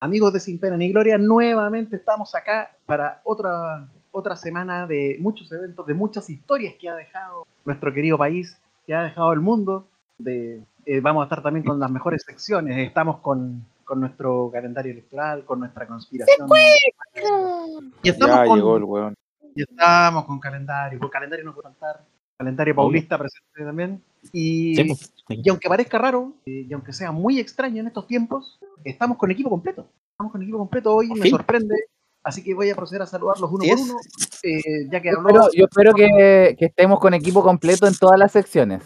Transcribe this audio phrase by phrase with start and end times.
[0.00, 5.50] amigos de Sin Pena ni Gloria, nuevamente estamos acá para otra, otra semana de muchos
[5.52, 9.86] eventos, de muchas historias que ha dejado nuestro querido país, que ha dejado el mundo.
[10.18, 12.76] De, eh, vamos a estar también con las mejores secciones.
[12.78, 16.48] Estamos con, con nuestro calendario electoral, con nuestra conspiración.
[18.02, 19.14] Y estamos Ya con, llegó el weón.
[19.54, 22.02] y estamos con calendario, con calendario no puedo faltar.
[22.38, 24.02] Calendario paulista presente también.
[24.32, 25.12] Y, Sí, pues.
[25.28, 29.30] y aunque parezca raro, eh, y aunque sea muy extraño en estos tiempos, estamos con
[29.30, 29.88] equipo completo.
[30.12, 31.30] Estamos con equipo completo hoy, me Sí.
[31.30, 31.74] sorprende.
[32.22, 33.96] Así que voy a proceder a saludarlos uno Así por uno.
[34.44, 38.18] eh, ya que Yo espero, yo espero que, que estemos con equipo completo en todas
[38.18, 38.82] las secciones.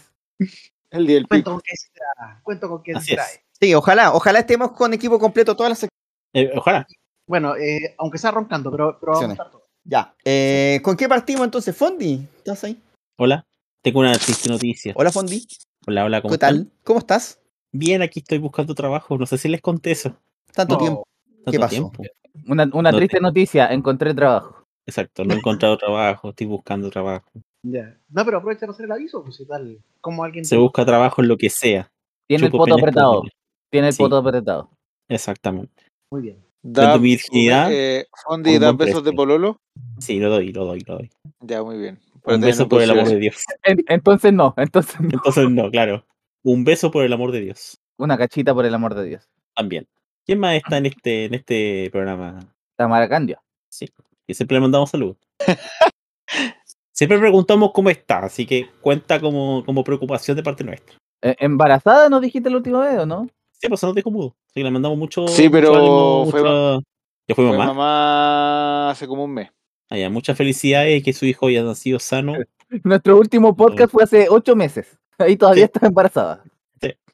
[0.89, 1.51] El día del Cuento pico.
[1.51, 2.41] con que se trae.
[2.43, 3.43] Cuento con que se trae.
[3.59, 6.53] Sí, ojalá, ojalá estemos con equipo completo todas las secciones.
[6.53, 6.87] Eh, ojalá.
[7.27, 9.63] Bueno, eh, aunque sea roncando, pero, pero vamos a estar todos.
[9.83, 10.13] Ya.
[10.25, 12.27] Eh, ¿Con qué partimos entonces, Fondi?
[12.37, 12.81] ¿Estás ahí?
[13.19, 13.45] Hola.
[13.83, 14.93] Tengo una triste noticia.
[14.95, 15.45] Hola, Fondi.
[15.85, 16.63] Hola, hola, ¿cómo ¿Qué están?
[16.65, 16.71] tal?
[16.83, 17.41] ¿Cómo estás?
[17.71, 19.17] Bien, aquí estoy buscando trabajo.
[19.17, 20.17] No sé si les conté eso.
[20.53, 21.03] Tanto No, tiempo.
[21.45, 21.69] Tanto ¿Qué pasó?
[21.91, 22.03] tiempo.
[22.47, 24.63] Una, una No triste noticia, encontré trabajo.
[24.87, 27.29] Exacto, no he encontrado trabajo, estoy buscando trabajo.
[27.63, 27.97] Ya.
[28.09, 29.79] No, pero aprovecha para hacer el aviso, pues si tal.
[30.01, 30.43] Como alguien.
[30.43, 31.91] Se busca trabajo en lo que sea.
[32.27, 33.23] Tiene el Chupo poto apretado.
[33.69, 34.01] Tiene el Sí.
[34.01, 34.71] poto apretado.
[35.07, 35.83] Exactamente.
[36.11, 36.43] Muy bien.
[36.63, 39.57] Da, virginidad eh, Fondi, ¿das besos de pololo?
[39.99, 41.11] Sí, lo doy, lo doy, lo doy.
[41.41, 41.99] Ya, muy bien.
[42.25, 43.17] Un beso por el amor de.
[43.17, 43.43] Dios.
[43.63, 45.09] En- entonces no, entonces no.
[45.11, 46.05] Entonces no, claro.
[46.43, 47.79] Un beso por el amor de Dios.
[47.97, 49.29] Una cachita por el amor de Dios.
[49.55, 49.87] También.
[50.25, 52.39] ¿Quién más está en este, en este programa?
[52.75, 53.41] Tamara Candia.
[53.69, 53.89] Sí.
[54.27, 55.17] Y siempre le mandamos saludos.
[56.91, 60.95] siempre preguntamos cómo está, así que cuenta como, como preocupación de parte nuestra.
[61.21, 63.27] Eh, ¿Embarazada nos dijiste la última vez o no?
[63.51, 64.35] Sí, pues nos dijo mudo.
[64.47, 65.27] Así que le mandamos mucho.
[65.27, 66.79] Sí, mucho pero ánimo, fue mucha-
[67.27, 67.65] ¿Ya fue Fue mamá?
[67.67, 69.49] mamá hace como un mes.
[69.93, 72.33] Ah, ya, muchas felicidades que su hijo haya nacido sano.
[72.83, 74.97] Nuestro último podcast fue hace ocho meses.
[75.19, 75.71] Ahí todavía Sí.
[75.75, 76.43] está embarazada.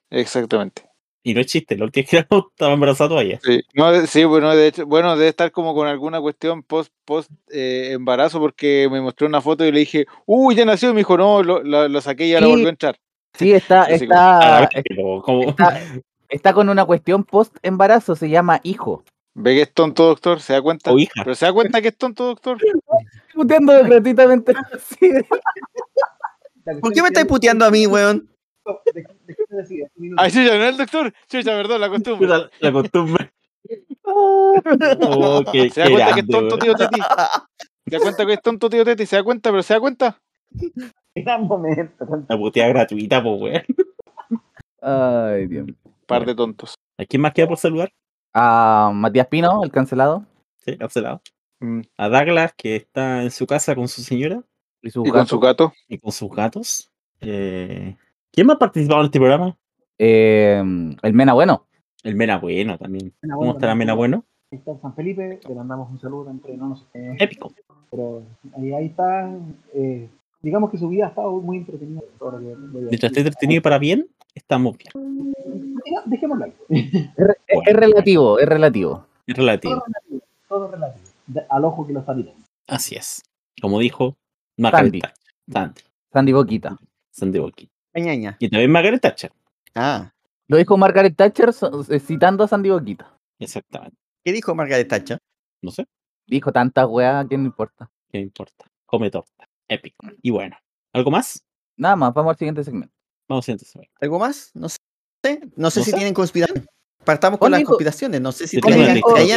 [0.09, 0.83] Exactamente.
[1.23, 2.17] Y no es chiste, la última que
[2.53, 3.37] estaba embarazada todavía.
[3.43, 7.29] Sí, no, sí, bueno, de hecho, bueno, debe estar como con alguna cuestión post, post
[7.51, 10.99] eh, embarazo porque me mostró una foto y le dije, uy, ya nació, y me
[11.01, 12.51] dijo, no, lo, lo- lo saqué y ya lo Sí.
[12.53, 12.95] volvió a entrar.
[13.37, 15.81] Sí, está, Sí, sí, A está, ver, pero como- está,
[16.29, 19.03] está con una cuestión post embarazo, se llama hijo.
[19.35, 20.39] ¿Ve que es tonto, doctor?
[20.41, 20.91] ¿Se da cuenta?
[20.91, 21.21] O hija.
[21.23, 22.57] ¿Pero se da cuenta que es tonto, doctor?
[23.33, 24.53] Puteando gratuitamente.
[26.81, 28.29] ¿Por qué me estáis puteando a mí, weón?
[30.17, 31.13] Ay, chucha, no es el doctor.
[31.27, 32.27] Chucha, perdón, la costumbre.
[32.27, 33.31] la, la costumbre.
[34.11, 36.99] Oh, qué- ¿Se da cuenta que es tonto, tío Teti?
[37.87, 39.05] ¿Se da cuenta que es tonto, tío Teti?
[39.05, 40.19] ¿Se da cuenta, pero se da cuenta?
[41.13, 42.07] Gran momento.
[42.27, 43.63] La puteada gratuita, pues, weón.
[44.81, 45.67] Ay, Dios.
[46.07, 46.73] Par de tontos.
[46.97, 47.91] ¿A quién más queda por saludar?
[48.33, 50.25] A Matías Pino, el cancelado.
[50.65, 51.21] Sí, cancelado.
[51.59, 51.81] Mm.
[51.97, 54.43] A Douglas, que está en su casa con su señora
[54.81, 55.73] Y su Y con su gato.
[55.87, 56.91] y con sus gatos.
[57.21, 57.95] Eh,
[58.31, 59.57] ¿Quién más ha participado en este programa?
[59.97, 60.63] Eh,
[61.01, 61.65] el Mena Bueno.
[62.03, 63.13] El Mena Bueno también.
[63.21, 63.87] Mena ¿Cómo estará también.
[63.87, 64.25] Mena Bueno?
[64.51, 67.15] Ahí está en San Felipe, le mandamos un saludo entre no, no sé qué.
[67.19, 67.53] Épico.
[67.91, 68.23] Pero
[68.55, 69.29] ahí, ahí está.
[70.41, 72.01] Digamos que su vida ha estado muy entretenida.
[72.71, 75.33] Mientras esté entretenido para bien, estamos bien.
[76.05, 76.53] Dejémoslo ahí.
[76.69, 77.63] Es, es- Bueno.
[77.65, 79.05] es relativo, es relativo.
[79.27, 79.73] Es relativo.
[79.75, 80.21] Todo relativo.
[80.47, 81.05] Todo relativo.
[81.27, 82.43] De- al ojo que lo está mirando.
[82.67, 83.21] Así es.
[83.61, 84.15] Como dijo
[84.57, 84.99] Margaret Sandy.
[85.01, 85.25] Thatcher.
[85.51, 85.81] Sandy.
[86.13, 86.77] Sandy Boquita.
[87.11, 87.71] Sandy Boquita.
[88.39, 89.31] Y también Margaret Thatcher.
[89.75, 90.11] Ah.
[90.47, 91.49] Lo dijo Margaret Thatcher
[91.89, 93.13] eh, citando a Sandy Boquita.
[93.39, 93.97] Exactamente.
[94.23, 95.19] ¿Qué dijo Margaret Thatcher?
[95.61, 95.85] No sé.
[96.27, 97.89] Dijo tanta weá, ¿qué no importa?
[98.11, 98.65] ¿Qué importa?
[98.85, 99.47] Come torta.
[99.69, 100.07] Épico.
[100.21, 100.57] Y bueno.
[100.93, 101.43] ¿Algo más?
[101.77, 102.93] Nada más, vamos al siguiente segmento.
[103.29, 104.51] Vamos a siguiente ¿Algo más?
[104.53, 104.77] No sé.
[105.55, 105.93] No sé No si sé.
[105.95, 106.65] tienen conspiración.
[107.05, 107.69] Partamos con ¿Cuál las dijo?
[107.71, 108.19] conspiraciones.
[108.21, 108.91] No sé si traían,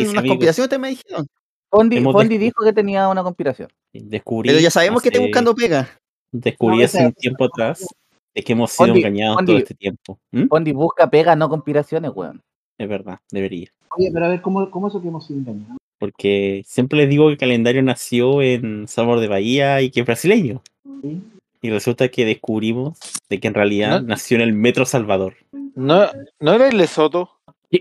[0.09, 1.27] unas conspiraciones, ustedes me dijeron.
[1.71, 3.69] Fondi, Fondi dijo que tenía una conspiración.
[3.93, 4.49] Descubrí.
[4.49, 5.89] Pero ya sabemos que están buscando pega.
[6.33, 7.87] Descubrí No, hace un tiempo atrás
[8.35, 9.53] de que hemos sido Fondi, engañados Fondi.
[9.53, 10.19] todo este tiempo.
[10.33, 10.49] ¿Mm?
[10.49, 12.43] Fondi busca pega, no conspiraciones, weón.
[12.79, 13.69] Es verdad, debería.
[13.97, 15.77] Oye, pero a ver, ¿cómo, cómo eso que hemos sido engañados?
[16.03, 20.07] Porque siempre les digo que el calendario nació en Sabor de Bahía y que es
[20.07, 20.61] brasileño.
[21.61, 22.99] Y resulta que descubrimos
[23.31, 24.09] de que en realidad ¿No?
[24.09, 25.35] nació en el Metro Salvador.
[25.77, 26.07] ¿No,
[26.41, 27.31] ¿no era el Lesoto?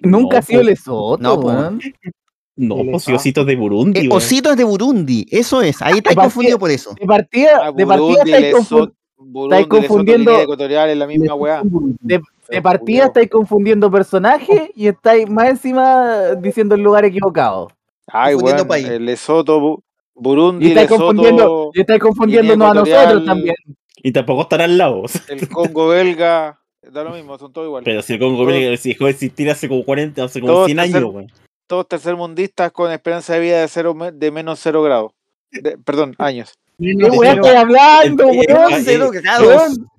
[0.04, 0.66] Nunca No, ha sido po.
[0.68, 1.48] Lesoto, No, po.
[1.48, 1.82] weón.
[2.56, 4.02] No, pues ositos de Burundi.
[4.02, 5.82] Eh, ositos de Burundi, eso es.
[5.82, 6.94] Ahí está partida- confundido por eso.
[7.00, 11.08] De partida, Ah, de partida Burundi, estáis confu- Lesoto, Burundi, Lesoto, confundiendo- Ecuatorial, es la
[11.08, 11.62] misma weá.
[11.64, 17.70] de, de partida estáis confundiendo personajes y estáis más encima diciendo el lugar equivocado.
[18.12, 18.88] Ay, weón, país.
[18.88, 19.84] el Lesoto, Bu-
[20.16, 23.56] Burundi, Y estáis Lesoto, confundiendo, y estáis confundiéndonos a nosotros también.
[24.04, 25.04] Y tampoco están al lado.
[25.30, 26.60] el Congo belga,
[26.92, 27.86] da lo mismo, son todos iguales.
[27.86, 30.66] Pero si el Congo belga se dejó de existir hace como 40, hace como Todos
[30.68, 31.32] 100 tercer- años, weón.
[31.68, 35.12] Todos tercermundistas con esperanza de vida de, cero, de menos cero grados.
[35.52, 36.54] De- perdón, años.
[36.80, 39.90] ¿Qué No, weá estáis hablando, weón?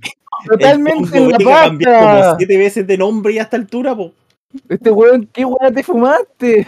[0.48, 2.36] Totalmente en la belga cambió como pasta.
[2.38, 4.12] 7 veces de nombre y a esta altura, po.
[4.68, 6.66] Este weón, ¿qué weón te fumaste?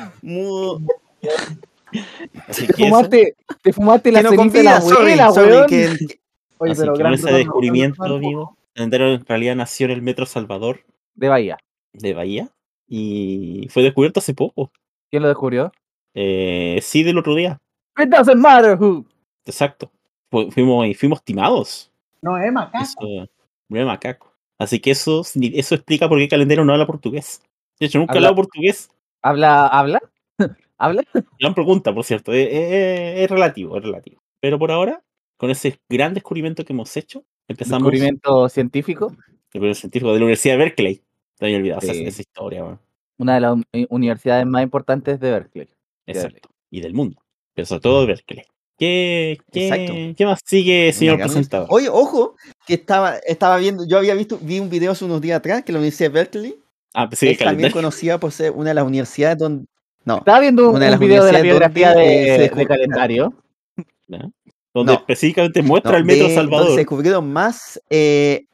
[2.47, 5.67] Te fumaste, te fumaste la no ceniza de la sorry, abuela, sorry, weón.
[5.69, 5.87] que-
[6.59, 8.91] Oye, así pero que con gran ese descubrimiento, gran amigo, en
[9.27, 10.81] realidad nació en el Metro Salvador
[11.15, 11.59] De Bahía.
[11.93, 12.49] de Bahía
[12.89, 14.71] y fue descubierto hace poco.
[15.11, 15.73] ¿Quién lo descubrió?
[16.15, 17.61] Eh, sí, del otro día.
[17.99, 19.05] It doesn't matter who.
[19.45, 19.91] Exacto.
[20.31, 21.91] Fu- fuimos, y fuimos timados.
[22.23, 22.83] No, es macaco.
[22.83, 23.29] Eso,
[23.69, 24.33] muy macaco.
[24.59, 27.43] Así que eso, eso explica por qué Calendero no habla portugués.
[27.81, 28.91] De hecho, nunca ha Habla- hablado portugués.
[29.23, 29.67] ¿Habla?
[29.67, 30.01] ¿Habla?
[30.79, 31.03] ¿Habla?
[31.41, 32.33] Gran pregunta, por cierto.
[32.33, 34.23] Es, es- es relativo, es relativo.
[34.41, 35.03] Pero por ahora,
[35.37, 39.15] con ese gran descubrimiento que hemos hecho, empezamos Descubrimiento científico.
[39.47, 41.03] descubrimiento científico de la Universidad de Berkeley.
[41.39, 42.05] Te había olvidado esa, Sí.
[42.05, 42.81] esa historia, weón.
[43.19, 45.69] Una de las uni- universidades más importantes de Berkeley.
[46.07, 46.49] Exacto.
[46.71, 47.23] Y del mundo.
[47.55, 48.45] Pero sobre todo de Berkeley.
[48.77, 49.93] ¿Qué, Exacto.
[49.93, 51.69] qué, ¿qué más sigue, señor presentador?
[51.71, 52.35] Oye, ojo,
[52.67, 55.71] que estaba, estaba viendo, yo había visto, vi un video hace unos días atrás que
[55.73, 56.57] la Universidad de Berkeley
[56.93, 59.67] Ah, pensé que es también conocida por ser una de las universidades donde.
[60.05, 63.33] No, Estaba viendo un, un video de la biografía de, calendario.
[64.75, 64.99] Donde No.
[64.99, 66.77] específicamente no, muestra el Metro de- donde se Salvador.
[66.77, 68.47] descubrieron más, eh,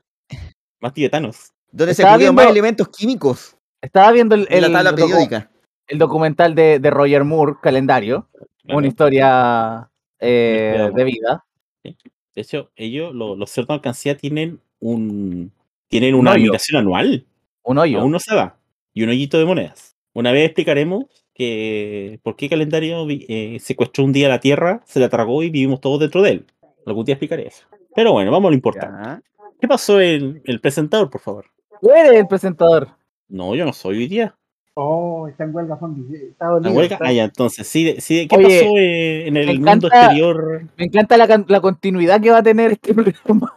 [0.81, 1.53] Más tibetanos.
[1.73, 5.51] donde se descubrieron más elementos químicos Estaba viendo el, la el tabla docu- periódica.
[5.87, 8.29] el documental de, de Roger Moore, Calendario.
[8.63, 8.79] Claro.
[8.79, 11.45] Una historia eh, de vida.
[11.83, 11.97] De
[12.43, 15.51] hecho, ellos, lo- los cerdos de alcancía, tienen un
[15.89, 17.27] tienen una admiración anual.
[17.63, 18.01] Un hoyo.
[18.01, 18.57] Aún no se da.
[18.93, 19.97] Y un hoyito de monedas.
[20.13, 25.09] Una vez explicaremos que por qué calendario eh, secuestró un día la Tierra, se la
[25.09, 26.47] tragó y vivimos todos dentro de él.
[26.87, 27.65] Algún día explicaré eso.
[27.95, 28.97] Pero bueno, vamos a lo importante.
[29.03, 29.23] Ya.
[29.61, 31.47] ¿Qué pasó en el presentador, por favor?
[31.81, 32.89] Tú eres el presentador.
[33.29, 34.35] No, yo no soy hoy día.
[34.75, 36.17] Oh, está en huelga, zombie.
[36.31, 36.73] Está dolido.
[36.73, 36.95] huelga.
[36.97, 39.89] está- Ah, ya, entonces, sí, sí, ¿qué Oye, pasó eh, en el me mundo encanta-
[39.89, 40.63] exterior?
[40.77, 43.55] Me encanta la, la continuidad que va a tener este programa.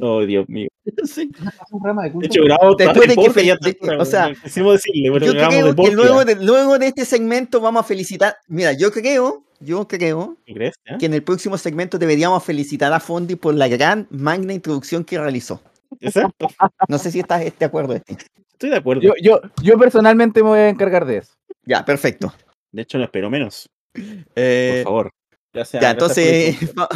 [0.00, 0.68] Oh, Dios mío.
[1.04, 1.30] Sí.
[1.34, 4.34] es un programa de hecho, grabamos Después de que fe- ya de- está, o sea,
[4.34, 7.84] quisimos decirle, pero Yo creo de que luego de, luego de este segmento vamos a
[7.84, 8.36] felicitar.
[8.48, 10.74] Mira, yo creo, yo creo ¿Tú crees?
[10.84, 10.98] ¿Ya?
[10.98, 15.18] que en el próximo segmento deberíamos felicitar a Fondi por la gran magna introducción que
[15.18, 15.62] realizó.
[16.00, 16.48] Exacto.
[16.88, 17.94] No sé si estás de acuerdo.
[17.94, 18.16] Esti.
[18.52, 19.00] Estoy de acuerdo.
[19.02, 21.32] Yo, yo, yo personalmente me voy a encargar de eso.
[21.64, 22.32] Ya, perfecto.
[22.72, 23.70] De hecho, no espero menos.
[23.92, 24.02] Por
[24.36, 25.10] Eh, favor.
[25.52, 26.88] Gracias, ya, gracias por entonces, eso.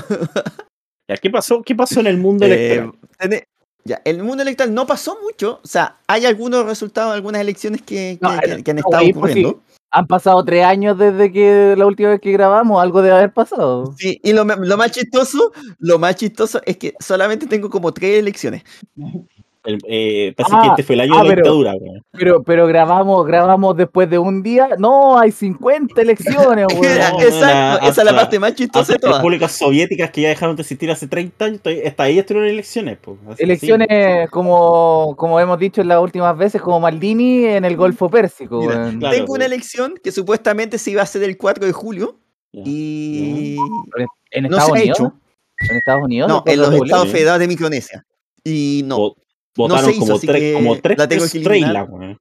[1.08, 1.62] Ya, ¿qué pasó?
[1.62, 2.92] ¿Qué pasó en el mundo eh, electoral?
[3.18, 3.48] tene-
[3.84, 5.60] ya, el mundo electoral no pasó mucho.
[5.64, 8.98] O sea, hay algunos resultados algunas elecciones que, que- No, que- que han no, estado
[8.98, 9.40] ahí, pues, sí.
[9.44, 9.62] ocurriendo.
[9.90, 13.94] Han pasado tres años desde que la última vez que grabamos, algo debe haber pasado.
[13.96, 18.64] Sí, y lo más chistoso, lo más chistoso es que solamente tengo como tres elecciones.
[19.68, 21.72] El- eh, pasa Ah, que este fue el año ah, de la pero- dictadura.
[21.78, 22.02] weón.
[22.12, 24.68] Pero, pero grabamos, grabamos después de un día.
[24.78, 26.82] No, hay 50 elecciones, weón.
[26.82, 29.16] no, Exacto, esa es la parte más chistosa de todas.
[29.18, 32.96] repúblicas soviéticas que ya dejaron de existir hace 30 años, hasta ahí estuvieron elecciones.
[33.02, 37.76] pues, así- Elecciones, como, como hemos dicho en las últimas veces, como Maldini en el
[37.76, 38.60] Golfo Pérsico.
[38.60, 38.98] Mira, weón.
[39.00, 42.18] claro, Tengo una elección que supuestamente se iba a hacer el 4 de julio
[42.52, 43.56] y
[44.30, 44.98] ¿En no Estados se ha Unidos?
[44.98, 45.12] hecho.
[45.70, 46.28] ¿En Estados Unidos?
[46.28, 48.04] No, ¿Después en los estados federados de Micronesia.
[48.44, 49.14] Y no,
[49.58, 52.16] Votaron hizo, como, tres, como tres, la tengo.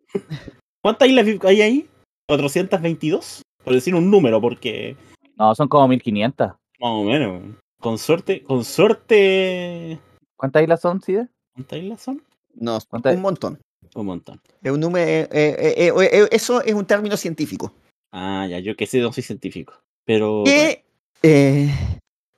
[0.83, 1.89] ¿Cuántas islas hay ahí?
[2.29, 3.41] ¿422?
[3.63, 4.95] Por decir un número, porque
[5.35, 6.47] No, son como 1500.
[6.47, 7.27] más o menos.
[7.29, 7.57] weón.
[7.79, 9.99] Con suerte, con suerte.
[10.35, 11.27] ¿Cuántas islas son, Cide?
[11.53, 12.23] ¿Cuántas islas son?
[12.55, 13.59] no, ¿Cuántas- un montón.
[13.93, 14.41] Un montón.
[14.63, 17.71] Es un número, eh, eh, eh, eso es un término científico.
[18.11, 19.73] Ah, ya, yo que sé, no soy científico.
[20.05, 20.41] Pero.
[20.43, 20.83] ¿Qué,
[21.21, 21.69] eh,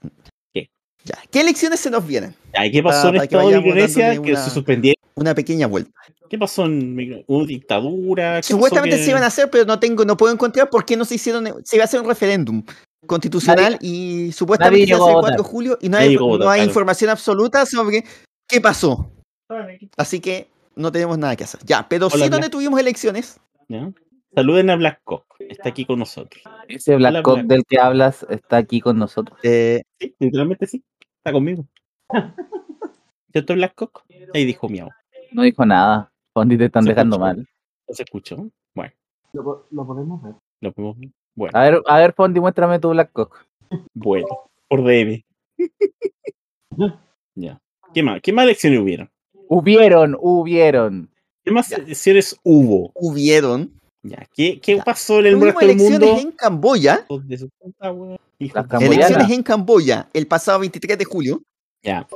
[0.01, 0.09] ¿Qué?
[1.09, 2.35] Ya, ¿Qué elecciones se nos vienen?
[2.71, 4.95] ¿Qué pasó para- en para que Estado de dándole Que una- se suspendieron.
[5.15, 5.91] Una pequeña vuelta.
[6.29, 8.35] ¿Qué pasó en ¿Hubo dictadura?
[8.35, 10.85] ¿Qué pasó Supuestamente que- se iban a hacer, pero no tengo, no puedo encontrar por
[10.85, 11.45] qué no se hicieron.
[11.65, 12.63] Se iba a hacer un referéndum
[13.07, 16.09] constitucional y supuestamente se iba a hacer el 4 de julio y no Nadie hay,
[16.11, 16.69] llegó a no votar, hay claro.
[16.69, 18.03] información absoluta sobre
[18.47, 19.11] qué pasó.
[19.97, 21.59] Así que no tenemos nada que hacer.
[21.65, 23.39] Ya, pero Hola, sí donde tuvimos elecciones.
[23.67, 23.91] ¿Ya?
[24.35, 25.25] Saluden a Black Cock.
[25.39, 26.43] Está aquí con nosotros.
[26.67, 27.47] Ese Black Hola, Cock Black.
[27.47, 29.37] del que hablas está aquí con nosotros.
[29.41, 30.83] Eh, Sí, literalmente sí.
[31.29, 31.65] Está conmigo.
[33.31, 34.03] ¿Cierto, Black Cock?
[34.33, 34.89] Ahí dijo miau.
[35.31, 36.11] No dijo nada.
[36.33, 37.25] Fondi te están dejando escuchó.
[37.35, 37.47] mal.
[37.87, 38.49] ¿No se escuchó?
[38.75, 38.93] Bueno,
[39.33, 40.33] Lo, po- lo podemos ver.
[40.61, 41.09] lo podemos ver.
[41.35, 43.45] Bueno, A ver, a ver, Fondi, muéstrame tu Black Cock.
[43.93, 44.27] bueno.
[44.67, 45.23] Por DM.
[47.35, 47.61] ya.
[47.93, 48.21] ¿Qué más?
[48.21, 49.09] ¿Qué más elecciones hubieron?
[49.47, 51.09] Hubieron, hubieron.
[51.43, 52.91] ¿Qué más elecciones hubo?
[52.95, 53.78] hubieron.
[54.01, 54.25] Ya.
[54.33, 54.83] ¿Qué, qué Ya.
[54.83, 56.19] pasó en el resto del elecciones mundo?
[56.21, 57.05] en Camboya.
[58.39, 58.81] Las.
[58.81, 61.41] Elecciones en Camboya el pasado 23 de julio.
[61.83, 62.07] Ya.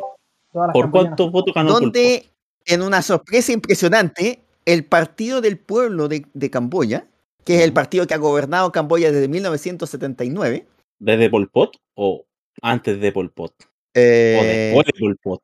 [0.51, 2.29] ¿Por cuántos votos ganó Pol donde
[2.65, 7.07] en una sorpresa impresionante, el Partido del Pueblo de, de Camboya,
[7.43, 10.65] que es el partido que ha gobernado Camboya desde 1979,
[10.99, 12.23] ¿Desde Pol Pot o
[12.61, 13.53] antes de Pol Pot?
[13.61, 15.41] ¿O eh, después de Pol Pot?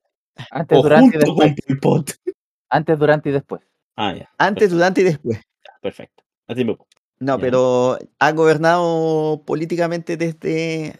[0.51, 1.55] Antes, ¿O durante y después.
[1.67, 2.11] con Pol Pot?
[2.69, 3.61] Antes, durante y después.
[3.97, 4.29] Ah, ya.
[4.37, 5.41] Antes, durante y después.
[5.81, 6.23] Perfecto.
[6.49, 6.65] Así.
[6.65, 6.77] No,
[7.19, 7.37] Ya.
[7.37, 10.99] pero ha gobernado políticamente desde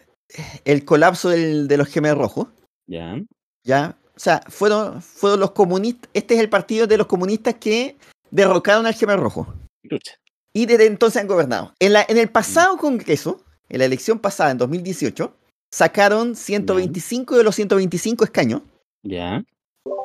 [0.64, 2.46] el colapso del- de los gemelos rojos.
[2.86, 3.20] Ya.
[3.64, 3.98] ¿ya?
[4.16, 6.10] O sea, fueron, fueron los comunistas.
[6.14, 7.96] Este es el partido de los comunistas que
[8.30, 9.52] derrocaron al gemelo rojo.
[9.82, 10.14] Lucha.
[10.52, 11.72] Y desde entonces han gobernado.
[11.78, 15.34] En, la, en el pasado Congreso, en la elección pasada, en 2018,
[15.72, 18.62] sacaron 125 de los 125 escaños.
[19.02, 19.42] Ya.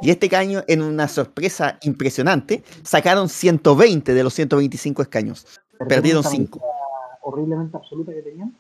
[0.02, 5.46] Y este año, en una sorpresa impresionante, sacaron 120 de los 125 escaños.
[5.90, 6.60] Perdieron Esa cinco.
[6.60, 6.76] mayoría
[7.22, 8.56] Horriblemente absoluta que tenían.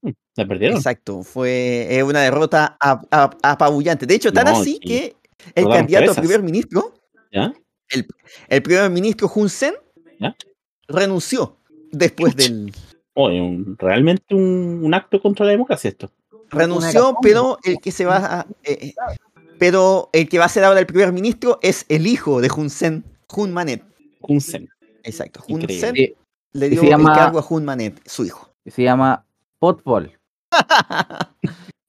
[0.00, 0.76] Pues, La perdieron.
[0.78, 4.06] Exacto, fue una derrota ap- ap- apabullante.
[4.06, 4.80] De hecho, tan No, así sí.
[4.80, 5.16] que
[5.54, 6.94] el candidato a primer ministro,
[7.32, 7.52] ¿Ya?
[8.48, 9.74] el primer ministro Hun Sen,
[10.18, 10.34] ¿Ya?
[10.88, 11.58] renunció
[11.92, 12.72] después del...
[13.14, 16.10] Oye, un- realmente un, un acto contra la democracia esto.
[16.50, 18.46] Renunció, pero el que se va a...
[18.64, 18.94] eh, eh,
[19.58, 22.70] pero el que va a ser ahora el primer ministro es el hijo de Hun
[22.70, 23.82] Sen, Hun Manet.
[24.22, 24.68] Un sen.
[25.02, 25.86] Exacto, Hun Increíble.
[25.86, 26.14] Sen Sí,
[26.52, 28.50] le dio se llama- el cargo a Hun Manet, su hijo.
[28.64, 29.24] que se llama
[29.58, 30.12] Potball.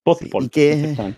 [0.03, 0.43] Postpol.
[0.45, 1.17] y que- exactamente.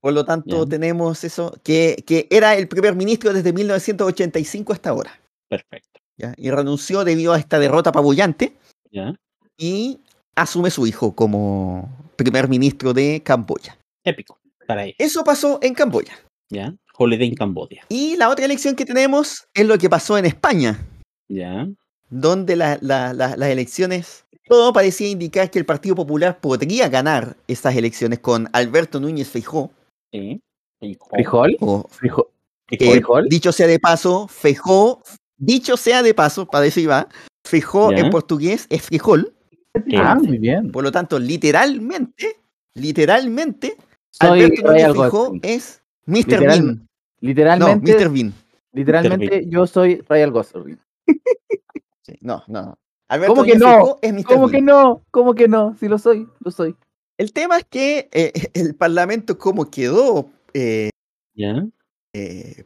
[0.00, 5.20] Por lo tanto, tenemos eso, que, que era el primer ministro desde 1985 hasta ahora.
[5.48, 6.00] Perfecto.
[6.16, 6.34] ¿ya?
[6.36, 8.56] Y renunció debido a esta derrota apabullante
[8.90, 9.14] Ya.
[9.56, 10.00] y
[10.34, 13.78] asume su hijo como primer ministro de Camboya.
[14.04, 14.38] Épico.
[14.98, 16.12] Eso pasó en Camboya.
[16.50, 16.74] Ya.
[16.96, 17.84] Holiday en Cambodia.
[17.88, 20.78] Y la otra elección que tenemos es lo que pasó en España,
[21.28, 21.66] Ya.
[22.10, 27.36] donde la- la- la- las elecciones, todo parecía indicar que el Partido Popular podría ganar
[27.48, 29.70] estas elecciones con Alberto Núñez Feijó.
[30.12, 30.40] Sí.
[30.80, 31.08] Hijo.
[31.10, 31.56] ¿Frijol?
[31.60, 32.26] O, ¿Frijol?
[32.66, 33.28] que, ¿Frijol?
[33.28, 35.02] dicho sea de paso, Feijó,
[35.38, 37.08] dicho sea de paso, para eso iba,
[37.46, 39.32] Feijó en portugués es frijol.
[39.96, 40.70] Ah, muy bien.
[40.70, 42.36] por lo tanto, literalmente,
[42.74, 43.76] literalmente,
[44.12, 45.40] Soy Alberto Núñez Gosling.
[45.42, 46.16] es Mr.
[46.16, 46.66] Literal- Bean.
[46.76, 46.86] No,
[47.20, 48.08] Literalmente, Mr.
[48.10, 48.34] Bean.
[48.72, 50.78] literalmente yo soy Ryan Gosling.
[52.04, 52.76] Sí, no, no.
[53.08, 53.68] Alberto ¿Cómo que Núñez no?
[53.68, 54.24] Feijó es Mr.
[54.24, 54.50] ¿Cómo Bean.
[54.50, 55.02] que no?
[55.12, 55.76] ¿Cómo que no?
[55.78, 56.74] Si lo soy, lo soy.
[57.16, 60.90] El tema es que eh, el Parlamento, como quedó, eh,
[61.34, 61.64] Ya.
[62.12, 62.64] eh,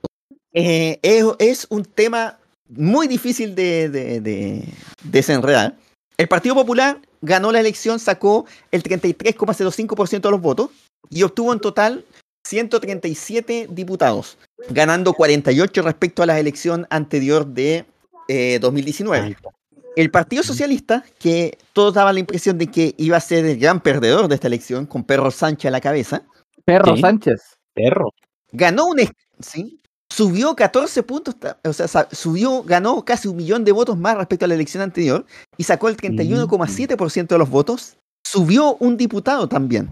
[0.54, 2.38] eh, es, es un tema
[2.68, 4.64] muy difícil de, de- de
[5.04, 5.76] desenredar.
[6.16, 10.70] El Partido Popular ganó la elección, sacó el 33,05% de los votos
[11.10, 12.04] y obtuvo en total
[12.46, 14.38] 137 diputados,
[14.70, 17.84] ganando 48 respecto a la elección anterior de
[18.28, 19.26] eh, 2019.
[19.26, 19.50] Ahí está.
[19.96, 23.80] El Partido Socialista, que todos daban la impresión de que iba a ser el gran
[23.80, 26.22] perdedor de esta elección, con Perro Sánchez a la cabeza,
[26.64, 27.00] Perro Sí.
[27.00, 27.40] Sánchez.
[27.74, 28.12] Perro.
[28.52, 28.98] ganó un...
[29.40, 29.80] ¿sí?
[30.12, 31.34] Subió 14 puntos,
[31.64, 35.26] o sea, subió, ganó casi un millón de votos más respecto a la elección anterior
[35.56, 37.96] y sacó el 31,7% de los votos.
[38.24, 39.90] Subió un diputado también,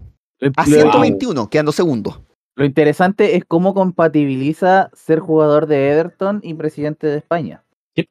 [0.56, 2.22] a lo- 121, quedando segundo.
[2.56, 7.62] lo interesante es cómo compatibiliza ser jugador de Everton y presidente de España.
[7.96, 8.08] Sí.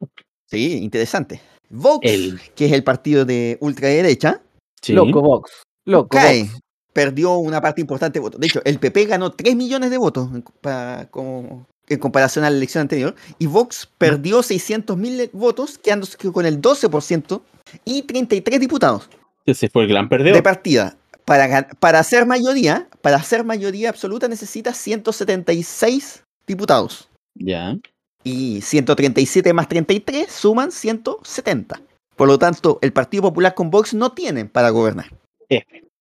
[0.50, 1.42] Sí, interesante.
[1.70, 4.42] Vox, El- que es el partido de ultraderecha,
[4.82, 4.94] Sí.
[4.94, 5.63] Loco Vox.
[5.86, 6.44] Loco cae.
[6.44, 6.60] Vox.
[6.94, 8.40] Perdió una parte importante de votos.
[8.40, 12.50] De hecho, el PP ganó 3 millones de votos en, compa- como- en comparación a
[12.52, 13.16] la elección anterior.
[13.40, 17.42] Y Vox perdió 600 mil votos, quedándose con el 12%
[17.86, 19.10] y 33 diputados
[19.46, 20.44] Ese fue el gran de perdedor.
[20.44, 20.96] partida.
[21.25, 27.10] Para, para hacer mayoría, para hacer mayoría absoluta necesita 176 diputados.
[27.36, 27.77] Ya.
[28.24, 31.82] Y 137 más 33 suman 170.
[32.15, 35.08] Por lo tanto, el Partido Popular con Vox no tienen para gobernar.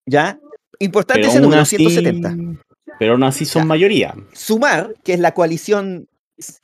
[0.07, 0.39] ¿Ya?
[0.79, 2.59] Importante Pero ese número, así- 170.
[2.99, 3.67] Pero aún así son Ya.
[3.67, 4.15] mayoría.
[4.33, 6.09] Sumar, que es la coalición,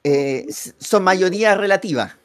[0.04, 0.46] eh,
[0.78, 2.16] son mayoría relativa,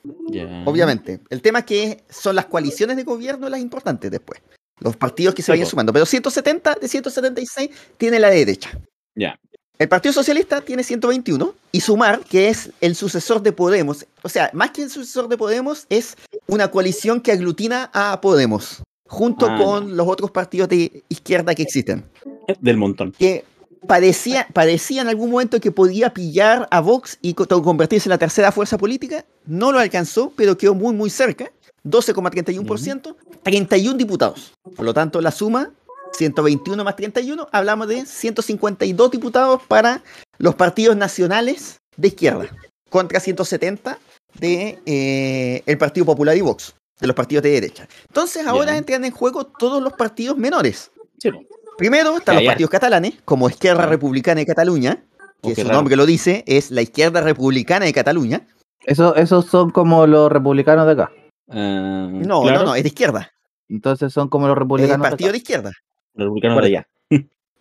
[0.66, 1.20] obviamente.
[1.30, 4.42] El tema es que son las coaliciones de gobierno las importantes después.
[4.84, 5.92] Los partidos que se vayan sumando.
[5.94, 8.78] Pero 170 de 176 tiene la derecha.
[9.16, 9.40] Ya.
[9.80, 14.52] El Partido Socialista tiene 121 y Sumar, que es el sucesor de Podemos, o sea,
[14.54, 16.16] más que el sucesor de Podemos, es
[16.48, 21.64] una coalición que aglutina a Podemos, junto Ah, con los otros partidos de izquierda que
[21.64, 22.06] existen.
[22.62, 23.14] Del montón.
[23.14, 23.46] Que
[23.88, 28.18] parecía, parecía en algún momento que podía pillar a Vox y co- convertirse en la
[28.20, 29.26] tercera fuerza política.
[29.46, 31.52] No lo alcanzó, pero quedó muy, muy cerca.
[31.86, 34.54] 12,31%, 31 diputados.
[34.76, 35.72] Por lo tanto, la suma,
[36.14, 40.02] 121 más 31, hablamos de 152 diputados para
[40.38, 42.48] los partidos nacionales de izquierda,
[42.90, 43.98] contra 170
[44.40, 47.88] de eh, el Partido Popular y Vox, de los partidos de derecha.
[48.08, 50.92] Entonces ahora entran en juego todos los partidos menores.
[51.20, 51.30] Sí.
[51.78, 52.52] Primero están Ya, los ya.
[52.52, 53.88] partidos catalanes, como Izquierda Ah.
[53.88, 55.04] Republicana de Cataluña,
[55.42, 58.48] que su nombre lo dice, es la Izquierda Republicana de Cataluña.
[58.86, 61.12] Eso, esos son como los republicanos de acá.
[61.50, 63.32] Ah, No, claro, no, no, es de izquierda.
[63.70, 65.72] Entonces son como los el republicanos de partido de izquierda.
[66.14, 66.88] Los republicanos de allá.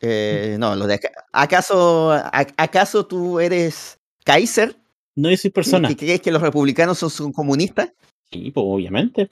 [0.01, 1.11] Eh, no, los de acá.
[1.33, 4.77] ¿Acaso, a- ¿Acaso tú eres Kaiser
[5.17, 5.89] No, yo soy persona.
[5.89, 7.93] ¿Que crees que los republicanos son, son comunistas?
[8.31, 9.29] Sí, pues obviamente.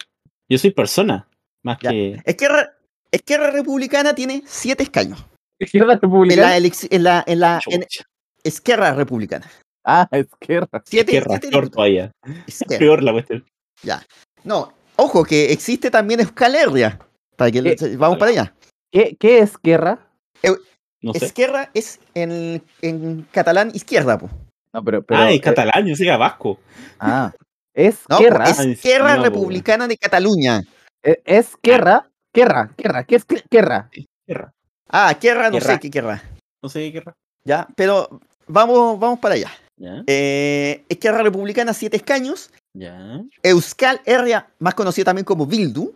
[0.49, 1.27] Yo soy persona.
[1.63, 1.91] Más Ya.
[1.91, 2.21] que.
[2.27, 2.77] Izquierda,
[3.13, 5.25] Izquierda Republicana tiene siete escaños.
[5.59, 6.43] Izquierda En republicana.
[6.43, 7.85] la, en la, en la en
[8.45, 9.47] Izquierda Republicana.
[9.85, 10.83] Ah, izquierda.
[10.85, 12.13] Siete, izquierda, siete peor todavía.
[12.47, 12.79] Izquierda.
[12.79, 13.45] Peor la cuestión.
[14.45, 16.55] No, ojo que existe también Euskal
[17.37, 18.55] Para que Eh, vamos para allá.
[18.93, 19.99] ¿Qué, qué es guerra?
[21.03, 21.27] No sé.
[21.27, 24.29] Izquierda es en, en catalán izquierda, po.
[24.73, 25.03] No, pero.
[25.03, 26.59] pero ah, eh, es catalán, yo que vasco.
[26.99, 27.33] ah,
[27.75, 28.45] es No, guerra.
[28.47, 30.63] Ah, Izquierda no, po, Republicana de Cataluña.
[31.03, 32.07] Eh, Es guerra.
[32.33, 33.05] Guerra, guerra.
[33.05, 33.91] ¿Qué es guerra?
[34.27, 34.53] Guerra.
[34.89, 35.75] Ah, guerra, no Guerra.
[35.75, 36.23] sé qué guerra.
[36.63, 37.15] No sé qué guerra.
[37.45, 39.51] Ya, pero vamos, vamos para allá.
[39.77, 42.51] Ya, Eh, Izquierda Republicana, siete escaños.
[42.75, 43.21] Ya.
[43.43, 45.93] Euskal Herria, más conocido también como Bildu,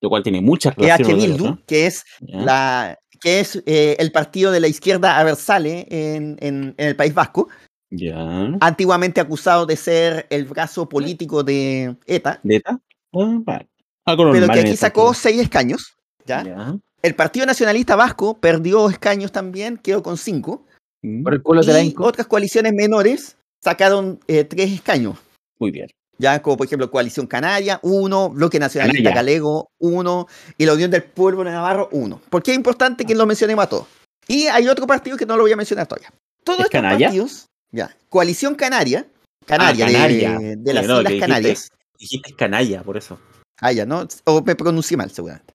[0.00, 1.24] Lo cual tiene muchas EH relaciones.
[1.26, 2.38] Bildu, que es Ya.
[2.40, 7.12] la que es eh, el partido de la izquierda aversale en, en- en el País
[7.14, 7.48] Vasco,
[7.90, 8.16] Ya.
[8.60, 12.78] antiguamente acusado de ser el brazo político de ETA, ¿Neta?
[13.12, 13.68] Ah, vale.
[14.04, 15.96] Pero que aquí sacó seis escaños.
[16.26, 16.44] ¿ya?
[16.44, 16.76] Ya.
[17.02, 20.64] El Partido Nacionalista Vasco perdió escaños también, quedó con cinco.
[21.02, 22.04] Mm, Por el culo de la Y Inco.
[22.04, 25.16] otras coaliciones menores sacaron eh, tres escaños.
[25.58, 25.88] Muy bien.
[26.20, 29.10] Ya, como por ejemplo Coalición Canaria, uno, Bloque Nacionalista.
[29.12, 32.20] Galego, uno, y la Unión del Pueblo de Navarro, uno.
[32.28, 33.86] Porque es importante que lo mencionemos a todos.
[34.26, 36.10] Y hay otro partido que no lo voy a mencionar todavía.
[36.42, 37.06] Todos ¿Es estos Canalla?
[37.06, 39.06] partidos, ya, Coalición Canaria,
[39.46, 40.38] Canaria, de- Canaria.
[40.56, 41.68] De, las no, Islas dijiste- Canarias.
[41.98, 43.18] Dijiste canalla, por eso.
[43.60, 44.06] Ah, ya, ¿no?
[44.24, 45.52] O me pronuncié mal, seguramente.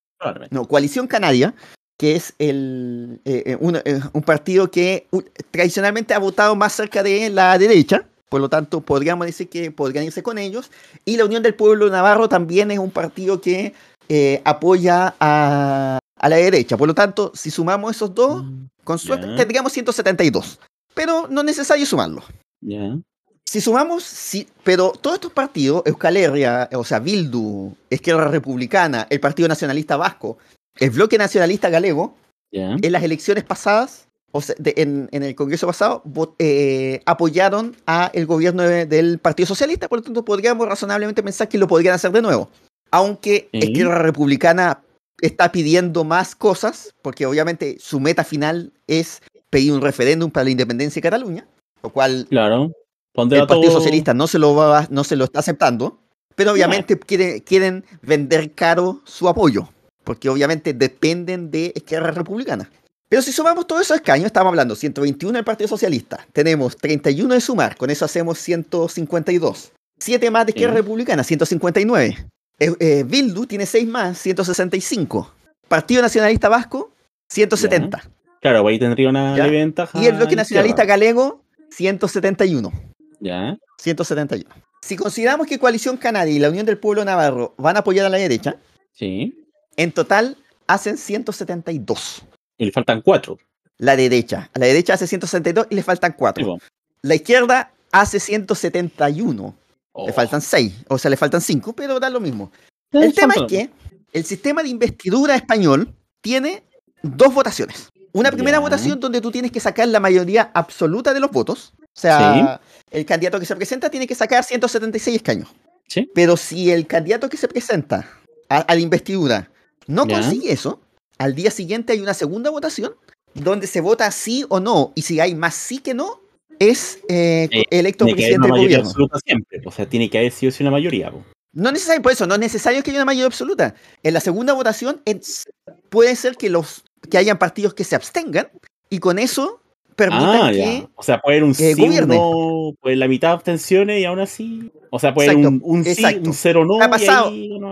[0.51, 1.53] No, Coalición Canaria,
[1.97, 6.73] que es el, eh, eh, un, eh, un partido que uh, tradicionalmente ha votado más
[6.73, 10.71] cerca de la derecha, por lo tanto podríamos decir que podrían irse con ellos.
[11.05, 13.75] Y la Unión del Pueblo Navarro también es un partido que
[14.09, 16.75] eh, apoya a, a la derecha.
[16.75, 19.35] Por lo tanto, si sumamos esos dos, Mm, con suerte Ya.
[19.35, 20.59] tendríamos 172.
[20.95, 22.23] Pero no es necesario sumarlo.
[22.61, 22.97] Ya.
[23.45, 29.19] Si sumamos, sí, pero todos estos partidos, Euskal Herria, o sea, Bildu, Izquierda Republicana, el
[29.19, 30.39] Partido Nacionalista Vasco,
[30.79, 32.15] el Bloque Nacionalista Galego,
[32.51, 32.77] Ya.
[32.81, 37.75] en las elecciones pasadas, o sea, de- en, en el Congreso pasado, vo- eh, apoyaron
[37.85, 41.67] a el gobierno de- del Partido Socialista, por lo tanto podríamos razonablemente pensar que lo
[41.67, 42.49] podrían hacer de nuevo.
[42.91, 43.59] Aunque Sí.
[43.59, 44.81] Izquierda Republicana
[45.21, 50.49] está pidiendo más cosas, porque obviamente su meta final es pedir un referéndum para la
[50.49, 51.47] independencia de Cataluña,
[51.83, 52.71] lo cual Claro.
[53.15, 53.79] ¿Dónde el Partido todo?
[53.79, 55.99] Socialista no se lo va, no se lo está aceptando,
[56.35, 59.69] pero obviamente quieren, quieren vender caro su apoyo,
[60.03, 62.71] porque obviamente dependen de Izquierda Republicana.
[63.13, 67.41] Pero si sumamos todos esos escaños, estamos hablando 121 del Partido Socialista, tenemos 31 de
[67.41, 69.71] sumar, con eso hacemos 152.
[69.99, 70.81] 7 más de Izquierda Sí.
[70.81, 72.25] Republicana, 159.
[72.57, 75.31] Eh, eh, Bildu tiene 6 más, 165.
[75.67, 76.89] Partido Nacionalista Vasco,
[77.29, 78.01] 170.
[78.41, 80.01] Claro, ahí tendría una leve ventaja.
[80.01, 80.83] Y el Bloque Nacionalista.
[80.83, 82.71] Galego, 171.
[83.19, 83.55] Ya.
[83.77, 84.49] 171.
[84.81, 88.09] Si consideramos que Coalición Canaria y la Unión del Pueblo Navarro van a apoyar a
[88.09, 88.55] la derecha,
[88.91, 89.35] Sí.
[89.77, 92.23] en total hacen 172.
[92.63, 93.37] Y le faltan cuatro.
[93.77, 94.49] La derecha.
[94.53, 96.45] A la derecha hace 172 y le faltan Sí, 4.
[96.45, 96.59] po.
[97.01, 99.55] La izquierda hace 171.
[99.91, 100.07] Oh.
[100.07, 100.73] Le faltan 6.
[100.87, 102.51] O sea, le faltan 5, pero da lo mismo.
[102.91, 103.69] El tema es que
[104.13, 106.63] el sistema de investidura español tiene
[107.01, 107.89] dos votaciones.
[108.13, 111.73] Una primera votación donde tú tienes que sacar la mayoría absoluta de los votos.
[111.81, 115.49] O sea, el candidato que se presenta tiene que sacar 176 escaños.
[115.87, 116.09] Sí.
[116.15, 118.07] Pero si el candidato que se presenta
[118.49, 119.49] a, a la investidura
[119.87, 120.79] no consigue eso,
[121.23, 122.93] al día siguiente hay una segunda votación
[123.33, 124.91] donde se vota sí o no.
[124.95, 126.19] Y si hay más sí que no,
[126.59, 128.87] es eh, Eh, electo presidente del gobierno.
[128.87, 129.61] absoluta siempre.
[129.65, 131.11] O sea, tiene que haber sido una mayoría.
[131.11, 131.23] po.
[131.55, 133.75] No es necesario, por eso, no es necesario que haya una mayoría absoluta.
[134.03, 135.43] En la segunda votación es-
[135.89, 138.49] puede ser que los que hayan partidos que se abstengan
[138.89, 139.61] y con eso
[139.95, 140.89] permitan Ah, que ya.
[140.95, 144.19] O sea, puede haber un eh, sí, no, puede la mitad de abstenciones y aún
[144.19, 144.71] así.
[144.89, 146.29] O sea, puede haber un, un sí, exacto.
[146.29, 146.81] un cero no.
[146.83, 147.31] Ha pasado.
[147.31, 147.71] Y ahí uno-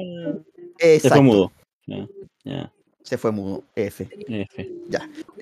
[0.79, 1.51] Exacto, mudo.
[2.43, 2.71] Ya.
[3.03, 3.63] Se fue mudo.
[3.75, 4.07] F.
[4.27, 4.71] F.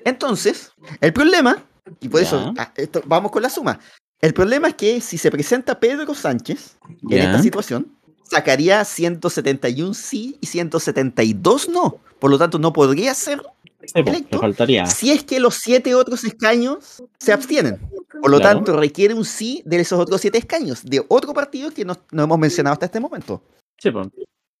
[0.04, 1.62] Entonces, el problema,
[2.00, 2.26] y por Ya.
[2.26, 3.78] eso ah, esto- vamos con la suma.
[4.20, 7.24] El problema es que si se presenta Pedro Sánchez en Ya.
[7.24, 11.98] esta situación, sacaría 171 sí y 172 no.
[12.18, 13.50] Por lo tanto, no podría ser po,
[13.94, 14.36] Electo.
[14.36, 14.86] le faltaría.
[14.86, 17.78] si es que los siete otros escaños se abstienen.
[18.20, 18.56] Por lo Claro.
[18.58, 22.24] tanto, requiere un sí de esos otros siete escaños, de otro partido que no, no
[22.24, 23.42] hemos mencionado hasta este momento,
[23.78, 24.02] Sí, po.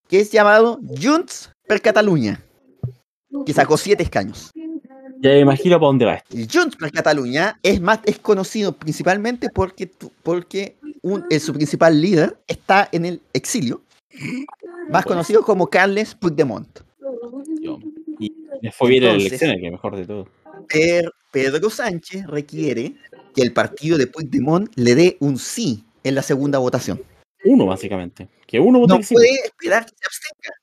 [0.08, 2.42] que es llamado Junts per Catalunya,
[3.46, 4.50] que sacó siete escaños.
[5.22, 6.34] Ya me imagino para dónde va esto.
[6.50, 9.90] Junts per Catalunya es, más, es conocido principalmente porque,
[10.22, 13.82] porque un- su principal líder está en el exilio,
[14.88, 16.80] más conocido como Carles Puigdemont.
[18.18, 18.32] Y
[18.72, 20.28] fue bien en las Entonces- elecciones, que mejor de todo.
[21.32, 22.94] Pedro Sánchez requiere
[23.34, 27.00] que el partido de Puigdemont le dé un sí en la segunda votación.
[27.44, 28.28] Uno, básicamente.
[28.46, 29.14] Que uno vote No que sí.
[29.14, 30.54] puede esperar que se abstenga.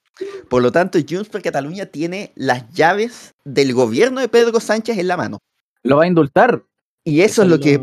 [0.50, 5.08] Por lo tanto, Junts per Cataluña tiene las llaves del gobierno de Pedro Sánchez en
[5.08, 5.40] la mano.
[5.84, 6.64] Lo va a indultar.
[7.04, 7.80] Y eso es lo que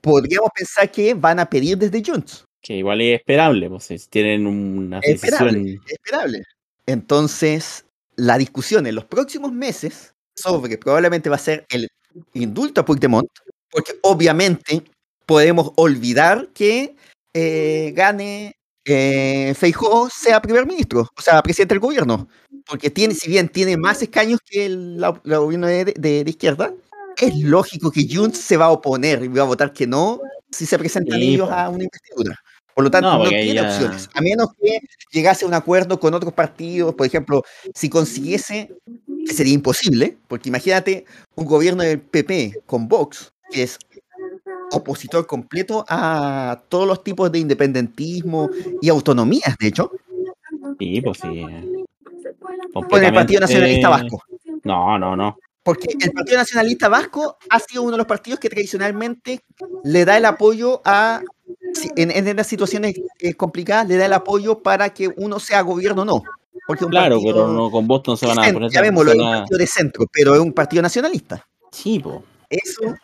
[0.00, 2.44] podríamos pensar que van a pedir desde Junts.
[2.60, 5.82] Que igual es esperable, pues tienen una Es esperable, decisión.
[5.86, 6.42] es esperable.
[6.86, 7.84] Entonces,
[8.16, 11.88] la discusión en los próximos meses sobre probablemente va a ser el
[12.34, 13.28] indulto a Puigdemont,
[13.70, 14.82] porque obviamente
[15.26, 16.96] podemos olvidar que
[17.34, 18.56] eh, gane
[18.88, 22.28] eh, Feijóo sea primer ministro, o sea, presidente del gobierno,
[22.66, 26.30] porque tiene, si bien tiene más escaños que el la- la gobierno de, de- de
[26.30, 26.72] izquierda,
[27.16, 30.20] es lógico que Junts se va a oponer y va a votar que no
[30.50, 32.36] si se presentan Sí, ellos a una investidura.
[32.74, 34.78] Por lo tanto, No, no, tiene opciones, a menos que
[35.10, 37.42] llegase a un acuerdo con otros partidos, por ejemplo,
[37.74, 38.70] si consiguiese,
[39.26, 43.78] que sería imposible, porque imagínate un gobierno del PP con Vox, que es
[44.72, 48.48] opositor completo a todos los tipos de independentismo
[48.80, 49.90] y autonomías, de hecho,
[50.78, 51.44] Sí, pues sí.
[52.72, 54.22] con el Partido Nacionalista Vasco.
[54.64, 55.36] No, no, no.
[55.62, 59.40] Porque el Partido Nacionalista Vasco ha sido uno de los partidos que tradicionalmente
[59.84, 61.20] le da el apoyo a,
[61.96, 66.02] en, en estas situaciones eh, complicadas, le da el apoyo para que uno sea gobierno
[66.02, 66.22] o no.
[66.66, 69.12] Porque un Claro, partido pero no con vos no se van a poner centro, llamémoslo,
[69.12, 71.46] es un partido de centro, pero es un partido nacionalista.
[71.70, 72.16] Sí, pues.
[72.50, 72.94] Eso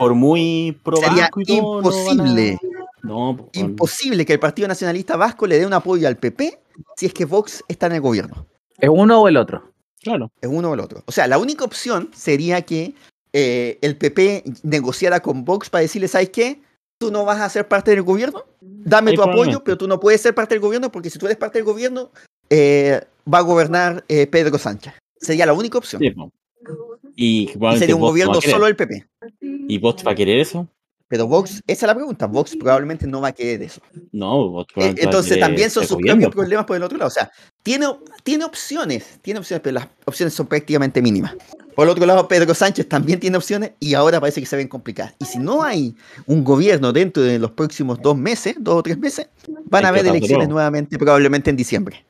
[0.00, 2.58] Por muy pro sería vasco y todo, no van a- imposible,
[3.02, 6.58] No, pues, imposible que el Partido Nacionalista Vasco le dé un apoyo al PP
[6.96, 8.46] si es que Vox está en el gobierno.
[8.78, 9.62] ¿Es uno o el otro?
[10.02, 10.30] Claro.
[10.40, 11.02] Es uno o el otro.
[11.04, 12.94] O sea, la única opción sería que
[13.34, 16.62] eh, el PP negociara con Vox para decirle, ¿sabes qué?
[16.98, 18.42] Tú no vas a ser parte del gobierno.
[18.62, 21.36] Dame tu apoyo, pero tú no puedes ser parte del gobierno porque si tú eres
[21.36, 22.10] parte del gobierno,
[22.48, 24.94] eh, va a gobernar eh, Pedro Sánchez.
[25.20, 26.00] Sería la única opción.
[26.00, 26.14] Sí.
[27.16, 29.06] Y sería un Vox gobierno solo del PP.
[29.70, 30.68] ¿Y Vox va a querer eso?
[31.06, 32.26] Pero Vox, esa es la pregunta.
[32.26, 33.80] Vox probablemente no va a querer eso.
[34.12, 36.82] No, Vox Eh, probablemente va a Entonces también son sus gobierno, propios problemas por el
[36.84, 37.08] otro lado.
[37.08, 37.30] O sea,
[37.62, 37.86] tiene,
[38.22, 41.34] tiene opciones, tiene opciones, pero las opciones son prácticamente mínimas.
[41.74, 44.68] Por el otro lado, Pedro Sánchez también tiene opciones y ahora parece que se ven
[44.68, 45.14] complicadas.
[45.18, 48.98] Y si no hay un gobierno dentro de los próximos dos meses, dos o tres
[48.98, 49.28] meses,
[49.64, 52.04] van a haber elecciones nuevamente, probablemente en diciembre.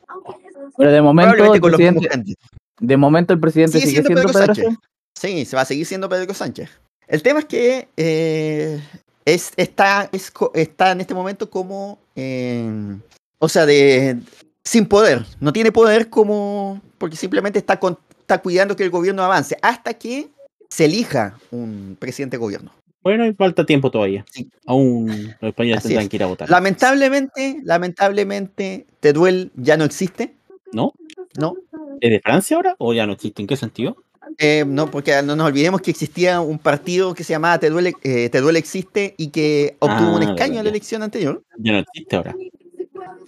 [0.77, 2.51] Pero de momento, el con los mismos presidente, candidatos.
[2.81, 4.65] de momento el presidente Sigue sigue, siendo siendo Pedro Pedro Sánchez.
[4.65, 4.91] Sánchez.
[5.15, 6.71] Sí, se va a seguir siendo Pedro Sánchez.
[7.11, 8.81] El tema es que eh,
[9.25, 12.97] es, está, es está en este momento como, eh,
[13.39, 14.17] o sea, de
[14.65, 15.27] sin poder.
[15.41, 19.95] No tiene poder como, porque simplemente está, con- está cuidando que el gobierno avance hasta
[19.95, 20.29] que
[20.69, 22.73] se elija un presidente de gobierno.
[23.03, 24.25] Bueno, y falta tiempo todavía.
[24.31, 24.49] Sí.
[24.67, 25.09] Aún
[25.41, 26.09] los españoles tendrán es.
[26.11, 26.49] que ir a votar.
[26.49, 30.35] Lamentablemente, lamentablemente, Teruel ya no existe,
[30.73, 30.93] ¿No?
[31.37, 31.55] ¿no?
[32.01, 32.77] ¿Es de Francia ahora?
[32.79, 33.43] ¿O ya no existe?
[33.43, 33.97] ¿En qué sentido?
[34.39, 38.29] Eh, no, porque no nos olvidemos que existía un partido que se llamaba Teruel, eh,
[38.31, 41.43] Teruel Existe y que obtuvo un Ah, escaño en la elección anterior.
[41.59, 42.35] Ya no existe ahora.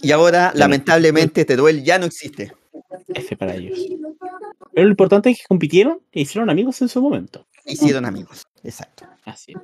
[0.01, 2.53] Y ahora, lamentablemente, Teruel ya no existe.
[3.09, 3.79] F para ellos.
[4.75, 7.47] Pero lo importante es que compitieron e hicieron amigos en su momento.
[7.65, 8.47] Hicieron amigos.
[8.65, 9.07] Exacto.
[9.25, 9.55] Así.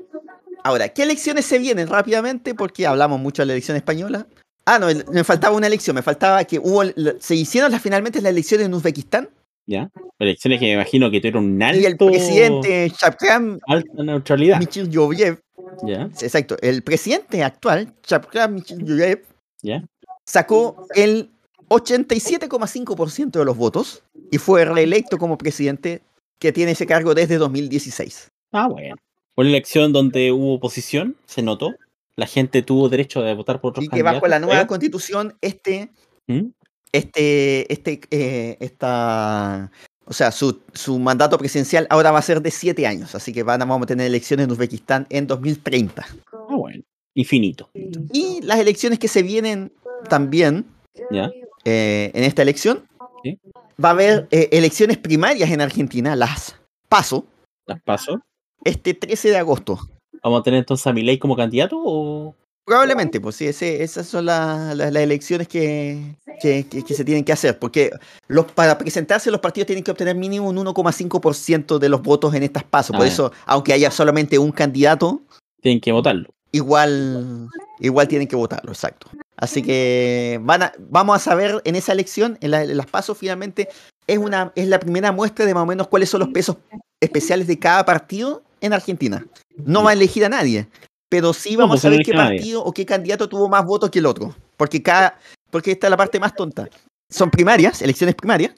[0.65, 2.55] Ahora, ¿qué elecciones se vienen rápidamente?
[2.55, 4.27] Porque hablamos mucho de la elección española.
[4.65, 5.97] Ah, no, me faltaba una elección.
[5.97, 6.83] Me faltaba que hubo.
[7.21, 9.29] Se hicieron las, finalmente las elecciones en Uzbekistán.
[9.69, 9.91] ¿Ya?
[10.19, 14.59] Elecciones que me imagino que tuvieron un alto, Y el presidente Shavkat alta neutralidad.
[14.59, 15.41] Michiryoyev.
[15.87, 16.09] ¿Ya?
[16.23, 16.57] Exacto.
[16.63, 19.25] El presidente actual, Shavkat Michiryoyev,
[19.63, 19.85] ¿Ya?
[20.25, 21.31] sacó el
[21.69, 26.01] 87,5% de los votos y fue reelecto como presidente
[26.39, 28.31] que tiene ese cargo desde 2016.
[28.53, 28.97] Ah, bueno.
[29.37, 31.75] Una elección donde hubo oposición, se notó.
[32.17, 35.91] La gente tuvo derecho de votar por otros Y que bajo la nueva constitución, este,
[36.27, 36.49] ¿Mm?
[36.93, 39.71] Este, este, eh, esta,
[40.05, 43.43] o sea, su, su mandato presidencial ahora va a ser de siete años, así que
[43.43, 46.07] van a, vamos a tener elecciones en Uzbekistán en 2030.
[46.33, 46.83] Ah, bueno.
[47.15, 47.69] Infinito.
[48.13, 49.73] Y las elecciones que se vienen
[50.09, 50.65] también
[51.11, 51.31] ¿Ya?
[51.65, 52.87] eh, en esta elección,
[53.25, 53.39] Sí.
[53.83, 56.55] va a haber eh, elecciones primarias en Argentina, las
[56.89, 57.27] PASO,
[57.67, 58.21] Las paso.
[58.65, 59.79] este 13 de agosto.
[60.23, 62.35] ¿Vamos a tener entonces a Milei como candidato o...?
[62.69, 67.03] Probablemente, pues sí, ese- esas son la- la- las elecciones que, que- que- que se
[67.03, 67.91] tienen que hacer, porque
[68.27, 72.43] los, para presentarse los partidos tienen que obtener mínimo un 1,5% de los votos en
[72.43, 72.95] estas pasos.
[72.95, 73.09] Por Ah.
[73.09, 75.23] eso, aunque haya solamente un candidato,
[75.63, 76.29] Tienen que votarlo.
[76.53, 77.49] igual,
[77.81, 79.09] igual tienen que votarlo, exacto.
[79.39, 83.17] Así que van a, vamos a saber en esa elección, en, la- en las pasos
[83.17, 83.69] finalmente,
[84.07, 86.57] es, una, es la primera muestra de más o menos cuáles son los pesos
[87.01, 89.25] especiales de cada partido en Argentina.
[89.57, 90.69] No va a elegir a nadie,
[91.09, 93.91] pero sí No, vamos pues a ver qué partido o qué candidato tuvo más votos
[93.91, 94.35] que el otro.
[94.57, 95.19] Porque cada,
[95.51, 96.69] porque esta es la parte más tonta.
[97.11, 98.55] Son primarias, elecciones primarias,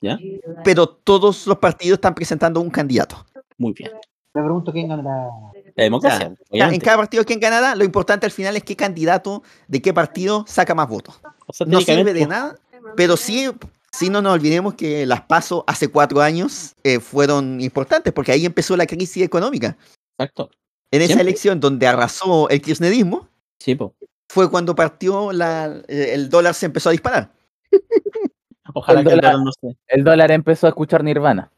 [0.00, 0.18] ¿Ya?
[0.62, 3.24] pero todos los partidos están presentando un candidato.
[3.56, 3.92] Muy bien.
[4.34, 5.28] Me pregunto quién ganará.
[5.76, 6.34] La democracia.
[6.50, 9.94] En cada partido que en Canadá, lo importante al final es qué candidato de qué
[9.94, 11.20] partido saca más votos.
[11.46, 12.56] O sea, No sirve de nada,
[12.96, 13.48] pero sí,
[13.92, 18.44] sí no nos olvidemos que las PASO hace cuatro años eh, fueron importantes, porque ahí
[18.44, 19.76] empezó la crisis económica.
[20.18, 20.50] Exacto.
[20.90, 21.22] En esa Siempre.
[21.22, 23.94] elección donde arrasó el kirchnerismo, Sí, po.
[24.28, 27.30] fue cuando partió la, eh, el dólar se empezó a disparar.
[28.74, 29.76] Ojalá El que el dólar- dólar no se.
[29.88, 31.50] El dólar empezó a escuchar Nirvana.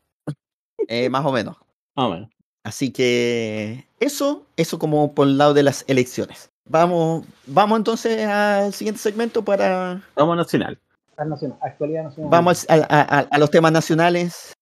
[0.89, 1.57] eh, más o menos.
[1.95, 2.29] Ah, bueno.
[2.65, 6.51] Así que eso, eso como por el lado de las elecciones.
[6.69, 10.79] Vamos, vamos entonces al siguiente segmento para Vamos a nacional.
[11.17, 12.31] Nacional, actualidad nacional.
[12.31, 14.53] vamos a, a- a los temas nacionales.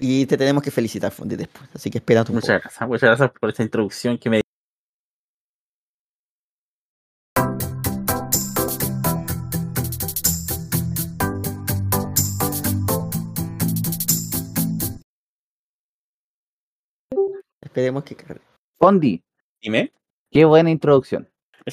[0.00, 1.68] Y te tenemos que felicitar Fondi después.
[1.74, 2.34] Así que espera poco.
[2.34, 2.88] Muchas gracias.
[2.88, 4.40] Muchas gracias por esta introducción que me
[17.62, 18.44] Esperemos que cargue.
[18.78, 19.22] Fondi,
[19.62, 19.92] dime.
[20.30, 21.28] qué buena introducción.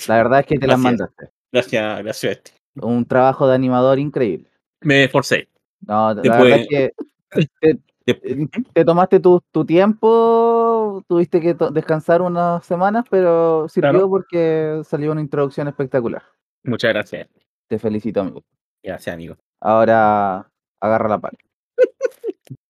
[0.08, 0.84] La verdad es que te la Gracias.
[0.84, 1.30] mandaste.
[1.52, 2.32] Gracias, gracias.
[2.38, 2.52] Este.
[2.76, 4.50] Un trabajo de animador increíble.
[4.82, 5.48] Me esforcé.
[5.82, 6.94] No, la Después- verdad es que
[8.14, 14.10] te tomaste tu, tu tiempo, tuviste que descansar unas semanas, pero sirvió Claro.
[14.10, 16.24] porque salió una introducción espectacular.
[16.64, 17.28] Muchas gracias.
[17.68, 18.44] Te felicito, amigo.
[18.84, 19.36] Gracias, amigo.
[19.60, 21.38] Ahora agarra la pala.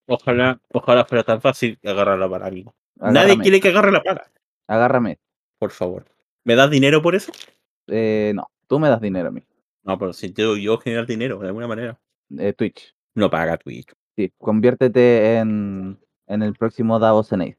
[0.07, 2.73] Ojalá, ojalá fuera tan fácil agarrar la pala, amigo.
[2.95, 4.23] Nadie quiere que agarre la pala.
[4.67, 5.19] Agárrame.
[5.59, 6.05] Por favor.
[6.45, 7.31] ¿Me das dinero por eso?
[7.87, 9.43] Eh, no, tú me das dinero a mí.
[9.83, 11.99] No, pero si te doy yo generar dinero, de alguna manera.
[12.37, 12.95] Eh, Twitch.
[13.15, 13.93] No paga Twitch.
[14.17, 17.55] Sí, conviértete en, en el próximo Davos Eneid.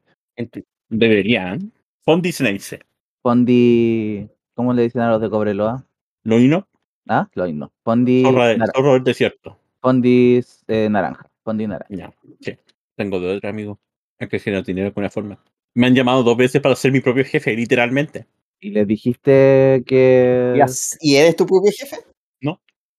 [0.89, 1.71] Deberían.
[2.01, 2.79] Fondi Snace.
[3.21, 4.27] Fondi.
[4.53, 5.85] ¿Cómo le dicen a los de Cobreloa?
[6.23, 6.67] ¿Lo no?
[7.07, 7.71] Ah, lo mismo.
[7.83, 8.23] Fondi.
[8.23, 9.57] Zorro, del desierto.
[9.81, 11.29] Fondi eh, naranja.
[11.43, 11.95] Fondi naranja.
[11.95, 12.57] Ya, sí.
[12.95, 13.79] Tengo de otro amigo.
[14.19, 15.43] Hay que generar dinero de alguna forma.
[15.73, 18.27] Me han llamado dos veces para ser mi propio jefe, literalmente.
[18.59, 20.61] Y les dijiste que.
[20.99, 21.97] ¿Y eres tu propio jefe?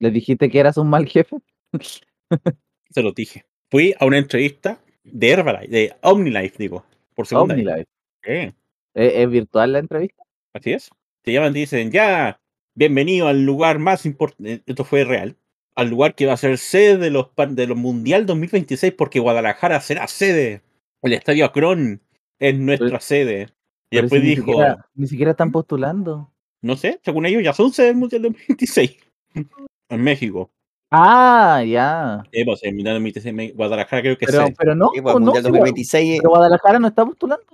[0.00, 1.36] Les dijiste que eras un mal jefe.
[2.90, 3.44] Se lo dije.
[3.70, 6.84] Fui a una entrevista de Herbalife, de OmniLife, digo.
[7.14, 7.64] Por segunda vez.
[7.66, 7.88] OmniLife.
[8.22, 8.54] Sí,
[8.94, 10.22] ¿Es, es virtual la entrevista?
[10.54, 10.90] así es.
[11.22, 12.40] Te llaman y dicen, ya,
[12.74, 14.62] bienvenido al lugar más importante.
[14.66, 15.36] Esto fue real.
[15.76, 19.80] Al lugar que va a ser sede de los, de los Mundial 2026, porque Guadalajara
[19.80, 20.62] será sede.
[21.02, 22.00] El Estadio Akron
[22.38, 23.48] es nuestra Pero- sede.
[23.92, 26.32] Y después si ni dijo, siquiera- ni siquiera están postulando.
[26.62, 28.96] no sé, según ellos ya son sede del Mundial 2026.
[29.88, 30.50] en México.
[30.90, 32.22] Ah, ya.
[32.32, 34.54] Eh, pues, el Mundial 2026, me- Guadalajara creo que Pero, sede.
[34.58, 36.18] pero no, Sí, pues, no, Mundial sí, 2026.
[36.20, 37.44] pero Guadalajara no está postulando.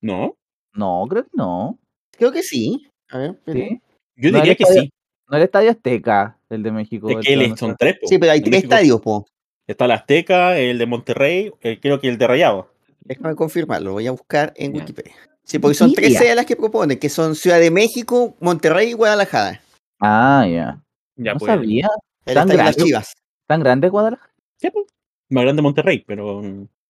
[0.00, 0.36] No,
[0.72, 1.78] No, creo que no.
[2.12, 2.86] Creo que sí.
[3.10, 3.80] A ver, pero- ¿Sí?
[4.16, 4.92] yo No, diría el que estadio- sí.
[5.28, 7.08] No el Estadio Azteca, el de México.
[7.10, 7.96] Es el que a son tres.
[8.00, 8.06] po.
[8.06, 9.26] Sí, pero hay tres estadios, po.
[9.66, 12.70] Está el Azteca, el de Monterrey, creo que el de Rayado.
[13.00, 14.74] Déjame confirmarlo, voy a buscar en.
[14.76, 15.12] Wikipedia.
[15.42, 18.92] Sí, porque son tres sedes las que proponen, que son Ciudad de México, Monterrey y
[18.92, 19.60] Guadalajara.
[20.00, 20.80] Ah, ya.
[21.16, 21.50] Ya, no pues.
[21.52, 21.88] sabía.
[22.26, 22.84] El Tan estadio de las grande.
[22.84, 23.14] Chivas.
[23.46, 24.32] ¿Tan grande Guadalajara?
[24.58, 24.86] Sí, pues.
[25.30, 26.42] Más grande Monterrey, pero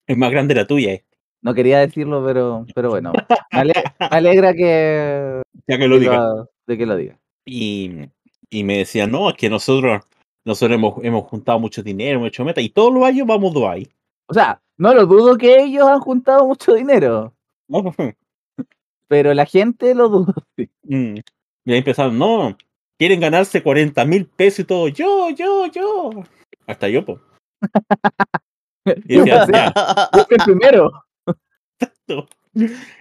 [0.06, 0.92] es más grande la tuya.
[0.92, 1.04] eh.
[1.42, 3.12] No quería decirlo, pero, pero bueno.
[3.52, 6.16] Me ale- me alegra que, Ya que lo diga.
[6.16, 7.18] lo- de que lo diga.
[7.44, 7.92] Y,
[8.50, 10.02] y me decían, no, es que nosotros,
[10.44, 13.54] nosotros hemos, hemos juntado mucho dinero, hemos hecho meta, y todos los años vamos a
[13.54, 13.88] Dubai.
[14.28, 17.32] O sea, no lo dudo que ellos han juntado mucho dinero,
[17.68, 17.94] ¿no?
[19.08, 20.34] pero la gente lo duda.
[20.56, 20.68] sí.
[20.82, 21.16] Mm.
[21.64, 22.56] Y ahí empezaron, no,
[22.98, 24.88] quieren ganarse 40 mil pesos y todo.
[24.88, 26.10] Yo, yo, yo.
[26.66, 27.20] Hasta yo, po.
[29.08, 29.72] Y decían, ya,
[30.12, 30.92] Busca el primero.
[31.80, 32.28] exacto.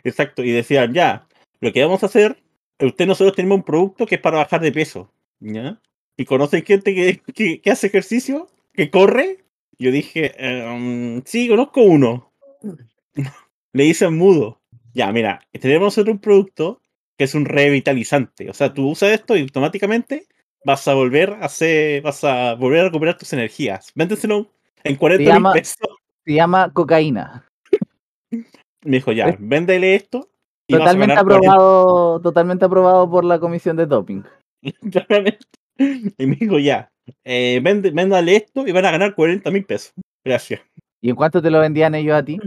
[0.04, 0.44] Exacto.
[0.44, 1.28] Y decían, ya,
[1.62, 2.42] lo que vamos a hacer,
[2.80, 5.12] usted nosotros tenemos un producto que es para bajar de peso.
[5.40, 5.80] ¿Ya?
[6.18, 9.44] Y conocen gente que, que, que hace ejercicio, que corre.
[9.78, 12.32] Yo dije, "Em, sí, conozco uno.
[13.74, 14.62] Le dicen mudo.
[14.94, 16.82] Ya, mira, tenemos nosotros un producto
[17.18, 18.50] que es un revitalizante.
[18.50, 20.28] O sea, tú usas esto y automáticamente
[20.66, 23.92] vas a volver a hacer, vas a volver a recuperar tus energías.
[23.96, 24.52] Véndeselo
[24.84, 25.88] en 40 mil pesos.
[26.26, 27.46] Se llama cocaína.
[28.84, 30.30] Me dijo, ya, véndele esto.
[30.68, 34.24] y vas a Totalmente 40 aprobado, totalmente aprobado por la comisión de doping.
[34.92, 35.46] Claramente.
[35.78, 36.90] Y me dijo, ya,
[37.24, 39.94] eh, vende, véndale esto y van a ganar 40 mil pesos.
[40.24, 40.62] Gracias.
[41.02, 42.40] ¿Y en cuánto te lo vendían ellos a ti?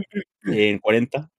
[0.43, 1.29] En 40.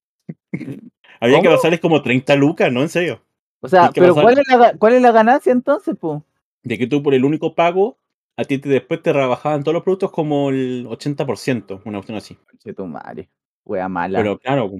[1.20, 2.82] Había que pasarles como 30 lucas, ¿no?
[2.82, 3.22] En serio.
[3.60, 6.24] O sea, pero pasar- ¿cuál es, la, ¿cuál es la ganancia entonces, po?
[6.62, 7.98] De que tú por el único pago,
[8.36, 12.38] a ti te, después te rebajaban todos los productos como el 80%, una cuestión así.
[12.58, 13.28] Che, tu madre.
[13.64, 14.18] Wea mala.
[14.18, 14.70] Pero claro,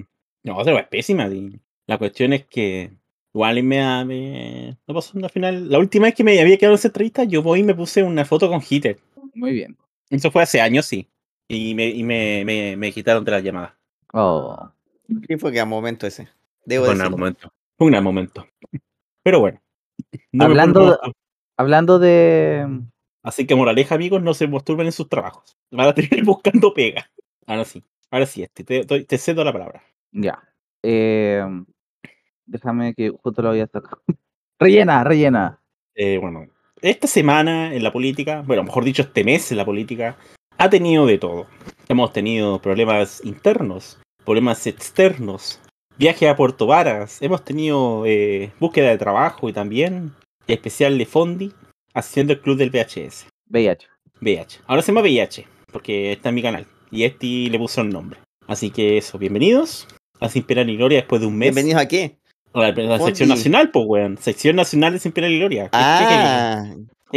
[0.43, 1.27] no, otra es pésima.
[1.27, 2.91] y La cuestión es que
[3.33, 5.69] igual me, me- no pasó al final.
[5.69, 8.01] La última vez que me había quedado en esa entrevista, yo voy y me puse
[8.03, 8.97] una foto con Hitler.
[9.35, 9.77] Muy bien.
[10.09, 11.07] Eso fue hace años, sí.
[11.47, 13.77] Y me, y me, me, me quitaron de la llamada.
[14.13, 14.69] Oh.
[15.27, 16.27] Sí, fue gran momento ese.
[16.65, 17.53] Debo Fue un gran momento.
[17.77, 18.47] Fue un gran momento.
[19.23, 19.61] Pero bueno.
[20.31, 21.13] no Hablando de-
[21.57, 22.81] Hablando de.
[23.23, 25.55] Así que moraleja, amigos, no se masturben en sus trabajos.
[25.71, 27.09] Van a tener buscando pega.
[27.45, 27.83] Ahora sí.
[28.09, 29.83] Ahora sí, este, te, te- te cedo la palabra.
[30.11, 30.41] Ya.
[30.83, 31.43] eh,
[32.45, 34.01] déjame que justo lo había sacado.
[34.59, 35.59] rellena, rellena.
[35.95, 36.47] Eh, bueno,
[36.81, 40.17] esta semana en la política, bueno, mejor dicho, este mes en la política,
[40.57, 41.47] ha tenido de todo.
[41.87, 45.59] Hemos tenido problemas internos, problemas externos,
[45.97, 50.13] viaje a Puerto Varas, hemos tenido eh, búsqueda de trabajo y también
[50.47, 51.51] especial de Fondi
[51.93, 53.27] haciendo el club del VHS.
[53.49, 53.87] VIH.
[54.21, 54.59] VH.
[54.67, 56.65] Ahora se llama VIH, porque está en mi canal.
[56.91, 58.19] Y este le puso el nombre.
[58.47, 59.87] Así que eso, bienvenidos
[60.19, 61.47] a Sin Pena ni Gloria después de un mes.
[61.53, 62.17] ¿Bienvenidos a qué?
[62.53, 64.17] A la, sección nacional, pues, weón.
[64.17, 65.63] Sección nacional de Sin Pena ni Gloria.
[65.63, 66.65] ¿Qué- qué Ah,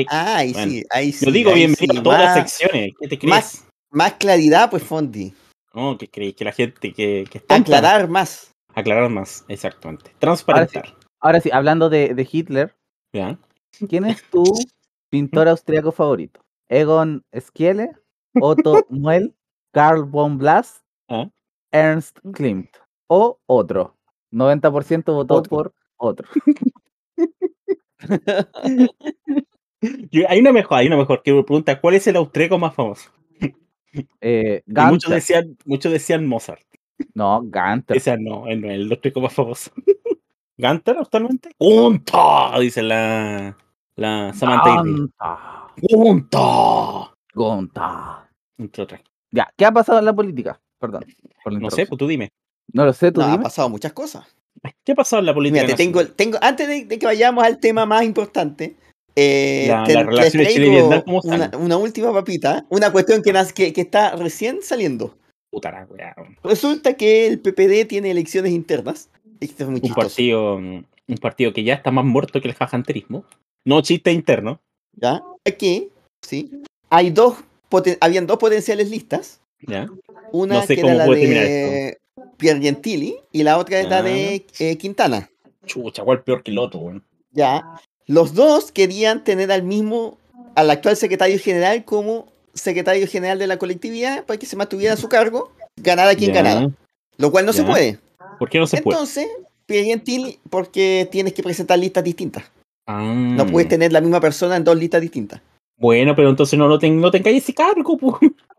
[0.09, 1.27] ah, ahí Bueno, sí, ahí sí.
[1.27, 1.99] Yo digo bienvenido sí.
[1.99, 2.93] a todas más, las secciones.
[3.01, 3.31] ¿Qué te crees?
[3.31, 5.33] más- más claridad, pues Fondi.
[5.75, 6.37] No, ¿qué creéis?
[6.37, 8.53] Que la gente que, que está Aclarar más.
[8.75, 10.13] Aclarar más, exactamente.
[10.19, 10.97] Transparentar.
[11.21, 12.75] Ahora sí, hablando de, de Hitler,
[13.13, 13.39] ¿Ya?
[13.89, 14.43] ¿quién es tu
[15.11, 16.41] pintor austriaco favorito?
[16.69, 17.91] ¿Egon Schiele,
[18.41, 19.35] Otto Muel,
[19.73, 21.29] Karl von Blas, Ah.
[21.73, 22.71] Ernst Klimt
[23.09, 23.97] o otro?
[24.33, 25.51] 90% votó Otro.
[25.51, 26.29] por otro.
[30.29, 33.11] Hay una mejor, hay una mejor que me pregunta ¿cuál es el austríaco más famoso?
[34.21, 36.63] Eh, muchos decían, muchos decían Mozart.
[37.15, 37.95] No, Gunther.
[37.95, 39.71] Decían, no, él no es el austríaco más famoso.
[40.57, 41.51] ¿Ganter actualmente?
[41.59, 42.59] ¡Gunta!
[42.61, 43.57] Dice la,
[43.97, 44.83] la Samantha.
[44.83, 45.09] Gunther.
[45.83, 47.15] ¡Gunta!
[47.35, 47.83] Gunther.
[48.59, 49.01] Entre otras.
[49.33, 50.61] Ya, ¿qué ha pasado en la política?
[50.79, 51.05] Perdón.
[51.43, 52.31] por la No sé, pues tú dime.
[52.73, 53.43] No lo sé, tú No, ha dime.
[53.43, 54.25] pasado muchas cosas.
[54.85, 55.63] ¿Qué ha pasado en la política?
[55.65, 58.77] Mira, te tengo, tengo, antes de, de que vayamos al tema más importante,
[59.17, 63.23] eh, La- te- las les relaciones traigo Chile-Vietnam, ¿cómo una, una última papita, una cuestión
[63.23, 65.17] que, que, que está recién saliendo.
[65.51, 66.15] Puta la.
[66.43, 69.09] Resulta que el PPD tiene elecciones internas.
[69.41, 73.25] Esto es muy Un partido, un partido que ya está más muerto que el jajanterismo.
[73.65, 74.61] No chiste interno.
[74.97, 75.23] ¿Ya?
[75.45, 75.91] Aquí,
[76.23, 76.51] sí.
[76.91, 77.37] Hay dos,
[78.01, 79.41] habían dos potenciales listas.
[79.61, 79.89] ¿Ya?
[80.33, 81.99] Una No sé que era la de
[82.37, 85.31] Pierre Gentili y la otra es la de eh, Quintana.
[85.67, 87.05] Chucha, ¿cuál peor que el otro, weón?
[87.31, 87.81] Ya.
[88.07, 90.19] Los dos querían tener al mismo,
[90.55, 94.97] al actual secretario general como secretario general de la colectividad para que se mantuviera a
[94.97, 96.69] su cargo, ganara quien ganara.
[97.17, 97.99] Lo cual no se puede.
[98.39, 98.97] ¿Por qué no se puede?
[98.97, 99.27] Entonces,
[99.67, 102.45] Pierre Gentili, porque tienes que presentar listas distintas.
[102.87, 105.41] Ah, No puedes tener la misma persona en dos listas distintas.
[105.79, 107.99] Bueno, pero entonces no, no, te, no tengáis ese cargo.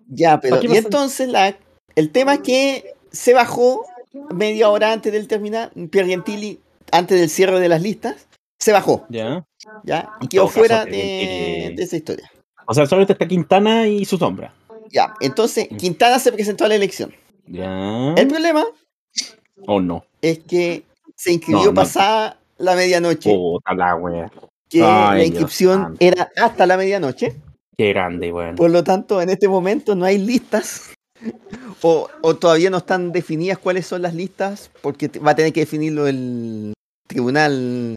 [0.07, 0.61] Ya, pero.
[0.61, 1.57] Y entonces la,
[1.95, 3.85] el tema es que se bajó
[4.33, 6.59] media hora antes del terminar, Pierre Gentili,
[6.91, 8.27] antes del cierre de las listas,
[8.65, 9.45] se bajó, Ya.
[9.83, 10.09] ¿ya?
[10.21, 12.31] Y quedó fuera de, esa historia.
[12.65, 14.51] O sea, solamente está Quintana y su sombra.
[14.89, 15.77] Ya, entonces Mm.
[15.77, 17.13] Quintana se presentó a la elección.
[17.45, 18.13] Ya.
[18.17, 18.65] El problema
[19.67, 20.03] O no.
[20.19, 20.83] es que
[21.15, 21.73] se inscribió No, no.
[21.75, 24.31] pasada la medianoche, Puta la wea.
[24.67, 27.35] que Ay, la inscripción era hasta la medianoche.
[27.77, 28.55] Qué grande, weón.
[28.55, 30.89] Por lo tanto, en este momento no hay listas.
[31.83, 35.59] O, o todavía no están definidas cuáles son las listas, porque va a tener que
[35.61, 36.73] definirlo el
[37.07, 37.95] tribunal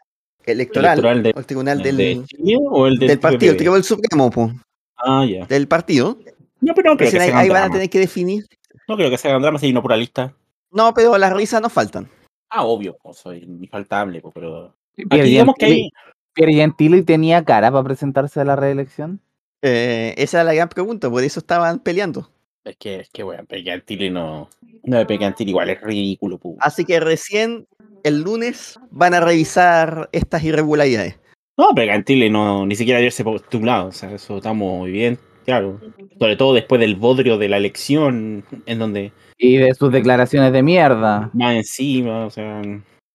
[0.53, 3.53] electoral, Electoral de- o el tribunal ¿El del, de Chile o el del, del partido,
[3.53, 4.51] el tribunal supremo po,
[4.97, 5.47] Ah, ya.
[5.47, 6.19] del partido.
[6.61, 7.73] No, pero no creo que ahí, van a drama.
[7.75, 8.45] tener que definir.
[8.89, 10.35] No creo que se hagan dramas y no por la lista.
[10.73, 12.09] No, pero las risas no faltan.
[12.51, 14.75] Ah, obvio, soy infaltable, pues, pero.
[14.95, 15.91] Aquí Pierre digamos que Gentili- hay.
[16.33, 19.21] Pierre Gentili tenía cara para presentarse a la reelección.
[19.63, 22.31] Eh, esa es la gran pregunta, por eso estaban peleando.
[22.65, 24.49] Es que, es que, weón, Pegantili no.
[24.85, 26.57] No, Pegantili igual es ridículo, pu.
[26.61, 27.67] Así que recién
[28.05, 31.19] el lunes van a revisar estas irregularidades.
[31.57, 33.89] No, Pegantili no, ni siquiera haberse postulado.
[33.89, 35.81] O sea, eso estamos muy bien, claro.
[36.19, 40.63] Sobre todo después del bodrio de la elección, en donde Y de sus declaraciones de
[40.63, 41.31] mierda.
[41.35, 42.63] más encima, o sea.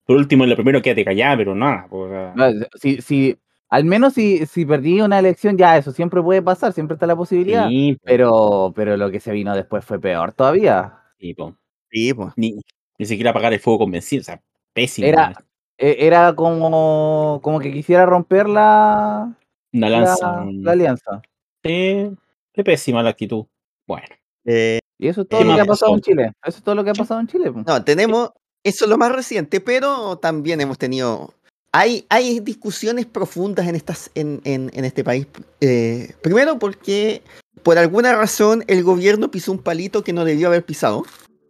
[0.05, 3.37] Por último, en lo primero quédate callado, pero nada, pues, o sea, No, Si, si,
[3.69, 7.15] al menos si, si perdí una elección, ya eso siempre puede pasar, siempre está la
[7.15, 7.69] posibilidad.
[7.69, 10.93] sí, Pero, pero lo que se vino después fue peor todavía.
[11.17, 11.55] sí, po.
[11.89, 12.33] Sí, pues.
[12.35, 12.57] Ni,
[12.99, 14.41] ni siquiera apagar el fuego convencido, o sea,
[14.73, 15.07] pésimo.
[15.07, 15.33] Era-
[15.77, 19.35] E- Era como, como que quisiera romper la,
[19.73, 20.45] Una la, lanza.
[20.51, 21.21] la alianza.
[21.63, 22.11] Sí,
[22.53, 23.45] qué pésima la actitud.
[23.87, 24.07] Bueno,
[24.45, 26.01] Eh, Y eso es todo ¿Qué lo que ha pasado en?
[26.01, 26.31] Chile.
[26.45, 27.51] Eso es todo lo que ha pasado en Chile.
[27.65, 28.31] No, tenemos,
[28.63, 31.33] eso es lo más reciente, pero también hemos tenido,
[31.71, 35.27] hay, hay discusiones profundas en, estas, en, en, en este país.
[35.59, 37.23] Eh, primero porque
[37.63, 41.03] por alguna razón el gobierno pisó un palito que no debió haber pisado,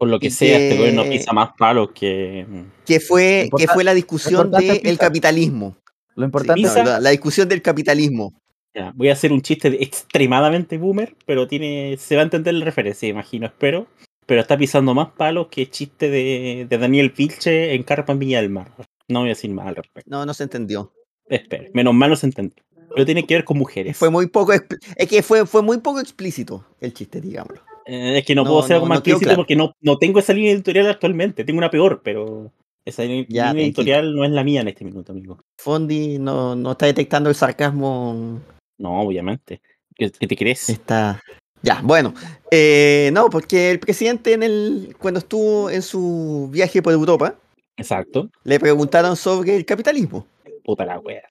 [0.04, 2.46] por lo que Y sea, este gobierno pisa más palos que.
[2.86, 4.98] que fue, que fue la discusión del pisar.
[4.98, 5.78] capitalismo.
[6.16, 8.34] Lo importante No, es Pisa- la, la discusión del capitalismo.
[8.76, 12.54] Ya, voy a hacer un chiste de extremadamente boomer, pero tiene se va a entender
[12.54, 13.88] la referencia, imagino, espero.
[14.26, 18.42] pero está pisando más palos que chiste de, de Daniel Pilche en Carpa en Viña
[18.42, 18.72] del Mar.
[19.08, 20.10] No voy a decir más al respecto.
[20.12, 20.92] No, no se entendió.
[21.30, 22.62] Espera, menos mal no se entendió.
[22.94, 23.96] Pero tiene que ver con mujeres.
[23.96, 27.62] Fue muy poco, es que fue, fue muy poco explícito el chiste, digámoslo.
[27.86, 29.38] Eh, es que no, No, puedo ser algo más no quedó explícito claro.
[29.38, 31.44] porque no, no tengo esa línea editorial actualmente.
[31.44, 32.52] Tengo una peor, pero
[32.86, 33.12] esa Ya,
[33.52, 35.40] línea editorial no es la mía en este minuto, amigo.
[35.60, 38.40] Fondi no, no está detectando el sarcasmo.
[38.78, 39.62] No, obviamente.
[39.96, 40.70] ¿Qué, qué te crees?
[40.70, 41.22] Está.
[41.62, 42.14] Ya, bueno.
[42.52, 47.36] eh, no, porque el presidente en el, cuando estuvo en su viaje por Europa,
[47.78, 48.30] Exacto.
[48.44, 50.28] le preguntaron sobre el capitalismo.
[50.66, 51.24] Puta la wea.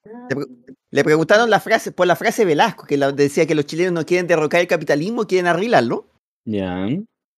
[0.90, 4.04] Le preguntaron la frase, por la frase Velasco, que la- decía que los chilenos no
[4.06, 6.06] quieren derrocar el capitalismo, quieren arreglarlo.
[6.44, 6.88] Ya.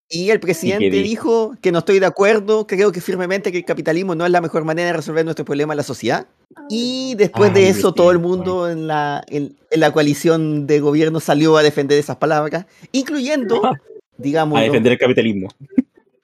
[0.09, 1.02] Y el presidente dijo?
[1.50, 4.40] dijo que no estoy de acuerdo, creo que firmemente que el capitalismo no es la
[4.40, 6.26] mejor manera de resolver nuestro problema en la sociedad.
[6.68, 10.66] Y después de Ay, eso, sí, todo el mundo en la, en, en la coalición
[10.66, 13.61] de gobierno salió a defender esas palabras, incluyendo,
[14.18, 15.48] digamos, A defender el capitalismo.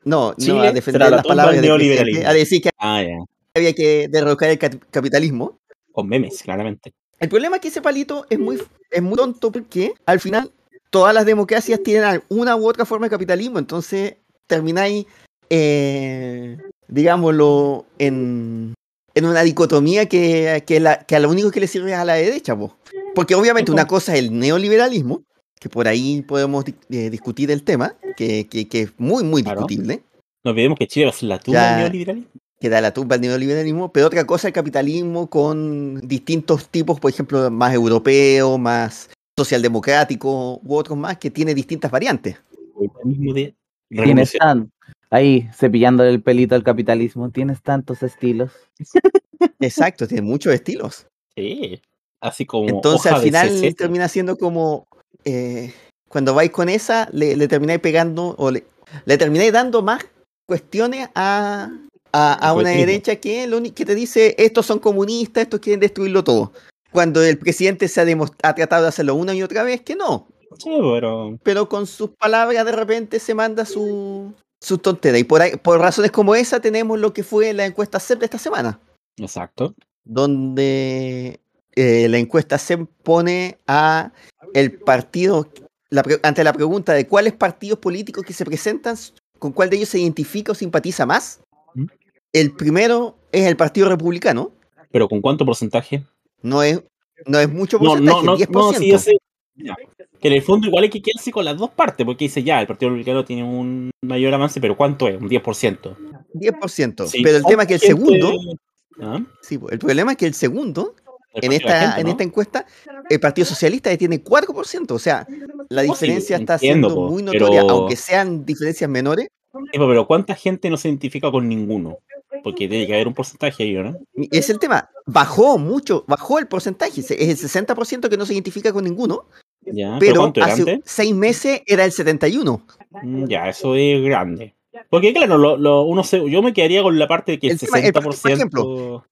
[0.04, 3.16] no, no, a defender las palabras presidente, a decir que Ah, ya.
[3.56, 5.58] había que derrocar el cap- capitalismo.
[5.90, 6.92] Con memes, claramente.
[7.18, 10.50] El problema es que ese palito es muy, es muy tonto porque al final
[10.90, 14.16] todas las democracias tienen una u otra forma de capitalismo, entonces
[14.46, 15.06] termináis,
[15.48, 18.74] eh, digámoslo, en,
[19.14, 22.04] en una dicotomía que, que, la, que a lo único que le sirve es a
[22.04, 22.56] la derecha.
[22.56, 22.76] po.
[23.14, 25.22] Porque obviamente una cosa es el neoliberalismo,
[25.60, 29.60] que por ahí podemos eh, discutir el tema, que, que- que es muy, muy Claro.
[29.60, 30.02] discutible,
[30.44, 32.30] No olvidemos que Chile va a ser la tumba del neoliberalismo.
[32.60, 37.10] que da la tumba al neoliberalismo, pero otra cosa el capitalismo con distintos tipos, por
[37.10, 39.10] ejemplo, más europeo, más
[39.44, 42.36] socialdemocrático u otros más, que tiene distintas variantes.
[42.80, 43.54] El mismo de
[43.90, 44.70] Tienes tan
[45.10, 47.30] ahí cepillándole el pelito al capitalismo.
[47.30, 48.52] Tienes tantos estilos.
[49.60, 51.06] Exacto, tiene muchos estilos.
[51.34, 51.80] Sí.
[52.20, 52.68] Así como.
[52.68, 54.86] Entonces al final termina siendo como,
[55.24, 55.72] eh,
[56.08, 58.64] cuando vais con esa, le, le termináis pegando o le,
[59.06, 60.06] le termináis dando más
[60.46, 61.70] cuestiones a,
[62.12, 66.22] a, a una derecha que, lo que te dice, estos son comunistas, estos quieren destruirlo
[66.22, 66.52] todo.
[66.92, 68.04] Cuando el presidente se ha,
[68.42, 70.28] ha tratado de hacerlo una y otra vez, que no.
[70.58, 71.38] Sí, pero.
[71.42, 75.16] pero con sus palabras de repente se manda su, su tontera.
[75.18, 78.24] Y por, ahí- por razones como esa tenemos lo que fue la encuesta CEP de
[78.24, 78.80] esta semana,
[79.16, 79.74] Exacto.
[80.04, 81.40] donde
[81.76, 84.12] eh, la encuesta CEP pone a
[84.54, 85.48] el partido,
[85.88, 88.96] la ante la pregunta de cuáles partidos políticos que se presentan,
[89.38, 91.40] con cuál de ellos se identifica o simpatiza más,
[91.74, 91.84] ¿Mm?
[92.32, 94.50] el primero es el Partido Republicano,
[94.90, 96.04] Pero ¿con cuánto porcentaje?
[96.42, 96.82] No es,
[97.26, 98.48] no es mucho porcentaje, no, no, 10%.
[98.50, 99.12] no, sí, yo sé.
[99.56, 99.76] Ya.
[100.20, 102.60] Que en el fondo igual hay que quedarse con las dos partes, porque dice ya,
[102.60, 105.20] el Partido Republicano tiene un mayor avance, pero ¿cuánto es?
[105.20, 105.96] Un 10%.
[106.34, 107.06] 10%.
[107.06, 108.56] Sí, Pero el tema es que el ¿cuánta gente- segundo,
[109.00, 109.20] ¿Ah?
[109.42, 110.94] sí, el problema es que el segundo
[111.32, 112.10] El en esta, gente, en ¿no?
[112.12, 112.66] esta encuesta,
[113.08, 114.94] el Partido Socialista tiene 4%.
[114.94, 115.26] O sea,
[115.68, 119.28] la sí, diferencia está entiendo, siendo po, muy notoria, pero- aunque sean diferencias menores.
[119.52, 121.98] Sí, pero ¿cuánta gente no se identifica con ninguno?
[122.42, 123.96] Porque tiene que haber un porcentaje ahí, ¿no?
[124.30, 124.90] Es el tema.
[125.06, 127.00] Bajó mucho, bajó el porcentaje.
[127.00, 129.26] Es el 60% que no se identifica con ninguno,
[129.62, 132.62] Ya, pero, pero ¿cuánto era hace seis meses era el 71%.
[133.02, 134.54] Mm, Ya, eso es grande.
[134.88, 137.52] Porque claro, lo, lo- uno se, yo me quedaría con la parte de que el,
[137.54, 137.92] El tema- el 60%...
[137.92, 139.04] par- por ejemplo,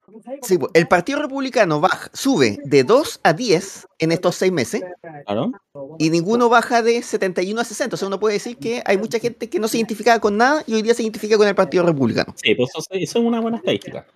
[0.43, 4.83] Sí, po, el Partido Republicano baja, sube de 2 a 10 en estos seis meses
[5.27, 5.53] Claro.
[5.99, 7.95] y ninguno baja de 71 a 60.
[7.95, 10.65] O sea, uno puede decir que hay mucha gente que no se identificaba con nada
[10.67, 12.35] y hoy día se identifica con el Partido Republicano.
[12.43, 14.07] Sí, pues eso, eso es una buena estadística.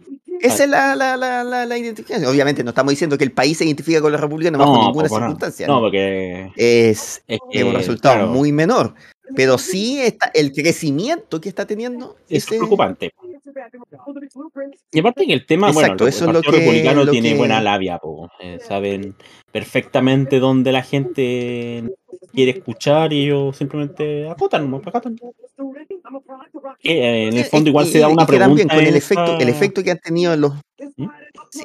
[0.41, 2.29] Esa es la, la, la, la, la identificación.
[2.29, 5.09] Obviamente no estamos diciendo que el país se identifica con los republicanos bajo No, ninguna
[5.09, 5.67] pues, circunstancia.
[5.69, 5.81] No, ¿no?
[5.83, 8.95] porque Es, un resultado claro, muy menor.
[9.35, 13.13] Pero sí está, el crecimiento que está teniendo es ese- preocupante.
[14.91, 17.11] Y aparte que el tema, Exacto, bueno, eso el es lo Partido que- Republicano lo
[17.13, 18.29] tiene que- buena labia, po.
[18.41, 19.15] Eh, saben
[19.51, 21.85] perfectamente dónde la gente
[22.33, 25.19] quiere escuchar y ellos simplemente acotan, acatan.
[26.83, 29.49] Eh, en el fondo igual Y- se da una y pregunta con el efecto, el
[29.49, 30.55] efecto que han tenido los.
[30.97, 31.07] ¿Mm?
[31.51, 31.65] Sí.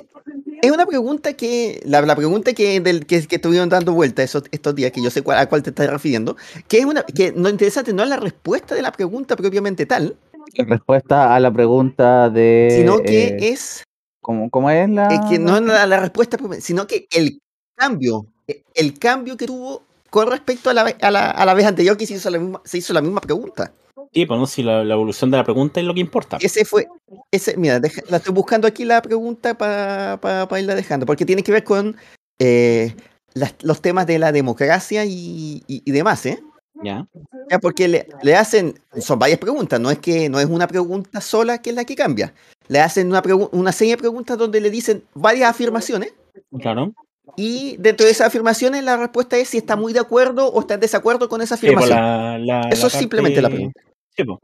[0.61, 1.81] Es una pregunta que.
[1.85, 5.09] La, la pregunta que, del, que, que estuvieron dando vuelta esos, estos días, que yo
[5.09, 6.35] sé cuál- a cuál te estás refiriendo,
[6.67, 7.03] que es una.
[7.03, 10.17] que lo interesante no es la respuesta de la pregunta propiamente tal,
[10.53, 12.69] En respuesta a la pregunta de.
[12.77, 13.83] sino que eh, es.
[14.21, 15.07] ¿cómo, cómo es la.?
[15.07, 17.41] es que no es la, la respuesta, sino que el
[17.75, 18.25] cambio,
[18.73, 22.05] el cambio que tuvo con respecto a la, a la, a la vez anterior que
[22.07, 23.73] se hizo la misma, se hizo la misma pregunta.
[24.13, 26.37] Sí, pues no, si la, la evolución de la pregunta es lo que importa.
[26.39, 26.87] Ese fue,
[27.31, 31.51] ese, mira, deja- la estoy buscando aquí la pregunta para irla dejando, porque tiene que
[31.51, 31.95] ver con
[32.39, 32.95] eh,
[33.33, 36.39] las- los temas de la democracia y, y- y demás, ¿eh?
[36.83, 37.07] Ya.
[37.49, 41.21] Ya, porque le, le hacen, son varias preguntas, no es que no es una pregunta
[41.21, 42.33] sola que es la que cambia.
[42.67, 46.13] Le hacen una, una serie de preguntas donde le dicen varias afirmaciones
[46.61, 46.93] Claro.
[47.35, 50.75] Y dentro de esas afirmaciones la respuesta es si está muy de acuerdo o está
[50.75, 51.99] en desacuerdo con esa Sí, pues afirmación.
[51.99, 53.81] la- la- Eso la es simplemente la parte- pregunta.
[54.15, 54.39] Sí, po.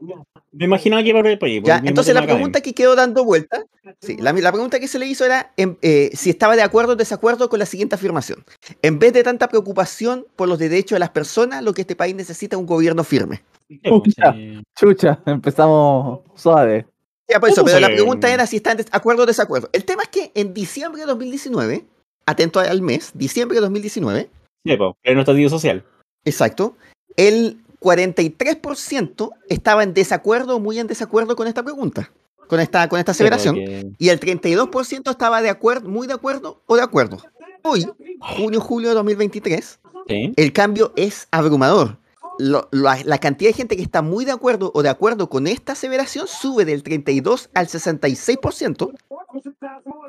[0.52, 1.56] Me imaginaba que iba por ahí.
[1.56, 2.36] el Ya, entonces la académico.
[2.36, 3.64] pregunta que quedó dando vuelta,
[4.00, 6.92] sí, la, la pregunta que se le hizo era em, eh, si estaba de acuerdo
[6.92, 8.44] o desacuerdo con la siguiente afirmación.
[8.82, 12.14] En vez de tanta preocupación por los derechos de las personas, lo que este país
[12.14, 13.42] necesita es un gobierno firme.
[13.68, 14.62] Sí, sí.
[14.76, 16.86] Chucha, empezamos suave.
[17.28, 19.70] Ya, por eso, ¿Cómo pero la pregunta era si están de acuerdo o desacuerdo.
[19.72, 21.84] El tema es que en diciembre de 2019,
[22.26, 24.30] atento al mes, diciembre de 2019,
[24.64, 25.84] Sí, po, pleno estadio social.
[26.24, 26.76] exacto,
[27.16, 32.10] el 43% estaba en desacuerdo o muy en desacuerdo con esta pregunta,
[32.48, 33.54] con esta, con esta aseveración.
[33.56, 37.18] que- y el 32% estaba de acuerdo, muy de acuerdo o de acuerdo.
[37.62, 37.86] Hoy,
[38.20, 40.32] junio, julio de 2023, sí.
[40.36, 41.96] el cambio es abrumador.
[42.38, 45.46] Lo- la, la cantidad de gente que está muy de acuerdo o de acuerdo con
[45.46, 48.92] esta aseveración sube del 32 al 66%,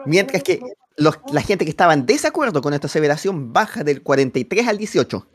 [0.05, 0.59] mientras que
[0.97, 5.27] los- la gente que estaba en desacuerdo con esta aseveración baja del 43 al 18.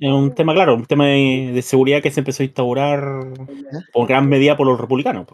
[0.00, 3.02] Es un tema, claro, un tema de, de seguridad que se empezó a instaurar
[3.92, 5.26] por gran medida por los republicanos.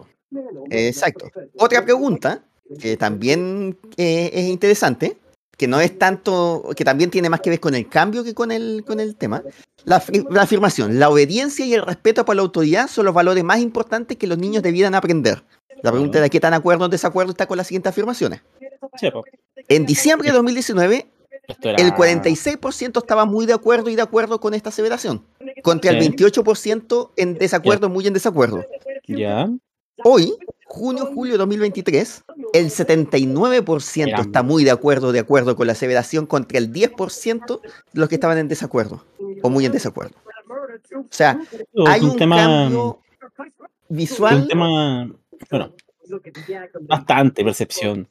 [0.71, 1.31] Exacto.
[1.59, 2.43] Otra pregunta,
[2.81, 5.17] que también eh, es interesante,
[5.61, 8.51] que no es tanto, que también tiene más que ver con el cambio que con
[8.51, 9.43] el, con el tema.
[9.85, 13.59] La, la afirmación, la obediencia y el respeto por la autoridad son los valores más
[13.61, 15.43] importantes que los niños debieran aprender.
[15.83, 18.41] La pregunta era qué tan acuerdo o desacuerdo está con las siguientes afirmaciones.
[18.99, 19.11] Sí.
[19.69, 21.11] En diciembre de 2019,
[21.47, 25.27] Esto era- el 46% estaba muy de acuerdo y de acuerdo con esta aseveración,
[25.63, 26.09] contra el Sí.
[26.09, 28.65] 28% en desacuerdo, muy en desacuerdo.
[29.07, 29.47] Ya.
[30.05, 30.33] Hoy,
[30.73, 35.73] junio, julio de 2023, el 79% Era- está muy de acuerdo, de acuerdo con la
[35.73, 39.05] aseveración, contra el 10% de los que estaban en desacuerdo
[39.43, 40.15] o muy en desacuerdo.
[40.95, 43.01] O sea, Es hay un tema, cambio
[43.89, 44.43] visual.
[44.43, 45.11] un tema,
[45.51, 45.73] bueno,
[46.83, 48.09] bastante percepción.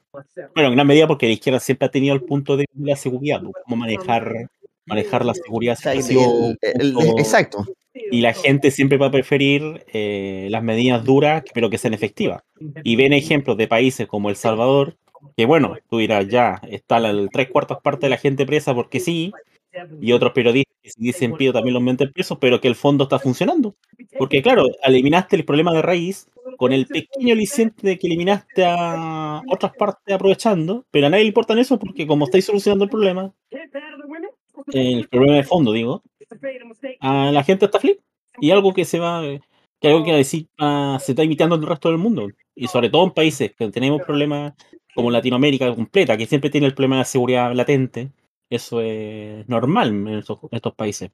[0.54, 3.42] Bueno, en gran medida porque la izquierda siempre ha tenido el punto de la seguridad,
[3.64, 4.50] cómo manejar,
[4.86, 7.66] manejar la seguridad o sea, el- siempre ha sido el- el- punto- exacto.
[8.12, 12.44] Y la gente siempre va a preferir eh, las medidas duras, pero que sean efectivas.
[12.84, 14.98] Y ven ejemplos de países como El Salvador,
[15.36, 18.74] que bueno, tú dirás ya, está la el tres cuartas partes de la gente presa
[18.74, 19.32] porque sí,
[20.02, 23.20] y otros periodistas que dicen pido también los meten presos, pero que el fondo está
[23.20, 23.76] funcionando.
[24.18, 26.28] Porque claro, eliminaste el problema de raíz
[26.58, 31.30] con el pequeño aliciente de que eliminaste a otras partes aprovechando, pero a nadie le
[31.30, 33.34] importa eso porque como estáis solucionando el problema,
[34.74, 36.04] el problema de fondo, digo,
[37.02, 38.00] a la gente está flip.
[38.42, 39.22] Y algo que se va,
[39.82, 42.30] que algo que decir, ah, se está imitando en el resto del mundo.
[42.56, 44.54] Y sobre todo en países que tenemos problemas
[44.96, 48.12] como Latinoamérica completa, que siempre tiene el problema de seguridad latente.
[48.50, 51.12] Eso es normal en estos, en estos países.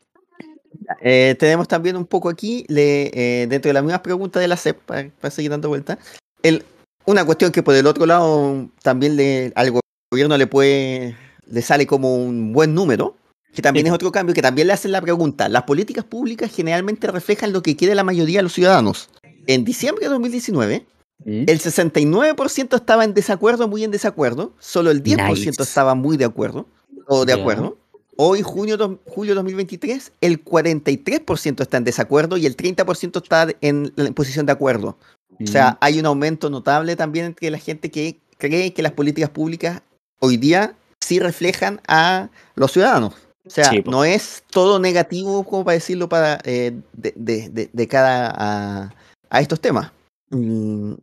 [1.02, 4.58] Eh, tenemos también un poco aquí, le- eh, dentro de las mismas preguntas de la
[4.58, 5.98] CEP, para, para seguir dando vuelta,
[6.44, 6.64] el,
[7.06, 9.72] una cuestión que por el otro lado también le, al
[10.12, 11.16] gobierno le puede,
[11.48, 13.16] le sale como un buen número,
[13.56, 13.88] que también Sí.
[13.90, 17.64] es otro cambio, que también le hacen la pregunta, las políticas públicas generalmente reflejan lo
[17.64, 19.10] que quiere la mayoría de los ciudadanos.
[19.48, 20.86] En diciembre de 2019,
[21.26, 25.64] el 69% estaba en desacuerdo, muy en desacuerdo, solo el 10% Nice.
[25.64, 26.68] estaba muy de acuerdo,
[27.08, 27.78] o de acuerdo.
[28.18, 33.92] Hoy, junio, dos- julio 2023, el 43% está en desacuerdo y el 30% está en,
[33.98, 34.98] en posición de acuerdo.
[35.44, 39.30] O sea, hay un aumento notable también entre la gente que cree que las políticas
[39.30, 39.82] públicas
[40.20, 43.14] hoy día sí reflejan a los ciudadanos.
[43.46, 47.70] O sea, Sí, no es todo negativo, como para decirlo, para, eh, de, de- de-
[47.72, 48.96] de cara a,
[49.30, 49.92] a estos temas.
[50.32, 50.94] Mm,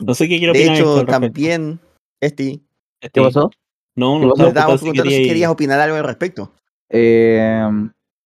[0.00, 1.80] no sé qué quiero De opinar hecho, también,
[2.20, 2.62] Esti,
[3.00, 3.50] Este, ¿Qué pasó?
[3.96, 4.44] No, ¿Qué no, pasó?
[4.44, 6.52] si preguntando si querías opinar algo al respecto.
[6.90, 7.62] Eh,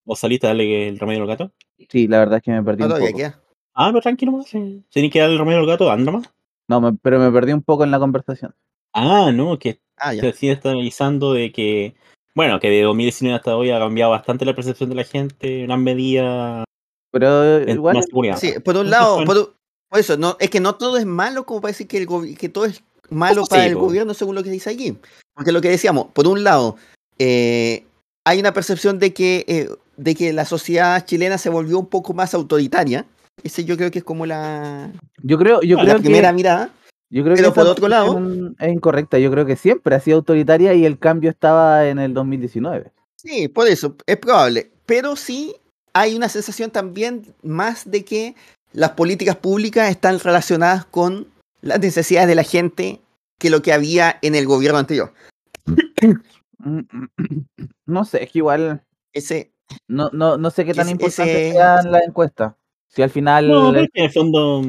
[0.05, 1.53] ¿Vos saliste a darle el remedio al gato?
[1.89, 3.17] sí, la verdad es que me perdí No, un poco.
[3.17, 3.41] queda.
[3.75, 4.47] Ah, pero tranquilo más.
[4.47, 6.31] Si tenéis que darle el remedio al gato, anda más.
[6.69, 8.55] No, me- pero me perdí un poco en la conversación.
[8.93, 10.23] Ah, no, que Ah, ya.
[10.23, 11.95] se sigue está analizando de que,
[12.35, 15.67] bueno, que de 2019 hasta hoy ha cambiado bastante la percepción de la gente, en
[15.67, 16.65] gran medida
[17.13, 18.37] Pero igual, más seguridad.
[18.39, 19.55] Sí, por un lado, por,
[19.99, 22.65] eso, no, es que no todo es malo como para decir que, el que todo
[22.65, 23.83] es malo para sí, el po.
[23.83, 24.97] gobierno según lo que dice aquí.
[25.35, 26.77] Porque lo que decíamos, por un lado,
[27.19, 27.85] eh,
[28.25, 32.15] hay una percepción de que, eh, de que la sociedad chilena se volvió un poco
[32.15, 33.07] más autoritaria.
[33.43, 34.91] Ese yo creo que es como la,
[35.23, 36.71] yo creo, yo la creo primera que, mirada.
[37.15, 38.21] Yo creo pero que por otro lado-
[38.59, 39.19] es incorrecta.
[39.19, 42.93] Yo creo que siempre ha sido autoritaria y el cambio estaba en el 2019.
[43.17, 44.71] Sí, por eso, es probable.
[44.87, 45.55] Pero sí
[45.93, 48.35] hay una sensación también más de que
[48.73, 51.29] las políticas públicas están relacionadas con
[51.63, 53.01] las necesidades de la gente
[53.39, 55.13] que lo que había en el gobierno anterior.
[56.59, 56.81] Mm,
[57.87, 59.53] No sé, es que igual Ese,
[59.87, 62.55] no, no, no sé qué tan Ese- importante ese- sean las encuestas.
[62.89, 64.63] Si al final No, en el fondo.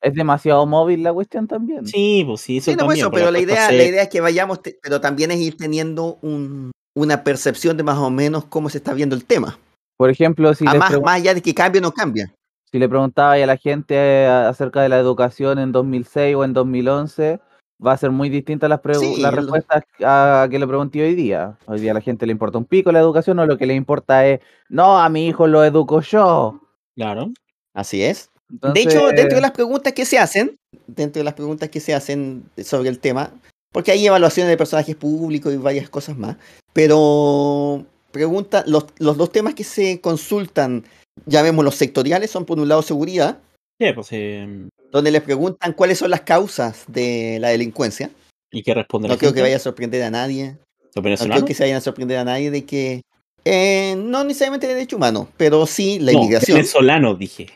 [0.00, 1.86] Es demasiado móvil la cuestión también.
[1.86, 3.00] Sí, pues sí, eso Sí, no, también.
[3.00, 5.38] eso, pues, pero la idea, se- la idea es que vayamos, te- pero también es
[5.40, 9.58] ir teniendo un- una percepción de más o menos cómo se está viendo el tema.
[9.96, 12.32] Por ejemplo, si Además, pregun- más allá de que cambie o no cambia.
[12.70, 16.52] si le preguntaba a la gente eh, acerca de la educación en 2006 o en
[16.52, 17.40] 2011,
[17.84, 21.02] va a ser muy distinta las, pregu- Sí, las lo- respuestas a que le pregunté
[21.02, 21.56] hoy día.
[21.66, 23.74] Hoy día a la gente le importa un pico la educación o lo que le
[23.74, 26.60] importa es, no, a mi hijo lo educo yo.
[26.96, 27.30] Claro.
[27.74, 28.30] Así es.
[28.50, 31.80] Entonces, De hecho, dentro de las preguntas que se hacen, dentro de las preguntas que
[31.80, 33.32] se hacen sobre el tema,
[33.72, 36.36] porque hay evaluaciones de personajes públicos y varias cosas más,
[36.72, 40.84] pero pregunta, los, los dos temas que se consultan,
[41.26, 43.38] llamémoslos sectoriales, son por un lado seguridad,
[43.80, 48.10] Sí, pues, eh, donde les preguntan cuáles son las causas de la delincuencia.
[48.50, 50.56] ¿Y qué responde No la creo que vaya a sorprender a nadie.
[50.94, 53.02] ¿Los No creo que se vayan a sorprender a nadie de que,
[53.44, 56.56] eh, no necesariamente de derecho humano, pero sí la no, inmigración.
[56.56, 57.46] venezolanos dije.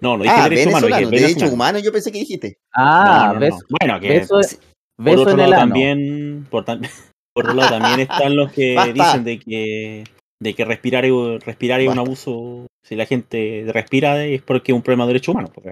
[0.00, 1.54] No, no dije Ah, derecho humano, dije derecho venezolano.
[1.54, 2.58] humano yo pensé que dijiste.
[2.74, 3.40] ah, No, no, no.
[3.40, 4.56] ves, Bueno, que beso, Sí.
[4.96, 5.62] por beso otro en lado el ano.
[5.62, 6.88] también, por, tam-
[7.34, 8.92] por otro lado también están los que Basta.
[8.92, 10.04] dicen de que
[10.38, 11.12] de que respirar es,
[11.46, 12.66] respirar es un abuso.
[12.84, 15.48] Si la gente respira es porque es un problema de derecho humano.
[15.54, 15.70] porque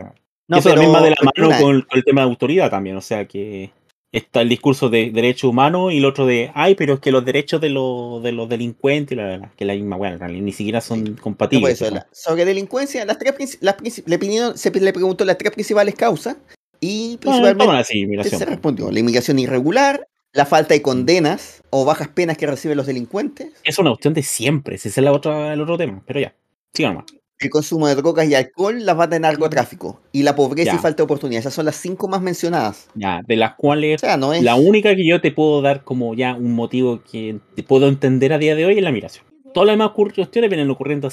[0.49, 2.71] No, eso también va de la pero mano una- con, con el tema de autoridad
[2.71, 2.97] también.
[2.97, 3.71] O sea que
[4.17, 7.25] está el discurso de derecho humano y el otro de, ay, pero es que los
[7.25, 10.81] derechos de los, de los delincuentes, y la, la- que la misma, bueno, ni siquiera
[10.81, 11.81] son No, compatibles.
[11.81, 16.37] la- sobre delincuencia, las tres las le, pidieron- se le preguntó las tres principales causas
[16.81, 21.85] y No, principalmente toma así, se respondió la inmigración irregular, la falta de condenas o
[21.85, 25.53] bajas penas que reciben los delincuentes, Es una opción de siempre, ese es la otra,
[25.53, 26.03] el otro tema.
[26.07, 26.35] Pero ya,
[26.73, 27.07] siga nomás.
[27.41, 30.77] El consumo de drogas y alcohol, la falta de narcotráfico y la pobreza Ya.
[30.77, 31.43] y falta de oportunidades.
[31.45, 32.89] Esas son las cinco más mencionadas.
[32.95, 34.43] Ya, de las O cuales sea, no es...
[34.43, 38.33] La única que yo te puedo dar como ya un motivo que te puedo entender
[38.33, 39.25] a día de hoy es la migración.
[39.53, 41.09] Todas las demás cuestiones vienen ocurriendo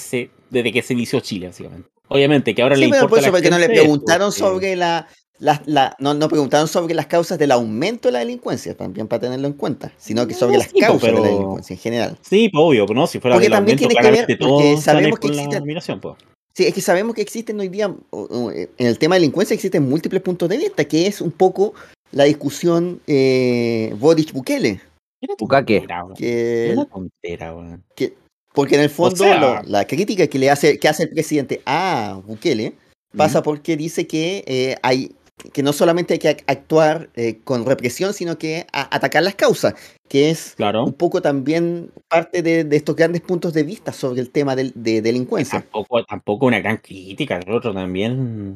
[0.50, 1.90] desde que se inició Chile, básicamente.
[2.08, 4.32] Obviamente que ahora Sí, le pero importa por a eso, porque no le esto, preguntaron
[4.32, 5.08] sobre la...
[5.42, 9.20] la- la- no, no preguntaron sobre las causas del aumento de la delincuencia, también para
[9.22, 12.18] tenerlo en cuenta, sino que sobre No, las sí, causas de la delincuencia en general.
[12.22, 14.78] Sí, pues obvio, pero no, si fuera Porque del también aumento, tiene que ver, porque
[14.78, 16.16] sabemos que existen- pues.
[16.54, 20.22] Sí, es que sabemos que existen hoy día, en el tema de delincuencia existen múltiples
[20.22, 21.74] puntos de vista, que es un poco
[22.12, 24.82] la discusión eh, Boric-Bukele.
[25.40, 25.86] Bukake.
[26.18, 27.56] Que, tontera,
[28.54, 31.62] porque en el fondo sea- lo- la crítica que le hace, que hace el presidente
[31.66, 32.74] a Bukele
[33.16, 35.12] pasa porque dice que eh, hay
[35.54, 39.36] que no solamente hay que ac- actuar eh, con represión, sino que a- atacar las
[39.36, 39.74] causas,
[40.08, 40.84] que es Claro.
[40.86, 44.74] un poco también parte de, de estos grandes puntos de vista sobre el tema del-
[44.76, 45.60] de delincuencia.
[45.62, 48.56] Tampoco, tampoco una gran crítica, el otro también.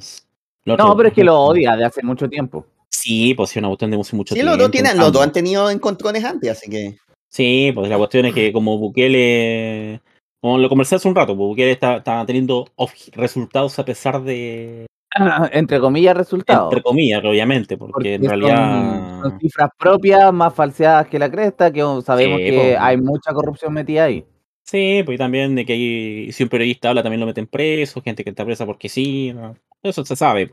[0.65, 2.65] el otro- No, pero es que lo odia de hace mucho tiempo.
[2.89, 4.51] Sí, pues sí, una cuestión de hace mucho Sí, tiempo.
[4.51, 6.97] los dos, tienen, los dos han tenido encontrones antes, así que...
[7.29, 9.99] Sí, pues la cuestión es que como Bukele,
[10.41, 12.65] como lo conversé hace un rato, pues Bukele está, está teniendo
[13.13, 14.86] resultados a pesar de,
[15.51, 16.72] Entre comillas, resultados.
[16.72, 19.22] entre comillas, obviamente, porque, en realidad...
[19.22, 23.74] son, cifras propias, más falseadas que la cresta, que sabemos Sí, que hay mucha corrupción
[23.74, 24.26] metida ahí.
[24.64, 28.24] Sí, pues también de que hay- si un periodista habla también lo meten preso, gente
[28.24, 29.56] que está presa porque sí, ¿no?
[29.84, 30.49] eso se sabe.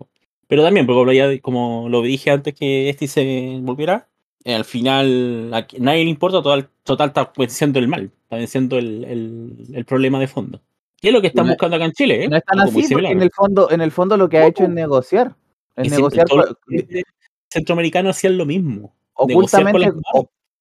[0.48, 4.08] Pero también, porque como ya- como lo dije antes que este se volviera,
[4.44, 9.04] al final a nadie le importa, total, total está venciendo el mal, está venciendo el,
[9.04, 10.60] el- el problema de fondo.
[11.02, 12.24] ¿Qué es lo que están No buscando acá en Chile?
[12.24, 12.28] ¿eh?
[12.28, 14.38] No es tan Algo muy así, porque en el fondo, en el fondo lo que
[14.38, 15.34] ha hecho es negociar.
[15.74, 17.02] Es negociar países
[17.52, 18.94] centroamericanos hacían lo mismo.
[19.14, 19.92] ocultamente.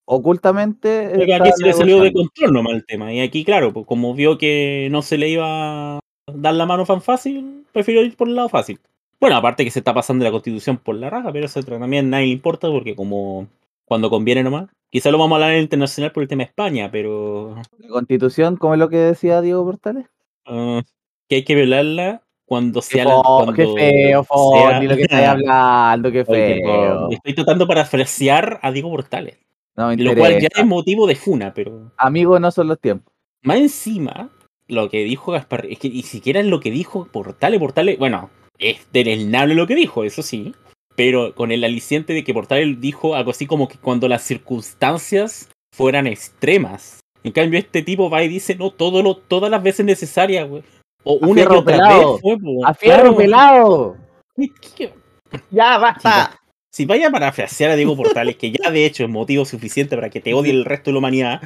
[0.05, 1.11] ocultamente.
[1.15, 3.13] Porque aquí se le salió de control nomás el tema.
[3.13, 5.99] Y aquí, claro, pues como vio que no se le iba a
[6.33, 8.79] dar la mano tan fácil, prefirió ir por el lado fácil.
[9.19, 12.25] Bueno, aparte que se está pasando la constitución por la raja, pero eso también nadie
[12.25, 13.47] le importa porque como
[13.85, 14.69] cuando conviene nomás.
[14.89, 17.89] Quizá lo vamos a hablar en el internacional por el tema de España, pero La
[17.89, 20.07] constitución, como es lo que decía Diego Portales.
[20.45, 20.81] Ah,
[21.29, 25.27] que hay que violarla cuando sea la- cuando qué feo, sea- Fondi, lo que estáis
[25.45, 27.09] hablando, qué feo.
[27.11, 29.37] Estoy tratando para parafrasear a Diego Portales.
[29.77, 33.13] No me Lo cual ya es motivo de funa, pero Amigos no son los tiempos.
[33.41, 34.29] Más encima,
[34.67, 38.29] lo que dijo Gaspar, es que ni siquiera es lo que dijo Portales, Portales, bueno,
[38.59, 40.53] es deleznable lo que dijo, eso sí,
[40.97, 45.49] pero con el aliciente de que Portales dijo algo así como que cuando las circunstancias
[45.73, 46.99] fueran extremas.
[47.23, 50.63] En cambio, este tipo va y dice, no, todo lo, todas las veces necesarias, güey.
[51.03, 52.13] O A una y otra pelado.
[52.13, 52.65] vez fue, po.
[52.65, 53.17] ¡A fierro Claro.
[53.17, 53.97] pelado!
[54.35, 54.93] ¿Qué- qué-
[55.51, 56.37] Ya, basta.
[56.71, 60.09] Si vaya a parafrasear a Diego Portales, que ya de hecho es motivo suficiente para
[60.09, 61.41] que te odie el resto de la humanidad,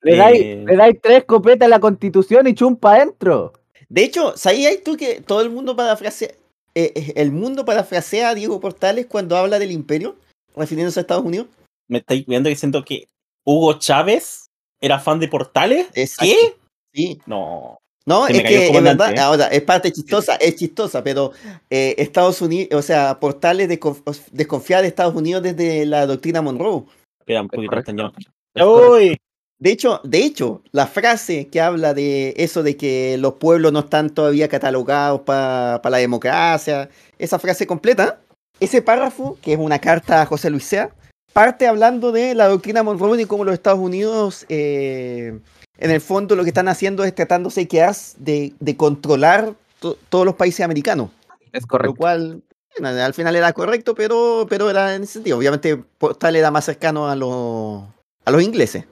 [0.00, 0.64] Le dais, Eh.
[0.64, 3.52] le dais tres copetas a la constitución y chumpa adentro.
[3.88, 6.28] De hecho, ¿sabías tú que todo el mundo parafrasea,
[6.76, 10.14] eh, eh, el mundo parafrasea a Diego Portales cuando habla del imperio,
[10.54, 11.48] refiriéndose a Estados Unidos?
[11.88, 13.08] me estáis viendo diciendo que
[13.44, 14.47] Hugo Chávez
[14.80, 15.88] era fan de Portales.
[15.94, 16.32] Exacto.
[16.32, 16.56] ¿Qué?
[16.94, 17.20] Sí.
[17.26, 17.78] No.
[18.06, 19.20] No, es que es comandante, verdad, ¿eh?
[19.20, 21.32] ahora, es parte chistosa, es chistosa, pero
[21.68, 26.84] eh, Estados Unidos, o sea, Portales desconf- desconfía de Estados Unidos desde la doctrina Monroe.
[27.20, 28.12] Espera un poquito.
[28.64, 29.18] ¡Uy!
[29.60, 33.80] De hecho, de hecho, la frase que habla de eso de que los pueblos no
[33.80, 38.20] están todavía catalogados para la democracia, esa frase completa,
[38.58, 40.90] ese párrafo, que es una carta a José Luis Sea,
[41.32, 45.38] parte hablando de la doctrina Monroe y cómo los Estados Unidos, eh,
[45.78, 47.66] en el fondo, lo que están haciendo es tratándose
[48.18, 51.10] de, de controlar to- todos los países americanos.
[51.52, 51.94] Es Lo correcto.
[51.96, 52.42] cual,
[52.78, 55.38] bueno, al final era correcto, pero, pero era en ese sentido.
[55.38, 57.84] Obviamente, Portal era más cercano a los,
[58.24, 58.84] a los ingleses.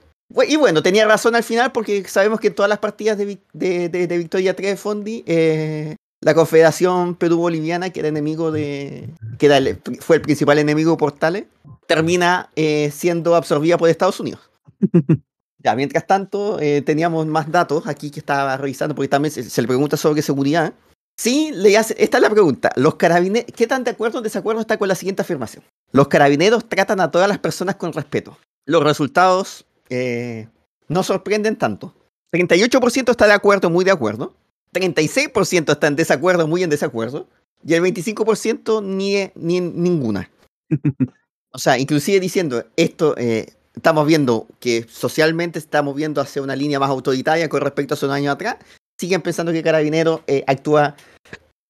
[0.49, 3.89] Y bueno, tenía razón al final porque sabemos que en todas las partidas de, de,
[3.89, 5.95] de- de Victoria 3 Fondi, eh,
[6.27, 9.09] la Confederación Perú-Boliviana, que era enemigo de.
[9.39, 11.45] que era el- fue el principal enemigo de Portales,
[11.87, 14.41] termina eh, siendo absorbida por Estados Unidos.
[15.59, 19.63] Ya, mientras tanto, eh, teníamos más datos aquí que estaba revisando, porque también se, se
[19.63, 20.75] le pregunta sobre seguridad.
[21.19, 22.71] Sí, le hace, esta es la pregunta.
[22.77, 25.65] Los carabineros, ¿qué tan de acuerdo o desacuerdo está con la siguiente afirmación?
[25.91, 28.39] Los carabineros tratan a todas las personas con respeto.
[28.65, 30.47] Los resultados eh,
[30.87, 31.95] no sorprenden tanto.
[32.33, 34.35] 38% está de acuerdo, muy de acuerdo.
[34.77, 37.29] 36% está en desacuerdo, muy en desacuerdo.
[37.65, 40.31] Y el 25% ni, ni ninguna.
[41.53, 46.79] O sea, inclusive diciendo esto, eh, estamos viendo que socialmente estamos viendo hacia una línea
[46.79, 48.57] más autoritaria con respecto a hace un año atrás,
[48.99, 50.97] siguen pensando que Carabinero eh, actúa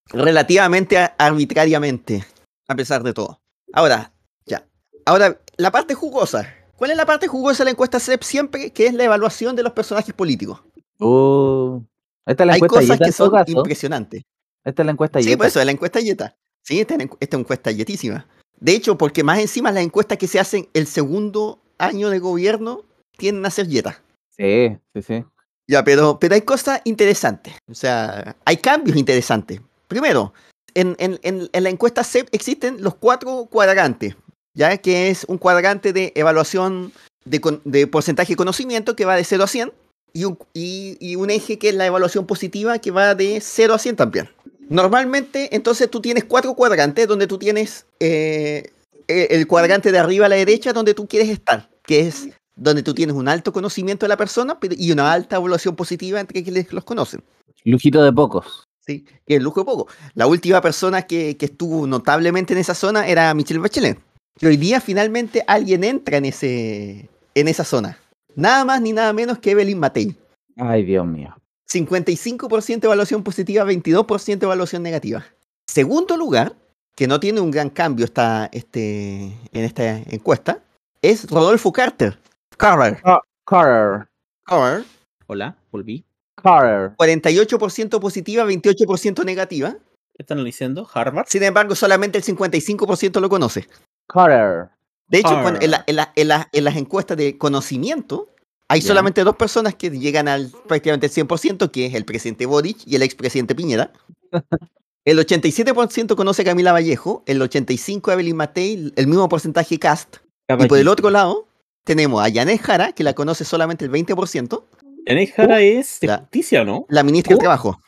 [0.09, 2.25] relativamente arbitrariamente,
[2.67, 3.39] a pesar de todo.
[3.71, 4.11] Ahora,
[4.45, 4.67] ya.
[5.05, 6.53] Ahora, la parte jugosa.
[6.75, 8.71] ¿Cuál es la parte jugosa de la encuesta CEP siempre?
[8.71, 10.61] Que es la evaluación de los personajes políticos.
[10.99, 11.81] Uh,
[12.27, 13.51] esta es la Hay encuesta cosas Yeta que son caso.
[13.51, 14.23] impresionantes.
[14.63, 15.37] Esta es la encuesta Sí, Yeta.
[15.37, 16.35] por eso, es la encuesta Yeta.
[16.63, 18.27] Sí, esta, es esta encuesta yetísima.
[18.59, 22.83] De hecho, porque más encima las encuestas que se hacen el segundo año de gobierno
[23.17, 24.01] tienden a ser Yeta.
[24.35, 25.25] Sí, sí, sí.
[25.69, 27.53] Ya, pero, pero hay cosas interesantes.
[27.69, 29.61] O sea, hay cambios interesantes.
[29.87, 30.33] Primero,
[30.73, 34.15] en, en- en- en la encuesta CEP existen los cuatro cuadrantes,
[34.53, 36.91] ya que es un cuadrante de evaluación
[37.25, 39.73] de, de porcentaje de conocimiento que va de 0 a 100
[40.17, 43.73] y un, y- y un eje que es la evaluación positiva que va de 0
[43.75, 44.29] a 100 también.
[44.69, 48.71] Normalmente, entonces tú tienes cuatro cuadrantes donde tú tienes eh,
[49.07, 52.83] eh, el cuadrante de arriba a la derecha donde tú quieres estar, que es donde
[52.83, 56.73] tú tienes un alto conocimiento de la persona y una alta evaluación positiva entre quienes
[56.73, 57.23] los conocen.
[57.63, 58.65] Lujito de pocos.
[58.85, 59.05] ¿sí?
[59.25, 59.87] Que es lujo de poco.
[60.15, 63.99] La última persona que, que estuvo notablemente en esa zona era Michelle Bachelet.
[64.39, 67.99] Y hoy día finalmente alguien entra en, ese, en esa zona.
[68.37, 70.15] Nada más ni nada menos que Evelyn Matei.
[70.57, 71.35] Ay, Dios mío.
[71.67, 75.25] 55% evaluación positiva, 22% evaluación negativa.
[75.65, 76.55] Segundo lugar,
[76.95, 80.61] que no tiene un gran cambio esta, este, en esta encuesta,
[81.01, 82.19] es Rodolfo Carter.
[82.55, 83.01] Carter.
[83.43, 84.07] Carter.
[84.45, 84.85] Carter.
[85.25, 86.05] Hola, volví.
[86.35, 86.95] Carter.
[86.95, 89.71] 48% positiva, 28% negativa.
[90.13, 90.87] ¿Qué están diciendo?
[90.93, 91.25] ¿Harvard?
[91.27, 93.67] Sin embargo, solamente el 55% lo conoce.
[94.07, 94.76] Carter.
[95.09, 98.27] De hecho, cuando- en, la- en la- en la- en las encuestas de conocimiento,
[98.67, 102.77] hay solamente dos personas que llegan al prácticamente el 100%, que es el presidente Boric
[102.85, 103.91] y el expresidente Piñera.
[105.05, 110.17] El 87% conoce a Camila Vallejo, el 85% a Evelyn Matei, el mismo porcentaje Cast.
[110.49, 111.47] Y por el otro lado,
[111.85, 114.65] tenemos a Yanet Jara, que la conoce solamente el 20%,
[115.07, 116.85] Yanet Jara es de justicia, ¿no?
[116.89, 117.39] la ministra del Oh.
[117.39, 117.81] Trabajo.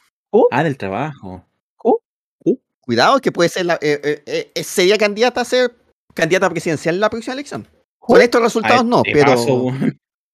[0.49, 1.43] Ah, del trabajo.
[2.79, 5.75] Cuidado, que puede ser la, eh, eh, eh, sería candidata a ser
[6.19, 7.67] candidata presidencial en la próxima elección.
[7.97, 9.71] Con estos resultados no, este pero paso,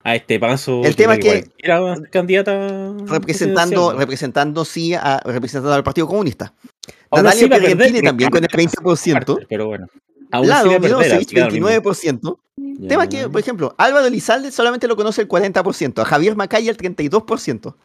[0.03, 0.81] a este paso.
[0.83, 2.93] El tema es que- cualquiera va a ser candidata.
[3.05, 6.53] representando, representando sí a, representando al Partido Comunista.
[7.11, 9.39] Aún Natalia pero- también con el 20%.
[9.49, 9.87] Pero bueno.
[10.31, 11.67] Aún Lado perder, Milosevic, así que da lo mismo.
[11.69, 12.39] 29%.
[12.57, 12.87] Ya.
[12.89, 16.77] Tema que, por ejemplo, Álvaro Elizalde solamente lo conoce el 40%, a Javier Macaya el
[16.77, 17.75] 32%.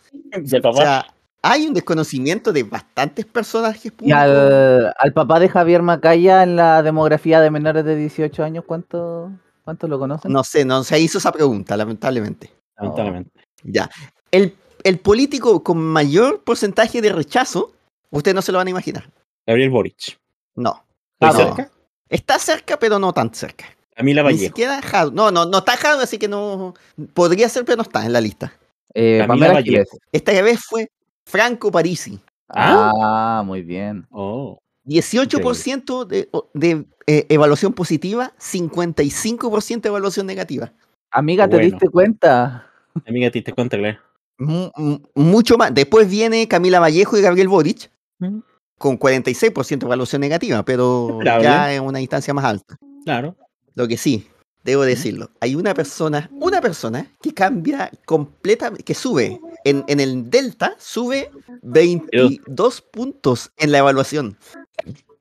[0.42, 0.76] Ya, O papá.
[0.76, 4.20] sea, hay un desconocimiento de bastantes personajes Y públicos.
[4.20, 9.30] al, al papá de Javier Macaya en la demografía de menores de 18 años, ¿cuánto,
[9.64, 10.32] cuánto lo conocen?
[10.32, 12.50] No sé, no se hizo esa pregunta, lamentablemente.
[12.76, 13.30] Lamentablemente.
[13.62, 13.88] Ya.
[14.30, 17.72] El, el político con mayor porcentaje de rechazo,
[18.10, 19.10] ustedes no se lo van a imaginar.
[19.46, 20.18] Gabriel Boric.
[20.56, 20.84] No.
[21.18, 21.38] ¿Está No.
[21.56, 21.70] cerca?
[22.08, 23.66] Está cerca, pero no tan cerca.
[23.94, 24.44] Camila Ni Vallejo.
[24.46, 25.14] siquiera Jadwe.
[25.14, 26.74] No, no, no está Jadwe, así que no.
[27.14, 28.52] Podría ser, pero no está en la lista.
[28.94, 29.98] Eh, Camila Pamela Vallejo.
[30.10, 30.90] Esta vez fue
[31.30, 32.18] Franco Parisi.
[32.48, 34.06] Ah, muy bien.
[34.10, 34.58] Oh.
[34.84, 40.72] 18% de, de, eh, evaluación positiva, 55% de evaluación negativa.
[41.12, 41.70] Amiga, ¿te Bueno.
[41.70, 42.66] diste cuenta?
[43.06, 43.98] Amiga, ¿te te cuenta, claro?
[44.38, 45.72] Mu- mu- mucho más.
[45.74, 48.40] Después viene Camila Vallejo y Gabriel Boric Mm.
[48.78, 51.44] con 46% de evaluación negativa, pero Esperable.
[51.44, 52.76] ya en una instancia más alta.
[53.04, 53.36] Claro.
[53.74, 54.26] Lo que sí,
[54.64, 60.30] debo decirlo, hay una persona, una persona que cambia completamente, que sube en, en el
[60.30, 61.30] Delta, sube
[61.62, 64.36] 22 puntos en la evaluación.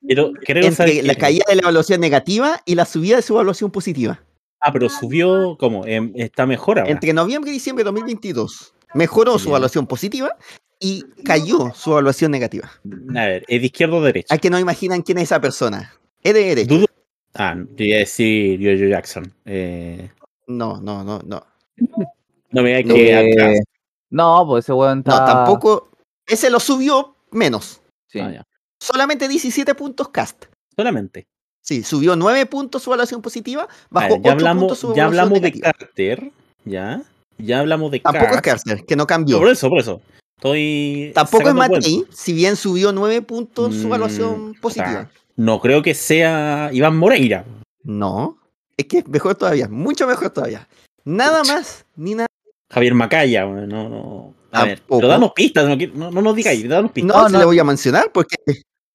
[0.07, 3.71] Pero creo Entre la caída de la evaluación negativa y la subida de su evaluación
[3.71, 4.23] positiva.
[4.61, 5.85] Ah, pero subió, ¿cómo?
[5.85, 6.91] Em, está mejor ahora.
[6.91, 10.35] Entre noviembre y diciembre de 2022 mejoró su evaluación positiva
[10.79, 12.71] y cayó su evaluación negativa.
[13.15, 14.33] A ver, ¿es de izquierda o derecha?
[14.33, 15.93] Hay que no imaginan quién es esa persona.
[16.23, 16.73] Es de derecha.
[16.73, 16.85] Dudo.
[17.36, 19.34] Ah, te iba a decir Jojo Jackson.
[19.45, 20.09] Eh,
[20.47, 21.43] No, no, no, no.
[22.51, 23.59] no me digas No, que Eh, atrás.
[24.09, 25.25] no, pues ese weón No, está.
[25.25, 25.89] tampoco.
[26.25, 27.82] Ese lo subió menos.
[28.07, 28.19] Sí.
[28.19, 28.43] Ah, ya.
[28.80, 30.45] Solamente 17 puntos cast.
[30.75, 31.27] Solamente.
[31.61, 35.05] Sí, subió 9 puntos su evaluación positiva, bajó ver, ya 8 puntos hablamos, su ya
[35.05, 35.59] hablamos de.
[35.59, 36.32] Carter.
[36.65, 37.03] Ya.
[37.38, 38.53] Ya hablamos de Tampoco es Carter.
[38.65, 39.38] Carter, que no No, cambió.
[39.39, 40.01] por eso, por eso.
[40.38, 41.11] Estoy.
[41.13, 41.53] Tampoco es.
[41.55, 45.09] Matei, si bien subió 9 puntos su Mm, evaluación o positiva.
[45.39, 47.45] No creo que sea Iván Moreira.
[47.83, 48.37] No,
[48.75, 50.67] es que es mejor todavía, mucho mejor todavía.
[51.05, 52.27] Nada más, ni nada.
[52.69, 53.45] Javier Macaya.
[53.45, 54.33] No, no.
[54.51, 54.99] A ver, Tampoco.
[54.99, 55.65] pero danos pistas.
[55.65, 57.15] No, no, no nos digáis, danos pistas.
[57.15, 57.39] No, No, se no.
[57.39, 58.35] le voy a mencionar porque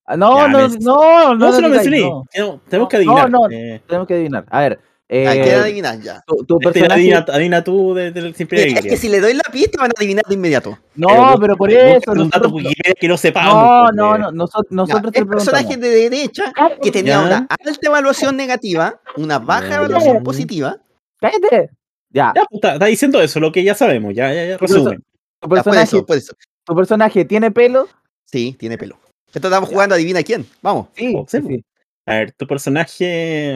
[0.05, 2.01] Ah, No, Ya, no, no, no, No, se lo mencioné.
[2.01, 2.23] no.
[2.69, 3.31] Tenemos, que No, adivinar.
[3.31, 3.49] no.
[3.49, 4.45] Eh, Tenemos que adivinar.
[4.51, 6.23] A ver, eh, hay que adivinar ya.
[6.25, 6.93] tu, tu este, personaje.
[6.93, 9.93] adivina, adivina tú de- del Siempre Es que si le doy la pista van a
[9.97, 10.79] adivinar de inmediato.
[10.95, 12.11] No, pero por eso.
[12.11, 13.53] un dato Nosotros, Wikipedia que no sepamos.
[13.53, 14.19] no, no, eh.
[14.19, 14.31] no.
[14.31, 16.51] Nosotros, Ya, nosotros te el personaje de derecha
[16.81, 17.25] que tenía Ya.
[17.25, 19.75] una alta evaluación negativa, una baja Ya.
[19.77, 20.77] evaluación positiva.
[21.19, 21.69] ¡Cállate!
[22.09, 24.13] Ya, Ya, pues, está, está diciendo eso, lo que ya sabemos.
[24.15, 24.97] Ya, ya, ya, resumen.
[24.97, 26.33] tu Ya, por personaje, eso, por eso.
[26.65, 27.87] tu personaje tiene pelo.
[28.25, 28.97] Sí, tiene pelo.
[29.33, 30.45] Esto estamos jugando, adivina quién.
[30.61, 30.87] Vamos.
[30.95, 31.65] Sí, sí, sí, sí.
[32.07, 33.53] A ver, tu personaje.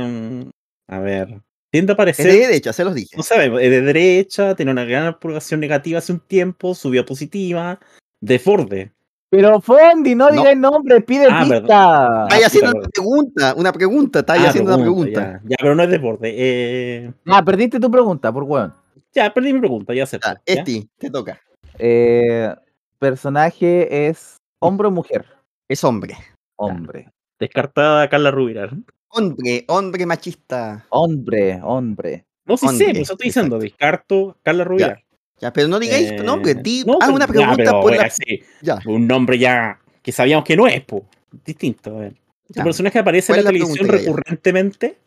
[0.89, 1.41] A ver.
[1.71, 2.25] Tiende a Es parecer.
[2.31, 3.15] de derecha, se los dije.
[3.15, 7.05] No sabemos, es de derecha, tiene una gran aprobación negativa hace un tiempo, subió a
[7.05, 7.79] positiva.
[8.21, 8.91] De Forde.
[9.29, 10.35] Pero Fondi, no No.
[10.35, 11.57] diga el nombre, pide Ah, pista.
[11.57, 15.21] Está ahí Ah, haciendo una pregunta, una pregunta, está ahí Ah, haciendo una pregunta.
[15.43, 16.33] Ya, ya, pero no es de Forde.
[16.35, 18.73] Eh, Ah, perdiste tu pregunta, por weón.
[19.13, 20.27] ya, perdí mi pregunta, ya acepto.
[20.27, 20.61] Ya, ¿ya?
[20.61, 21.39] Esti, te toca.
[21.77, 22.53] Eh,
[22.97, 25.25] personaje es hombre o mujer.
[25.67, 26.17] Es hombre.
[26.57, 27.09] Hombre.
[27.39, 28.71] Descartada Carla Rubilar.
[29.09, 30.85] Hombre, hombre machista.
[30.89, 32.25] Hombre, hombre.
[32.45, 35.03] No, sí sé, Hombre, por eso estoy diciendo, descarto Carla Rubilar.
[35.39, 37.91] Ya, pero no digáis Eh, nombre, di, no, haz pero- una ya, pregunta pero, por
[37.91, 38.09] oiga, la.
[38.09, 41.05] sí, Ya, un nombre ya que sabíamos que no es, po.
[41.45, 42.13] Distinto, a ver.
[42.47, 42.63] ¿Tu ya.
[42.63, 43.91] personaje aparece en ¿Cuál la televisión ya?
[43.93, 44.97] recurrentemente?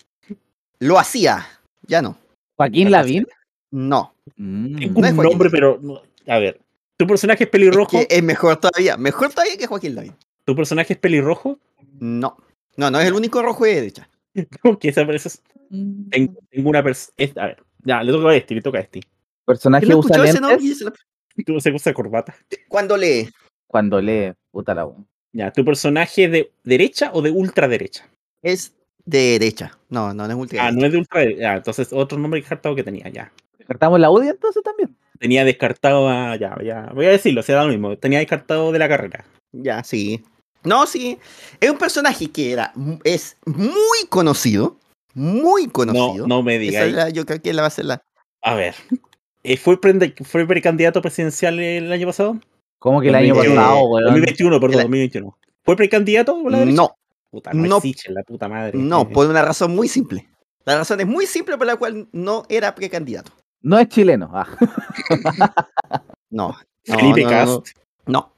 [0.79, 1.47] Lo hacía.
[1.83, 2.17] Ya no.
[2.57, 3.27] Joaquín Lavín.
[3.71, 4.15] No.
[4.37, 4.77] Mm.
[4.79, 5.51] Tengo No es un Joaquín nombre, Lavín.
[5.51, 5.79] pero.
[5.83, 6.61] no, A ver.
[6.97, 7.91] ¿Tu personaje es Es, pelirrojo?
[7.99, 8.97] que es mejor todavía.
[8.97, 10.15] Mejor todavía que Joaquín Lavín.
[10.45, 11.59] ¿Tu personaje es pelirrojo?
[11.99, 12.37] No.
[12.77, 14.09] No, no es el único rojo de derecha.
[14.63, 15.39] ¿Cómo que esa aparece?
[15.71, 16.09] Mm.
[16.11, 17.15] Tengo, tengo una persona.
[17.37, 17.63] A ver.
[17.85, 19.01] Ya, le toca a este, le toca a este.
[19.45, 20.65] Personaje ¿Quién no usa ese lentes nombre?
[20.65, 20.93] Y se la-
[21.47, 22.35] Tú se usa corbata.
[22.69, 23.29] Cuando lee.
[23.67, 24.33] cuando lee.
[24.51, 28.07] Puta la u- Ya, ¿tu personaje es de derecha o de ultraderecha?
[28.43, 29.79] Es de derecha.
[29.89, 30.67] No, no, no es ultra.
[30.67, 31.41] Ah, no es de ultraderecha.
[31.41, 33.33] Ya, entonces otro nombre descartado que tenía, ya.
[33.59, 34.95] ¿Descartamos la UDI entonces también?
[35.19, 36.37] Tenía descartado a.
[36.37, 36.91] Ya, ya.
[36.95, 37.97] Voy a decirlo, se da lo mismo.
[37.97, 39.25] Tenía descartado de la carrera.
[39.53, 40.23] Ya, sí.
[40.65, 41.19] No, sí.
[41.61, 42.73] Es un personaje que era,
[43.05, 44.79] es muy conocido.
[45.15, 46.27] Muy No, conocido.
[46.27, 47.13] no me Esa digas.
[47.13, 48.03] yo creo que la va a ser la.
[48.43, 48.75] A ver.
[49.43, 52.39] eh, ¿Fue, prende- ¿Fue precandidato presidencial el año pasado?
[52.79, 54.05] Como que el año 2021, pasado, weón.
[54.07, 55.39] 2021, perdón, El- 2021.
[55.65, 56.65] ¿Fue precandidato la?
[56.65, 56.97] No,
[57.31, 57.81] Puta, no, no.
[58.09, 58.79] la puta madre.
[58.79, 60.29] no, Eh, por una razón muy simple.
[60.65, 63.33] La razón es muy simple por la cual no era precandidato.
[63.63, 64.31] No es chileno.
[64.33, 64.47] Ah.
[66.31, 66.49] No.
[66.87, 67.69] no, Felipe no, no, Cast.
[68.07, 68.33] No.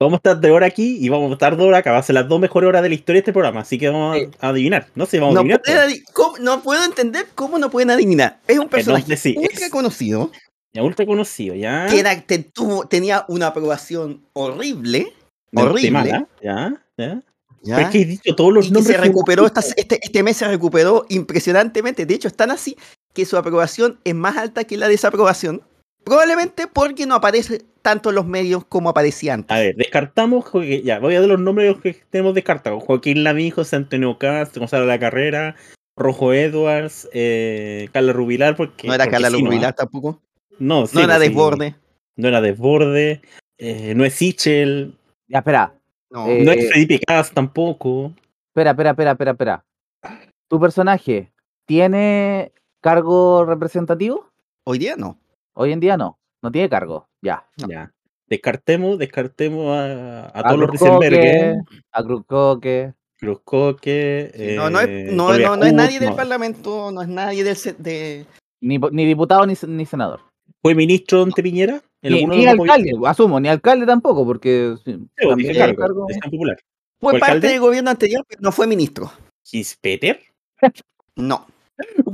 [0.00, 1.92] Vamos a estar de hora aquí y vamos a estar dos horas acá.
[1.92, 3.60] Va a ser las dos mejores horas de la historia de este programa.
[3.60, 4.28] Así que vamos Sí.
[4.40, 4.88] a adivinar.
[4.94, 5.88] No sé, vamos No, a adivinar.
[5.88, 8.40] adi- ¿cómo- no puedo entender cómo no pueden adivinar.
[8.48, 10.30] Es un personaje Entonces, sí, ultra es- conocido
[10.72, 11.86] Ya ultra conocido, ya.
[11.90, 15.12] que era- te- tuvo- tenía una aprobación horrible.
[15.50, 16.08] De horrible.
[16.42, 17.22] Ya, ya.
[17.62, 17.76] ¿ya?
[17.76, 18.96] Pero es que he dicho todos los y nombres.
[18.96, 22.06] se recuperó esta- este, este mes se recuperó impresionantemente.
[22.06, 22.76] De hecho, es tan así
[23.12, 25.60] que su aprobación es más alta que la desaprobación.
[26.04, 29.54] Probablemente porque no aparece tanto en los medios como aparecía antes.
[29.54, 30.44] A ver, descartamos.
[30.84, 34.82] Ya, voy a dar los nombres que tenemos descartados: Joaquín Lavín, José Antonio Cast, Gonzalo
[34.84, 35.56] de la Carrera,
[35.96, 38.56] Rojo Edwards, eh, Carla Rubilar.
[38.56, 39.50] Porque, no era porque Carla sí, ¿no?
[39.50, 40.20] Rubilar tampoco.
[40.58, 41.28] No, sí, no era pues sí.
[41.34, 41.74] Desborde.
[42.16, 43.20] No era Desborde.
[43.58, 44.94] eh, no es Sichel.
[45.28, 45.74] Ya, espera.
[46.10, 46.26] No.
[46.28, 48.12] Eh, No es Felipe Cast tampoco.
[48.48, 49.64] Espera, espera, espera, espera, espera.
[50.48, 51.32] ¿Tu personaje
[51.66, 52.52] tiene
[52.82, 54.28] cargo representativo?
[54.64, 55.18] Hoy día no.
[55.54, 56.18] Hoy en día no.
[56.42, 57.08] No tiene cargo.
[57.22, 57.46] Ya.
[57.68, 57.92] Ya.
[58.28, 61.56] Descartemos, descartemos a, a A todos los Cruzcoque, Riesenberger,
[61.92, 62.94] A Cruzcoque.
[63.22, 64.54] Cruz Coque.
[64.56, 66.12] no, no es, eh, no, no, no es nadie del.
[66.14, 68.26] Parlamento, no es nadie del de.
[68.60, 70.20] Ni, ni diputado ni, ni senador.
[70.60, 71.80] ¿Fue ministro ante Piñera?
[72.02, 76.06] ¿En Ni, alcalde, asumo, ni alcalde tampoco, porque sí, también cargo, cargo.
[76.24, 76.58] popular.
[77.00, 79.12] Fue ¿Fue parte del gobierno anterior, pero no fue ministro.
[79.50, 80.20] ¿His Peter?
[81.14, 81.46] No.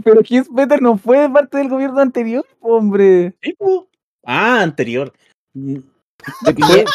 [0.02, 3.36] Pero Gis Peter no fue parte del gobierno anterior, hombre.
[3.40, 3.88] Sí, po.
[4.24, 5.12] Ah, anterior.
[5.54, 5.76] Mm,
[6.44, 6.90] De Piñera-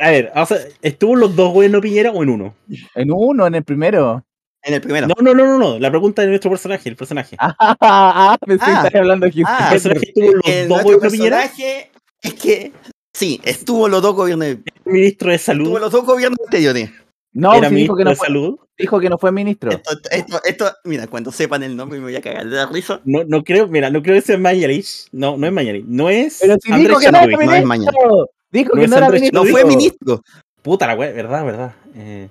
[0.00, 2.54] A, ver, o sea, ¿estuvo en los dos gobiernos Piñera o en uno?
[2.94, 4.24] en uno, en el primero.
[4.62, 5.06] En el primero.
[5.06, 5.78] No, no, no, no, no.
[5.78, 7.36] La pregunta de nuestro personaje, el personaje.
[7.38, 8.88] Ah, ah, pensé Ah.
[8.94, 9.42] hablando aquí.
[9.46, 11.90] Ah, el personaje tuvo los el dos gobiernos Piñera, personaje
[12.22, 12.72] es que
[13.12, 16.90] sí, estuvo los dos gobiernos, ministro de estuvo salud, los dos gobiernos anteriores.
[17.34, 18.58] No, era sí dijo que no fue, salud.
[18.78, 19.70] dijo que no fue ministro.
[19.72, 23.00] Esto, esto, esto, mira, cuando sepan el nombre me voy a cagar de la risa.
[23.04, 25.08] No, no creo, mira, no creo que sea Mañalich.
[25.10, 25.84] No, no es Mañalich.
[25.86, 26.38] No es.
[26.40, 28.30] Pero si Andrés dijo que no no es ministro.
[28.52, 29.44] Dijo No que es no era Andrés ministro.
[29.44, 30.22] No fue ministro.
[30.62, 31.74] Puta la wea, verdad, verdad.
[31.96, 32.28] Eh,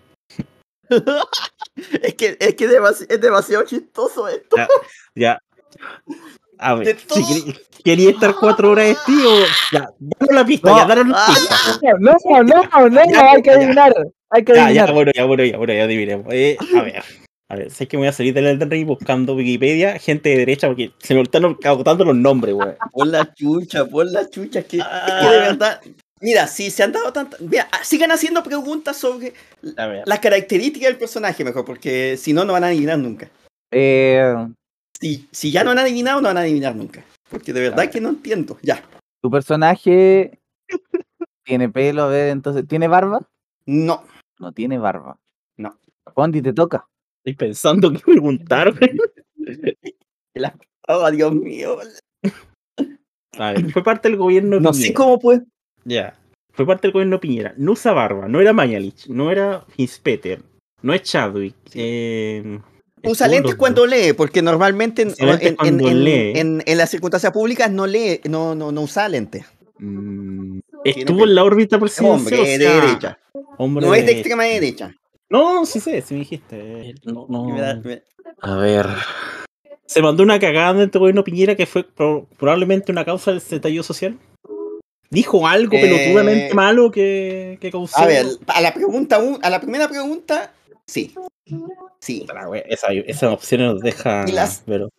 [2.03, 4.55] Es que, es, que demasi- es demasiado chistoso esto.
[5.15, 5.39] ya.
[6.59, 9.29] A ver, si quería estar cuatro horas de tío.
[9.71, 10.77] Ya, danos la pista, No.
[10.77, 11.27] ya, danos la Ah.
[11.33, 11.87] pista.
[11.99, 13.55] No, no, no, no, Ya, hay que ya.
[13.57, 13.93] adivinar.
[14.29, 14.87] Hay que Ya, adivinar.
[14.87, 16.25] ya, bueno, ya, bueno, ya, bueno, ya adivinemos.
[16.33, 17.03] Eh, a ver.
[17.49, 20.37] A ver, sé que me voy a salir del Elden Ring buscando Wikipedia, gente de
[20.37, 22.75] derecha, porque se me están agotando los nombres, weón.
[22.91, 25.29] Por la chucha, por la chucha, es que, es que Ah.
[25.31, 25.81] de verdad.
[26.21, 27.41] Mira, si se han dado tantas.
[27.41, 32.53] Mira, ah, sigan haciendo preguntas sobre las características del personaje, mejor, porque si no, no
[32.53, 33.29] van a adivinar nunca.
[33.71, 34.33] Eh,
[35.03, 37.03] Si, si ya no han adivinado, no van a adivinar nunca.
[37.29, 38.57] Porque de verdad que no entiendo.
[38.61, 38.81] Ya.
[39.21, 40.39] tu personaje
[41.43, 43.19] tiene pelo, a ver, entonces, ¿tiene barba?
[43.65, 44.05] No.
[44.39, 45.19] No tiene barba.
[45.57, 45.77] No.
[46.13, 46.87] Condi, te toca.
[47.25, 48.97] Estoy pensando qué preguntar, weón.
[50.87, 51.77] Oh, Dios mío.
[53.37, 54.87] A ver, fue parte del gobierno No Piñera.
[54.87, 55.43] sé cómo puede.
[55.83, 56.17] Ya.
[56.53, 57.53] Fue parte del gobierno Piñera.
[57.57, 60.41] No usa barba, no era Mañalich, no era Hinspeter,
[60.81, 61.55] no es Chadwick.
[61.73, 62.57] Eh,
[63.03, 66.63] Usa lentes los- cuando lee, porque normalmente en, lee.
[66.75, 69.45] las circunstancias públicas no lee, no, no, no usa lentes.
[69.79, 72.17] Mm, Estuvo en la órbita Es presidencial.
[72.19, 73.19] hombre o de derecha.
[73.57, 74.19] hombre No es de derecha.
[74.19, 74.95] extrema derecha.
[75.29, 76.93] No, sí sé, sí me dijiste.
[77.05, 77.47] No, no.
[78.41, 78.87] A ver.
[79.85, 83.37] Se mandó una cagada dentro del gobierno Piñera que fue pro- probablemente una causa del
[83.39, 84.17] estallido social.
[85.09, 87.99] Dijo algo Eh, pelotudamente malo que, que causó.
[87.99, 90.53] A ver, a la pregunta un- a la primera pregunta,
[90.87, 91.13] sí.
[91.99, 92.25] Sí.
[92.65, 94.25] Esa, esa opción nos deja.
[94.27, 94.89] Las- Pero,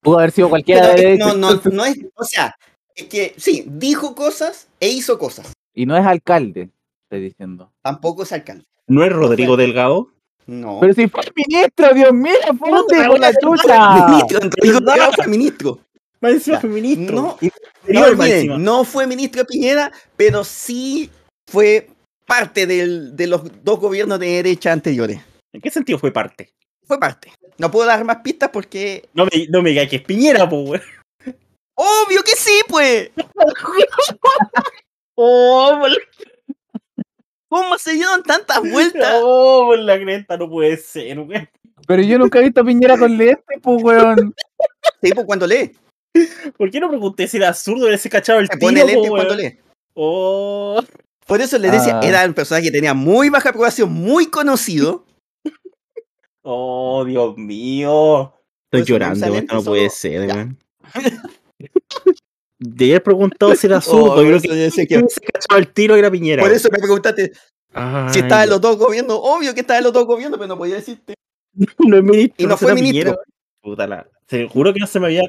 [0.00, 2.54] Pudo haber sido cualquiera Pero de no, no, no es, o sea,
[2.94, 5.52] es que sí, dijo cosas e hizo cosas.
[5.74, 6.70] Y no es alcalde,
[7.04, 7.72] estoy diciendo.
[7.82, 8.64] Tampoco es alcalde.
[8.86, 9.64] ¿No es Rodrigo fue.
[9.64, 10.08] Delgado?
[10.46, 10.78] No.
[10.80, 14.06] Pero si fue ministro, Dios mío, ponte la con la chucha.
[14.08, 15.78] Ministro, Rodrigo Delgado fue ministro.
[16.20, 17.14] Fue ministro.
[17.14, 17.38] No,
[17.86, 21.10] No, miren, no fue ministro de Piñera, pero sí
[21.46, 21.88] fue
[22.28, 25.20] parte del- de los dos gobiernos de derecha anteriores.
[25.52, 26.50] ¿En qué sentido fue parte?
[26.86, 27.32] Fue parte.
[27.56, 29.08] No puedo dar más pistas porque.
[29.14, 30.82] No me, no me digas que es Piñera, pues, weón.
[31.74, 33.10] ¡Obvio que sí, pues!
[35.20, 35.96] Oh, por la,
[37.48, 39.10] ¿Cómo se dieron tantas vueltas?
[39.22, 41.48] oh, por la cresta, no puede ser, weón.
[41.88, 44.34] Pero yo nunca he visto a Piñera con lentes, pues, weón.
[45.02, 45.72] Sí, pues cuando lee.
[46.56, 49.08] ¿Por qué no pregunté si era zurdo ese cachado el Se tiro, pone po, weón?
[49.10, 49.58] cuando lee.
[49.94, 50.80] Oh,
[51.28, 52.06] Por eso les decía, Ah.
[52.06, 55.04] era un personaje que tenía muy baja aprobación, muy conocido.
[56.42, 58.34] oh, Dios mío.
[58.72, 60.26] Estoy llorando, lentes, no puede ser.
[62.58, 65.20] De haber preguntado si era zurdo, Oh, yo por creo que yo decía que- ese
[65.20, 66.42] cachado el tiro era Piñera.
[66.42, 67.32] Por eso me preguntaste
[67.74, 69.18] Ay, si estaba en los dos gobiernos.
[69.22, 71.14] Obvio que estaba en los dos gobiernos, pero no podía decirte.
[71.78, 72.34] no es ministro.
[72.44, 73.12] Y no fue ministro.
[73.12, 73.22] Piñera.
[73.62, 74.08] Puta la.
[74.28, 75.22] Te juro que no se me había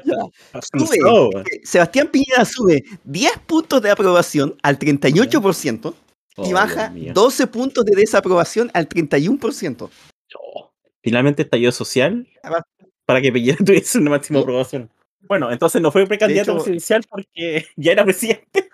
[0.76, 1.44] Sube.
[1.64, 5.94] Sebastián Piñera sube 10 puntos de aprobación al 38%
[6.36, 7.12] Oh, y baja mío.
[7.12, 9.90] 12 puntos de desaprobación al 31%.
[10.38, 10.70] Oh,
[11.02, 12.62] Finalmente estalló social Ah,
[13.04, 14.88] para que Piñera tuviese una máxima aprobación.
[15.22, 18.68] Bueno, entonces no fue precandidato hecho- presidencial porque ya era presidente.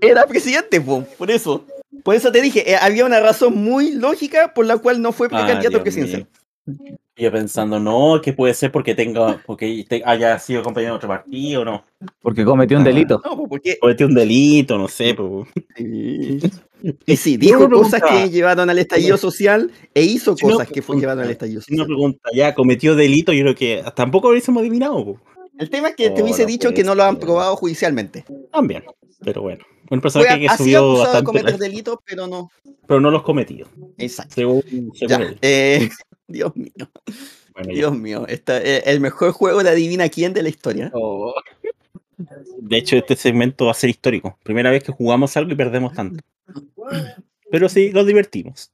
[0.00, 1.64] Era presidente, po, por eso.
[2.04, 5.28] Por eso te dije, eh, había una razón muy lógica por la cual no fue
[5.28, 6.28] precandidato Ah, presidencial.
[6.66, 6.98] mío.
[7.14, 11.08] Yo pensando, no, que puede ser porque tenga, porque te- haya sido compañero de otro
[11.10, 11.84] partido, no.
[12.22, 12.86] Porque cometió un Ah.
[12.86, 13.20] delito.
[13.24, 15.46] No, po, porque Cometió un delito, no sé, pues.
[17.06, 20.68] y sí, dijo me cosas que llevaron al estallido social e hizo Si no, cosas
[20.68, 21.86] que fue llevaron al estallido Una social.
[21.86, 25.20] pregunta, ya cometió delito, yo creo que tampoco hubiésemos adivinado, po.
[25.58, 28.24] El tema es que te Oh, hubiese no dicho que no lo han probado judicialmente.
[28.50, 28.84] También,
[29.22, 29.62] pero bueno.
[29.90, 32.48] Un personaje que ha sido subió acusado de bastante, cometer delitos, pero no.
[32.86, 34.34] pero no los cometió, Exacto.
[34.34, 34.62] según,
[34.94, 35.38] según Ya, él.
[35.42, 35.90] eh,
[36.28, 36.72] Dios mío,
[37.54, 37.72] Bueno.
[37.72, 38.24] Dios mío.
[38.28, 40.90] Esta, eh, el mejor juego de adivina quién de la historia.
[40.94, 41.34] Oh.
[42.58, 44.38] De hecho, este segmento va a ser histórico.
[44.42, 46.22] Primera vez que jugamos algo y perdemos tanto.
[47.50, 48.70] Pero sí, nos divertimos.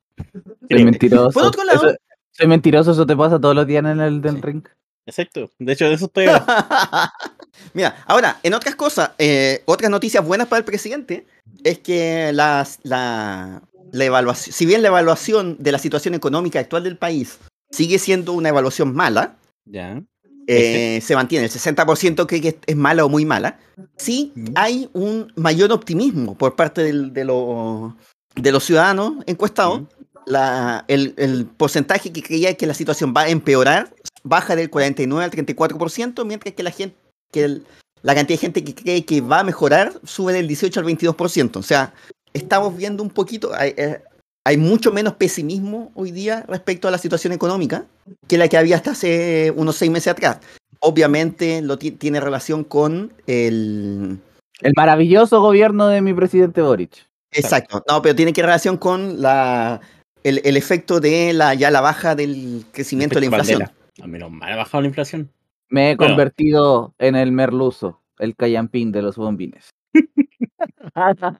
[0.71, 1.31] Soy mentiroso.
[1.33, 1.97] Por otro lado- Eso-
[2.33, 4.63] soy mentiroso, eso te pasa todos los días en el del ring.
[5.07, 5.51] Exacto.
[5.59, 6.27] De hecho, de eso estoy.
[7.75, 11.27] Mira, ahora, en otras cosas, eh, otras noticias buenas para el presidente
[11.65, 13.63] es que las, la,
[13.93, 17.39] la evaluación, si bien la evaluación de la situación económica actual del país
[17.71, 19.37] sigue siendo una evaluación mala,
[19.67, 20.03] Ya.
[20.47, 23.59] eh, se mantiene, el 60% cree que es mala o muy mala,
[23.97, 27.93] sí hay un mayor optimismo por parte del- de, los-
[28.35, 29.83] de los ciudadanos encuestados
[30.27, 35.25] la- el, el porcentaje que creía que la situación va a empeorar baja del 49
[35.25, 36.97] al 34%, mientras que la gente
[37.33, 37.67] que el-
[38.03, 41.59] la cantidad de gente que cree que va a mejorar sube del 18 al 22%.
[41.59, 41.93] O sea,
[42.33, 44.01] estamos viendo un poquito, hay, eh,
[44.45, 47.85] hay mucho menos pesimismo hoy día respecto a la situación económica
[48.27, 50.39] que la que había hasta hace unos seis meses atrás.
[50.81, 54.19] Obviamente lo ti- tiene relación con el...
[54.61, 57.07] El maravilloso gobierno de mi presidente Boric.
[57.33, 59.81] Exacto, no, pero tiene que relación con la,
[60.25, 63.61] el, el efecto de la, ya la baja del crecimiento de la inflación.
[63.61, 63.79] Mandela.
[64.03, 65.31] A menos mal ha bajado la inflación.
[65.69, 66.13] Me he Bueno.
[66.15, 69.69] convertido en el merluzo, el callampín de los bombines.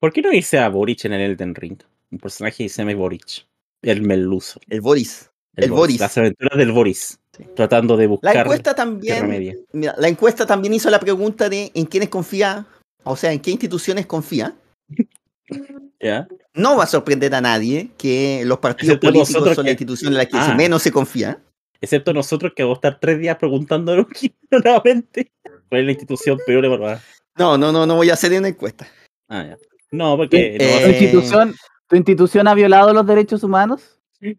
[0.00, 1.78] ¿Por qué no irse a Boric en el Elden Ring?
[2.10, 3.46] Un personaje que se llama Boric.
[3.82, 4.60] El Meluso.
[4.68, 5.30] El Boris.
[5.54, 6.00] El Boris.
[6.00, 7.18] Las aventuras del Boris.
[7.54, 11.70] Tratando de La buscar encuesta tierra también, mira, la encuesta también hizo la pregunta de
[11.74, 12.66] en quiénes confía,
[13.04, 14.54] o sea, en qué instituciones confía.
[16.00, 16.26] ¿Ya?
[16.54, 20.18] No va a sorprender a nadie que los partidos Excepto políticos son la institución en
[20.18, 20.54] la que Ah.
[20.56, 21.38] menos se confía.
[21.80, 24.06] Excepto nosotros que vamos a estar tres días preguntándonos
[24.50, 25.30] nuevamente
[25.68, 27.02] cuál es la institución peor evaluada.
[27.38, 28.88] No, no, no, no voy a hacer una encuesta.
[29.28, 29.58] Ah, ya.
[29.90, 30.56] No, porque.
[30.58, 31.54] Eh, no ¿Tu, institución,
[31.88, 33.98] ¿Tu institución ha violado los derechos humanos?
[34.20, 34.36] eh,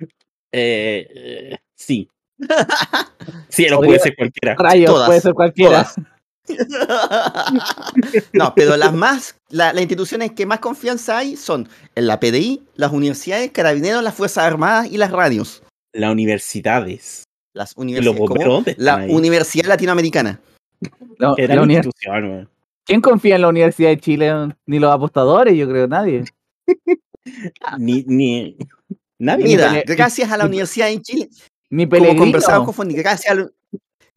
[0.52, 2.10] eh, sí.
[3.50, 4.56] Sí, no Podría- puede ser cualquiera.
[4.58, 5.84] Rayos, Todas, puede ser cualquiera.
[5.84, 5.96] todas.
[8.34, 12.64] no, pero las más, la- las instituciones que más confianza hay son en la PDI,
[12.76, 15.64] las universidades, carabineros, las Fuerzas Armadas y las radios.
[15.94, 17.24] Las universidades.
[17.54, 18.18] Las ¿Y los universidades.
[18.20, 19.12] como la ahí?
[19.12, 20.40] Universidad Latinoamericana.
[21.18, 22.50] La- Era la institución.
[22.88, 24.32] ¿Quién confía en la Universidad de Chile?
[24.66, 26.24] Ni los apostadores, yo creo, nadie.
[27.78, 28.58] Ni, ni.
[29.20, 29.44] Nadie.
[29.46, 31.30] Mira, gracias a la Universidad en Chile,
[31.70, 33.50] Ni como con gracias a, la-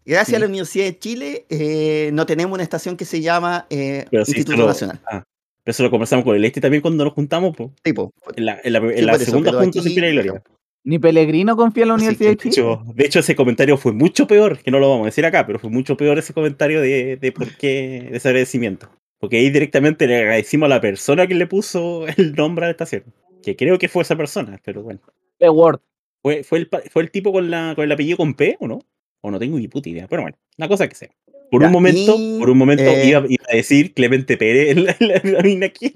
[0.04, 0.40] gracias a Sí.
[0.40, 4.32] la Universidad de Chile, eh, no tenemos una estación que se llama eh, Pero sí,
[4.32, 5.00] Instituto solo- Nacional.
[5.06, 5.24] ah,
[5.64, 7.56] pero eso lo conversamos con el este también cuando nos juntamos.
[7.56, 7.72] po.
[7.82, 10.42] Tipo, En la, en la- en Sí, segunda junta pena y gloria.
[10.84, 12.52] Ni Pellegrino confía en la Universidad de De Chile.
[12.52, 15.46] hecho, de hecho, ese comentario fue mucho peor, que no lo vamos a decir acá,
[15.46, 18.88] pero fue mucho peor ese comentario de, de por qué de ese agradecimiento.
[19.18, 22.72] Porque ahí directamente le agradecimos a la persona que le puso el nombre a la
[22.72, 23.04] estación.
[23.42, 25.00] Que creo que fue esa persona, pero bueno.
[25.38, 25.80] The Word.
[26.22, 28.78] ¿Fue, fue, el, fue el tipo con, la, con el apellido con P o no?
[29.22, 30.06] O no tengo ni puta idea.
[30.08, 31.10] Pero bueno, la cosa que sea.
[31.50, 34.70] Por Ya, un momento, y, por un momento eh, iba, iba a decir Clemente Pérez
[34.76, 35.94] en la, en la- en la mina aquí.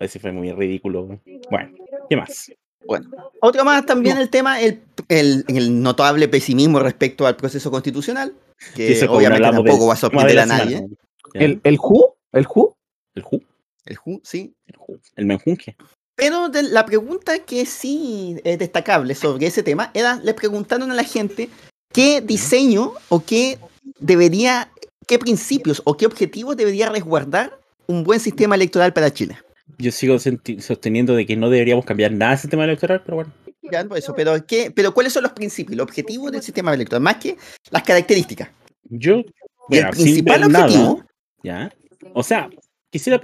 [0.00, 1.20] Ese fue muy ridículo.
[1.50, 1.70] Bueno,
[2.08, 2.52] ¿qué más?
[2.84, 3.10] Bueno,
[3.40, 8.34] otro más también el tema, el, el, el notable pesimismo respecto al proceso constitucional,
[8.74, 10.76] que obviamente tampoco va a sorprender de a nadie.
[10.76, 10.94] semana.
[11.34, 12.16] ¿El, ¿El Who?
[12.32, 12.76] ¿El Who?
[13.14, 13.42] el Ju,
[13.86, 14.54] El ju- sí.
[14.66, 15.76] el Ju, el menjunje.
[16.14, 20.94] Pero de- la pregunta que sí es destacable sobre ese tema era, le preguntaron a
[20.94, 21.48] la gente
[21.92, 23.58] qué diseño o qué
[23.98, 24.70] debería,
[25.06, 29.38] qué principios o qué objetivos debería resguardar un buen sistema electoral para Chile.
[29.78, 33.32] Yo sigo sosteniendo de que no deberíamos cambiar nada del sistema electoral, pero bueno.
[33.70, 37.02] Ya, por eso, pero, ¿qué, pero ¿cuáles son los principios, los objetivos del sistema electoral?
[37.02, 37.36] Más que
[37.70, 38.50] las características.
[38.84, 39.22] Yo,
[39.68, 41.04] bueno, el principal nada, objetivo,
[41.42, 41.72] ¿ya?
[42.14, 42.48] O sea,
[42.90, 43.20] quisiera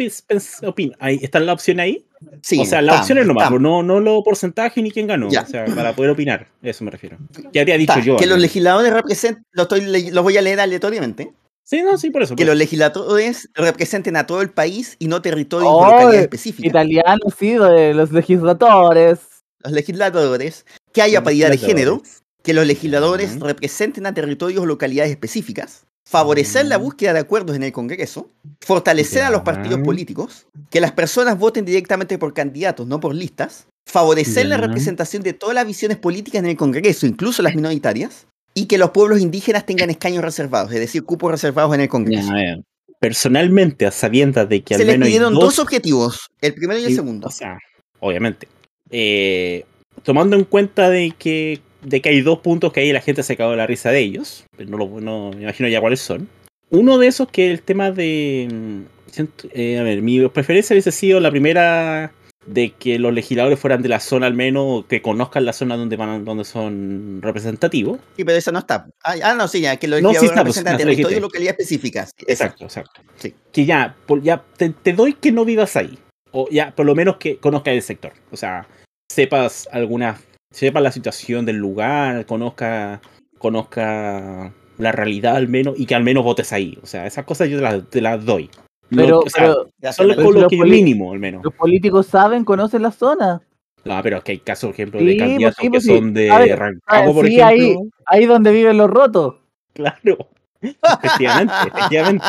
[0.66, 2.04] opinar, ahí está la opción ahí.
[2.42, 5.30] sí, o sea, la está, opción es nomás, no, no lo porcentaje ni quién ganó.
[5.30, 5.42] Ya.
[5.42, 7.18] O sea, para poder opinar, eso me refiero.
[7.52, 8.16] ¿Qué habría dicho yo?
[8.16, 11.32] que los legisladores representen, lo, estoy, lo voy a leer aleatoriamente,
[11.64, 12.34] Sí, no, sí, por eso.
[12.34, 16.22] que por los legisladores representen a todo el país y no territorios Oh, o localidades
[16.22, 16.70] específicas.
[16.70, 19.20] Italiano, sí, de los legisladores.
[19.60, 22.02] Los legisladores, que haya Los paridad de género,
[22.42, 27.62] que los legisladores representen a territorios o localidades específicas, favorecer la búsqueda de acuerdos en
[27.62, 28.28] el Congreso,
[28.60, 33.68] fortalecer a los partidos políticos, que las personas voten directamente por candidatos, no por listas,
[33.86, 38.66] favorecer la representación de todas las visiones políticas en el Congreso, incluso las minoritarias, y
[38.66, 42.32] que los pueblos indígenas tengan escaños reservados, es decir, cupos reservados en el Congreso.
[42.34, 42.58] Ya.
[43.00, 46.84] Personalmente, a sabiendas de que Se al les pidieron dos dos objetivos, el primero y
[46.84, 47.28] el segundo.
[47.28, 47.58] O sea,
[48.00, 48.46] obviamente.
[48.90, 49.64] Eh,
[50.02, 53.36] tomando en cuenta de que, de que hay dos puntos que ahí la gente se
[53.36, 56.28] cagó la risa de ellos, pero no, lo, no me imagino ya cuáles son.
[56.70, 58.48] Uno de esos que el tema de...
[58.50, 59.22] mm,
[59.52, 62.12] eh, a ver, mi preferencia hubiese sido la primera
[62.46, 65.96] de que los legisladores fueran de la zona al menos, que conozcan la zona donde
[65.96, 68.00] van donde son representativos.
[68.16, 68.88] Sí, pero eso no está.
[69.04, 70.84] Ah, ah, no, sí, ya, que los No, sí legisladores está, pues, representan ya te
[70.84, 71.20] lo territorios y dijiste.
[71.20, 72.10] localidades específicas.
[72.16, 73.00] Sí, Exacto, exacto.
[73.16, 73.34] Sí.
[73.52, 75.98] Que ya, ya te, te doy que no vivas ahí.
[76.32, 78.12] O ya, por lo menos que conozcas el sector.
[78.30, 78.66] O sea,
[79.10, 80.18] sepas alguna.
[80.50, 83.00] Sepas la situación del lugar, conozca.
[83.38, 85.78] Conozca la realidad al menos.
[85.78, 86.78] Y que al menos votes ahí.
[86.82, 88.50] O sea, esas cosas yo te las, te las doy.
[88.92, 91.42] Lo- Pero, o sea, pero son los, que mínimo, al menos.
[91.42, 93.40] los políticos saben, conocen la zona.
[93.84, 95.88] No, pero es que hay casos, por ejemplo, Sí, de pues candidatos sí, pues que
[95.92, 95.96] sí.
[95.98, 97.46] son de ver, Rancagua, por sí, ejemplo.
[97.46, 99.34] ahí, ahí donde viven los rotos.
[99.72, 100.28] Claro.
[100.60, 102.24] Efectivamente, efectivamente.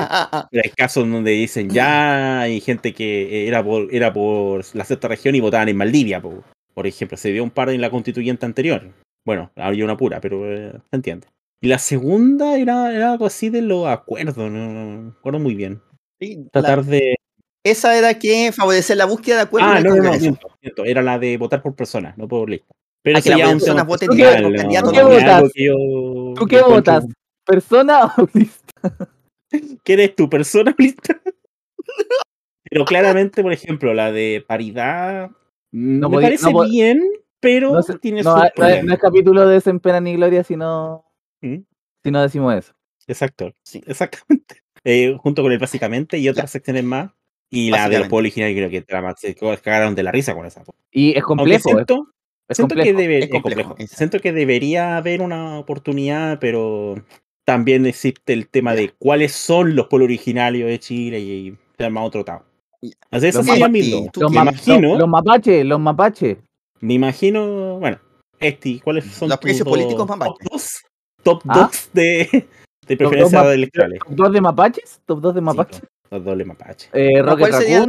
[0.49, 5.07] Pero hay casos donde dicen ya hay gente que era por, era por la sexta
[5.07, 6.43] región y votaban en Maldivia, po.
[6.73, 8.81] Por ejemplo, se dio un par en la constituyente anterior.
[9.25, 11.27] Bueno, había una pura, pero eh, se entiende.
[11.61, 15.53] Y la segunda era, era algo así de los acuerdos, no, no me acuerdo muy
[15.55, 15.81] bien.
[16.23, 17.15] Sí, la- Tratar de.
[17.65, 20.21] esa era que favorecer la búsqueda de acuerdo Ah, en el no, no, no, Congreso.
[20.25, 20.85] miento, miento.
[20.85, 22.73] Era la de votar por personas, no por lista.
[23.01, 25.51] Pero Ah, que las personas voten ¿Tú qué es algo votas?
[25.53, 25.75] que yo
[26.35, 27.05] ¿Tú qué encuentro- votas?
[27.45, 28.97] ¿Persona o lista?
[29.83, 31.19] ¿Quién eres tu persona lista?
[32.69, 35.29] Pero claramente, por ejemplo, la de paridad
[35.71, 37.01] No me parece no bien,
[37.41, 38.95] pero No, sé- tiene no, sus no es- no problemas.
[38.95, 41.05] es capítulo de Sin Pena ni Gloria si no,
[41.41, 41.57] ¿Mm?
[42.03, 42.73] si no decimos eso.
[43.07, 43.83] Exacto, Sí.
[43.85, 44.62] exactamente.
[44.85, 47.11] Eh, junto con el básicamente y otras secciones más.
[47.49, 50.33] Y la de los pueblos originarios creo que la más- se cagaron de la risa
[50.33, 50.63] con esa.
[50.91, 51.57] Y es complejo.
[51.57, 52.07] es- siento,
[52.49, 52.99] es siento que complejo.
[52.99, 53.71] debe- es es complejo, complejo.
[53.83, 53.97] exacto.
[53.97, 56.95] Siento que debería haber una oportunidad, pero
[57.45, 62.03] también existe el tema de cuáles son los pueblos originarios de Chile y se llama
[62.03, 62.43] otro tao.
[62.81, 62.91] Ya.
[63.11, 64.11] Así eso Los sería mapas- mi y duda.
[64.11, 66.37] tú Los, Me que- ma- imagino, los- mapaches, los mapaches.
[66.81, 67.99] me imagino, bueno,
[68.39, 70.47] este, ¿cuáles son Los tus precios políticos top mapaches.
[70.51, 70.69] dos?
[71.23, 71.69] Top ¿Ah?
[71.71, 72.47] 2 de,
[72.87, 73.99] de dos preferencias map- electorales.
[73.99, 75.01] ¿Top 2 de mapaches?
[75.05, 75.43] ¿Top 2 de Sí,
[76.45, 76.89] mapaches?
[76.93, 77.85] Eh, Rocket ¿Cuál sería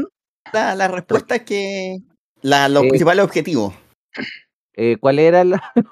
[0.52, 1.98] la, la respuesta que
[2.42, 3.74] la, los Eh, principales objetivos?
[4.76, 5.62] Eh, ¿Cuál era la...?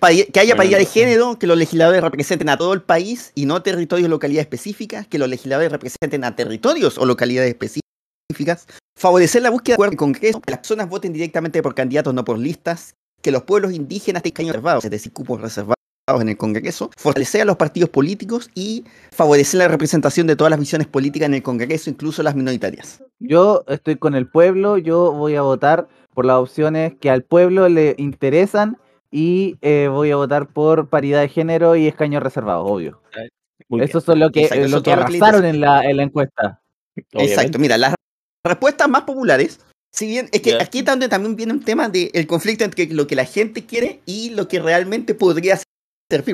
[0.00, 3.46] Pa- que haya paridad de género, que los legisladores representen a todo el país y
[3.46, 8.66] no territorios o localidades específicas, que los legisladores representen a territorios o localidades específicas,
[8.98, 12.24] favorecer la búsqueda de acuerdo en Congreso, que las personas voten directamente por candidatos, no
[12.24, 15.76] por listas, que los pueblos indígenas tengan reservados, es decir, cupos reservados
[16.20, 20.60] en el Congreso, fortalecer a los partidos políticos y favorecer la representación de todas las
[20.60, 23.02] visiones políticas en el Congreso, incluso las minoritarias.
[23.18, 27.68] Yo estoy con el pueblo, yo voy a votar por las opciones que al pueblo
[27.68, 28.76] le interesan
[29.10, 33.00] y eh, voy a votar por paridad de género y escaños reservados, obvio.
[33.68, 36.02] Muy bien, Eso son lo que, Exacto, eso lo que arrasaron en la, en la
[36.02, 36.60] encuesta.
[37.12, 37.94] Exacto, mira, las
[38.44, 39.60] respuestas más populares,
[39.94, 40.62] si bien es que Ya.
[40.62, 44.00] aquí es donde también viene un tema del conflicto entre lo que la gente quiere
[44.04, 45.58] y lo que realmente podría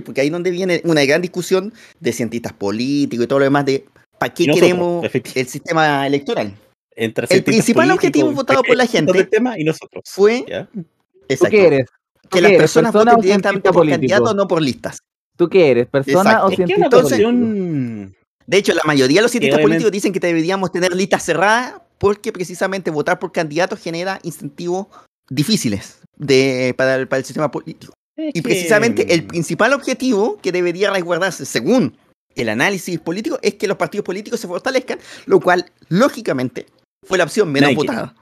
[0.04, 3.64] porque ahí es donde viene una gran discusión de cientistas políticos y todo lo demás
[3.66, 3.84] de
[4.18, 5.06] para qué nosotros, queremos
[5.36, 6.54] el sistema electoral.
[6.96, 10.02] Entre el principal objetivo votado por la gente del tema y nosotros.
[10.06, 10.66] fue- ¿ya?
[10.72, 10.84] ¿Tú
[11.28, 11.50] Exacto.
[11.56, 11.86] qué eres?
[12.22, 14.98] ¿Tú Que las personas persona voten directamente por candidatos, no por listas.
[15.36, 15.86] ¿Tú qué eres?
[15.86, 16.46] ¿Persona Exacto.
[16.46, 17.08] o Es que es una cientista político?
[17.08, 18.14] cuestión.
[18.46, 21.74] De hecho, la mayoría de los cientistas obviamente- políticos dicen que deberíamos tener listas cerradas
[21.98, 24.86] porque precisamente votar por candidatos genera incentivos
[25.30, 27.92] difíciles de, para, el, para el sistema político.
[28.18, 31.96] Es Y que- precisamente el principal objetivo que debería resguardarse según
[32.34, 36.66] el análisis político es que los partidos políticos se fortalezcan, lo cual lógicamente
[37.06, 38.14] fue la opción menos votada.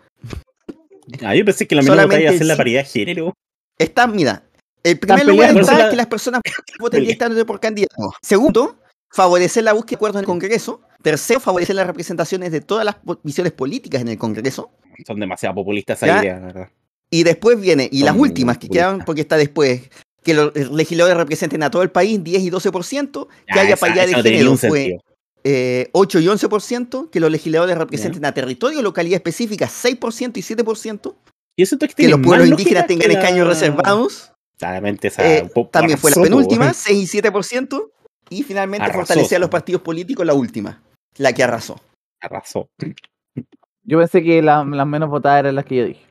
[1.25, 2.59] Ah, yo pensé que la menor Solamente batalla hacer la sí.
[2.59, 3.33] paridad de género.
[3.79, 4.43] Está, mira,
[4.83, 6.41] el primer Están lugar está la- que las personas
[6.81, 7.97] voten directamente por candidatos.
[8.23, 8.79] Segundo,
[9.13, 10.81] favorecer la búsqueda de acuerdos en el Congreso.
[11.03, 14.71] Tercero, favorecer las representaciones de todas las visiones políticas en el Congreso.
[15.07, 16.69] Son demasiado populistas esa idea, la verdad.
[17.11, 19.89] Y después viene, y las últimas que quedan, porque está después,
[20.23, 24.09] que los legisladores representen a todo el país, 10 y 12%, que haya esa- paridad
[24.09, 24.99] esa de género, fue
[25.45, 31.15] eh, 8 y 11%, que los legisladores representen a territorio, localidad específica, 6% y 7%,
[31.57, 36.23] Y eso que los pueblos indígenas tengan escaños reservados, Claramente esa eh, también fue la
[36.23, 36.75] penúltima, weón.
[36.75, 37.91] 6 y 7%,
[38.31, 40.83] y finalmente Arrasó, fortalecer a los partidos políticos, la última,
[41.19, 41.81] la que arrasó.
[42.21, 42.69] Arrasó.
[43.85, 46.06] Yo pensé que la- las menos votadas eran las que yo dije.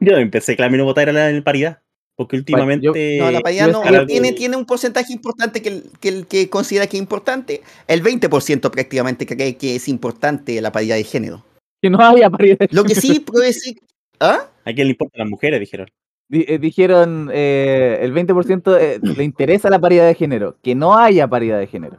[0.00, 1.80] Yo empecé que la menos votar era la en paridad.
[2.16, 3.18] Porque últimamente.
[3.20, 6.88] No, la paridad no, tiene, tiene un porcentaje importante que el, que el que considera
[6.88, 11.44] que es importante, el 20% prácticamente cree que es importante la paridad de género.
[11.80, 12.58] Que no haya paridad.
[12.72, 13.76] Lo que sí puede decir...
[14.18, 14.48] ¿Ah?
[14.64, 15.60] ¿A quién le importan las mujeres?
[15.60, 15.88] Dijeron.
[16.28, 20.56] Di- eh, dijeron eh, el 20% eh, le interesa la paridad de género.
[20.60, 21.98] Que no haya paridad de género.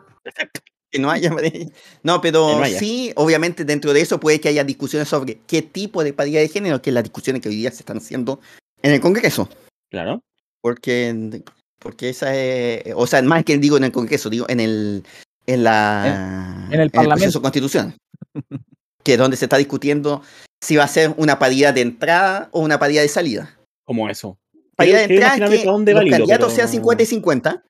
[0.92, 1.32] Que no haya...
[2.04, 2.80] No, pero Que no haya.
[2.80, 6.48] sí, obviamente dentro de eso puede que haya discusiones sobre qué tipo de paridad de
[6.50, 8.40] género, que es las discusiones que hoy día se están haciendo
[8.82, 9.50] en el Congreso.
[9.92, 10.22] Claro.
[10.62, 11.42] Porque,
[11.80, 12.84] porque esa es...
[12.96, 15.04] O sea, más que digo en el Congreso, digo en el...
[15.46, 17.22] En, la, En- en el Parlamento.
[17.24, 17.96] proceso constitucional.
[19.04, 20.22] que es donde se está discutiendo
[20.62, 23.58] si va a ser una paridad de entrada o una paridad de salida.
[23.86, 24.38] Como eso.
[24.76, 27.64] Paridad de entrada es que los va el hilo, candidatos pero- sean 50 y 50,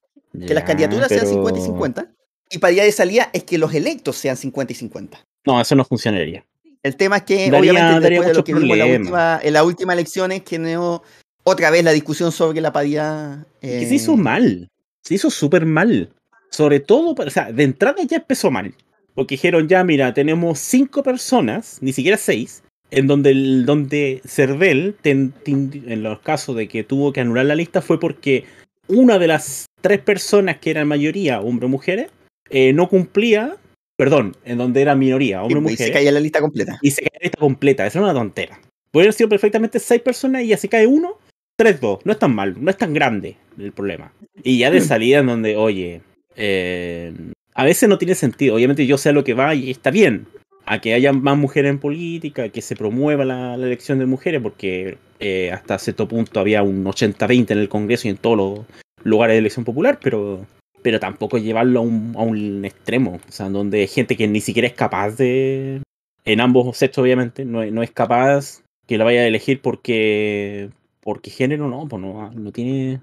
[0.47, 2.11] que las candidaturas sean pero- 50 y 50,
[2.49, 5.19] y paridad de salida es que los electos sean 50 y 50.
[5.45, 6.45] No, eso no funcionaría.
[6.81, 9.39] El tema es que, Daría- obviamente, daría después de lo que vimos en la última,
[9.43, 11.03] en la última elección, es que no-
[11.43, 13.45] otra vez la discusión sobre la paridad.
[13.61, 14.69] Que eh, se hizo mal.
[15.03, 16.09] Se hizo súper mal.
[16.49, 18.73] Sobre todo, o sea, de entrada ya empezó mal.
[19.13, 24.95] Porque dijeron, ya, mira, tenemos cinco personas, ni siquiera seis, en donde, el, donde Cervel,
[25.01, 28.45] ten- en los casos de que tuvo que anular la lista, fue porque
[28.87, 32.07] una de las tres personas que eran mayoría, hombres o mujeres,
[32.49, 33.57] eh, no cumplía,
[33.97, 36.79] perdón, en donde era minoría, y hombres o pues, se caía la lista completa.
[36.81, 37.85] y se caía la lista completa.
[37.85, 38.59] Esa era una tontera.
[38.91, 41.17] Pueden haber sido perfectamente seis personas y ya se cae uno,
[41.59, 41.99] 3-2.
[42.05, 44.13] No es tan mal, no es tan grande el problema.
[44.43, 46.01] Y ya de salida en donde, oye,
[46.35, 47.13] eh,
[47.53, 48.55] a veces no tiene sentido.
[48.55, 50.25] Obviamente yo sé a lo que va y está bien.
[50.65, 54.41] A que haya más mujeres en política, que se promueva la, la elección de mujeres,
[54.41, 58.65] porque eh, hasta cierto punto había un 80-20 en el Congreso y en todos los
[59.03, 60.45] lugares de elección popular, pero,
[60.81, 63.19] pero tampoco llevarlo a un, a un extremo.
[63.27, 65.81] O sea, donde hay gente que ni siquiera es capaz de.
[66.25, 70.69] En ambos sexos, obviamente, no, no es capaz que la vaya a elegir porque.
[71.01, 72.99] Porque género no, pues no, no tiene.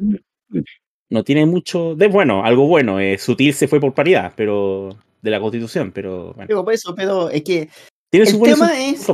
[1.08, 1.94] No tiene mucho.
[1.94, 3.00] De, bueno, algo bueno.
[3.00, 4.96] eh, Sutil se fue por paridad, pero.
[5.22, 6.32] De la constitución, pero.
[6.34, 7.68] Bueno, Digo, por eso, pero es que
[8.10, 9.06] tiene el su tema es-.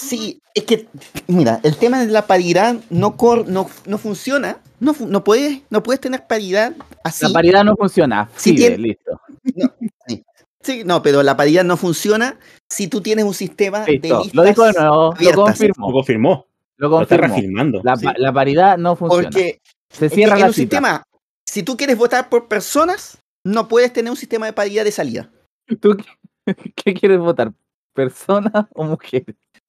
[0.00, 0.86] Sí, es que,
[1.26, 4.58] mira, el tema de la paridad no, cor- no, no funciona.
[4.78, 6.72] No, no, puedes, no puedes tener paridad
[7.02, 7.26] así.
[7.26, 8.30] La paridad no funciona.
[8.36, 9.20] Sí Sí, tiene- listo.
[10.62, 12.38] Sí, no, pero la paridad no funciona
[12.68, 14.18] si tú tienes un sistema de Listo.
[14.18, 14.94] listas Lo dijo de nuevo.
[14.96, 15.36] Lo abiertas.
[15.36, 15.92] Lo confirmó.
[15.92, 16.46] confirmó.
[16.76, 17.34] Lo Lo está confirmó.
[17.34, 17.80] reafirmando.
[17.82, 18.06] La, Sí.
[18.18, 19.30] la paridad no funciona.
[19.30, 19.60] Porque
[19.90, 20.76] Se es que cierra en la un cita.
[20.76, 21.02] sistema,
[21.44, 25.30] si tú quieres votar por personas, no puedes tener un sistema de paridad de salida.
[25.80, 26.06] ¿Tú qué,
[26.76, 27.52] qué quieres votar?
[27.94, 29.24] ¿Persona o mujer?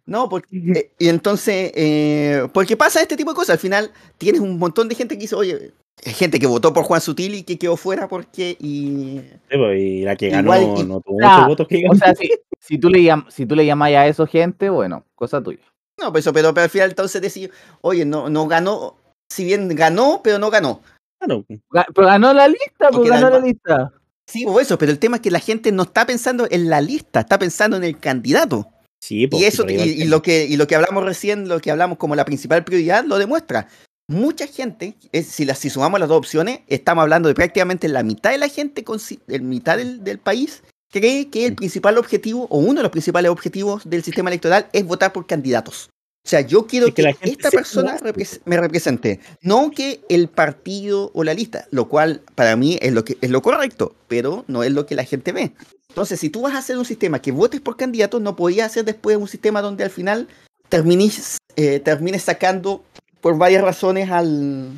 [0.10, 3.52] No, porque, eh, y entonces, eh, porque pasa este tipo de cosas.
[3.54, 5.72] Al final tienes un montón de gente que dice, oye,
[6.04, 8.58] gente que votó por Juan Sutil y que quedó fuera porque...
[8.60, 11.94] Y, Sí, pues, Y la que ganó Igual, y- no tuvo muchos votos que ganó.
[11.94, 12.30] O sea, si,
[12.60, 15.60] si tú le llam- si tú le llamas a eso gente, bueno, cosa tuya.
[16.00, 18.96] no, pues eso, pero, pero al final entonces decir, oye, no, no ganó,
[19.30, 20.82] si bien ganó, pero no ganó.
[21.20, 21.46] Claro.
[21.94, 23.94] Pero ganó la lista, pues Porque ganó la- la lista.
[24.26, 26.82] Sí, o eso, pero el tema es que la gente no está pensando en la
[26.82, 28.68] lista, está pensando en el candidato.
[29.00, 31.72] Sí, pues, Y eso, el y, lo que, y lo que hablamos recién, lo que
[31.72, 33.68] hablamos como la principal prioridad, lo demuestra.
[34.08, 38.04] Mucha gente, es- si, las si sumamos las dos opciones, estamos hablando de prácticamente la
[38.04, 38.84] mitad de la gente,
[39.28, 43.30] el mitad del, del país, cree que el principal objetivo, o uno de los principales
[43.32, 45.90] objetivos del sistema electoral es votar por candidatos.
[46.30, 51.10] O sea, yo quiero Es que esta persona repres- me represente, no que el partido
[51.16, 54.62] o la lista, lo cual para mí es lo, que, es lo correcto, pero no
[54.62, 55.54] es lo que la gente ve.
[55.88, 58.86] Entonces, si tú vas a hacer un sistema que votes por candidatos, no podías hacer
[58.86, 60.28] después un sistema donde al final
[60.70, 62.84] termines, eh, termines sacando
[63.22, 64.70] por varias razones al,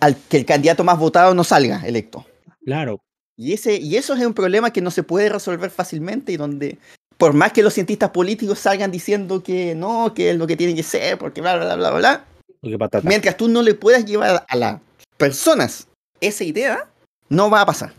[0.00, 2.26] al que el candidato más votado no salga electo.
[2.66, 3.00] Claro.
[3.34, 6.76] Y, ese, y eso es un problema que no se puede resolver fácilmente y donde,
[7.18, 10.74] por más que los cientistas políticos salgan diciendo que no, que es lo que tiene
[10.74, 12.24] que ser, porque bla, bla, bla, bla,
[12.62, 14.80] bla, mientras tú no le puedas llevar a las
[15.16, 15.88] personas
[16.20, 16.88] esa idea,
[17.28, 17.92] no va a pasar.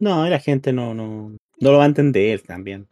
[0.00, 2.86] No, y la gente no, no, no lo va a entender también.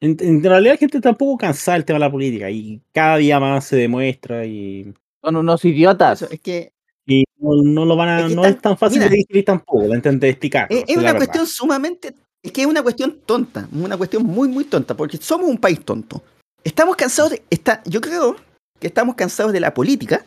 [0.00, 3.38] En, en realidad la gente tampoco cansada del tema de la política y cada día
[3.38, 6.22] más se demuestra y, Son unos idiotas.
[6.22, 6.72] Eso, es que
[7.06, 9.10] y no, no lo van a, Es que no tan- es tan fácil mira.
[9.10, 10.66] de digerir tampoco, de entender, de explicar.
[10.70, 12.14] Es, es una cuestión sumamente.
[12.42, 13.68] Es que es una cuestión tonta.
[13.72, 14.96] Una cuestión muy, muy tonta.
[14.96, 16.22] Porque somos un país tonto.
[16.64, 17.42] Estamos cansados de.
[17.50, 18.36] Está, yo creo
[18.78, 20.24] que estamos cansados de la política.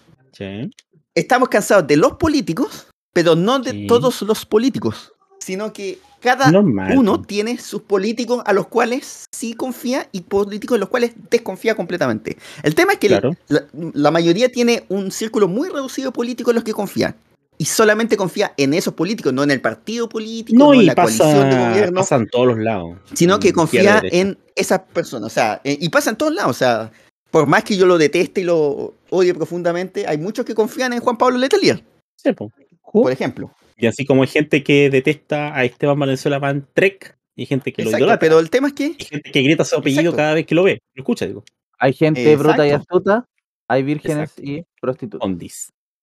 [1.15, 2.87] Estamos cansados de los políticos.
[3.13, 3.87] Pero no de Sí.
[3.87, 5.11] todos los políticos.
[5.39, 6.97] Sino que cada Normal.
[6.97, 11.75] uno tiene sus políticos a los cuales sí confía y políticos en los cuales desconfía
[11.75, 12.37] completamente.
[12.63, 13.35] El tema es que Claro.
[13.49, 17.15] la, la mayoría tiene un círculo muy reducido de políticos en los que confía.
[17.57, 20.85] Y solamente confía en esos políticos, no en el partido político, no, No, en y
[20.85, 22.97] la coalición de pasa, gobierno, pasa en todos los lados.
[23.13, 25.27] sino que confía en esas personas.
[25.27, 26.51] O sea, eh, y pasa en todos lados.
[26.51, 26.91] O sea,
[27.31, 30.99] por más que yo lo deteste y lo odie profundamente, hay muchos que confían en
[30.99, 31.83] Juan Pablo Letelier,
[32.15, 32.51] Sí, po.
[32.91, 33.51] por ejemplo.
[33.77, 37.73] Y así como hay gente que detesta a Esteban Valenzuela Van Trek, y hay gente
[37.73, 38.19] que lo Exacto, idolatra.
[38.19, 40.17] pero el tema es que Hay gente que grita su apellido Exacto.
[40.17, 40.79] cada vez que lo ve.
[40.93, 41.43] Lo escucha, digo.
[41.79, 43.25] Hay gente bruta y astuta,
[43.67, 44.41] hay vírgenes Exacto.
[44.43, 45.27] y prostitutas.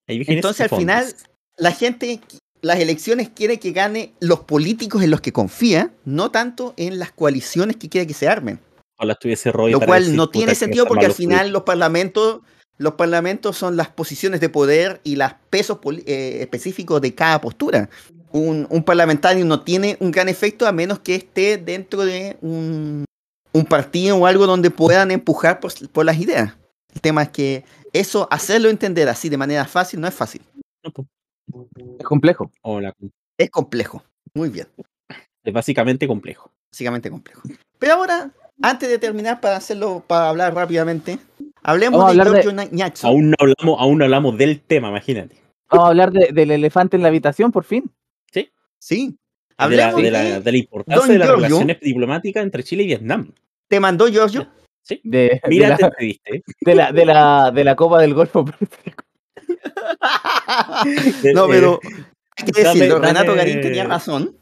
[0.09, 0.87] Hay vírgenes Entonces y al fondis.
[0.87, 1.15] final
[1.61, 2.21] la gente,
[2.63, 7.13] las elecciones quiere que gane los políticos en los que confía, no tanto en las
[7.13, 8.59] coaliciones que quiere que se armen.
[8.99, 12.41] Ojalá estuviese Roy Lo cual no tiene sentido porque al final los parlamentos,
[12.79, 17.89] los parlamentos son las posiciones de poder y los pesos eh, específicos de cada postura.
[18.33, 23.05] Un, un parlamentario no tiene un gran efecto a menos que esté dentro de un,
[23.53, 26.55] un partido o algo donde puedan empujar por, por las ideas.
[26.95, 30.43] El tema es que eso, hacerlo entender así de manera fácil, no es fácil.
[31.99, 32.51] Es complejo.
[32.63, 32.95] Hola.
[33.39, 34.03] Es complejo.
[34.35, 34.67] Muy bien.
[35.45, 36.51] Es básicamente complejo.
[36.73, 37.43] Básicamente complejo.
[37.79, 38.31] Pero ahora,
[38.63, 41.19] antes de terminar, para hacerlo, para hablar rápidamente,
[41.63, 43.11] hablemos Vamos de de- Giorgio Jackson.
[43.11, 45.37] Aún no hablamos, aún no hablamos del tema, imagínate.
[45.71, 47.91] Vamos a hablar de- del elefante en la habitación, por fin.
[48.83, 49.17] Sí.
[49.59, 51.47] De la, Hablemos de, la, de- de la importancia Don de las Giorgio.
[51.49, 53.31] relaciones diplomáticas entre Chile y Vietnam.
[53.69, 54.49] Te mandó Giorgio.
[54.83, 55.01] ¿sí?
[55.05, 55.85] De, de Mira, la, te
[56.63, 59.05] de, la, de, la, de la Copa del Golfo Pérsico.
[61.35, 61.81] no, pero
[62.37, 64.37] hay que dame- decirlo, Renato dame- Garín tenía razón.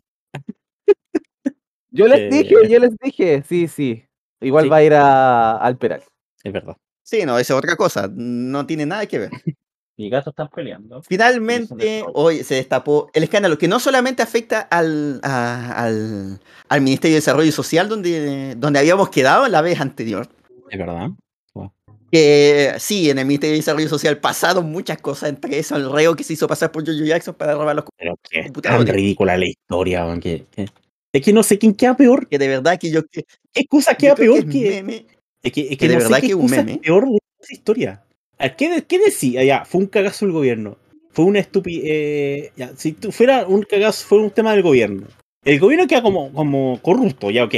[1.91, 4.05] Yo les Eh, dije, yo les dije, sí, sí.
[4.41, 4.71] Igual Sí.
[4.71, 6.03] va a ir a, al Peral.
[6.45, 6.77] Es verdad.
[7.03, 8.09] Sí, no, esa es otra cosa.
[8.15, 9.31] No tiene nada que ver.
[9.97, 11.03] Mis gatos están peleando.
[11.03, 16.39] Finalmente, hoy se destapó el escándalo que no solamente afecta al, a- al,
[16.69, 20.29] al Ministerio de Desarrollo Social, donde, donde habíamos quedado la vez anterior.
[20.71, 21.09] Es verdad.
[22.11, 26.17] Que sí, en el Ministerio de Desarrollo Social pasaron muchas cosas, entre eso el reo
[26.17, 29.37] que se hizo pasar por Jojo Jackson para robar los Pero que es tan ridícula
[29.37, 30.69] la historia, weón, que, que-
[31.13, 32.27] Es que no sé quién queda peor.
[32.29, 34.69] que de verdad que yo, que, ¿Qué cosa queda peor que que.?
[34.79, 35.07] es meme.
[35.43, 36.79] Es que, es que que de no sé verdad qué que un cosa es meme.
[36.79, 38.05] peor de esa historia.
[38.57, 39.45] ¿Qué, qué decía?
[39.45, 40.77] Ya, fue un cagazo del gobierno.
[41.11, 42.53] Fue una estupidez.
[42.57, 45.07] ya, si tú fuera un cagazo, fue un tema del gobierno.
[45.45, 47.55] El gobierno queda como, como corrupto, ya ok.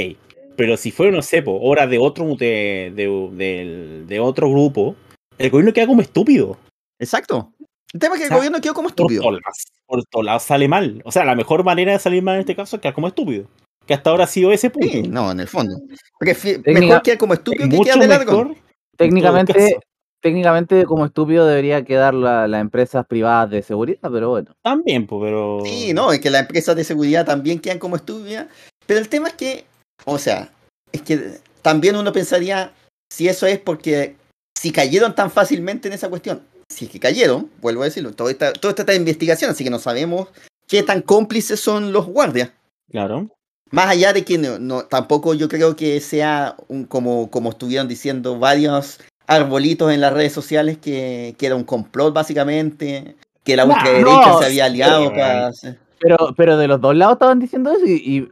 [0.61, 4.95] Pero si fuera, no sé, po, obra de otro, de, de, de otro grupo,
[5.39, 6.55] el gobierno queda como estúpido.
[6.99, 7.51] Exacto.
[7.91, 9.21] El tema es que O el gobierno quedó como Por estúpido.
[9.23, 9.57] todos lados.
[9.87, 11.01] Por todos lados sale mal.
[11.03, 13.45] O sea, la mejor manera de salir mal en este caso es quedar como estúpido.
[13.87, 14.87] Que hasta ahora ha sido ese punto.
[14.87, 15.73] Sí, no, en el fondo.
[16.19, 18.55] Técnica- mejor quedar como estúpido que mucho quedar de largo.
[18.95, 19.79] Técnicamente,
[20.21, 24.53] técnicamente como estúpido debería quedar la- las empresas privadas de seguridad, pero bueno.
[24.61, 25.61] También, pues, pero.
[25.65, 28.45] Sí, no, es que las empresas de seguridad también quedan como estúpidas.
[28.85, 29.65] Pero el tema es que,
[30.05, 30.51] o sea,
[30.91, 32.73] es que también uno pensaría
[33.11, 34.15] si eso es porque
[34.57, 36.41] si cayeron tan fácilmente en esa cuestión.
[36.69, 39.79] Si es que cayeron, vuelvo a decirlo, todo esta, todo en investigación, así que no
[39.79, 40.29] sabemos
[40.67, 42.51] qué tan cómplices son los guardias.
[42.89, 43.27] Claro.
[43.71, 47.87] Más allá de que no, no- tampoco yo creo que sea un, como, como estuvieron
[47.87, 53.65] diciendo varios arbolitos en las redes sociales que, que era un complot básicamente, que la
[53.65, 55.47] ultraderecha no, se había aliado sí, para...
[55.47, 58.29] hacer- Pero, pero de los dos lados estaban diciendo eso y, y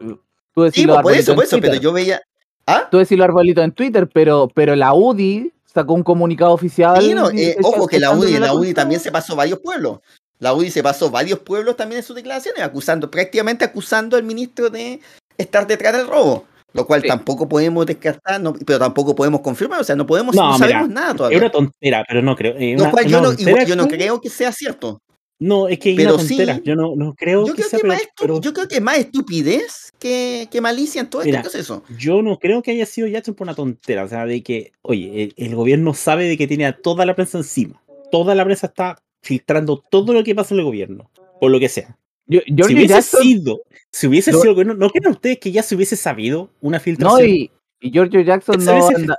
[0.59, 1.81] tú decís Sí, los por eso, por en eso, pero Twitter.
[1.81, 2.21] yo veía...
[2.67, 2.87] ¿Ah?
[2.91, 7.01] Tú decís los arbolitos en Twitter, pero, pero la UDI sacó un comunicado oficial.
[7.01, 9.99] Sí, no, eh, ojo que la UDI, la UDI también se pasó varios pueblos.
[10.39, 14.69] La UDI se pasó varios pueblos también en sus declaraciones, acusando, prácticamente acusando al ministro
[14.69, 14.99] de
[15.37, 16.45] estar detrás del robo.
[16.73, 17.07] Lo cual Sí.
[17.07, 20.67] tampoco podemos descartar, no- pero tampoco podemos confirmar, o sea, no podemos, No, no, mira,
[20.67, 21.37] sabemos nada Es todavía.
[21.39, 22.55] una tontera, pero no creo.
[22.57, 25.01] eh, Lo una- cual una yo no, igual yo no creo que sea cierto.
[25.41, 27.83] No, es que pero una sí, yo no, no creo Yo que creo sea, que,
[27.83, 31.49] pero, más pero yo creo que más estupidez que, que malicia en todo Mira, este
[31.49, 31.83] proceso.
[31.97, 34.03] yo no creo que haya sido Jackson por una tontera.
[34.03, 37.15] O sea, de que, oye, el, el gobierno sabe de que tiene a toda la
[37.15, 37.81] prensa encima.
[38.11, 41.09] Toda la prensa está filtrando todo lo que pasa en el gobierno,
[41.39, 41.97] por lo que sea.
[42.27, 43.61] Yo- si Giorgio hubiese Jackson, sido,
[43.91, 46.77] si hubiese Lo- sido el gobierno, ¿no creen ustedes que ya se hubiese sabido una
[46.79, 47.29] no, filtración?
[47.29, 47.49] y,
[47.79, 49.17] y Giorgio Jackson no, anda-.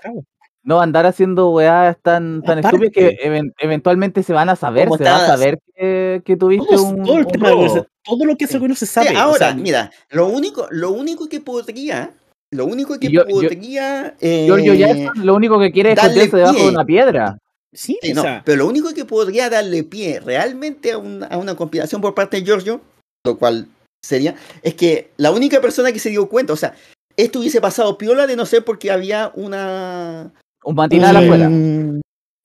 [0.62, 4.98] No andar haciendo weas tan, tan estúpidas que even- eventualmente se van a saber, ¿Cómo
[4.98, 7.66] se va a saber que, que tuviste Todo, un, todo el un tema de robo.
[7.66, 9.16] gobierno, todo lo que el gobierno se Sí, sabe.
[9.16, 12.12] o ahora, sea, mira, lo único, lo único que podría,
[12.52, 16.36] lo único que yo- yo- podría eh, Giorgio Jackson lo único que quiere es esconderse
[16.36, 17.38] debajo de una piedra.
[17.72, 21.38] sí, Sí, no, sea, pero lo único que podría darle pie realmente a una, a
[21.38, 22.80] una conspiración por parte de Giorgio,
[23.24, 23.66] lo cual
[24.04, 26.74] sería, es que la única persona que se dio cuenta, o sea,
[27.16, 30.32] esto hubiese pasado piola de no ser porque había una...
[30.64, 31.24] Un matinal Sí.
[31.24, 31.50] afuera.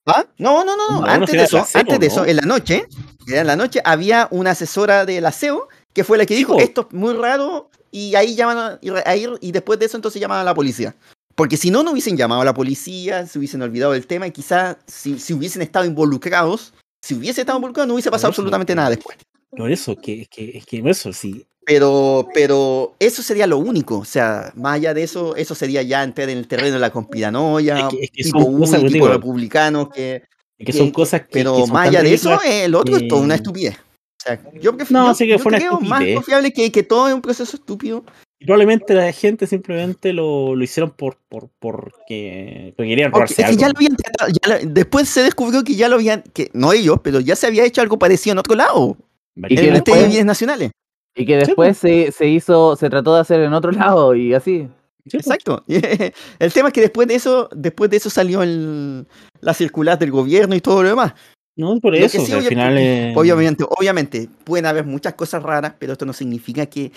[0.06, 0.24] ¿Ah?
[0.38, 1.00] No, no, no, no.
[1.00, 2.26] No, antes de si eso, aseo, antes de eso, ¿no?
[2.26, 2.86] en la noche,
[3.26, 6.94] en la noche había una asesora del aseo que fue la que dijo, esto es
[6.96, 10.44] muy raro, y ahí llaman a, y, ahí- y después de eso entonces llaman a
[10.44, 10.94] la policía.
[11.34, 14.30] Porque si no, no hubiesen llamado a la policía, se hubiesen olvidado del tema y
[14.30, 16.72] quizás si, si hubiesen estado involucrados,
[17.02, 18.40] si hubiese estado involucrado no hubiese pasado eso.
[18.40, 19.16] absolutamente nada después.
[19.50, 21.46] por eso, que, es que, es que eso, sí.
[21.66, 23.98] Pero, pero eso sería lo único.
[23.98, 26.90] O sea, más allá de eso, eso sería ya entrar en el terreno de la
[26.90, 29.08] conspiranoia, Es que- es que tipo tipo digo.
[29.08, 30.22] republicanos, que,
[30.58, 31.26] Que son cosas que.
[31.32, 33.74] pero que más allá de eso, el otro es toda una estupidez.
[33.76, 36.14] O sea, yo prefiero, No, yo- sí que yo fue una creo más estupidez.
[36.14, 38.04] confiable que, que todo es un proceso estúpido.
[38.38, 43.48] Y probablemente la gente simplemente lo, lo hicieron por, por, porque, porque querían robarse es
[43.50, 43.78] que ya algo.
[43.80, 46.98] lo habían tratado, ya lo- después se descubrió que ya lo habían, que no ellos,
[47.02, 48.96] pero ya se había hecho algo parecido en otro lado,
[49.36, 50.70] en Ministerio de después- Nacionales.
[51.16, 54.68] Y que después se, se hizo, se trató de hacer en otro lado y así.
[55.06, 55.26] sí, pues.
[55.26, 55.64] Exacto.
[56.38, 59.06] El tema es que después de eso, después de eso salió el,
[59.40, 61.14] la circular del gobierno y todo lo demás.
[61.58, 63.14] No, por eso, sí, o sea, al final.
[63.16, 66.92] Obviamente, obviamente, pueden haber muchas cosas raras, pero esto no significa que,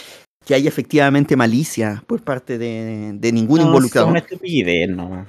[0.45, 4.07] que haya efectivamente malicia por parte de, de ningún no, involucrado.
[4.07, 5.27] Es una estupidez, nomás.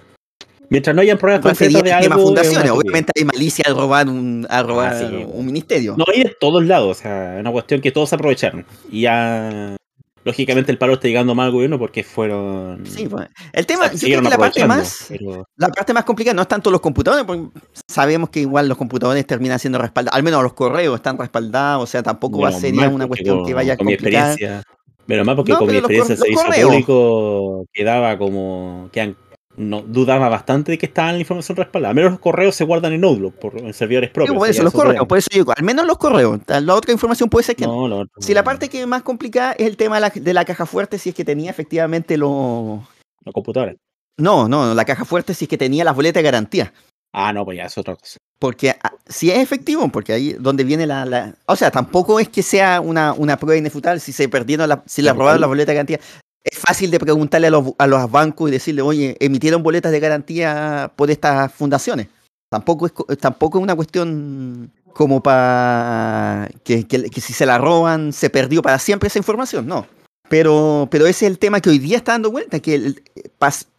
[0.71, 2.15] Mientras no hayan pruebas sería concretas de algo.
[2.21, 2.71] es fundaciones.
[2.71, 5.27] Obviamente hay malicia al robar un, a robar Ah, sí.
[5.29, 5.97] un ministerio.
[5.99, 8.65] No, hay de todos lados, o sea, es una cuestión que todos aprovecharon.
[8.91, 9.77] Y ya.
[10.23, 12.85] Lógicamente el paro está llegando mal al gobierno porque fueron.
[12.87, 13.27] Sí, pues.
[13.55, 16.35] El o tema, sea, yo creo que la parte más, pero- la parte más complicada
[16.35, 17.49] no es tanto los computadores, porque
[17.89, 21.87] sabemos que igual los computadores terminan siendo respaldados, al menos los correos están respaldados, o
[21.87, 24.33] sea, tampoco va a ser una cuestión con- que vaya a con mi complicar.
[24.33, 24.63] experiencia.
[25.07, 26.69] Pero más porque No, con mi experiencia servicio correos.
[26.71, 28.91] público quedaba como.
[28.93, 29.15] que
[29.57, 31.91] no, dudaba bastante de que estaba la información respaldada.
[31.91, 34.37] Al menos los correos se guardan en Outlook, por, en servidores Sí, propios.
[34.39, 36.41] por eso, los correos, por eso digo, al menos los correos.
[36.47, 37.89] La otra información puede ser que no.
[37.89, 40.45] No, Si la parte que es más complicada es el tema de la, de la
[40.45, 42.81] caja fuerte, si es que tenía efectivamente los...
[43.25, 43.77] Los computadores.
[44.19, 46.73] No, no, la caja fuerte si es que tenía las boletas de garantía.
[47.13, 48.19] Ah, no, pues ya es otra cosa.
[48.39, 52.29] Porque ah, si es efectivo, porque ahí donde viene la, la- O sea, tampoco es
[52.29, 55.69] que sea una, una prueba inefutable si se perdieron, la- si le robaron las boletas
[55.69, 56.01] de garantía.
[56.43, 60.01] Es fácil de preguntarle a los, a los bancos y decirle, oye, emitieron boletas de
[60.01, 62.09] garantía por estas fundaciones.
[62.51, 68.13] Tampoco es, co- tampoco es una cuestión como para que, que- si se la roban
[68.13, 69.87] se perdió para siempre esa información, no.
[70.29, 72.95] Pero, pero ese es el tema que hoy día está dando vuelta, que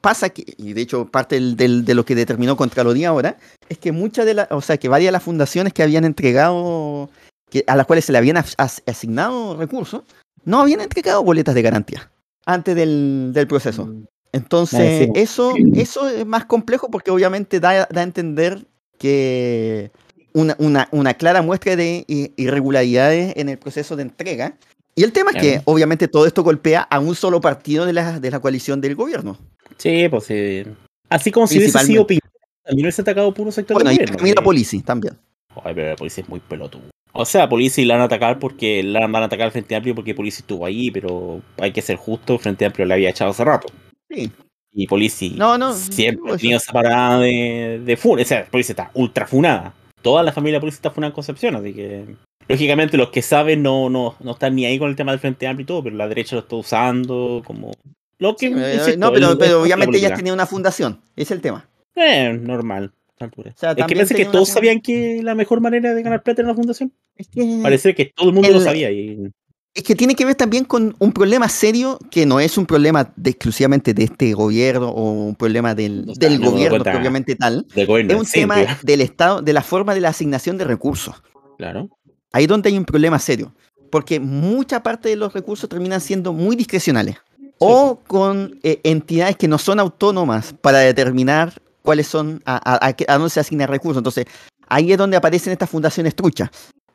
[0.02, 3.38] pasa que, y de hecho parte del- de lo que determinó Contraloría ahora,
[3.70, 7.10] es que muchas de las, o sea, que varias de las fundaciones que habían entregado,
[7.50, 10.04] que, a las cuales se le habían as- as- asignado recursos,
[10.44, 12.12] no habían entregado boletas de garantía
[12.46, 13.90] antes del, del proceso.
[14.34, 15.12] Entonces, sí.
[15.16, 18.66] eso, eso es más complejo porque obviamente da, da a entender
[18.98, 19.92] que
[20.34, 22.06] una, una, una clara muestra de
[22.38, 24.56] irregularidades en el proceso de entrega.
[24.96, 28.20] Y el tema es que obviamente todo esto golpea a un solo partido de la,
[28.20, 29.38] de la coalición del gobierno.
[29.78, 30.64] Sí, pues sí.
[31.10, 32.06] Así como si hubiese sido.
[32.06, 32.30] Piñera,
[32.64, 34.18] también hubiese atacado puro sector Bueno, del y gobierno.
[34.18, 35.18] Camila que- Polisi también.
[35.64, 36.84] Ay, pero la policía es muy pelotudo.
[37.14, 39.96] O sea, policía la van a atacar porque la van a atacar al Frente Amplio
[39.96, 43.32] porque policía estuvo ahí, pero hay que ser justo, el Frente Amplio la había echado
[43.32, 43.68] hace rato.
[44.10, 44.32] Sí.
[44.74, 48.20] Y policía No, no, siempre no, ha tenido esa parada de, de fun.
[48.20, 49.74] O sea, policía está ultra funada.
[50.02, 52.16] Toda la familia policía está funada en Concepción, así que.
[52.48, 55.48] Lógicamente, los que saben no, no, no están ni ahí con el tema del Frente
[55.48, 57.72] Amplio y todo, pero la derecha lo está usando como.
[58.18, 58.48] Lo que.
[58.48, 61.02] Sí, eh, insisto, no, pero, obviamente la ellas tenían una fundación.
[61.16, 61.68] Es el tema.
[61.96, 62.94] Eh, normal.
[63.26, 63.52] Altura.
[63.56, 66.42] O sea, es que parece que todos sabían que la mejor manera de ganar plata
[66.42, 66.94] era la fundación.
[67.16, 68.92] Es que, Parece que todo el mundo lo sabía.
[68.92, 69.32] Y...
[69.74, 73.14] es que tiene que ver también con un problema serio que no es un problema
[73.16, 77.66] de- exclusivamente de este gobierno o un problema del, del no gobierno propiamente tal.
[77.76, 81.22] Es un sí, tema del Estado, de la forma de la asignación de recursos.
[81.58, 81.90] Claro.
[82.34, 83.54] Ahí es donde hay un problema serio.
[83.90, 87.18] Porque mucha parte de los recursos terminan siendo muy discrecionales.
[87.60, 92.96] O con eh, entidades que no son autónomas para determinar cuáles son, a, a- a
[93.08, 94.00] a dónde se asignan recursos.
[94.00, 94.26] Entonces,
[94.68, 96.50] ahí es donde aparecen estas fundaciones truchas.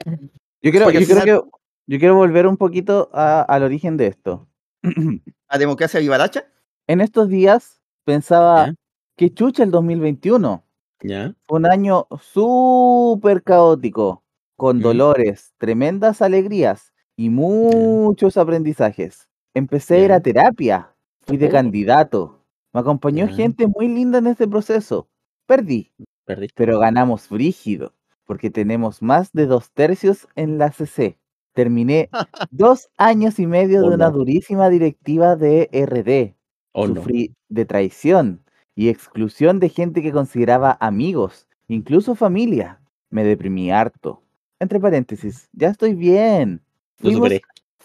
[0.04, 1.50] Yo quiero, Porque yo al creo final- que
[1.88, 4.48] yo quiero volver un poquito a- al origen de esto.
[5.50, 6.44] La democracia vivaracha.
[6.88, 8.74] en estos días pensaba ¿Ya?
[9.16, 10.64] que chucha el 2021.
[11.02, 11.34] Ya.
[11.48, 14.22] Un año súper caótico,
[14.56, 14.82] con Mm.
[14.82, 19.28] dolores, tremendas alegrías y muchos aprendizajes.
[19.54, 20.14] Empecé a ir Ya.
[20.16, 20.94] a terapia,
[21.26, 21.50] fui de Oh.
[21.50, 22.35] candidato,
[22.76, 25.08] me acompañó gente muy linda en este proceso.
[25.46, 25.92] Perdí,
[26.26, 26.52] Perdiste.
[26.56, 27.94] pero ganamos frígido,
[28.26, 31.18] porque tenemos más de dos tercios en la CC.
[31.54, 32.10] Terminé
[32.50, 34.18] dos años y medio Oh, de una no.
[34.18, 36.36] durísima directiva de RD.
[36.72, 36.96] Oh, no.
[36.96, 38.44] Sufrí de traición
[38.74, 42.82] y exclusión de gente que consideraba amigos, incluso familia.
[43.08, 44.22] Me deprimí harto.
[44.60, 46.60] Entre paréntesis, ya estoy bien.
[46.96, 47.30] Fuimos.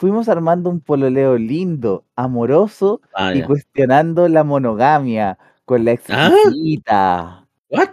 [0.02, 6.34] Fuimos armando un pololeo lindo, amoroso Ah, y cuestionando la monogamia con la Ah.
[6.34, 7.48] exquisita.
[7.70, 7.90] ¿What?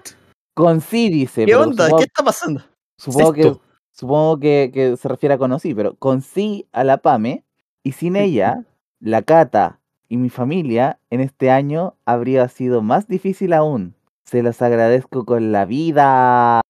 [0.54, 1.44] Con sí, dice.
[1.44, 1.84] ¿Qué onda?
[1.84, 2.62] Supongo, ¿Qué está pasando?
[2.96, 3.56] supongo que,
[3.92, 7.44] supongo que, que se refiere a con sí, pero con sí a la Pame
[7.82, 8.64] y sin ella,
[9.00, 9.78] la Cata
[10.08, 13.94] y mi familia en este año habría sido más difícil aún.
[14.24, 16.62] Se los agradezco con la vida.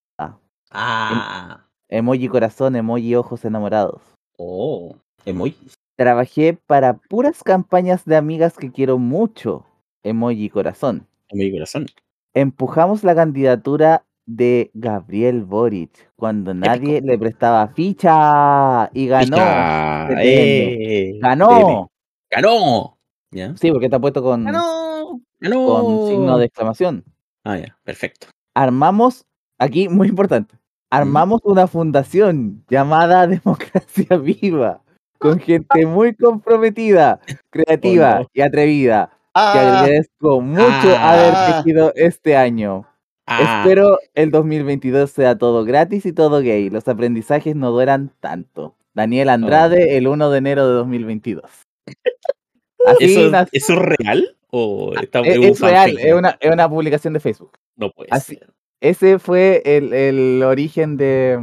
[0.72, 1.64] Ah.
[1.88, 4.02] Emoji corazón, emoji ojos enamorados.
[4.36, 4.96] Oh.
[5.28, 5.56] Emoji.
[5.96, 9.66] Trabajé para puras campañas de amigas que quiero mucho.
[10.02, 11.06] Emoji corazón.
[11.28, 11.86] Emoji corazón.
[12.34, 19.36] Empujamos la candidatura de Gabriel Boric cuando nadie le prestaba ficha y ganó.
[19.36, 20.18] TTM.
[20.22, 21.90] Eh, Ganó.
[22.30, 22.98] Ganó.
[23.30, 23.56] ¿Ya?
[23.56, 25.20] Sí, porque está puesto con, Ganó.
[25.40, 27.04] con signo de exclamación.
[27.44, 27.76] Ah, ya.
[27.84, 28.28] Perfecto.
[28.54, 29.24] Armamos,
[29.58, 30.56] aquí muy importante,
[30.90, 34.82] armamos una fundación llamada Democracia Viva,
[35.18, 37.20] con gente muy comprometida,
[37.50, 38.28] creativa Oh, no.
[38.32, 40.64] y atrevida, que Ah, agradezco mucho
[40.96, 41.12] Ah.
[41.12, 42.86] haber tejido este año.
[43.26, 43.62] Ah.
[43.62, 46.70] Espero el 2022 sea todo gratis y todo gay.
[46.70, 48.74] Los aprendizajes no duran tanto.
[48.94, 51.44] Daniel Andrade, el 1 de enero de 2022.
[52.86, 54.36] Así ¿Eso, nac- ¿Eso es real?
[54.50, 57.52] ¿O está, es, un es real, es una, es una publicación de Facebook.
[57.76, 58.50] No puede así- ser.
[58.80, 61.38] Ese fue el, el origen de,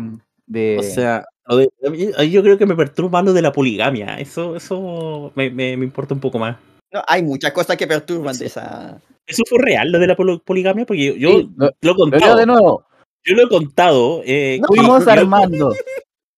[0.47, 4.19] de- O sea, de- mí- yo creo que me perturba lo de la poligamia.
[4.19, 6.57] Eso, eso me, me- me importa un poco más.
[6.91, 8.99] no, hay muchas cosas que perturban de esa.
[9.27, 10.85] ¿Eso fue real, lo de la poligamia?
[10.85, 12.35] Porque yo, yo Sí, lo, lo he contado.
[12.37, 12.85] de nuevo.
[13.23, 14.21] Yo lo he contado.
[14.25, 15.73] eh, No, Fuimos armando.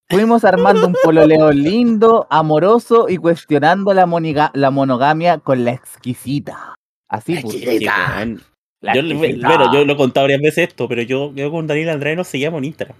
[0.09, 6.75] Fuimos armando un pololeo lindo, amoroso y cuestionando la, moniga- la monogamia con la exquisita.
[7.09, 7.55] Así pues.
[7.55, 11.89] Sí, Yo, bueno, yo lo he contado varias veces esto, pero yo, yo con Daniel
[11.89, 12.95] Andrade nos seguíamos en Instagram.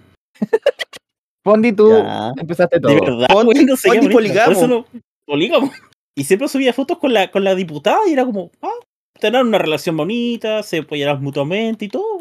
[1.50, 2.32] Pondi, tú Ya.
[2.36, 2.92] empezaste todo.
[2.94, 3.26] De verdad,
[3.60, 4.10] Instagram.
[4.12, 4.84] Por eso no-
[5.26, 5.70] polígamo.
[6.16, 8.68] Y siempre subía fotos con la, con la diputada y era como, ah,
[9.20, 12.20] tener una relación bonita, se apoyaran mutuamente y todo.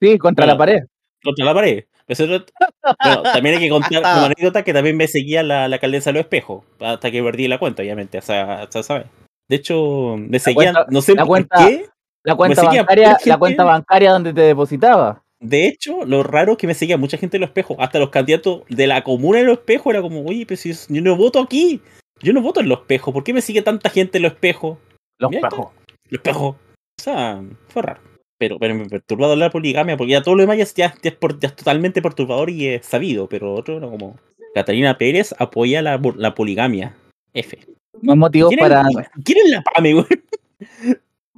[0.00, 0.78] Sí, contra Bueno, la pared.
[1.22, 1.84] contra la pared.
[2.08, 6.06] Bueno, también hay que contar como anécdota que también me seguía la, la de los
[6.06, 9.06] espejos, hasta que perdí la cuenta, obviamente, o sea, o sea, ¿sabes?
[9.48, 11.86] De hecho, me seguían, cuenta- no sé la por cuenta- qué,
[12.24, 15.22] La cuenta bancaria, la cuenta bancaria donde te depositaba.
[15.40, 17.76] De hecho, lo raro es que me seguía mucha gente en los espejos.
[17.80, 20.86] Hasta los candidatos de la comuna de los espejos era como, oye, pero si es-
[20.88, 21.80] yo no voto aquí.
[22.20, 23.14] Yo no voto en los espejos.
[23.14, 24.78] ¿Por qué me sigue tanta gente en los espejos?
[25.18, 25.68] Los Mira, pejos.
[26.08, 26.56] Los espejos.
[26.56, 28.00] O sea, fue raro.
[28.40, 31.10] Pero, pero me perturbó la poligamia porque ya todo lo demás ya, es- ya, ya
[31.10, 33.28] es, por- ya es totalmente perturbador y es sabido.
[33.28, 34.16] Pero otro era como,
[34.54, 36.96] Catalina Pérez apoya la, la poligamia.
[37.34, 37.58] F.
[38.02, 38.84] Más motivos ¿Quién es- para.
[39.24, 40.06] ¿Quién es la PAME, güey?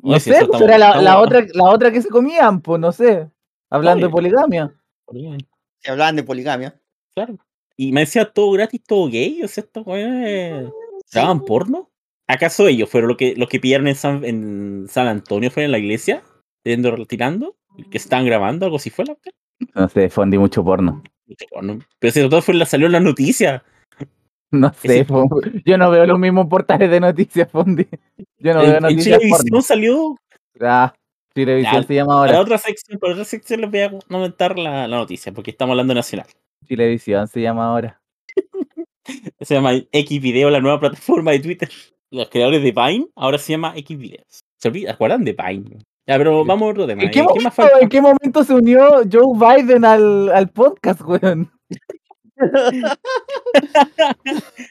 [0.02, 3.28] No si sé, pues era la, otra, la otra que se comían, pues no sé.
[3.70, 4.74] Hablando de poligamia.
[5.78, 6.80] Se hablaban de poligamia.
[7.14, 7.38] Claro.
[7.76, 9.42] Y me decía todo gratis, todo gay.
[9.42, 10.70] O sea, estos weones
[11.12, 11.90] grababan porno.
[12.28, 15.72] ¿Acaso ellos fueron los que, los que pillaron en San, en San Antonio, fueron en
[15.72, 16.22] la iglesia?
[16.64, 17.56] Yendo retirando,
[17.90, 19.16] que estaban grabando, algo así fue la?
[19.74, 21.02] No sé, fundí mucho porno.
[21.26, 21.78] Mucho porno.
[21.98, 23.64] Pero si todo fue la, salió en la noticia.
[24.52, 27.86] No sé, Ese- fo- yo no veo los mismos portales de noticias, Fondi.
[28.38, 29.62] Yo no veo en, en noticias Chilevisión porno.
[29.62, 30.16] salió.
[30.60, 30.92] Ah,
[31.34, 32.40] Chilevisión Ya, se llama Para ahora.
[32.40, 35.94] otra sección, para otra sección les voy a comentar la, la noticia, porque estamos hablando
[35.94, 36.26] nacional.
[36.66, 38.00] Chilevisión se llama ahora.
[39.40, 41.68] Se llama X Video, la nueva plataforma de Twitter.
[42.10, 44.40] Los creadores de Vine ahora se llama X Videos.
[44.58, 45.78] ¿Se acuerdan de Vine?
[46.06, 47.02] Ya, pero vamos a otro tema.
[47.02, 47.22] ¿En qué, ¿eh?
[47.22, 47.78] ¿Qué momento, más falta?
[47.80, 51.50] ¿En qué momento se unió Joe Biden al, al podcast, weón?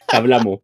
[0.08, 0.60] Hablamos.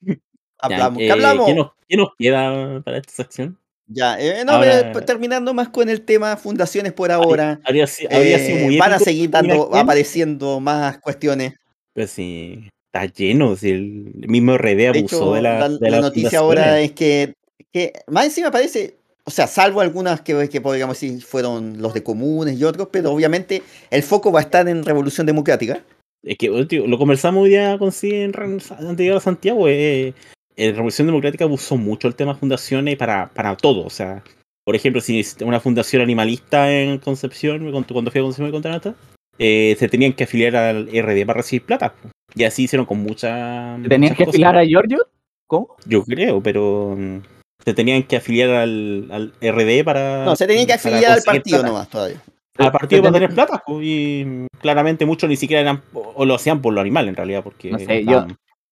[0.00, 0.16] Ya,
[0.58, 0.98] Hablamos.
[0.98, 1.46] ¿Qué eh, hablamos?
[1.46, 3.58] ¿qué, nos, qué nos queda para esta sección?
[3.86, 7.60] Ya, eh, no, Ahora- pues, terminando más con el tema fundaciones por ahora.
[7.64, 11.54] Habría eh, sido muy van a seguir dando, apareciendo más cuestiones.
[11.92, 13.56] Pero sí, está lleno.
[13.56, 16.92] Si el mismo RD De abusó hecho, de la, la, de la noticia ahora es
[16.92, 17.34] que,
[17.72, 18.94] que más encima parece,
[19.24, 23.12] o sea, salvo algunas que, que podríamos decir fueron los de comunes y otros, pero
[23.12, 25.82] obviamente el foco va a estar en Revolución Democrática.
[26.22, 29.68] Es que tío, lo conversamos hoy día con sí en a Santiago.
[29.68, 30.14] Eh,
[30.56, 33.84] eh, Revolución Democrática abusó mucho el tema fundaciones para, para todo.
[33.84, 34.22] O sea,
[34.64, 38.94] por ejemplo, si una fundación animalista en Concepción, cuando cuando fui a Concepción de Contranata,
[39.38, 41.94] eh, se tenían que afiliar al RD para recibir plata.
[42.34, 43.76] Y así hicieron con mucha.
[43.82, 44.34] ¿Tenías muchas que cosas.
[44.34, 44.98] afilar a Giorgio?
[45.46, 45.76] ¿Cómo?
[45.84, 47.18] Yo creo, pero mm,
[47.64, 50.24] se tenían que afiliar al, al RD para.
[50.24, 51.66] No, se tenía que afiliar al partido plata.
[51.68, 52.22] nomás todavía.
[52.58, 53.62] Al partido Se para tener plata.
[53.66, 55.82] pues, Y claramente muchos ni siquiera eran.
[55.92, 57.70] O lo hacían por lo animal en realidad, porque.
[57.70, 58.26] No sé, yo-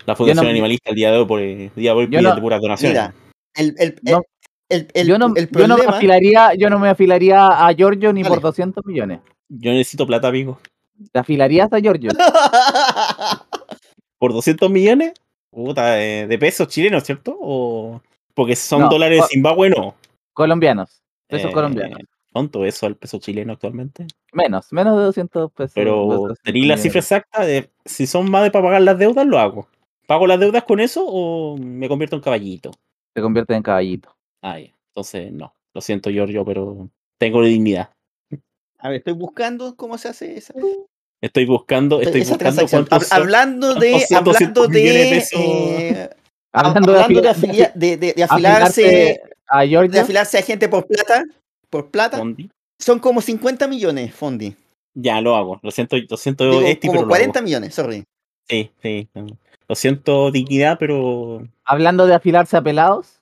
[0.07, 2.23] la, Fundación no- Animalista el día de hoy, por, el día de hoy Yo pide
[2.23, 2.99] no- puras donaciones.
[2.99, 3.15] Mira,
[3.55, 4.23] el, el, No.
[4.69, 5.97] el, el, yo, no, el yo no me problema.
[5.97, 8.43] afilaría, yo no me afilaría a Giorgio ni por Dale.
[8.43, 9.21] 200 millones.
[9.49, 10.61] Yo necesito plata, amigo.
[11.13, 12.11] ¿Te afilarías a Giorgio?
[14.19, 15.13] ¿Por 200 millones?
[15.51, 17.37] Puta, de, de pesos chilenos, ¿cierto?
[17.41, 18.01] O.
[18.35, 19.95] Porque son No, dólares de Zimbabue, no.
[20.33, 21.03] Colombianos.
[21.27, 21.99] Pesos Eh, colombianos.
[22.33, 24.07] ¿Cuánto eso el peso chileno actualmente?
[24.33, 25.73] Menos, menos de 200 pesos.
[25.75, 29.27] Pero 200 tenéis la cifra exacta de si son más de para pagar las deudas,
[29.27, 29.69] lo hago.
[30.11, 32.73] ¿Pago las deudas con eso o me convierto en caballito?
[33.15, 34.13] Se convierte en caballito.
[34.43, 34.75] Ah, ya.
[34.89, 35.55] Entonces, no.
[35.73, 37.91] Lo siento, Giorgio, pero tengo dignidad.
[38.81, 40.53] A ver, estoy buscando cómo se hace esa,
[41.23, 42.87] Estoy buscando, estoy esa buscando transacción.
[42.87, 46.11] cuántos son- hablando de, cuántos son 200 hablando de eh,
[46.53, 50.43] Hablando, hablando de, de, afili- afilia- de, de- de afiliarse afilarse, a de afilarse a
[50.43, 51.23] gente por plata,
[51.69, 52.51] por plata, Fondi.
[52.81, 54.57] son como 50 millones, Fondi.
[54.93, 55.61] Ya, lo hago.
[55.63, 57.45] Lo siento, lo siento, Digo, Esti, como pero lo 40 hago.
[57.45, 58.03] millones, sorry.
[58.49, 59.09] Sí, sí.
[59.71, 59.73] No.
[59.73, 61.47] Lo siento, dignidad, pero.
[61.65, 63.21] Hablando de afilarse a pelados.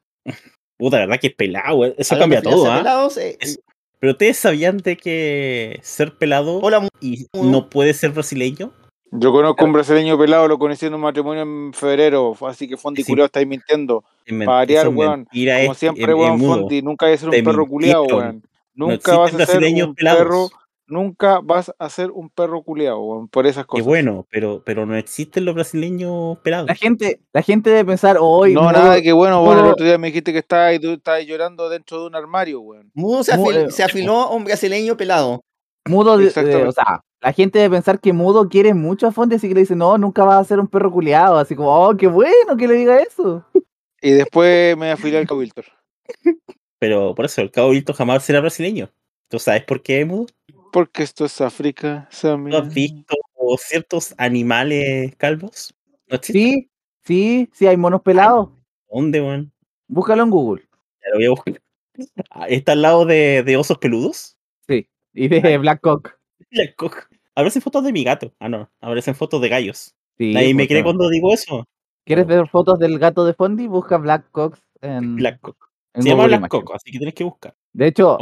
[0.79, 1.85] Puta, la verdad que es pelado.
[1.85, 1.95] eh.
[1.99, 2.79] Eso Hablando cambia todo, a ¿ah?
[2.79, 3.61] pelados, eh, Es-
[4.01, 8.73] Pero ustedes sabían de que ser pelado Hola, y no puede ser brasileño.
[9.11, 13.03] Yo conozco un brasileño pelado, lo conocí en un matrimonio en febrero, así que Fondi
[13.03, 13.11] Sí.
[13.11, 14.05] culiao estáis mintiendo.
[14.25, 15.25] Es Para variar, weón.
[15.25, 16.39] Como es- siempre, weón.
[16.41, 18.43] Fondi, nunca vas a ser un Te perro culiao, weón.
[18.75, 20.19] No Nunca vas existen a ser un pelados.
[20.23, 20.49] perro,
[20.89, 23.87] nunca vas a ser un perro culiao, weón, por esas Qué cosas.
[23.87, 26.67] bueno, pero, pero no existen los brasileños pelados.
[26.67, 29.87] La gente, la gente debe pensar, hoy no, nada de que bueno, bueno, el otro
[29.87, 32.91] día me dijiste que estabas y tú estabas llorando dentro de un armario, weón.
[32.95, 35.41] Mudo se, afil- eh, se afiló a un brasileño pelado.
[35.87, 36.69] Mudo, de- de- Exactamente.
[36.69, 39.61] o sea, la gente debe pensar que Mudo quiere mucho a Fonte, así que le
[39.61, 41.37] dice, no, nunca vas a ser un perro culiado.
[41.39, 43.45] Así como, oh, qué bueno que le diga eso.
[44.01, 45.63] Y después me afilié al Cabildo.
[46.79, 48.91] Pero por eso, el Cabo Vilto jamás será brasileño.
[49.29, 50.27] ¿Tú sabes por qué, Mudo?
[50.73, 52.51] Porque esto es África, Sammy.
[52.51, 53.15] ¿Tú has visto
[53.59, 55.75] ciertos animales calvos?
[56.23, 56.71] Sí,
[57.05, 58.51] sí, sí, hay monos pelados.
[58.91, 59.53] ¿Dónde, weón?
[59.87, 60.63] Búscalo en Google.
[61.03, 61.63] Ya lo voy a buscar.
[62.31, 64.37] Ah, ¿Está al lado de, de osos peludos?
[64.67, 64.89] Sí.
[65.13, 66.17] Y de Black Cock.
[66.51, 66.91] La co-
[67.35, 68.33] Aparecen fotos de mi gato.
[68.39, 68.71] Ah, no.
[68.81, 69.95] Aparecen fotos de gallos.
[70.17, 71.65] Sí, Nadie me pues, cree cuando digo eso.
[72.05, 73.67] ¿Quieres ver fotos del gato de Fondi?
[73.67, 75.71] Busca Black Cock en, Black Cock.
[75.95, 76.49] en Se llama Black.
[76.49, 77.55] Cock, así que tienes que buscar.
[77.73, 78.19] De hecho.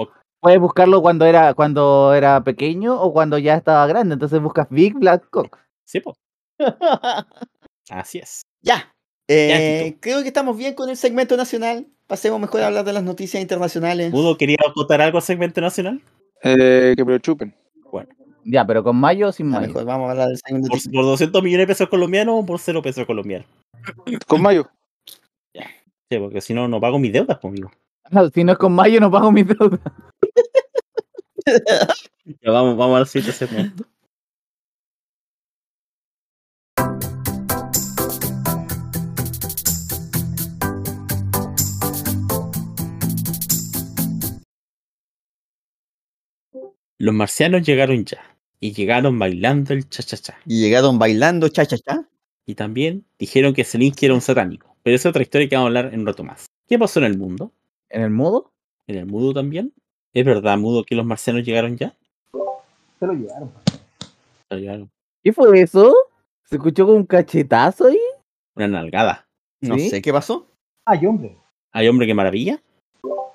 [0.47, 4.13] Puedes buscarlo cuando era, cuando era pequeño o cuando ya estaba grande.
[4.13, 5.59] Entonces buscas Big Black Cock.
[5.85, 6.15] Sí, po.
[7.91, 8.43] Así es.
[8.63, 8.95] Ya.
[9.27, 11.89] Eh, creo que estamos bien con el segmento nacional.
[12.07, 14.13] Pasemos mejor a hablar de las noticias internacionales.
[14.13, 16.01] ¿Mudo quería acotar algo al segmento nacional?
[16.45, 17.53] Eh, que me lo chupen.
[18.45, 19.67] Ya, pero con mayo o sin Ya, mayo.
[19.67, 22.61] mejor vamos a hablar del segmento ¿Por, por 200 millones de pesos colombianos o por
[22.61, 23.49] 0 pesos colombianos?
[24.29, 24.71] Con mayo.
[26.09, 27.69] Sí, porque si no, no pago mis deudas conmigo.
[28.33, 29.81] Si no es con mayo, no pago mis deudas.
[32.43, 33.85] Ya vamos, vamos al siguiente segmento.
[46.99, 48.19] Los marcianos llegaron ya.
[48.59, 50.39] Y llegaron bailando el cha-cha-cha.
[50.47, 52.09] Y llegaron bailando cha-cha-cha.
[52.47, 54.77] Y también dijeron que Zelensky era un satánico.
[54.83, 56.47] Pero esa es otra historia que vamos a hablar en un rato más.
[56.67, 57.53] ¿Qué pasó en el mundo?
[57.91, 58.53] ¿En el mudo?
[58.87, 59.73] ¿En el mudo también?
[60.17, 61.95] ¿Es verdad, mudo, que los marcianos llegaron ya?
[62.99, 63.53] Se lo llevaron.
[64.49, 64.91] Ya llegaron.
[65.23, 65.95] ¿Qué fue eso?
[66.43, 67.99] ¿Se escuchó con un cachetazo ahí?
[68.55, 69.27] Una nalgada.
[69.61, 70.47] No sé qué pasó.
[70.87, 71.37] Ay, hombre.
[71.71, 72.63] ¿Hay hombre que maravilla?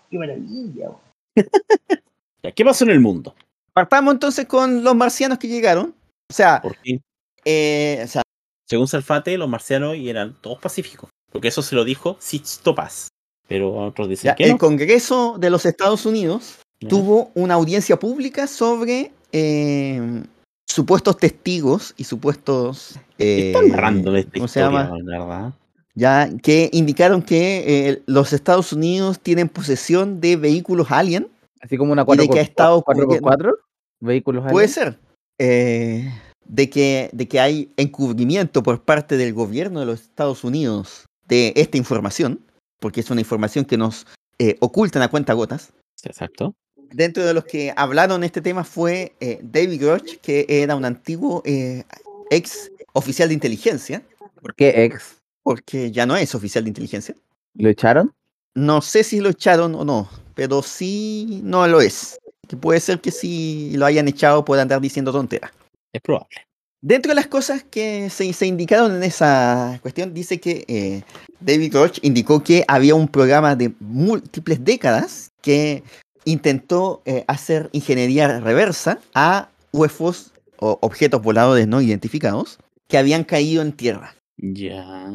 [0.10, 0.90] Qué maravilla.
[2.56, 3.36] ¿Qué pasó en el mundo?
[3.74, 5.94] Partamos entonces con los marcianos que llegaron.
[6.32, 7.00] O sea, ¿Por qué?
[7.46, 8.24] eh, o sea,
[8.68, 11.12] Según Salfate, los marcianos eran todos pacíficos.
[11.32, 13.10] Porque eso se lo dijo Sixto Paz.
[13.48, 14.58] Pero otros dicen ya, que el no.
[14.58, 20.24] Congreso de los Estados Unidos Tuvo una audiencia pública sobre eh,
[20.68, 24.98] supuestos testigos y supuestos eh, Están random esta ¿cómo se historia, llama?
[25.04, 25.54] la verdad.
[25.96, 31.28] ya que indicaron que eh, los Estados Unidos tienen posesión de vehículos alien.
[31.62, 32.34] Así como una Y de 4x4.
[32.34, 33.54] que ha estado 4x4.
[34.00, 34.98] Vehículos Puede ser.
[35.38, 36.12] Eh,
[36.48, 41.54] de, que, de que hay encubrimiento por parte del gobierno de los Estados Unidos de
[41.56, 42.40] esta información,
[42.80, 44.08] porque es una información que nos
[44.40, 45.72] eh, ocultan a cuenta gotas.
[46.04, 46.56] Exacto.
[46.92, 51.42] Dentro de los que hablaron este tema fue eh, David Groch, que era un antiguo
[51.46, 51.84] eh,
[52.30, 54.04] ex oficial de inteligencia,
[54.42, 55.18] ¿Por qué ex?
[55.44, 57.16] porque ya no es oficial de inteligencia.
[57.56, 58.14] ¿Lo echaron?
[58.56, 62.20] No sé si lo echaron o no, pero sí no lo es.
[62.48, 65.52] Que puede ser que si lo hayan echado pueda andar diciendo tonteras.
[65.94, 66.36] Es probable.
[66.82, 71.04] Dentro de las cosas que se, se indicaron en esa cuestión, dice que eh,
[71.40, 75.84] David Roach indicó que había un programa de múltiples décadas que
[76.26, 83.62] intentó eh, hacer ingeniería reversa a UFOs o objetos voladores no identificados que habían caído
[83.62, 84.16] en tierra.
[84.38, 85.10] Ya.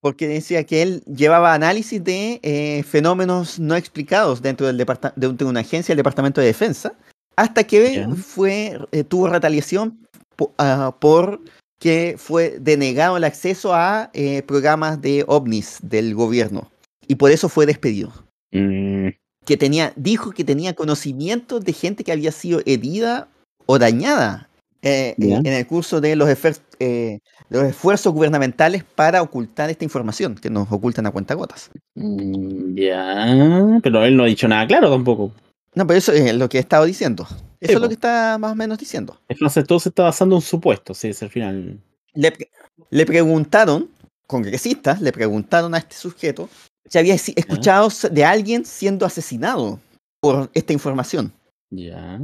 [0.00, 4.76] Porque decía que él llevaba análisis de eh, fenómenos no explicados dentro del
[5.16, 6.94] de un- de una agencia del Departamento de Defensa,
[7.36, 8.08] hasta que Ya.
[8.14, 10.06] fue, eh, tuvo retaliación
[10.36, 11.40] po- ah, por
[11.80, 16.70] que fue denegado el acceso a eh, programas de ovnis del gobierno.
[17.08, 18.12] Y por eso fue despedido.
[18.52, 19.08] Mm,
[19.44, 23.28] Que tenía, dijo que tenía conocimiento de gente que había sido herida
[23.66, 24.48] o dañada
[24.82, 25.36] eh, Ya.
[25.38, 27.18] en, el curso de los, efer- eh,
[27.50, 31.70] de los esfuerzos gubernamentales para ocultar esta información que nos ocultan a cuentagotas.
[31.94, 33.78] mm, ya.
[33.82, 35.32] Pero él no ha dicho nada claro tampoco.
[35.74, 37.24] No, pero eso es lo que he estado diciendo.
[37.60, 39.20] Eso Sí, es lo que está más o menos diciendo.
[39.28, 41.78] Entonces todo se está basando en supuesto, sí, es al final.
[42.14, 42.50] Le, pre-
[42.90, 43.90] le preguntaron,
[44.26, 46.48] congresistas, le preguntaron a este sujeto
[46.88, 49.78] si había escuchado de alguien siendo asesinado
[50.20, 51.32] por esta información.
[51.70, 52.20] Ya.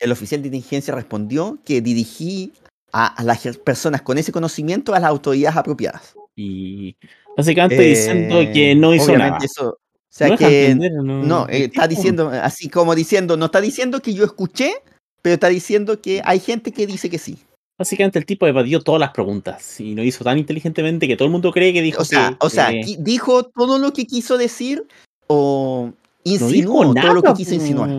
[0.00, 2.52] El oficial de inteligencia respondió que dirigí
[2.92, 6.14] a, a las personas con ese conocimiento a las autoridades apropiadas.
[6.36, 6.96] Y
[7.36, 9.38] básicamente diciendo Eh, que no hizo nada.
[9.42, 9.78] eso- o
[10.10, 14.00] sea No que entender, no, no, eh, está diciendo, así como diciendo, no está diciendo
[14.00, 14.72] que yo escuché,
[15.20, 17.38] pero está diciendo que hay gente que dice que sí.
[17.78, 21.32] Básicamente el tipo evadió todas las preguntas y lo hizo tan inteligentemente que todo el
[21.32, 24.84] mundo cree que dijo O sea, que, o sea, dijo todo lo que quiso decir
[25.28, 25.94] o no
[26.24, 27.06] dijo insinuó nada.
[27.06, 27.54] todo lo que quiso po.
[27.56, 27.90] insinuar.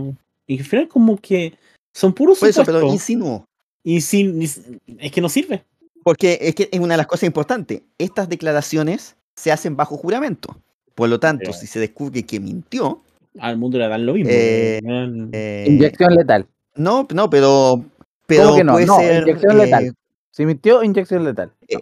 [0.48, 1.54] Y al final como que
[1.94, 2.94] son puros Por eso, pero supuestos.
[2.94, 3.46] insinuó.
[3.84, 5.64] Y sin, es que no sirve.
[6.04, 7.82] Porque es que es una de las cosas importantes.
[7.98, 10.58] Estas declaraciones se hacen bajo juramento.
[10.96, 13.02] Por lo tanto, Pero- si se descubre que mintió,
[13.40, 14.30] Al mundo le dan lo mismo.
[14.34, 14.82] Eh,
[15.32, 16.46] eh, Inyección letal.
[16.76, 17.86] no, no, pero,
[18.30, 18.72] pero ¿Cómo que no?
[18.74, 19.22] puede No, ser.
[19.24, 19.94] inyección eh, letal.
[20.32, 21.52] Si mintió, inyección letal.
[21.68, 21.78] Sí,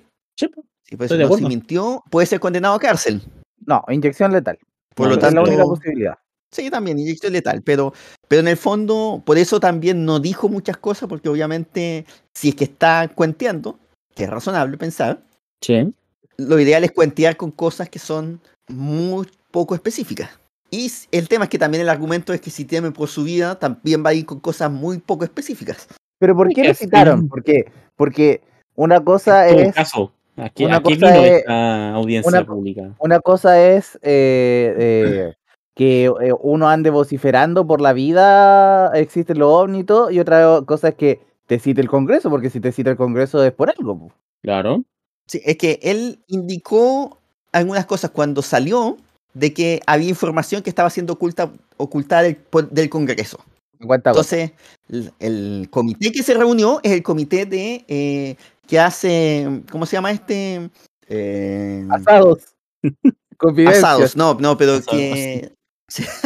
[0.89, 3.21] Estoy eso de no, si mintió, puede ser condenado a cárcel.
[3.65, 4.57] No, inyección letal.
[4.95, 6.17] Por No, lo Esa es la tanto, única posibilidad.
[6.49, 7.93] Sí, también, inyección letal, pero,
[8.29, 12.55] pero en el fondo, por eso también no dijo muchas cosas, porque obviamente, si es
[12.55, 13.77] que está cuenteando,
[14.15, 15.21] que es razonable pensar,
[15.61, 15.93] Sí.
[16.37, 20.29] lo ideal es cuentear con cosas que son muy poco específicas.
[20.71, 23.59] Y el tema es que también el argumento es que si teme por su vida,
[23.59, 25.87] también va a ir con cosas muy poco específicas.
[26.19, 27.27] Pero ¿por qué lo citaron?
[27.27, 27.65] ¿Por qué?
[27.95, 28.41] Porque
[28.75, 30.11] una cosa un es caso.
[30.35, 32.93] ¿A qué, una cosa vino es- esta audiencia una- pública?
[32.99, 35.33] una cosa es eh, eh,
[35.75, 40.61] que eh, uno ande vociferando por la vida, existen los ovnis y todo, y otra
[40.65, 43.69] cosa es que te cite el Congreso, porque si te cita el Congreso es por
[43.69, 44.11] algo.
[44.43, 44.83] Claro.
[45.27, 47.17] Sí, es que él indicó
[47.51, 48.97] algunas cosas cuando salió
[49.33, 52.37] de que había información que estaba siendo oculta, ocultada del,
[52.71, 53.39] del Congreso.
[53.79, 54.09] Aguanta.
[54.11, 54.51] Entonces,
[54.89, 58.35] el, el comité que se reunió es el comité de eh,
[58.67, 60.69] que hace, ¿cómo se llama este?
[61.09, 62.39] Eh, Asados.
[63.67, 64.89] Asados, no, no, pero Asados.
[64.89, 65.51] que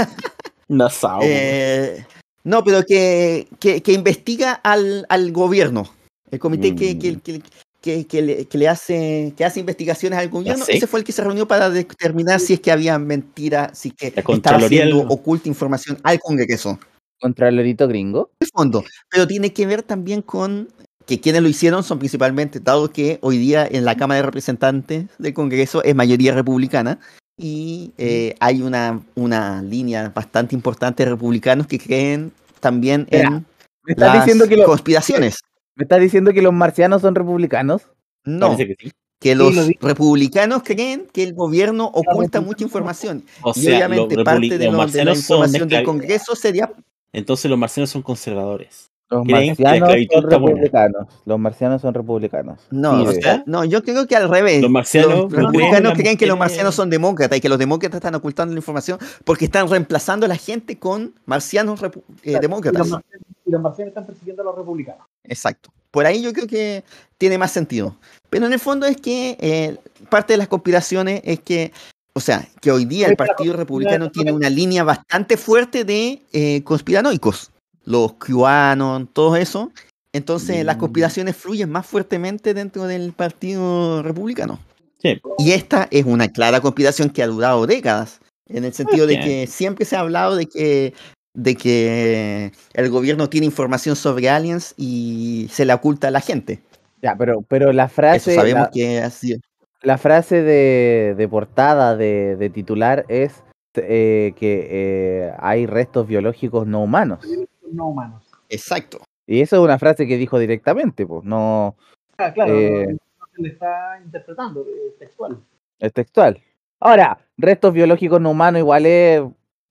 [1.23, 2.05] eh,
[2.43, 5.89] no, pero que, que, que investiga al, al gobierno.
[6.31, 7.19] El comité que, que, Mm.
[7.19, 7.41] que,
[7.81, 11.11] que, que le, que le hace que hace investigaciones al gobierno, ese fue el que
[11.11, 15.97] se reunió para determinar si es que había mentira, si que estaba del- oculta información
[16.03, 16.79] al Congreso.
[17.21, 18.31] Contralorito gringo.
[18.39, 20.67] el fondo, pero tiene que ver también con
[21.05, 25.05] que quienes lo hicieron son principalmente, dado que hoy día en la Cámara de Representantes
[25.17, 26.99] del Congreso es mayoría republicana
[27.37, 33.45] y eh, hay una, una línea bastante importante de republicanos que creen también en
[33.83, 35.37] ¿Me estás, las diciendo que los, conspiraciones.
[35.75, 37.81] ¿Me estás diciendo que los marcianos son republicanos?
[38.23, 38.91] No, que sí.
[39.19, 43.23] que lo los republicanos creen que el gobierno oculta mucha información.
[43.41, 46.71] O y obviamente parte de, los lo- de la información del Congreso sería
[47.13, 48.89] Entonces los marcianos son conservadores.
[49.09, 51.07] Los marcianos son republicanos.
[51.25, 52.59] Los marcianos son republicanos.
[52.71, 54.61] No, Sí, o de- sea, no, yo creo que al revés.
[54.61, 58.15] Los marcianos en republicanos creen que los marcianos son demócratas y que los demócratas están
[58.15, 61.91] ocultando la información porque están reemplazando a la gente con marcianos eh,
[62.23, 62.87] Y los, demócratas.
[62.87, 65.05] marcianos, y los marcianos están persiguiendo a los republicanos.
[65.25, 65.71] Exacto.
[65.91, 66.85] Por ahí yo creo que
[67.17, 67.97] tiene más sentido.
[68.29, 69.75] Pero en el fondo es que eh,
[70.09, 71.73] parte de las conspiraciones es que,
[72.13, 76.61] o sea, que hoy día el Partido Republicano tiene una línea bastante fuerte de eh,
[76.63, 77.51] conspiranoicos.
[77.85, 79.71] Los QAnon, todo eso.
[80.13, 80.79] Entonces las Mm.
[80.79, 84.59] conspiraciones fluyen más fuertemente dentro del Partido Republicano.
[85.01, 85.19] Sí.
[85.39, 88.19] Y esta es una clara conspiración que ha durado décadas,
[88.49, 89.23] en el sentido de Ok.
[89.23, 90.93] que siempre se ha hablado de que,
[91.33, 96.59] de que el gobierno tiene información sobre aliens y se la oculta a la gente.
[97.01, 99.39] Ya, pero, pero la Eso frase, sabemos la, que es así.
[99.81, 103.43] La frase de, de portada de, de titular es
[103.75, 107.25] eh, que eh, hay restos biológicos no humanos.
[107.71, 108.23] No humanos.
[108.49, 108.99] Exacto.
[109.27, 111.75] Y eso es una frase que dijo directamente, pues, no
[112.17, 115.41] Ah, claro, Eh, no, no se le está interpretando, es textual.
[115.79, 116.39] es textual.
[116.79, 119.21] Ahora, restos biológicos no humanos igual es,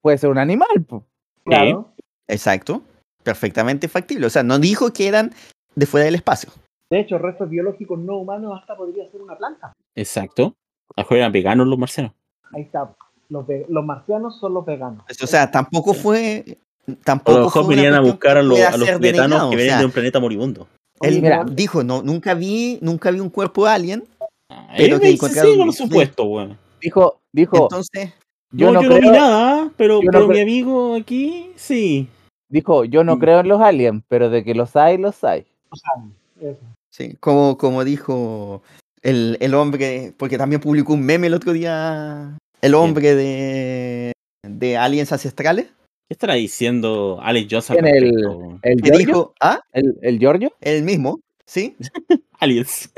[0.00, 1.02] puede ser un animal, pues.
[1.44, 1.92] Claro.
[2.26, 2.82] Exacto.
[3.22, 4.26] Perfectamente factible.
[4.26, 5.32] O sea, no dijo que eran
[5.74, 6.50] de fuera del espacio.
[6.90, 9.72] De hecho, restos biológicos no humanos hasta podría ser una planta.
[9.94, 10.54] Exacto.
[10.96, 12.12] A jugar eran veganos los marcianos.
[12.52, 12.92] Ahí está.
[13.28, 15.04] Los, los marcianos son los veganos.
[15.22, 16.44] O sea, tampoco fue.
[16.88, 19.78] A Tampoco lo mejor venían a buscar a, los- a denegado, que o vienen sea,
[19.78, 20.66] de un planeta moribundo.
[21.00, 21.44] Él mira.
[21.44, 24.04] dijo, no, nunca vi, nunca vi un cuerpo de alien.
[24.50, 26.58] Ah, Pero él que encontraron- sí, por supuesto, weón.
[26.80, 28.12] Dijo, dijo, Entonces,
[28.50, 32.08] yo No, no yo no vi creo, nada, pero, no pero mi amigo aquí, sí.
[32.48, 33.18] dijo, yo no Mm.
[33.20, 35.46] creo en los aliens, pero de que los hay, los hay.
[35.70, 36.14] no saben.
[36.40, 36.60] Eso.
[36.90, 38.62] Sí, como, como dijo
[39.02, 44.12] el, el hombre, porque también publicó un meme el otro día, el hombre de,
[44.46, 45.66] de aliens ancestrales,
[46.08, 48.58] ¿Qué estará diciendo Alex ¿Quién, el-?
[48.62, 48.98] ¿El que Giorgio?
[49.06, 50.52] dijo, ah, ¿El, el Giorgio?
[50.60, 51.76] el mismo, sí,
[52.40, 52.90] Aliens.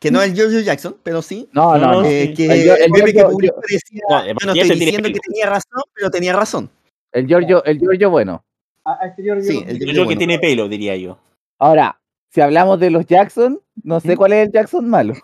[0.00, 2.04] que no es Giorgio Jackson, pero sí, No, no, No, no.
[2.08, 4.62] eh, que El el el meme que Giorgio- publicó decía, No, de yo no partida
[4.62, 6.68] estoy diciendo que tenía razón, pero tenía razón.
[7.12, 8.44] El Giorgio, el Giorgio bueno.
[8.84, 10.18] A, a este Sí, el Yo Giorgio creo que bueno.
[10.18, 11.18] tiene pelo, diría yo.
[11.60, 11.98] Ahora,
[12.30, 15.14] si hablamos de los Jackson, no sé cuál es el Jackson malo.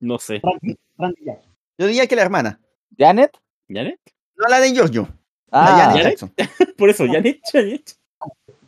[0.00, 0.40] No sé.
[0.42, 1.52] Randy, Randy Jackson.
[1.78, 2.60] Yo diría que la hermana,
[2.98, 3.36] ¿Janet?
[3.68, 3.98] ¿Janet?
[4.36, 5.02] no la de Giorgio,
[5.50, 6.18] la Ah, Janet ¿Janet?
[6.18, 6.32] Jackson.
[6.76, 7.96] Por eso, Janet, Janet.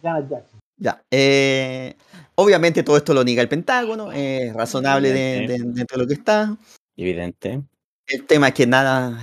[0.02, 0.60] Janet Jackson.
[0.76, 1.02] Ya.
[1.10, 1.94] eh,
[2.35, 6.56] obviamente todo esto lo niega el Pentágono, es razonable de- dentro de lo que está.
[6.97, 7.62] Evidente.
[8.06, 9.18] El tema es que nada,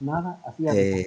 [0.00, 1.06] Nada, así Eh,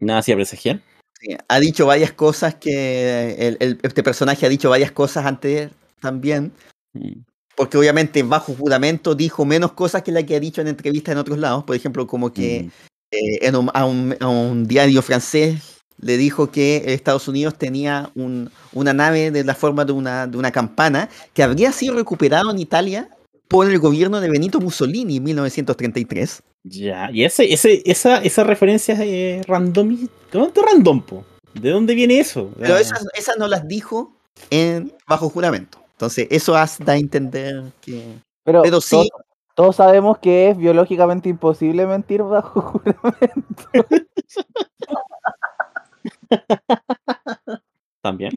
[0.00, 0.80] Nada hacía presagiar.
[1.20, 5.70] Sí, ha dicho varias cosas que el- el- este personaje ha dicho varias cosas antes
[6.00, 6.52] también,
[6.94, 7.20] Mm.
[7.56, 11.18] porque obviamente bajo juramento dijo menos cosas que la que ha dicho en entrevistas en
[11.18, 12.70] otros lados, por ejemplo como que Mm.
[13.10, 15.62] eh, en un- a, un, a un diario francés
[16.00, 20.36] le dijo que Estados Unidos tenía un- una nave de la forma de una, de
[20.38, 23.08] una campana que habría sido recuperado en Italia
[23.48, 26.42] por el gobierno de Benito Mussolini en 1933.
[26.68, 30.08] Ya, y ese, ese, esa, esa referencia es random.
[30.30, 31.24] ¿Dónde random, po?
[31.54, 32.50] ¿De dónde viene eso?
[32.58, 34.12] Pero esas, esas no las dijo
[34.50, 35.78] en bajo juramento.
[35.92, 38.18] Entonces, eso hace, da a entender que...
[38.44, 39.08] pero, Pero sí, todos,
[39.54, 43.64] todos sabemos que es biológicamente imposible mentir bajo juramento.
[48.02, 48.32] También.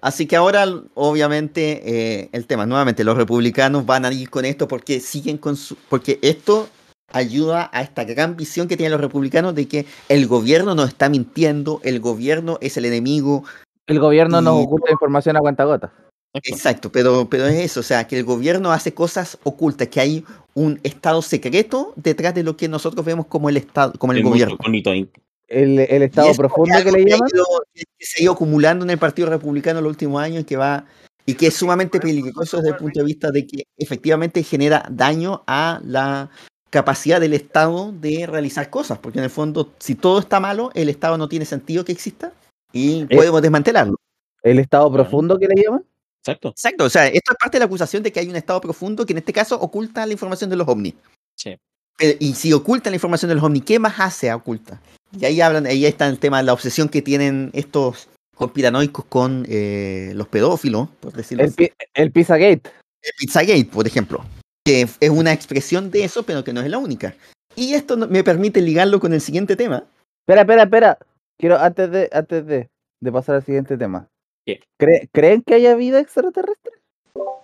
[0.00, 4.68] así que ahora, obviamente, eh, el tema, nuevamente, los republicanos van a ir con esto
[4.68, 5.76] porque siguen con su...
[5.76, 6.68] Porque esto
[7.12, 11.08] ayuda a esta gran visión que tienen los republicanos de que el gobierno nos está
[11.08, 13.44] mintiendo, el gobierno es el enemigo.
[13.86, 15.92] El gobierno nos oculta información a cuenta gota.
[16.34, 20.24] Exacto, pero, pero es eso, o sea, que el gobierno hace cosas ocultas, que hay
[20.54, 24.24] un estado secreto detrás de lo que nosotros vemos como el estado, como el, El
[24.24, 24.52] gobierno.
[24.54, 25.10] monstruo monitoring.
[25.46, 27.28] El, el estado profundo que le llaman.
[27.74, 30.56] que se ha ido acumulando en el Partido Republicano en los últimos años y que
[30.56, 30.86] va
[31.26, 35.42] y que es sumamente peligroso desde el punto de vista de que efectivamente genera daño
[35.46, 36.30] a la
[36.74, 40.88] capacidad del Estado de realizar cosas, porque en el fondo, si todo está malo, el
[40.88, 42.32] Estado no tiene sentido que exista
[42.72, 43.96] y podemos desmantelarlo.
[44.42, 45.84] El estado profundo que le llaman.
[46.20, 46.48] Exacto.
[46.48, 49.06] Exacto, o sea, esto es parte de la acusación de que hay un Estado profundo
[49.06, 50.94] que en este caso oculta la información de los ovnis.
[51.36, 51.56] Sí.
[51.96, 54.80] Pero- y si oculta la información de los ovnis, ¿qué más hace a oculta?
[55.16, 59.46] Y ahí hablan, ahí está el tema de la obsesión que tienen estos conspiranoicos con
[59.48, 61.70] eh, los pedófilos, por decirlo El, así.
[61.94, 62.62] el Pizzagate.
[63.00, 64.24] El Pizzagate, por ejemplo,
[64.64, 67.14] que es una expresión de eso, pero que no es la única.
[67.54, 69.84] Y esto no- me permite ligarlo con el siguiente tema.
[70.26, 70.98] Espera, espera, espera.
[71.38, 72.68] Quiero, antes de, antes de,
[73.00, 74.08] de pasar al siguiente tema.
[74.46, 74.60] ¿Qué?
[74.80, 76.72] ¿Cree- ¿Creen que haya vida extraterrestre?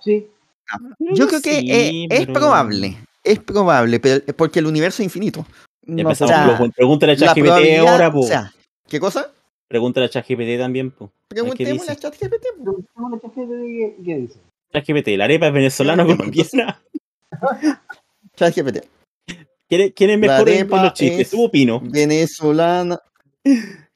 [0.01, 0.29] Sí.
[1.15, 5.07] Yo creo que sí, eh, es pero- probable, es probable, pero porque el universo es
[5.07, 5.45] infinito.
[5.83, 8.21] Ya No, empezamos o sea, Pregúntale a La ChatGPT ahora, po.
[8.21, 8.53] o sea,
[8.89, 9.31] ¿qué cosa?
[9.69, 11.11] Pregúntale a ChatGPT también, po.
[11.29, 12.01] Preguntémosle a dice?
[12.09, 12.47] ChatGPT.
[12.65, 12.65] po.
[12.65, 14.39] Preguntémosle a ChatGPT qué, dice.
[14.73, 16.81] ChatGPT, ¿la arepa es venezolana colombiana?
[18.37, 18.79] ChatGPT.
[19.69, 21.21] ¿Quién es, quién es La mejor en, los chistes?
[21.21, 21.81] es- ¿Tú o Pino?
[21.83, 22.99] Venezolana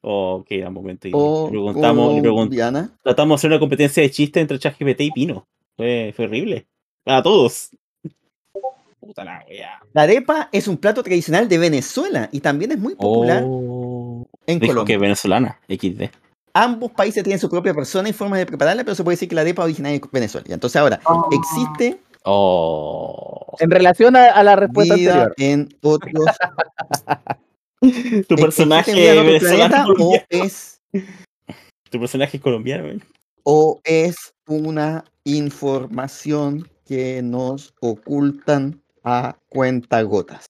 [0.06, 1.08] Oh, ok, da un momento.
[1.08, 2.90] y o le preguntamos, le preguntamos, colombiana.
[3.02, 5.46] tratamos de hacer una competencia de chistes entre ChatGPT y Pino.
[5.76, 6.66] Fue, fue horrible.
[7.04, 7.70] Para todos.
[9.00, 9.80] Puta la wea.
[9.92, 14.26] La arepa es un plato tradicional de Venezuela y también es muy popular Oh.
[14.46, 14.86] en Dijo Colombia.
[14.86, 16.10] que es venezolana, XD.
[16.54, 19.34] Ambos países tienen su propia persona y forma de prepararla, pero se puede decir que
[19.34, 20.46] la arepa originaria de Venezuela.
[20.50, 21.00] Entonces ahora,
[21.32, 23.54] existe Oh.
[23.60, 25.34] En relación a, a la respuesta vida anterior.
[25.38, 26.24] en otros
[28.28, 30.80] Tu personaje en venezolano o es
[31.90, 33.00] Tu personaje es colombiano, güey.
[33.42, 40.46] o es una información que nos ocultan a cuentagotas.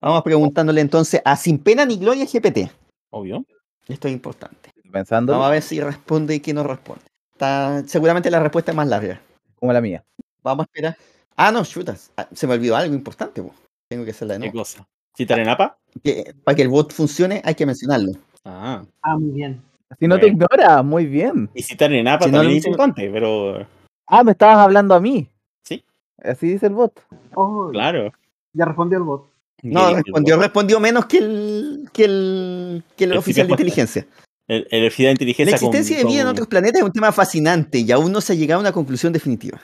[0.00, 2.70] Vamos preguntándole entonces a Sin Pena ni Gloria GPT.
[3.10, 3.44] Obvio.
[3.86, 4.70] Esto es importante.
[4.90, 7.02] Pensando Vamos a ver si responde y qué no responde.
[7.32, 9.20] Está, seguramente la respuesta es más larga.
[9.56, 10.04] como la mía.
[10.42, 10.96] Vamos a esperar.
[11.36, 12.10] Ah, no, chutas.
[12.16, 13.42] Ah, se me olvidó algo importante.
[13.42, 13.54] po.
[13.88, 14.58] Tengo que hacerla de ¿Qué nuevo.
[14.60, 14.86] cosa?
[15.16, 15.76] ¿Citarenapa?
[16.02, 18.12] Que- para que el bot funcione hay que mencionarlo.
[18.44, 18.82] Ah.
[19.02, 19.62] Ah, muy bien.
[20.00, 21.50] Si no te ignora, muy bien.
[21.54, 23.66] Y Citarenapa Si no también lo es importante, pero.
[24.06, 25.28] Ah, me estabas hablando a mí.
[25.64, 25.84] Sí.
[26.22, 26.98] Así dice el bot.
[27.34, 28.10] Oh, Claro.
[28.54, 29.28] Ya respondió el bot.
[29.62, 30.42] No, ¿Qué respondió, bot?
[30.44, 34.06] respondió menos que el, que el, que el El oficial de inteligencia.
[34.48, 35.58] El, el oficial de La inteligencia.
[35.58, 38.32] con- existencia de vida en otros planetas es un tema fascinante y aún no se
[38.32, 39.60] ha llegado a una conclusión definitiva.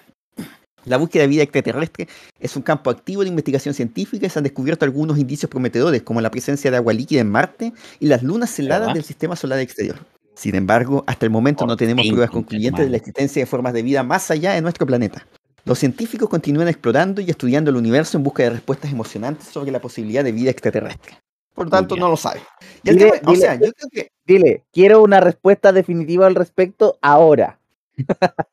[0.88, 2.08] La búsqueda de vida extraterrestre
[2.40, 6.20] es un campo activo de investigación científica y se han descubierto algunos indicios prometedores, como
[6.20, 9.96] la presencia de agua líquida en Marte y las lunas heladas del sistema solar exterior.
[10.34, 13.82] Sin embargo, hasta el momento no tenemos pruebas concluyentes de la existencia de formas de
[13.82, 15.26] vida más allá de nuestro planeta.
[15.64, 19.80] Los científicos continúan explorando y estudiando el universo en busca de respuestas emocionantes sobre la
[19.80, 21.18] posibilidad de vida extraterrestre.
[21.54, 22.40] Por lo tanto, no lo sabe.
[22.84, 26.98] Y Dile- tema- o sea, yo creo que Dile, quiero una respuesta definitiva al respecto
[27.02, 27.58] ahora.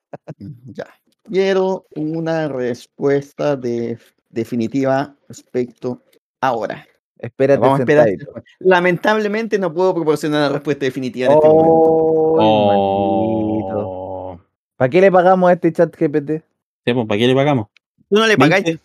[0.74, 0.88] Ya.
[1.30, 3.97] Quiero una respuesta de-
[4.30, 6.02] definitiva respecto
[6.41, 6.85] ahora.
[7.18, 8.07] Espérate Vamos a esperar.
[8.10, 8.34] sentadito.
[8.60, 11.72] Lamentablemente no puedo proporcionar una respuesta definitiva en este momento.
[11.73, 13.80] Oh, maldito.
[13.89, 14.39] Oh.
[14.76, 16.43] ¿Para qué le pagamos a este chat GPT?
[16.85, 17.68] Sí, pues, ¿Para qué le pagamos?
[18.10, 18.65] Tú no le pagáis.
[18.65, 18.81] 20,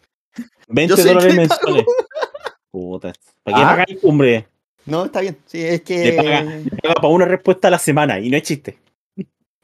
[0.69, 1.85] 20 Yo sé que dólares le mensuales.
[2.71, 3.13] Puta.
[3.43, 3.69] ¿Para qué Ah.
[3.71, 4.47] pagáis, hombre?
[4.87, 5.37] No, está bien.
[5.47, 6.45] Sí, es Le paga, que.
[6.65, 8.79] le paga para una respuesta a la semana y no es chiste.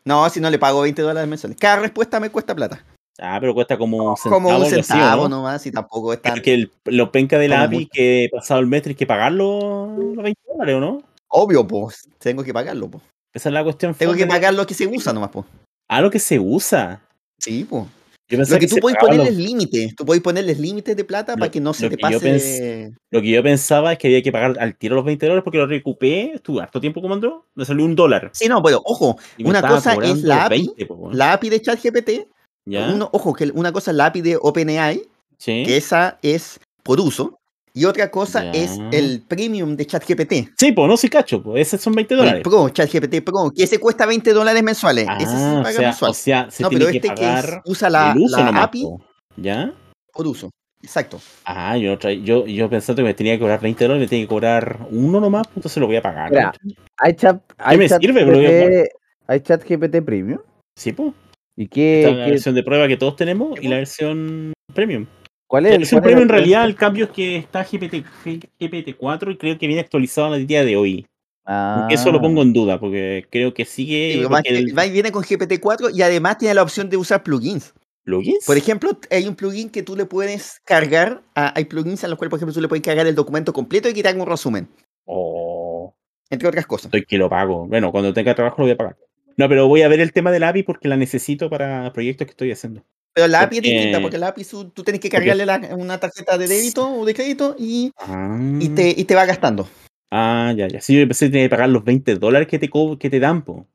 [0.06, 1.58] No, si no le pago 20 dólares mensuales.
[1.60, 2.82] Cada respuesta me cuesta plata.
[3.18, 4.36] Ah, pero cuesta como un centavo.
[4.36, 5.36] Como un algo así, ¿o centavo ¿no?
[5.36, 6.40] nomás y tampoco es tan.
[6.40, 7.90] Que el, lo penca de la como API mucho.
[7.92, 11.02] que pasado el mes tienes que pagarlo los 20 dólares, ¿o no?
[11.28, 12.08] Obvio, pues.
[12.18, 13.02] Tengo que pagarlo, pues.
[13.34, 13.94] Esa es la cuestión.
[13.94, 15.44] Tengo que pagar lo que se usa nomás, pues.
[15.88, 17.00] Ah, lo que se usa.
[17.40, 17.84] Sí, pues.
[18.28, 19.94] Yo Lo que tú pagaba ponerles los- límites.
[19.94, 22.18] Tú puedes ponerles límites de plata Lo- para que no se te pase.
[22.18, 25.44] pens- Lo que yo pensaba es que había que pagar al tiro los 20 dólares
[25.44, 26.32] porque lo recuperé.
[26.34, 27.44] Estuve harto tiempo entró.
[27.54, 28.30] Me salió un dólar.
[28.32, 31.16] Sí, no, pero ojo, una cosa es la API, 20, po, weón.
[31.16, 32.10] la API de ChatGPT.
[33.12, 35.02] Ojo, que una cosa es la API de OpenAI,
[35.38, 35.62] sí.
[35.64, 37.38] que esa es por uso.
[37.76, 40.32] Y otra cosa es el premium de ChatGPT.
[40.56, 41.42] Sí, pues no, sí cacho.
[41.42, 42.42] Pues esos son 20 El dólares.
[42.42, 45.06] Pro, ChatGPT Pro, que ese cuesta 20 dólares mensuales.
[45.06, 46.10] Ah, ese sí se o, paga sea, mensual.
[46.10, 48.44] o sea, se no, tiene pero que este que es- pagar usa la, uso la
[48.46, 49.04] nomás, API po.
[49.36, 49.72] ¿Ya?
[50.10, 50.50] por uso.
[50.82, 51.20] Exacto.
[51.44, 54.28] Ah, yo, yo, yo pensando que me tenía que cobrar 20 dólares, me tenía que
[54.28, 56.32] cobrar uno nomás, pues entonces lo voy a pagar.
[56.98, 58.88] Hay chat, hay me chat sirve, GPT,
[59.26, 60.38] hay chat GPT Premium.
[60.78, 61.12] Sí, pues.
[61.56, 65.04] ¿Y qué, Está la qué- versión de prueba que todos tenemos y la versión premium.
[65.46, 65.80] ¿Cuál es?
[65.82, 68.04] Es el cuál premio en realidad, el cambio es que está GPT,
[68.58, 71.06] GPT-4 y creo que viene actualizado en el día de hoy.
[71.44, 72.22] Aunque Eso lo Ah.
[72.22, 74.14] pongo en duda, porque creo que sigue.
[74.14, 77.72] Sí, el- y viene con GPT-4 y además tiene la opción de usar plugins.
[78.02, 78.44] ¿Plugins?
[78.44, 81.22] Por ejemplo, hay un plugin que tú le puedes cargar.
[81.36, 83.88] a- hay plugins a los cuales, por ejemplo, tú le puedes cargar el documento completo
[83.88, 84.68] y haga un resumen,
[85.04, 85.94] Oh,
[86.30, 86.86] entre otras cosas.
[86.86, 87.66] estoy que lo pago.
[87.68, 88.96] Bueno, cuando tenga trabajo lo voy a pagar.
[89.36, 92.30] No, pero voy a ver el tema del API porque la necesito para proyectos que
[92.32, 92.82] estoy haciendo.
[93.16, 95.98] Pero la API es porque- distinta, porque la API tú tienes que cargarle la- una
[95.98, 99.66] tarjeta de débito o de crédito y, Ah, y, te, y te va gastando.
[100.10, 100.82] ah ya, ya.
[100.82, 102.68] Sí, yo empecé a tener que pagar los 20 dólares que te,
[102.98, 103.66] que te dan, po,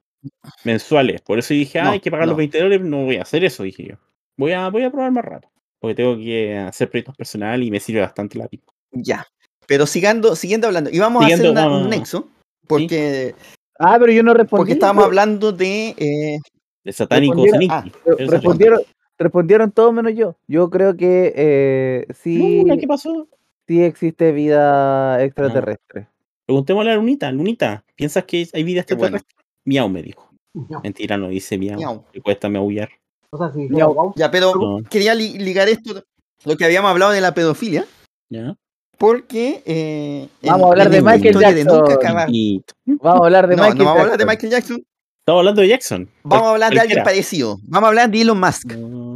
[0.63, 1.22] mensuales.
[1.22, 2.34] Por eso dije, ah, No, hay que pagar no.
[2.34, 2.85] los 20 dólares.
[2.85, 3.95] No voy a hacer eso, dije yo.
[4.38, 5.49] Voy a, voy a probar más rato.
[5.80, 8.61] Porque tengo que hacer proyectos personales y me sirve bastante la API.
[8.91, 9.26] Ya.
[9.65, 10.91] Pero sigando, siguiendo hablando.
[10.91, 12.27] Y vamos a hacer una- un nexo.
[12.68, 13.34] Porque,
[13.80, 14.59] Ah, pero yo no respondí.
[14.59, 15.95] porque estábamos pero hablando de.
[15.97, 16.38] eh,
[16.84, 17.85] De satánicos Respondieron- ah,
[18.19, 18.81] es Respondieron,
[19.23, 20.35] respondieron todos menos yo.
[20.48, 23.27] Yo creo que eh, sí, Luna, ¿qué pasó?
[23.68, 26.07] sí existe vida extraterrestre.
[26.45, 27.31] Preguntémosle a Lunita.
[27.31, 29.18] Lunita, ¿piensas que hay vida bueno.
[29.18, 29.35] extraterrestre?
[29.65, 30.30] Miau me dijo.
[30.53, 30.81] Miau.
[30.84, 31.77] Mentira, no dice miau.
[31.77, 32.03] Miau.
[32.11, 32.89] Le cuesta maullar.
[33.30, 34.80] O sea, Ya, wow, Ya, pero No.
[34.89, 36.03] quería li- ligar esto,
[36.43, 37.85] lo que habíamos hablado de la pedofilia,
[38.30, 38.56] ¿Ya?
[38.98, 39.64] porque.
[39.65, 42.26] eh, Vamos en- a hablar de Michael historia de nunca Jackson.
[42.34, 44.27] Y Vamos a hablar de No, Michael no vamos a hablar de Jackson.
[44.27, 44.85] Michael Jackson.
[45.22, 46.10] estamos hablando de Jackson.
[46.23, 47.57] Vamos a hablar de alguien parecido.
[47.69, 48.73] Vamos a hablar de Elon Musk.
[48.73, 49.11] No.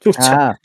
[0.00, 0.50] Chucha.
[0.50, 0.56] Ah,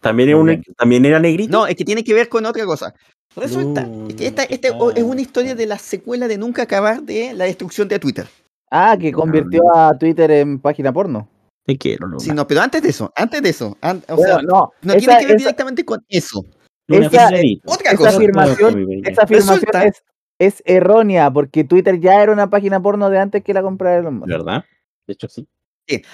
[0.00, 0.74] ¿También, era un- Muy bien.
[0.76, 1.52] ¿También era negrito?
[1.52, 2.92] No, es que tiene que ver con otra cosa.
[3.36, 7.32] Resulta No, que esta, esta es una historia de la secuela de nunca acabar de
[7.34, 8.26] la destrucción de Twitter.
[8.70, 11.28] ah, que convirtió a Twitter en página porno.
[11.64, 12.18] Te quiero, Luna.
[12.20, 14.92] Sí, no, pero antes de eso, antes de eso, an- o Bueno, sea, no, no
[14.94, 16.44] esa, tiene que ver esa- directamente con eso.
[16.88, 17.72] Luna, esa- pequeñito.
[17.72, 18.16] Otra esa cosa.
[18.16, 20.02] afirmación, esa afirmación Resulta- es,
[20.40, 24.14] es errónea porque Twitter ya era una página porno de antes que la comprara Elon
[24.16, 24.28] Musk.
[24.28, 24.64] ¿Verdad?
[25.06, 25.46] De hecho, sí.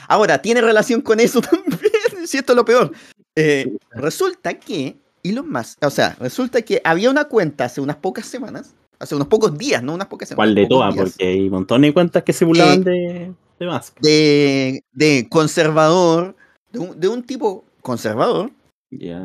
[0.09, 2.93] Ahora, tiene relación con eso también, si esto es lo peor.
[3.37, 8.27] Eh, resulta que Elon Musk, o sea, resulta que había una cuenta hace unas pocas
[8.27, 10.47] semanas, hace unos pocos días, no unas pocas semanas.
[10.49, 10.95] ¿Cuál de todas?
[10.95, 13.99] días, Porque hay montones de cuentas que se burlaban de, de Musk.
[14.01, 16.35] de, de conservador,
[16.73, 18.51] de un, de un tipo conservador,
[18.91, 19.21] Ya.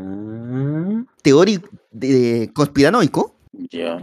[1.21, 3.35] teórico, de, conspiranoico,
[3.71, 3.97] Ya.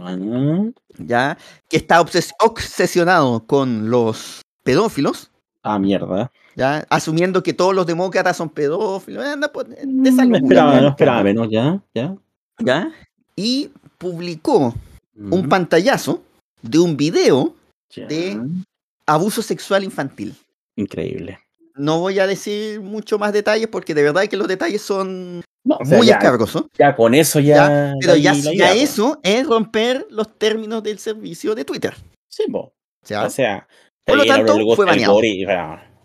[0.97, 1.37] ya,
[1.69, 5.31] que está obses- obsesionado con los pedófilos,
[5.63, 6.31] Ah, mierda.
[6.55, 10.81] Ya, asumiendo que todos los demócratas son pedófilos, anda por- de esa Mm, No esperaba,
[10.81, 11.81] no esperaba menos, ya.
[11.93, 12.15] Ya.
[12.59, 12.91] ¿ya?
[13.35, 14.73] Y publicó
[15.15, 16.23] un Mm, pantallazo
[16.61, 17.55] de un video
[17.89, 18.05] ya.
[18.07, 18.39] de-
[19.05, 20.35] abuso sexual infantil.
[20.75, 21.39] Increíble.
[21.75, 25.77] No voy a decir mucho más detalles porque de verdad que los detalles son No,
[25.79, 26.65] o sea, muy ya, escabrosos.
[26.77, 27.55] ya con eso ya.
[27.55, 28.33] Ya, pero ya,
[28.73, 31.93] eso es romper los términos del servicio de Twitter.
[32.27, 32.59] Sí, po.
[32.59, 32.73] O
[33.07, 33.67] sea, O sea,
[34.05, 35.19] Por lo tanto, fue baneado.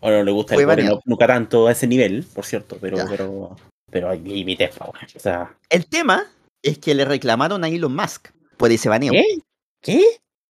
[0.01, 2.97] A uno le gusta el gore, no- nunca tanto a ese nivel, por cierto, pero,
[2.97, 3.07] Ya.
[3.09, 3.57] pero,
[3.91, 4.75] pero hay límites.
[4.81, 6.25] O sea, el tema
[6.63, 9.13] es que le reclamaron a Elon Musk por ese baneo.
[9.13, 9.25] ¿qué?
[9.83, 10.03] ¿Qué?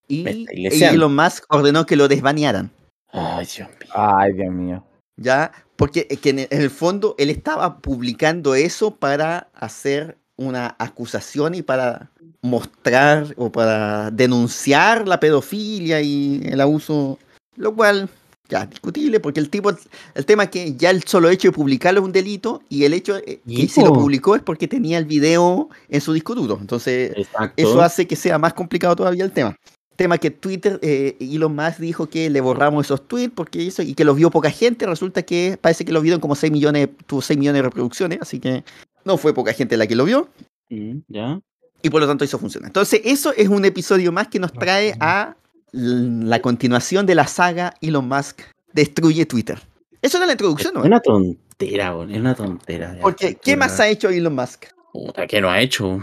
[0.09, 0.85] Y, y.
[0.85, 2.71] Elon Musk ordenó que lo desbanearan.
[3.13, 3.89] Ay, Dios mío.
[3.95, 4.85] Ay, Dios mío.
[5.17, 5.51] ¿ya?
[5.77, 12.11] Porque que en el fondo él estaba publicando eso para hacer una acusación y para
[12.43, 17.19] mostrar o para denunciar la pedofilia y el abuso,
[17.57, 18.09] lo cual
[18.49, 19.71] ya discutible porque el tipo
[20.15, 22.95] el tema es que ya el solo hecho de publicarlo es un delito y el
[22.95, 26.59] hecho eh, que si lo publicó es porque tenía el video en su disco duro.
[26.61, 27.55] Entonces, Exacto.
[27.57, 29.57] eso hace que sea más complicado todavía el tema.
[29.97, 33.95] Tema que Twitter, eh, Elon Musk dijo que le borramos esos tweets porque eso, y
[33.95, 34.87] que los vio poca gente.
[34.87, 38.39] Resulta que parece que lo vieron como 6 millones, tuvo 6 millones de reproducciones, así
[38.39, 38.63] que
[39.05, 40.29] no fue poca gente la que lo vio.
[40.69, 41.41] Mm, ¿Ya?
[41.83, 42.67] Y por lo tanto eso funciona.
[42.67, 45.37] Entonces, eso es un episodio más que nos trae a
[45.77, 48.41] la continuación de la saga Elon Musk
[48.73, 49.61] destruye Twitter.
[50.03, 50.87] Eso era la introducción, Es ¿no?
[50.87, 52.97] una tontera, weón, es una tontera.
[53.01, 54.67] Porque, ¿qué más ha hecho Elon Musk?
[54.93, 56.01] Puta, ¿qué no ha hecho?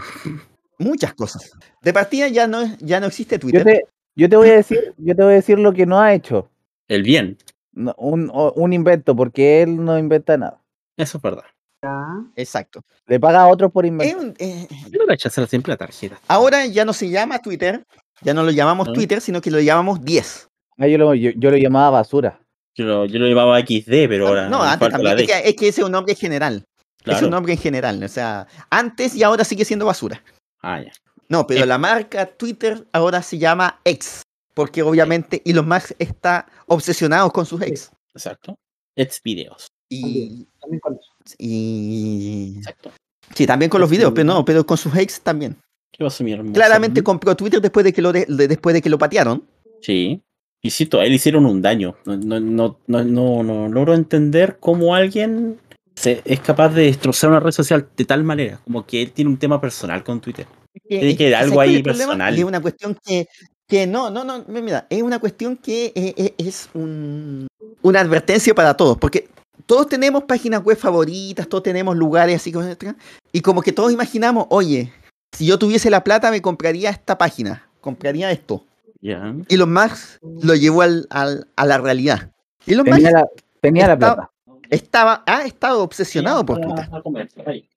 [0.78, 1.50] Muchas cosas.
[1.82, 3.64] De partida ya no, ya no existe Yo Twitter.
[3.64, 3.80] te,
[4.16, 6.48] yo te voy a decir, yo te voy a decir lo que no ha hecho.
[6.88, 7.36] El bien.
[7.72, 10.60] No, un, un invento, porque él no inventa nada.
[10.96, 11.44] Eso es verdad.
[12.36, 12.82] Exacto.
[13.06, 14.34] Le paga a otros por Es inventar.
[14.38, 16.18] eh, Yo no rechazar siempre la tarjeta.
[16.28, 17.84] Ahora ya no se llama Twitter,
[18.22, 18.92] ya no lo llamamos ¿Ah?
[18.92, 20.48] Twitter, sino que lo llamamos 10.
[20.78, 22.40] Ah, yo, lo, yo, yo lo llamaba basura.
[22.76, 25.18] Yo lo, yo lo llevaba XD, pero ahora no, antes también.
[25.18, 26.64] Es que, es que ese es un nombre general.
[27.04, 28.02] Es un nombre en general.
[28.02, 30.22] O sea, antes y ahora sigue siendo basura.
[30.62, 30.90] Ah, ya.
[31.28, 31.68] No, pero X.
[31.68, 34.22] la marca Twitter ahora se llama X.
[34.54, 37.90] Porque obviamente Elon Musk está obsesionado con sus ex.
[38.14, 38.56] Exacto.
[38.96, 39.66] It's videos.
[39.88, 41.12] Y, También con eso.
[41.38, 42.90] y- Exacto.
[43.34, 45.56] Sí, también con los videos, pero no, pero con sus ex también.
[45.96, 46.54] ¿Qué pasó, mi hermosa?
[46.54, 49.44] Claramente compró Twitter después de que lo, de- de- después de que lo patearon.
[49.80, 50.20] Sí.
[50.62, 51.94] Y sí, a él hicieron un daño.
[52.06, 55.58] No, no, no, no, no, no logro entender cómo alguien
[55.94, 59.30] se- es capaz de destrozar una red social de tal manera, como que él tiene
[59.30, 60.46] un tema personal con Twitter.
[60.88, 62.34] Tiene que haber ¿sabes algo ahí personal.
[62.36, 63.28] Es una cuestión que,
[63.68, 67.46] que no, no, no, mira, es una cuestión que eh, eh, es un-
[67.82, 69.28] una advertencia para todos, porque
[69.66, 72.96] todos tenemos páginas web favoritas, todos tenemos lugares así como etcétera,
[73.32, 74.90] y como que todos imaginamos, oye,
[75.34, 78.64] si yo tuviese la plata me compraría esta página, compraría esto.
[79.00, 79.34] Ya.
[79.48, 82.30] Y los Max lo llevó al, al- a la realidad.
[82.66, 83.26] Y los Max Tenía la,
[83.60, 84.30] tenía la Estaba- plata.
[84.70, 86.88] estaba, ha estado obsesionado por Twitter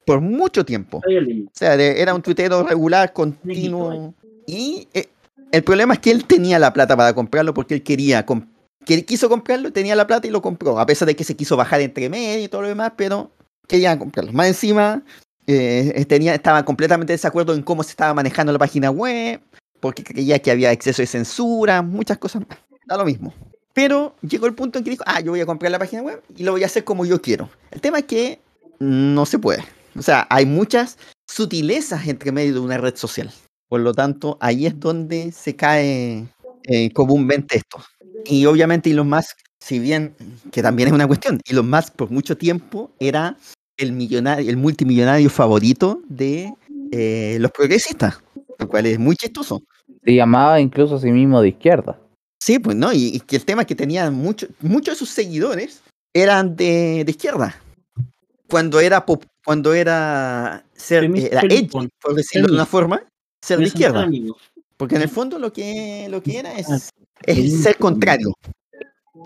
[0.06, 1.00] por mucho tiempo.
[1.00, 4.14] O sea, de- era un tuitero regular, continuo.
[4.46, 5.10] Y eh,
[5.52, 8.48] el problema es que él tenía la plata para comprarlo porque él quería, com-
[8.86, 10.80] que quiso comprarlo, tenía la plata y lo compró.
[10.80, 13.32] A pesar de que se quiso bajar entre medio y todo lo demás, pero
[13.68, 14.32] quería comprarlo.
[14.32, 15.04] Más encima,
[15.48, 19.42] eh, tenía, estaba completamente de desacuerdo en cómo se estaba manejando la página web,
[19.80, 22.60] porque creía que había exceso de censura, muchas cosas más.
[22.86, 23.34] Da lo mismo.
[23.74, 26.22] Pero llegó el punto en que dijo, ah, yo voy a comprar la página web
[26.36, 27.50] y lo voy a hacer como yo quiero.
[27.72, 28.40] El tema es que
[28.80, 29.64] no se puede.
[29.98, 30.98] O sea, hay muchas
[31.28, 33.32] sutilezas entre medio de una red social.
[33.70, 36.26] Por lo tanto, ahí es donde se cae
[36.64, 37.84] eh, comúnmente esto.
[38.26, 40.16] Y obviamente Elon Musk, si bien,
[40.52, 43.38] que también es una cuestión, Elon Musk por mucho tiempo era
[43.78, 46.54] el millonario, el multimillonario favorito de
[46.92, 48.22] eh, los progresistas,
[48.60, 49.62] lo cual es muy chistoso.
[50.04, 52.00] Se llamaba incluso a sí mismo de izquierda.
[52.40, 55.10] Sí, pues no, y, y que el tema es que tenía mucho, muchos de sus
[55.10, 55.82] seguidores
[56.14, 57.56] eran de, de izquierda.
[58.50, 61.70] Cuando era pop- cuando era ser era edgy,
[62.02, 63.02] por decirlo de una forma,
[63.42, 64.08] ser de izquierda.
[64.78, 66.80] Porque en el fondo lo que, lo que era es, Ah,
[67.26, 68.34] es ser contrario.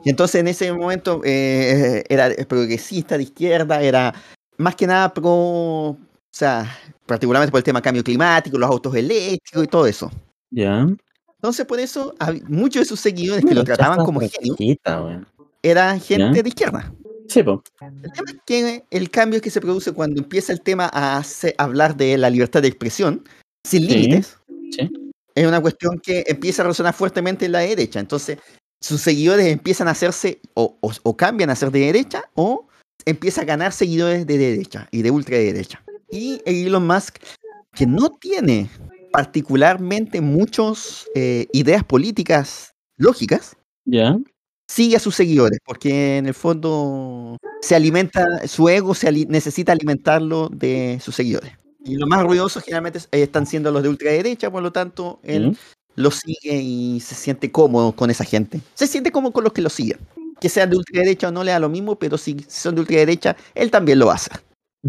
[0.04, 4.14] Y entonces en ese momento eh, era progresista de izquierda, era
[4.62, 5.98] más que nada pro, o
[6.32, 6.66] sea,
[7.06, 10.12] particularmente por el tema cambio climático, los autos eléctricos y todo eso.
[10.50, 10.88] Ya.
[11.36, 12.14] Entonces por eso
[12.48, 14.56] muchos de sus seguidores que lo trataban como genio
[15.64, 16.44] eran gente Ya.
[16.44, 16.94] de izquierda.
[17.28, 17.64] Sí, po.
[17.82, 21.24] El tema es que el cambio que se produce cuando empieza el tema a
[21.58, 23.24] hablar de la libertad de expresión
[23.66, 24.38] sin Sí, límites
[24.72, 24.90] sí.
[25.36, 28.00] es una cuestión que empieza a resonar fuertemente en la derecha.
[28.00, 28.38] Entonces,
[28.82, 32.68] sus seguidores empiezan a hacerse o, o- o cambian a ser de derecha o
[33.06, 35.84] empieza a ganar seguidores de derecha y de ultraderecha.
[36.10, 37.18] Y Elon Musk,
[37.74, 38.70] que no tiene
[39.12, 43.56] particularmente muchas ideas políticas lógicas,
[44.68, 49.72] sigue a sus seguidores, porque en el fondo se alimenta, su ego se ali- necesita
[49.74, 51.52] alimentarlo de sus seguidores.
[51.84, 55.56] Y los más ruidosos generalmente eh, están siendo los de ultraderecha, por lo tanto, él
[55.56, 55.76] Sí.
[55.96, 58.62] los sigue y se siente cómodo con esa gente.
[58.76, 59.98] Se siente cómodo con los que lo siguen.
[60.42, 63.38] Que sean de ultraderecha o no le da lo mismo, pero si son de ultraderecha,
[63.56, 64.32] él también lo hace.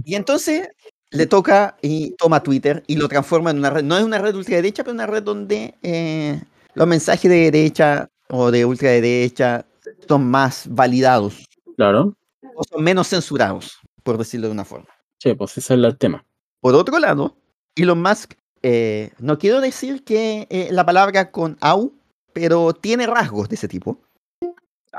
[0.05, 0.69] Y entonces
[1.11, 3.85] le toca y toma Twitter y lo transforma en una red.
[3.85, 6.41] No es una red de ultraderecha, pero una red donde eh,
[6.75, 9.67] los mensajes de derecha o de ultraderecha
[10.09, 11.45] son más validados
[11.77, 12.17] Claro.
[12.57, 14.89] o son menos censurados, por decirlo de una forma.
[15.19, 16.25] Sí, pues ese es el tema.
[16.61, 17.37] Por otro lado,
[17.77, 21.93] Elon Musk, eh, no quiero decir que eh, la palabra con au,
[22.33, 23.99] pero tiene rasgos de ese tipo.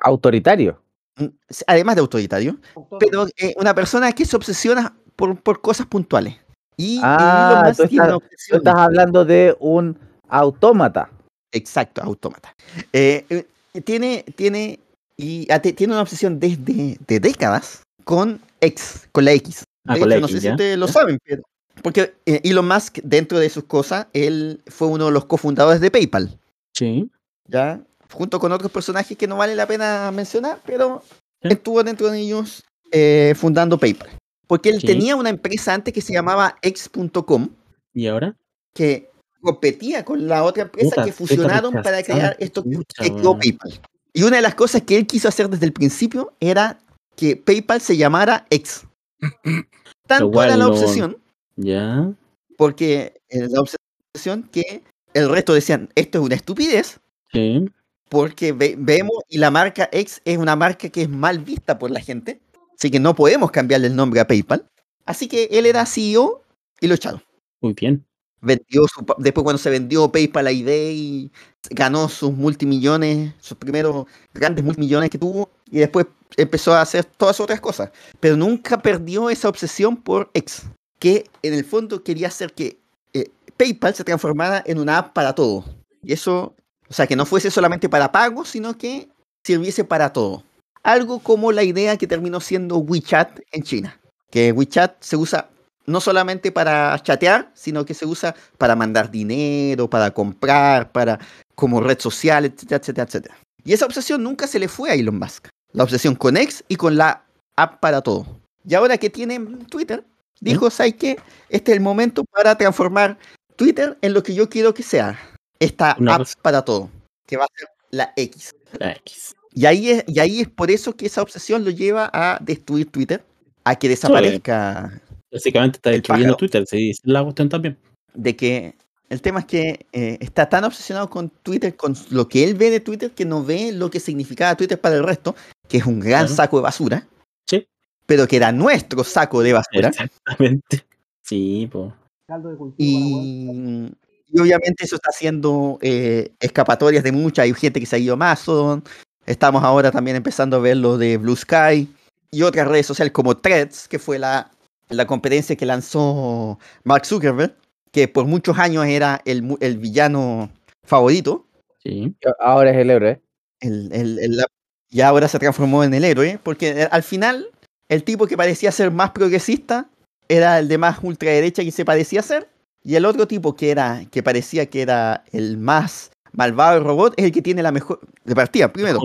[0.02, 0.82] Autoritario.
[1.18, 1.26] Mm,
[1.68, 2.58] Además de autoritario,
[3.00, 6.36] pero eh, una persona que se obsesiona por, por cosas puntuales.
[6.76, 9.98] Y Ah, Elon Musk tú tiene una estás- Tú estás hablando de un
[10.28, 11.10] autómata.
[11.52, 12.56] Exacto, autómata.
[12.92, 14.80] Eh, eh, tiene, tiene,
[15.16, 15.46] y
[15.76, 19.64] tiene una obsesión desde de décadas con X, con la X.
[19.88, 20.52] Ah, con la hecho, no X, sé si ¿ya?
[20.54, 21.44] ustedes lo saben, pero.
[21.84, 25.92] Porque eh, Elon Musk, dentro de sus cosas, él fue uno de los cofundadores de
[25.92, 26.40] PayPal.
[26.76, 27.10] Sí.
[27.48, 27.82] ¿ya?
[28.14, 31.04] Junto con otros personajes que no vale la pena mencionar, pero
[31.42, 31.50] Sí.
[31.50, 34.10] estuvo dentro de ellos eh, fundando PayPal.
[34.48, 34.86] Porque él Sí.
[34.88, 37.50] tenía una empresa antes que se llamaba X.com,
[37.94, 38.36] ¿Y ahora?
[38.74, 39.10] que
[39.42, 43.38] competía con la otra empresa Puta, que fusionaron para crear esto que, creó.
[43.38, 43.82] PayPal.
[44.14, 46.80] Y una de las cosas que él quiso hacer desde el principio era
[47.16, 48.86] que PayPal se llamara X.
[50.08, 51.18] Tanto era la obsesión,
[51.56, 52.14] Ya.
[52.58, 54.84] porque eh, la obsesión que
[55.14, 57.00] el resto decían, esto es una estupidez,
[57.32, 57.68] Sí.
[58.14, 61.90] Porque ve- vemos y la marca X es una marca que es mal vista por
[61.92, 62.40] la gente,
[62.78, 64.66] así que no podemos cambiarle el nombre a PayPal.
[65.06, 66.44] Así que él era CEO
[66.80, 67.22] y lo echaron.
[67.62, 68.06] Muy bien.
[68.40, 71.32] Vendió su después cuando se vendió PayPal a eBay,
[71.72, 76.06] ganó sus multimillones, sus primeros grandes multimillones que tuvo, y después
[76.38, 77.90] empezó a hacer todas otras cosas.
[78.20, 80.64] Pero nunca perdió esa obsesión por X,
[81.00, 82.78] que en el fondo quería hacer que
[83.14, 85.64] eh, PayPal se transformara en una app para todo.
[86.02, 86.54] Y eso,
[86.94, 89.10] o sea, que no fuese solamente para pagos, sino que
[89.44, 90.44] sirviese para todo.
[90.84, 94.00] Algo como la idea que terminó siendo WeChat en China.
[94.30, 95.50] Que WeChat se usa
[95.88, 101.18] no solamente para chatear, sino que se usa para mandar dinero, para comprar, para
[101.56, 103.38] como red social, etcétera, etcétera, etcétera.
[103.66, 105.48] Y esa obsesión nunca se le fue a Elon Musk.
[105.72, 107.24] La obsesión con X y con la
[107.56, 108.28] app para todo.
[108.64, 110.04] Y ahora que tiene Twitter,
[110.42, 111.18] dijo, ¿sabes qué?
[111.50, 113.18] Este es el momento para transformar
[113.56, 115.18] Twitter en lo que yo quiero que sea.
[115.64, 116.40] Esta Una app cosa.
[116.42, 116.90] para todo,
[117.26, 118.54] que va a ser la X.
[118.80, 119.36] La X.
[119.56, 122.90] Y ahí, es, y ahí es por eso que esa obsesión lo lleva a destruir
[122.92, 123.24] Twitter,
[123.64, 125.00] a que desaparezca.
[125.32, 126.36] Básicamente está destruyendo.
[126.36, 127.78] Twitter, sí, es la cuestión también.
[128.14, 128.76] De que
[129.10, 132.72] el tema es que eh, está tan obsesionado con Twitter, con lo que él ve
[132.72, 135.36] de Twitter, que no ve lo que significaba Twitter para el resto,
[135.68, 136.36] que es un gran Claro.
[136.36, 137.08] saco de basura,
[137.48, 137.68] Sí,
[138.08, 139.90] pero que era nuestro saco de basura.
[139.90, 140.84] exactamente.
[141.22, 141.94] Sí, pues.
[142.28, 143.86] Caldo de cultivo para hueón.
[143.88, 144.03] Y,
[144.34, 147.44] y obviamente eso está haciendo eh, escapatorias de mucha.
[147.44, 148.84] Hay gente que se ha ido a Mastodon.
[149.26, 151.88] Estamos ahora también empezando a ver lo de Blue Sky
[152.32, 154.52] y otras redes sociales como Threads, que fue la,
[154.90, 157.56] la competencia que lanzó Mark Zuckerberg,
[157.92, 160.50] que por muchos años era el, mu- el villano
[160.84, 161.46] favorito.
[161.82, 162.16] Sí.
[162.40, 163.22] Ahora es el héroe.
[163.60, 164.46] El, el- el-
[164.90, 167.48] y ahora se transformó en el héroe, porque eh, al final
[167.90, 169.88] el tipo que parecía ser más progresista
[170.28, 172.48] era el de más ultraderecha que se parecía ser,
[172.84, 177.14] y el otro tipo que era que parecía que era el más malvado del robot
[177.18, 178.72] es el que tiene la mejor de partida.
[178.72, 179.00] Primero.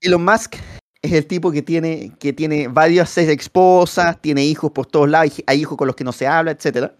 [0.00, 0.56] Elon Musk
[1.02, 5.42] es el tipo que tiene que tiene varias seis esposas, tiene hijos por todos lados,
[5.46, 6.94] hay hijos con los que no se habla, etcétera.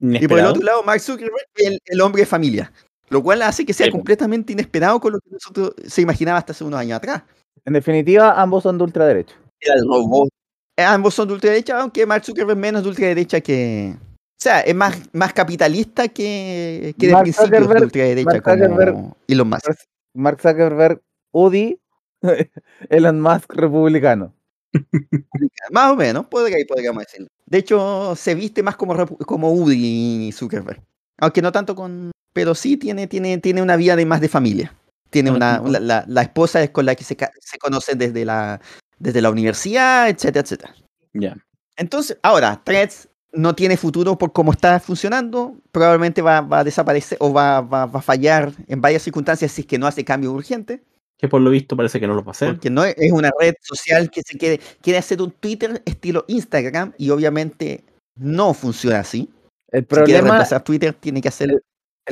[0.00, 2.72] Y por el otro lado, Mark Zuckerberg es el, el hombre de familia,
[3.08, 6.52] lo cual hace que sea Sí, completamente inesperado con lo que nosotros se imaginaba hasta
[6.52, 7.22] hace unos años atrás.
[7.64, 9.34] En definitiva, ambos son de ultraderecha.
[9.60, 10.28] era el robot.
[10.76, 13.96] Eh, Ambos son de ultraderecha, aunque Mark Zuckerberg es menos de ultraderecha que.
[14.38, 19.14] O sea, es más, más capitalista que, que de Mark Zuckerberg- ultraderecha Mark como Zuckerberg-
[19.26, 19.70] Elon Musk.
[20.14, 21.02] Mark Zuckerberg,
[21.32, 21.80] UDI,
[22.88, 24.32] Elon Musk, republicano.
[25.72, 27.28] Más o menos, podría- podríamos decirlo.
[27.46, 28.94] De hecho, se viste más como,
[29.26, 30.82] como Udi Zuckerberg.
[31.18, 32.12] Aunque no tanto con.
[32.32, 34.74] Pero sí tiene, tiene, tiene una vida de más de familia.
[35.10, 35.60] Tiene Ah, una.
[35.70, 38.60] La, la- la esposa es con la que se, se conocen desde la,
[38.98, 40.74] desde la universidad, etcétera, etcétera.
[41.14, 41.36] Ya.
[41.76, 45.54] Entonces, ahora, Threads no tiene futuro por cómo está funcionando.
[45.72, 49.62] Probablemente va, va a desaparecer o va, va- va a fallar en varias circunstancias si
[49.62, 50.82] es que no hace cambio urgente.
[51.18, 52.48] Que por lo visto parece que no lo va a hacer.
[52.52, 56.92] Porque no es una red social que se quiere, quiere hacer un Twitter estilo Instagram
[56.96, 57.84] y obviamente
[58.16, 59.28] no funciona así.
[59.70, 61.50] El Si quiere problema, reemplazar Twitter, tiene que hacer.
[61.50, 61.60] el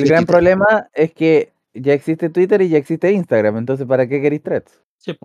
[0.04, 0.26] gran Twitter.
[0.26, 3.56] problema es que ya existe Twitter y ya existe Instagram.
[3.58, 4.80] Entonces, ¿para qué queréis threads?
[4.98, 5.16] Sí.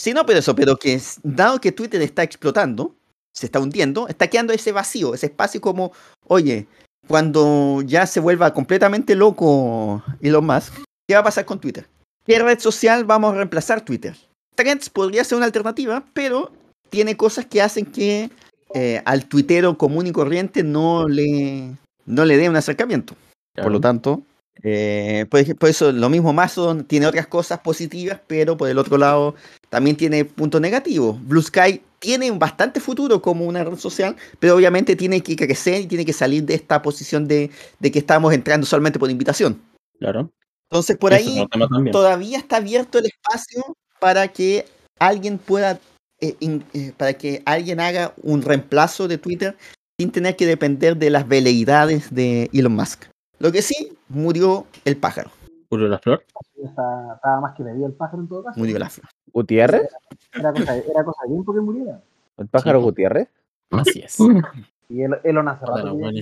[0.00, 2.94] Sí, no, pero eso, pero que es- dado que Twitter está explotando,
[3.34, 5.92] se está hundiendo, está quedando ese vacío, ese espacio como,
[6.26, 6.66] oye,
[7.08, 10.74] cuando ya se vuelva completamente loco Elon Musk,
[11.06, 11.86] ¿qué va a pasar con Twitter?
[12.24, 14.16] ¿Qué red social vamos a reemplazar Twitter?
[14.54, 16.52] Threads podría ser una alternativa, pero
[16.88, 18.30] tiene cosas que hacen que
[18.72, 23.14] eh, al tuitero común y corriente no le, no le dé un acercamiento.
[23.54, 24.22] Por lo tanto,
[24.62, 29.34] eh, por, eso lo mismo Mastodon tiene otras cosas positivas, pero por el otro lado
[29.68, 31.16] también tiene puntos negativos.
[31.26, 35.86] Blue Sky tiene bastante futuro como una red social, pero obviamente tiene que crecer y
[35.86, 37.50] tiene que salir de esta posición de,
[37.80, 39.60] de que estamos entrando solamente por invitación.
[39.98, 40.30] Claro.
[40.70, 41.46] Entonces por Eso ahí
[41.92, 44.66] todavía está abierto el espacio para que
[44.98, 45.78] alguien pueda,
[46.20, 49.56] eh, in- eh, para que alguien haga un reemplazo de Twitter
[49.98, 53.04] sin tener que depender de las veleidades de Elon Musk.
[53.38, 55.30] Lo que sí, murió el pájaro,
[55.70, 56.24] Murió la flor.
[56.64, 58.58] Estaba, estaba más que bebido el pájaro en todo caso.
[58.58, 59.08] murió la flor.
[59.32, 59.88] ¿Gutiérrez?
[60.32, 62.00] Era cosa, era cosa de tiempo que muriera.
[62.36, 62.86] ¿El pájaro po.
[62.86, 63.28] Gutiérrez?
[63.70, 64.16] Así es.
[64.86, 66.12] Y él, Elon hace rato Para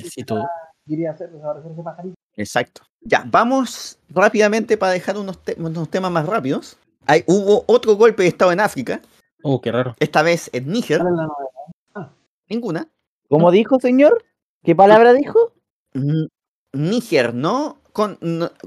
[0.86, 2.14] quería- hacer desaparecer ese pajarito.
[2.36, 2.82] Exacto.
[3.00, 6.78] Ya, vamos rápidamente para dejar unos, te- unos temas más rápidos.
[7.06, 9.00] Hay, hubo otro golpe de Estado en África,
[9.42, 9.94] Oh, qué raro.
[9.98, 11.00] esta vez en Níger.
[11.00, 12.12] ¿Cuál es la novedad?
[12.48, 12.88] Ninguna.
[13.28, 14.22] ¿Cómo dijo, señor?
[14.62, 15.52] ¿Qué palabra dijo?
[15.94, 16.28] N-
[16.72, 17.78] Níger, ¿no?
[17.92, 18.18] Con,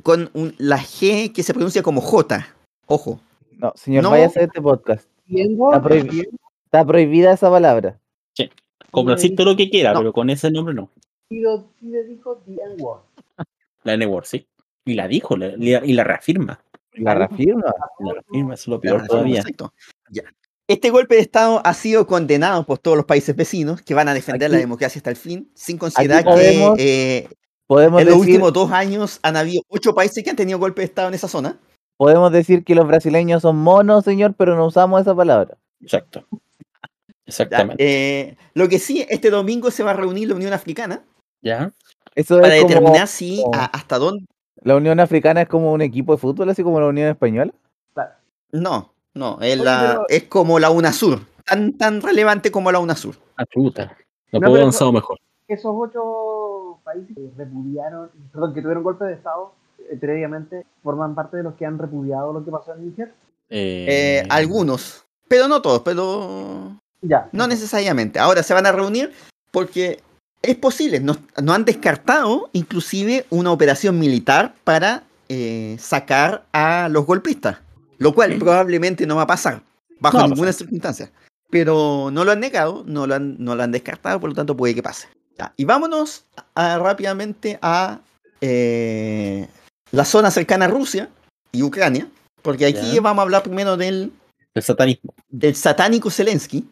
[0.04, 2.48] con un- la G que se pronuncia como J.
[2.88, 3.20] Ojo.
[3.58, 4.12] No, señor, No.
[4.12, 5.08] vaya a hacer este podcast.
[5.28, 6.30] Está, prohibi-
[6.66, 8.00] está prohibida esa palabra.
[8.92, 10.00] Complacir todo lo que quiera, No.
[10.00, 10.90] pero con ese nombre no.
[11.28, 13.02] Pido, pide, dijo The N-word.
[13.84, 14.48] La N-word, sí.
[14.86, 16.62] Y la dijo, la- y la- y la reafirma.
[16.94, 17.74] La reafirma.
[18.00, 19.40] La reafirma, eso es lo peor todavía.
[19.40, 19.74] Exacto.
[20.12, 20.24] Ya.
[20.68, 24.14] Este golpe de Estado ha sido condenado por todos los países vecinos que van a
[24.14, 27.30] defender la democracia hasta el fin, sin considerar que eh,
[27.68, 30.82] Podemos en los decir, últimos dos años han habido ocho países que han tenido golpe
[30.82, 31.58] de Estado en esa zona.
[31.98, 35.58] podemos decir que los brasileños son monos, señor, pero no usamos esa palabra.
[35.82, 36.26] Exacto.
[36.32, 36.38] Ya,
[37.26, 37.84] Exactamente.
[37.84, 41.04] eh, lo que sí, este domingo se va a reunir la Unión Africana
[41.42, 41.72] ¿Ya?
[42.14, 44.26] Eso para es como determinar si como- a- hasta dónde.
[44.62, 47.52] la Unión Africana es como un equipo de fútbol, así como la Unión Española.
[48.52, 53.16] No, no, es, la- pero- es como la UNASUR, tan, tan relevante como la UNASUR.
[53.38, 53.98] Ah, puta.
[54.32, 55.20] No, No, puedo avanzado mejor.
[55.48, 56.02] Esos ocho
[56.96, 59.54] países que repudiaron, perdón, que tuvieron golpe de Estado,
[59.90, 63.14] eh, previamente, forman parte de los que han repudiado lo que pasó en Níger.
[63.50, 67.30] Eh, algunos, pero no todos, pero Ya.
[67.32, 68.20] No necesariamente.
[68.20, 69.12] Ahora se van a reunir
[69.52, 70.00] porque
[70.42, 71.00] es posible.
[71.00, 77.58] No, no han descartado inclusive una operación militar para eh, sacar a los golpistas.
[77.98, 79.62] Lo cual probablemente no va a pasar.
[80.00, 81.12] Bajo No ninguna circunstancia.
[81.50, 84.58] Pero no lo han negado, no lo han, no lo han descartado, por lo tanto
[84.58, 85.08] puede que pase.
[85.38, 86.24] Ya, Y vámonos
[86.56, 88.00] a- rápidamente a
[88.42, 89.48] eh,
[89.92, 91.10] la zona cercana a Rusia
[91.52, 92.08] y Ucrania.
[92.42, 93.02] Porque aquí Ya.
[93.02, 94.12] vamos a hablar primero del,
[94.54, 95.14] El satanismo.
[95.30, 96.64] del satánico Zelensky,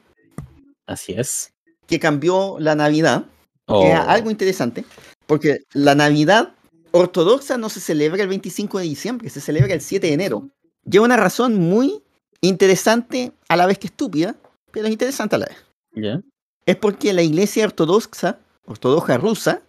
[0.86, 1.52] Así es.
[1.88, 3.26] que cambió la Navidad.
[3.66, 4.84] Oh, que es algo interesante,
[5.26, 6.54] porque la Navidad
[6.92, 10.50] ortodoxa no se celebra el 25 de diciembre, se celebra el 7 de enero.
[10.86, 12.04] Lleva una razón muy
[12.42, 14.36] interesante, a la vez que estúpida,
[14.72, 16.22] pero es interesante a la vez.
[16.66, 19.62] Es porque la iglesia ortodoxa, ortodoxa rusa,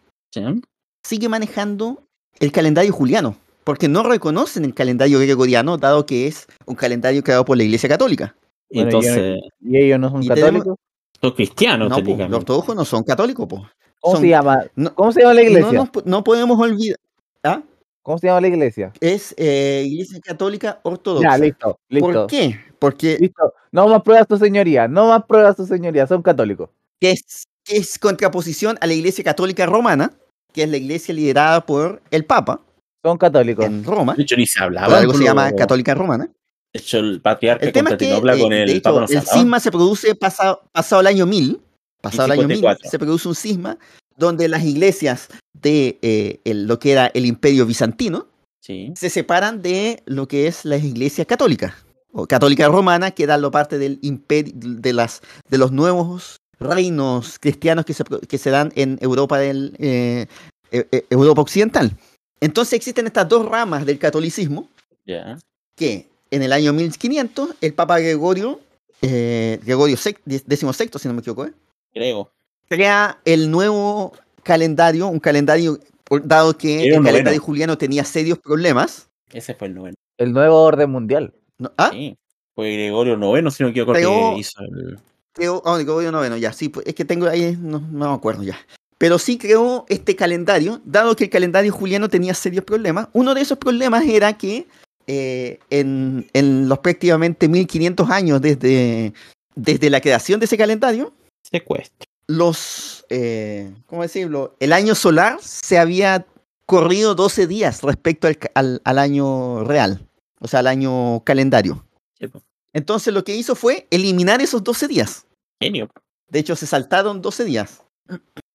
[1.03, 2.03] sigue manejando
[2.41, 7.45] el calendario juliano, porque no reconocen el calendario gregoriano, dado que es un calendario creado
[7.45, 8.35] por la iglesia católica.
[8.71, 10.77] Bueno, entonces, ¿Y ellos no son Y tenemos- católicos?
[11.21, 13.67] son cristianos, No, po, los ortodoxos no son católicos, po.
[14.01, 14.65] ¿Cómo Son- se llama?
[14.75, 15.73] no- ¿Cómo se llama la No, iglesia?
[15.73, 16.99] nos no podemos olvidar.
[17.43, 17.63] ¿Ah?
[18.03, 18.93] ¿Cómo se llama la iglesia?
[19.01, 21.31] Es eh, Iglesia Católica Ortodoxa.
[21.31, 22.07] Ya, listo, listo.
[22.13, 22.61] ¿Por qué?
[22.79, 23.55] Porque Listo.
[23.73, 26.69] No más pruebas tu señoría, no más pruebas tu señoría, son católicos.
[27.01, 30.13] que es, que es contraposición a la Iglesia Católica Romana,
[30.53, 32.61] que es la iglesia liderada por el Papa
[33.03, 33.65] Son católicos.
[33.65, 34.15] en Roma.
[34.15, 34.99] De hecho, ni se hablaba.
[34.99, 36.31] Algo se llama Católica Romana.
[36.73, 39.07] De hecho, el patriarca El tema es que, eh, con de el hecho, Papa no
[39.09, 41.61] se el cisma se produce pasado, pasado el año 1000.
[42.01, 42.91] Pasado el año 1000 54.
[42.91, 43.79] se produce un cisma
[44.17, 48.29] donde las iglesias de eh, el- lo que era el Imperio Bizantino
[48.61, 48.93] Sí.
[48.97, 51.75] se separan de lo que es las iglesias católicas
[52.13, 55.21] o católica romana que dan lo parte del imperio de las
[55.51, 60.27] de los nuevos reinos cristianos que se, pro- que se dan en Europa del eh,
[60.71, 61.97] e- e- Europa occidental.
[62.41, 64.69] Entonces existen estas dos ramas del catolicismo
[65.07, 65.39] Ya.
[65.77, 68.61] que en el año 1500 el Papa Gregorio
[69.03, 71.53] eh, Gregorio XVI, si no me equivoco, ¿eh?
[71.93, 72.31] Creo.
[72.69, 74.13] crea el nuevo
[74.43, 75.79] calendario, un calendario
[76.25, 77.05] dado que el noveno.
[77.05, 79.09] calendario juliano tenía serios problemas.
[79.33, 79.95] Ese fue el noveno.
[80.19, 81.33] El nuevo orden mundial.
[81.59, 81.73] ¿no?
[81.77, 81.91] ¿Ah?
[81.93, 82.17] Sí.
[82.55, 84.99] Fue Gregorio noveno, si no me equivoco, Pero- que hizo el.
[85.35, 88.43] Creó, ah, Gregorio noveno, ya, sí, pues, es que tengo ahí, no, no me acuerdo
[88.43, 88.59] ya.
[88.97, 93.09] Pero sí creó este calendario, dado que el calendario juliano tenía serios problemas.
[93.13, 94.67] Uno de esos problemas era que
[95.07, 99.13] eh, en, en los prácticamente 1500 años desde,
[99.55, 101.13] desde la creación de ese calendario,
[101.43, 102.09] Secuestro.
[102.29, 104.55] los, eh, ¿cómo decirlo?
[104.61, 106.25] El año solar se había
[106.65, 110.07] corrido 12 días respecto al, al- al año real,
[110.41, 111.85] o sea, al año calendario.
[112.19, 112.41] Sí, po.
[112.75, 115.27] Entonces lo que hizo fue eliminar esos 12 días.
[115.63, 115.89] Genio.
[116.29, 117.83] De hecho, se saltaron 12 días.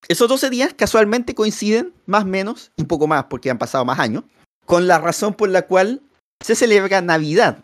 [0.07, 3.99] Esos 12 días casualmente coinciden, más o menos, un poco más porque han pasado más
[3.99, 4.23] años,
[4.65, 6.01] con la razón por la cual
[6.43, 7.63] se celebra Navidad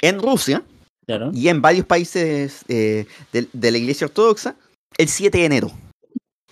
[0.00, 0.62] en Rusia
[1.06, 1.30] Claro.
[1.32, 4.56] y en varios países eh, de, de la Iglesia Ortodoxa
[4.98, 5.70] el 7 de enero.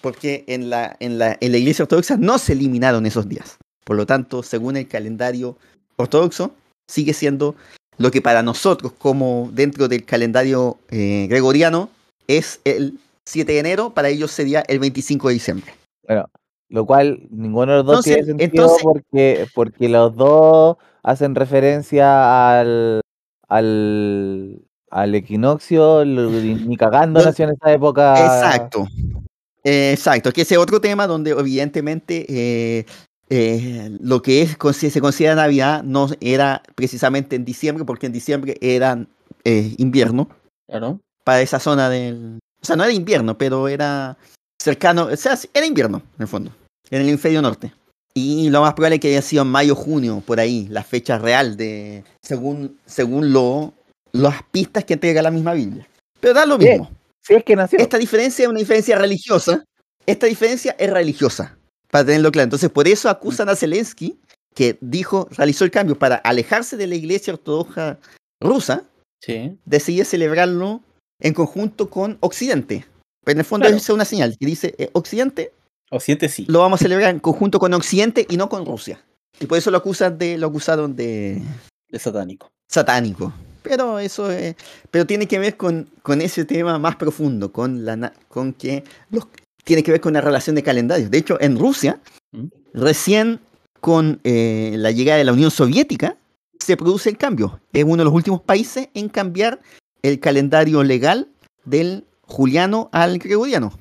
[0.00, 3.56] Porque en la, en, la, en la Iglesia Ortodoxa no se eliminaron esos días.
[3.84, 5.56] Por lo tanto, según el calendario
[5.96, 6.54] ortodoxo,
[6.88, 7.54] sigue siendo
[7.98, 11.88] lo que para nosotros, como dentro del calendario eh, gregoriano,
[12.26, 15.72] es el 7 de enero, para ellos sería el 25 de diciembre.
[16.06, 16.26] Bueno,
[16.68, 21.34] lo cual ninguno de los dos Entonces- tiene sentido entonces- porque, porque los dos hacen
[21.34, 23.00] referencia al,
[23.48, 28.12] al, al equinoccio, ni cagando Don- nació en esa época.
[28.18, 28.86] Exacto.
[29.66, 32.84] Eh, exacto, que ese otro tema donde evidentemente eh,
[33.30, 38.56] eh, lo que es, se considera Navidad no era precisamente en diciembre, porque en diciembre
[38.60, 39.06] era
[39.44, 40.28] eh, invierno
[40.68, 41.00] Claro.
[41.24, 42.38] para esa zona del...
[42.62, 44.16] O sea, no era invierno, pero era
[44.60, 46.50] cercano, o sea, sí, era invierno, en el fondo,
[46.90, 47.72] en el hemisferio norte.
[48.14, 51.18] Y lo más probable es que haya sido en mayo, junio, por ahí, la fecha
[51.18, 53.74] real de, según, según lo,
[54.12, 55.86] las pistas que entrega la misma Biblia.
[56.20, 56.90] Pero da lo mismo.
[57.20, 57.78] Si es que nació.
[57.78, 59.64] Esta diferencia es una diferencia religiosa.
[60.06, 61.58] Esta diferencia es religiosa,
[61.94, 62.42] para tenerlo claro.
[62.46, 64.18] Entonces, por eso acusan a Zelensky,
[64.52, 67.98] que dijo, realizó el cambio para alejarse de la iglesia ortodoxa
[68.40, 68.82] rusa,
[69.22, 69.56] Sí.
[69.64, 70.80] decide celebrarlo
[71.20, 72.84] en conjunto con Occidente.
[73.24, 73.76] Pero en el fondo Claro.
[73.76, 75.52] es una señal que dice, eh, Occidente
[75.92, 76.46] O siete sí.
[76.48, 79.00] lo vamos a celebrar en conjunto con Occidente y no con Rusia.
[79.38, 81.40] Y por eso lo acusan de, lo acusaron de
[81.88, 82.50] De satánico.
[82.68, 83.32] satánico.
[83.62, 84.56] Pero eso es,
[84.90, 89.26] pero tiene que ver con, con ese tema más profundo, con la con que los,
[89.64, 91.10] tiene que ver con la relación de calendarios.
[91.10, 92.00] De hecho, en Rusia,
[92.32, 92.46] ¿Mm?
[92.72, 93.40] recién
[93.80, 96.16] con eh, la llegada de la Unión Soviética,
[96.58, 97.60] se produce el cambio.
[97.72, 99.60] Es uno de los últimos países en cambiar
[100.02, 101.28] el calendario legal
[101.64, 103.72] del juliano al gregoriano.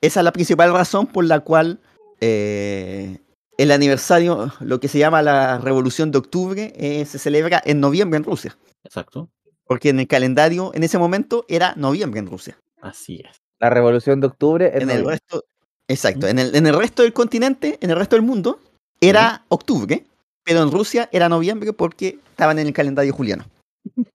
[0.00, 1.80] Esa es la principal razón por la cual
[2.20, 3.18] eh,
[3.58, 8.16] el aniversario, lo que se llama la Revolución de Octubre, eh, se celebra en noviembre
[8.16, 8.56] en Rusia.
[8.84, 9.30] Exacto.
[9.64, 12.58] Porque en el calendario, en ese momento, era noviembre en Rusia.
[12.80, 13.41] Así es.
[13.62, 15.44] La revolución de octubre En el resto,
[15.86, 18.58] exacto, en el, en el resto del continente, en el resto del mundo,
[19.00, 20.04] era octubre,
[20.44, 23.44] pero en Rusia era noviembre porque estaban en el calendario juliano.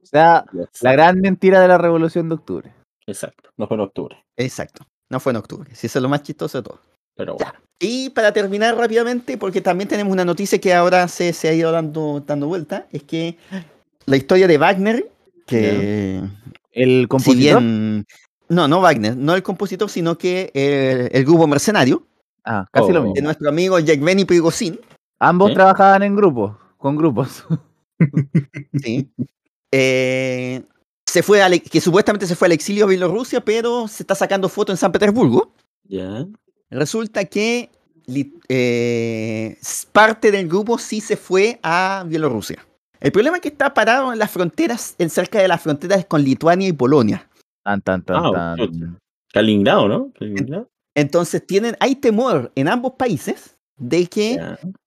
[0.00, 0.46] O sea,
[0.80, 2.72] la gran mentira de la revolución de octubre.
[3.06, 3.50] Exacto.
[3.58, 4.16] No fue en octubre.
[4.38, 4.86] Exacto.
[5.10, 5.68] No fue en octubre.
[5.74, 6.80] Si eso es lo más chistoso de todo.
[7.14, 7.44] Pero Ya.
[7.50, 7.60] bueno.
[7.78, 11.70] Y para terminar rápidamente, porque también tenemos una noticia que ahora se, se ha ido
[11.72, 13.36] dando, dando vuelta, es que
[14.06, 15.10] la historia de Wagner,
[15.46, 16.22] que
[16.72, 17.62] El si compositor.
[17.62, 18.06] bien...
[18.48, 22.04] No, no Wagner, no el compositor, sino que el, el grupo mercenario
[22.44, 23.02] Ah, casi lo Oh.
[23.02, 23.14] mismo.
[23.14, 24.80] de nuestro amigo Yevgeny Prigozhin,
[25.20, 27.44] Ambos trabajaban en grupos, con grupos.
[28.82, 29.10] ¿sí?
[29.72, 30.62] Eh,
[31.06, 34.48] se fue al- que supuestamente se fue al exilio a Bielorrusia, pero se está sacando
[34.48, 35.52] fotos en San Petersburgo.
[35.84, 36.26] Ya.
[36.70, 37.70] Resulta que
[38.48, 39.58] eh,
[39.92, 42.64] parte del grupo sí se fue a Bielorrusia.
[43.00, 46.22] El problema es que está parado en las fronteras, en cerca de las fronteras con
[46.22, 47.28] Lituania y Polonia.
[47.68, 48.98] Tan, tan, tan, Ah, tan.
[49.30, 50.10] Kaliningrado, ¿no?
[50.18, 50.68] Kaliningrado.
[50.94, 54.40] Entonces tienen, hay temor en ambos países de que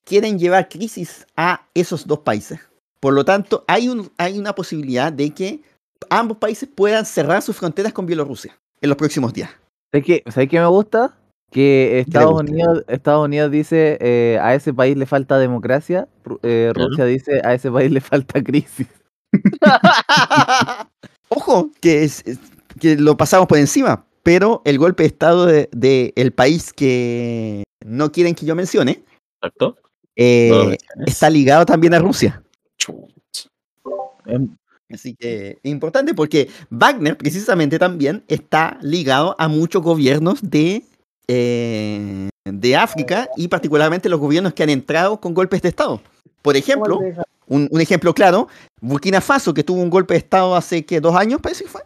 [0.04, 2.60] quieren llevar crisis a esos dos países.
[3.00, 5.62] Por lo tanto, hay, un, hay una posibilidad de que
[6.10, 9.52] ambos países puedan cerrar sus fronteras con Bielorrusia en los próximos días.
[9.92, 11.16] ¿Sabes qué, ¿sabes qué me gusta?
[11.52, 12.52] Que Estados gusta?
[12.52, 16.08] Unidos, Estados Unidos dice eh, a ese país le falta democracia,
[16.42, 16.90] eh, Claro.
[16.90, 18.88] Rusia dice a ese país le falta crisis.
[21.30, 22.40] Ojo, que, es, es-
[22.82, 27.64] que lo pasamos por encima, pero el golpe de Estado del de, el país que
[27.86, 29.04] no quieren que yo mencione
[29.42, 29.78] Exacto.
[30.16, 32.44] eh, está ligado también a Rusia.
[34.26, 34.56] Em,
[34.94, 40.84] Así que es importante porque Wagner precisamente también está ligado a muchos gobiernos de,
[41.28, 46.02] eh, de África y particularmente los gobiernos que han entrado con golpes de Estado.
[46.42, 47.00] Por ejemplo,
[47.48, 48.50] un, un ejemplo claro,
[48.82, 51.84] Burkina Faso, que tuvo un golpe de Estado hace que dos años, parece que fue,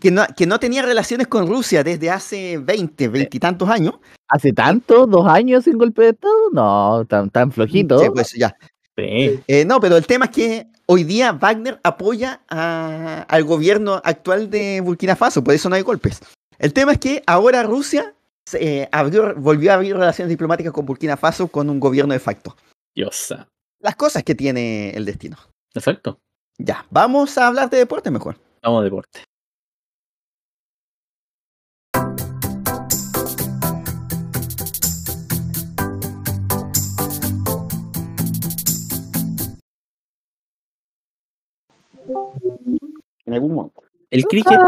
[0.00, 3.94] Que no, que no tenía relaciones con Rusia desde hace 20, 20 y tantos años.
[4.28, 5.06] ¿Hace tanto?
[5.06, 6.32] ¿Dos años sin golpe de Estado?
[6.52, 7.98] No, tan, tan flojito.
[7.98, 8.56] Sí, pues ya.
[8.96, 9.40] Sí.
[9.46, 14.48] Eh, no, pero el tema es que hoy día Wagner apoya a- al gobierno actual
[14.48, 16.20] de Burkina Faso, por eso no hay golpes.
[16.58, 18.14] El tema es que ahora Rusia
[18.46, 22.20] se, eh, abrió- volvió a abrir relaciones diplomáticas con Burkina Faso con un gobierno de
[22.20, 22.56] facto.
[22.94, 23.48] Diosa.
[23.80, 25.36] Las cosas que tiene el destino.
[25.74, 26.20] Exacto.
[26.56, 28.36] Ya, vamos a hablar de deporte mejor.
[28.64, 29.20] Vamos a deporte.
[43.26, 43.82] En algún momento.
[44.10, 44.58] El cricket,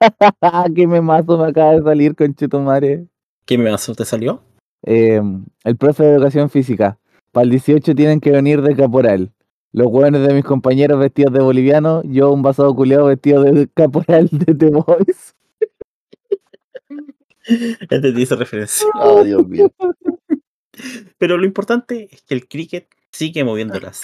[0.74, 3.06] ¿Qué memazo me acaba de salir con Chetumare?
[3.44, 3.94] ¿qué me pasó?
[3.94, 4.42] ¿Te salió?
[4.82, 5.22] Eh,
[5.62, 6.98] el profe de educación física.
[7.30, 9.32] Para el 18 tienen que venir de caporal.
[9.72, 14.28] Los hueones de mis compañeros vestidos de boliviano, yo un basado culiado vestido de caporal
[14.32, 15.34] de The Boys.
[17.90, 18.86] Entendí esa referencia.
[18.94, 19.72] Oh, Dios mío.
[21.18, 24.02] Pero lo importante es que el cricket sigue moviendo las,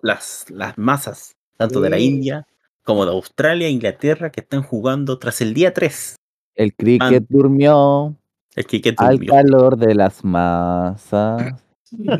[0.00, 1.98] las, las masas, tanto de la.
[1.98, 2.46] India
[2.86, 6.14] como de Australia e Inglaterra, que están jugando tras el día 3.
[6.54, 8.16] El cricket durmió
[8.54, 9.32] El cricket al durmió.
[9.32, 11.65] calor de las masas.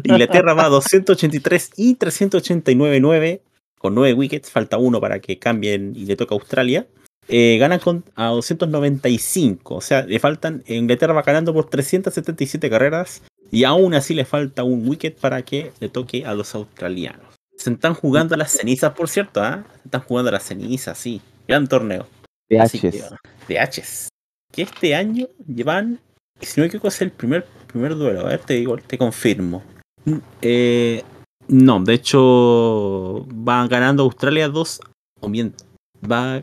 [0.04, 3.40] Inglaterra va a 283 y 389-9
[3.78, 4.50] con 9 wickets.
[4.50, 6.86] Falta uno para que cambien y le toca a Australia.
[7.28, 9.74] Eh, ganan con, a 295.
[9.74, 10.62] O sea, le faltan.
[10.66, 13.22] Inglaterra va ganando por 377 carreras.
[13.50, 17.36] Y aún así le falta un wicket para que le toque a los australianos.
[17.56, 19.42] Se están jugando las cenizas, por cierto.
[19.42, 19.64] ¿ah?
[19.82, 21.20] Se están jugando las cenizas, sí.
[21.48, 22.06] Gran torneo.
[22.48, 23.14] De Así que, H's.
[23.48, 24.08] de H's.
[24.52, 26.00] Que este año llevan,
[26.40, 27.46] si no me equivoco, es el primer,
[27.76, 28.20] primer duelo.
[28.20, 29.62] A ver, te digo, te confirmo.
[30.40, 31.02] Eh,
[31.48, 34.80] no, de hecho, va ganando Australia 2.
[35.20, 35.54] O bien,
[36.10, 36.42] va.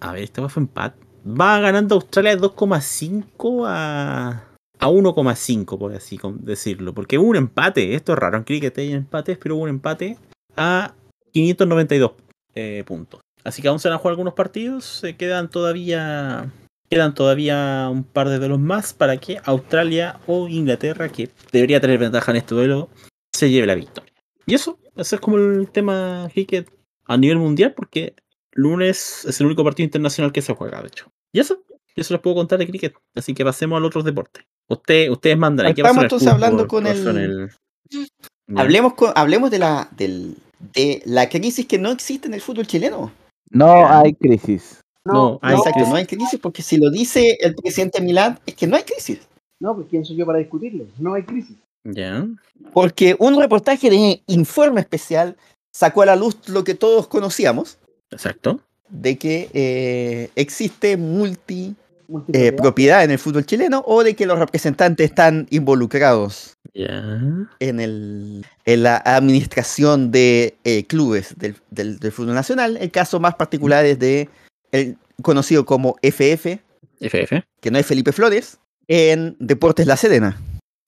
[0.00, 0.98] A ver, este fue empate.
[1.26, 4.44] Va ganando Australia 2,5 a.
[4.80, 6.94] A 1,5, por así decirlo.
[6.94, 7.94] Porque hubo un empate.
[7.94, 10.16] Esto es raro en cricket, hay empates, pero hubo un empate
[10.56, 10.94] a
[11.32, 12.12] 592
[12.54, 13.20] eh, puntos.
[13.42, 14.84] Así que aún se van a jugar algunos partidos.
[14.84, 16.52] Se quedan todavía.
[16.90, 21.98] Quedan todavía un par de duelos más para que Australia o Inglaterra, que debería tener
[21.98, 22.88] ventaja en este duelo,
[23.34, 24.12] se lleve la victoria.
[24.46, 26.70] Y eso, eso es como el tema cricket
[27.04, 28.14] a nivel mundial, porque
[28.52, 31.12] lunes es el único partido internacional que se juega, de hecho.
[31.32, 31.62] Y eso,
[31.94, 32.94] eso les puedo contar de cricket.
[33.14, 34.46] Así que pasemos al otro deporte.
[34.68, 35.74] Usted, ustedes mandan.
[35.74, 36.44] ¿qué Estamos el entonces fútbol?
[36.44, 37.50] hablando con ¿Qué pasó en el-
[37.90, 38.62] Ya.
[38.62, 40.36] Hablemos, con- hablemos de, la, del,
[40.72, 43.12] de la crisis que no existe en el fútbol chileno.
[43.50, 44.80] No hay crisis.
[45.12, 45.88] No, hay Exacto, crisis.
[45.90, 49.20] no hay crisis porque si lo dice el presidente Milán es que no hay crisis.
[49.60, 50.84] No, pues quién soy yo para discutirlo.
[50.98, 51.56] No hay crisis.
[51.84, 52.26] Ya.
[52.72, 55.36] Porque un reportaje de informe especial
[55.72, 57.78] sacó a la luz lo que todos conocíamos,
[58.10, 58.60] Exacto.
[58.88, 62.56] de que eh, existe multi eh, Multipropiedad.
[62.56, 67.20] propiedad en el fútbol chileno o de que los representantes están involucrados Ya.
[67.60, 72.76] en, el, en la administración de eh, clubes del, del- del fútbol nacional.
[72.78, 74.28] El caso más particular es de
[74.72, 76.60] el conocido como FF,
[77.00, 77.42] FF.
[77.60, 80.40] que no es Felipe Flores, en Deportes La Serena,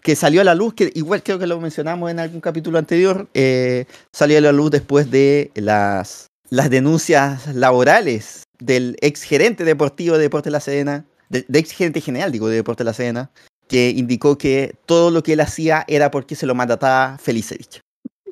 [0.02, 3.28] que salió a la luz, que igual creo que lo mencionamos en algún capítulo anterior,
[3.34, 10.16] eh, salió a la luz después de las, las denuncias laborales del ex gerente deportivo
[10.16, 13.30] de Deportes La Serena, de, de ex gerente general, digo, de Deportes La Serena,
[13.68, 17.80] que indicó que todo lo que él hacía era porque se lo mandataba Felicevich.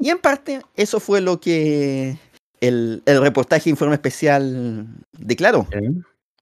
[0.01, 2.19] Y en parte, eso fue lo que
[2.61, 5.67] el, el reportaje informe especial declaró.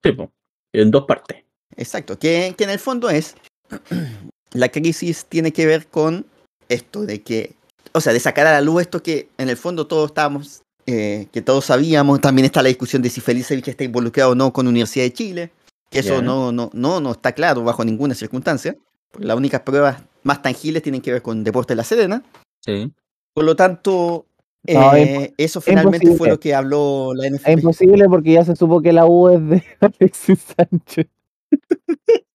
[0.03, 0.31] Sí, po.
[0.73, 1.45] En dos partes.
[1.77, 3.35] Exacto, que, que en el fondo es,
[4.53, 6.27] la crisis tiene que ver con
[6.69, 7.55] esto de que,
[7.93, 11.27] o sea, de sacar a la luz esto que en el fondo todos estábamos, eh,
[11.33, 14.67] que todos sabíamos, también está la discusión de si Felicevich está involucrado o no con
[14.67, 15.51] Universidad de Chile,
[15.91, 18.77] que eso no, no, no, no está claro bajo ninguna circunstancia,
[19.11, 22.23] porque las únicas pruebas más tangibles tienen que ver con Deportes de la Serena,
[22.65, 22.93] Sí.
[23.33, 24.27] por lo tanto,
[24.73, 27.49] No, es eh, eso finalmente fue lo que habló la NFP.
[27.49, 31.07] Es imposible porque ya se supo que la U es de Alexis Sánchez.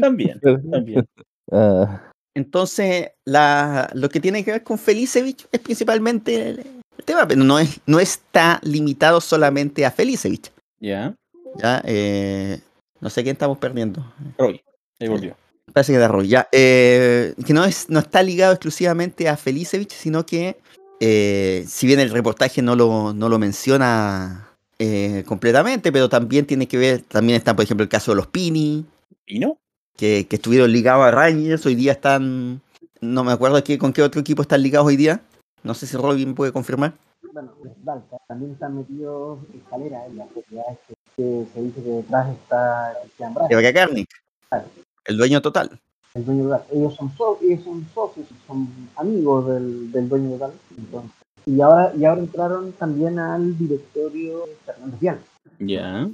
[0.00, 0.40] También.
[0.40, 1.06] También.
[1.52, 6.58] Ah, Entonces, la, lo que tiene que ver con Felicevich es principalmente el,
[6.96, 10.50] el tema, pero no, es, no está limitado solamente a Felicevich.
[10.80, 11.14] Ya.
[11.56, 11.82] ¿ya?
[11.84, 12.60] Eh,
[13.00, 14.04] no sé quién estamos perdiendo.
[14.38, 14.62] Roy.
[14.98, 15.36] Ahí volvió.
[15.72, 16.48] Parece que era Roy, ya.
[16.52, 20.56] Eh, que no, es, no está ligado exclusivamente a Felicevich, sino que,
[21.00, 24.48] eh, si bien el reportaje no lo, no lo menciona
[24.78, 28.26] eh, completamente, pero también tiene que ver, también está, por ejemplo, el caso de los
[28.26, 28.84] Pini,
[29.26, 29.58] ¿Y no?
[29.96, 32.60] que, que estuvieron ligados a Rangers, hoy día están,
[33.00, 35.20] no me acuerdo qué, con qué otro equipo están ligados hoy día.
[35.62, 36.92] No sé si Robin puede confirmar.
[37.32, 37.52] Bueno,
[37.82, 42.92] Dalca, también están metidos escalera en las propiedades que, que se dice que detrás está
[43.02, 44.08] Cristian Bravo, De Bragarnik,
[44.48, 44.64] Claro.
[45.06, 45.80] el dueño total.
[46.14, 46.62] El dueño total.
[46.72, 50.52] Ellos son, so- ellos son socios, son amigos del, del dueño total.
[50.76, 51.10] Entonces,
[51.46, 55.18] y ahora, y ahora entraron también al directorio Fernández Vial.
[55.58, 56.08] Ya.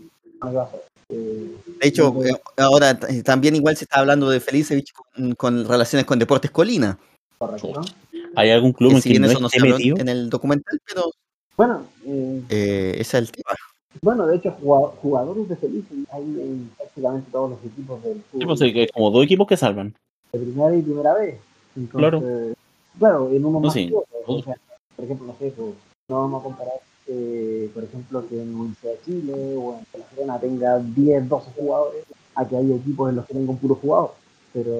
[1.10, 5.34] Eh, De hecho, no, eh, ahora eh, también igual se está hablando de Felicevich con,
[5.34, 6.98] con relaciones con Deportes Colina.
[7.38, 7.80] correcto.
[8.36, 9.96] ¿Hay algún club Que en si que no eso no se metido?
[9.98, 11.10] en el documental, pero
[11.56, 13.50] Bueno, eh, eh, ese es el tema.
[14.02, 18.22] Bueno, de hecho, jugado- jugadores de Felices hay en prácticamente todos los equipos del Sí,
[18.32, 18.46] fútbol.
[18.46, 19.94] pues, hay como dos equipos que salvan.
[20.32, 21.40] de primera y primera vez.
[21.76, 22.20] Entonces, Claro.
[22.98, 23.88] Claro, en uno No, más sí.
[23.88, 24.18] que otro.
[24.26, 24.54] O sea,
[24.96, 25.74] por ejemplo, no sé, pues,
[26.08, 26.74] no vamos a comparar,
[27.08, 31.50] eh, por ejemplo, que en Universidad de Chile o en la Serena tenga 10, 12
[31.56, 32.04] jugadores,
[32.34, 34.12] a que hay equipos en los que tengan un puro jugador.
[34.52, 34.72] Pero,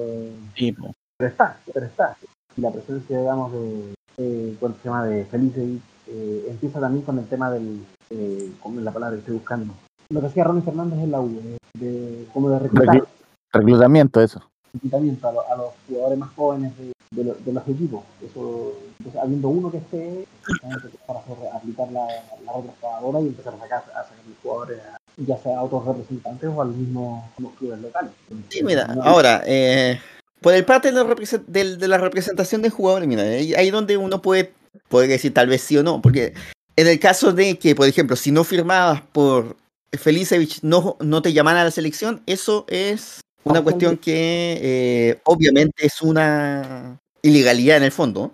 [0.55, 2.17] Sí, pero está, pero está.
[2.55, 5.05] Y la presencia, digamos, de, eh, ¿cuál se llama?
[5.05, 5.67] De Felice
[6.07, 7.81] eh, empieza también con el tema del,
[8.11, 9.73] eh, ¿cómo es la palabra que estoy buscando?
[10.09, 13.07] Lo que hacía Ronnie Fernández en la U, eh, de, como de reclutar Reclu-
[13.53, 14.41] Reclutamiento, eso.
[14.73, 18.03] reclutamiento a, lo- a los jugadores más jóvenes de, de lo- de los equipos.
[18.21, 20.27] Eso, entonces, habiendo uno que esté,
[21.07, 22.05] para hacer, aplicar la,
[22.45, 25.85] la retroexcavadora y empezar a sacar, a sacar los jugadores, a- ya sea a otros
[25.85, 28.11] representantes o al mismo a los clubes locales.
[28.49, 29.99] Sí, mira, No- ahora, eh,
[30.41, 34.21] por el parte de la, de la representación de jugadores, mira, ahí ahí donde uno
[34.21, 34.51] puede,
[34.89, 36.33] puede decir tal vez sí o no, porque
[36.81, 39.55] en el caso de que, por ejemplo, si no firmabas por
[39.91, 45.85] Felicevich, no, no te llaman a la selección, eso es una cuestión que eh, obviamente
[45.85, 48.31] es una ilegalidad en el fondo.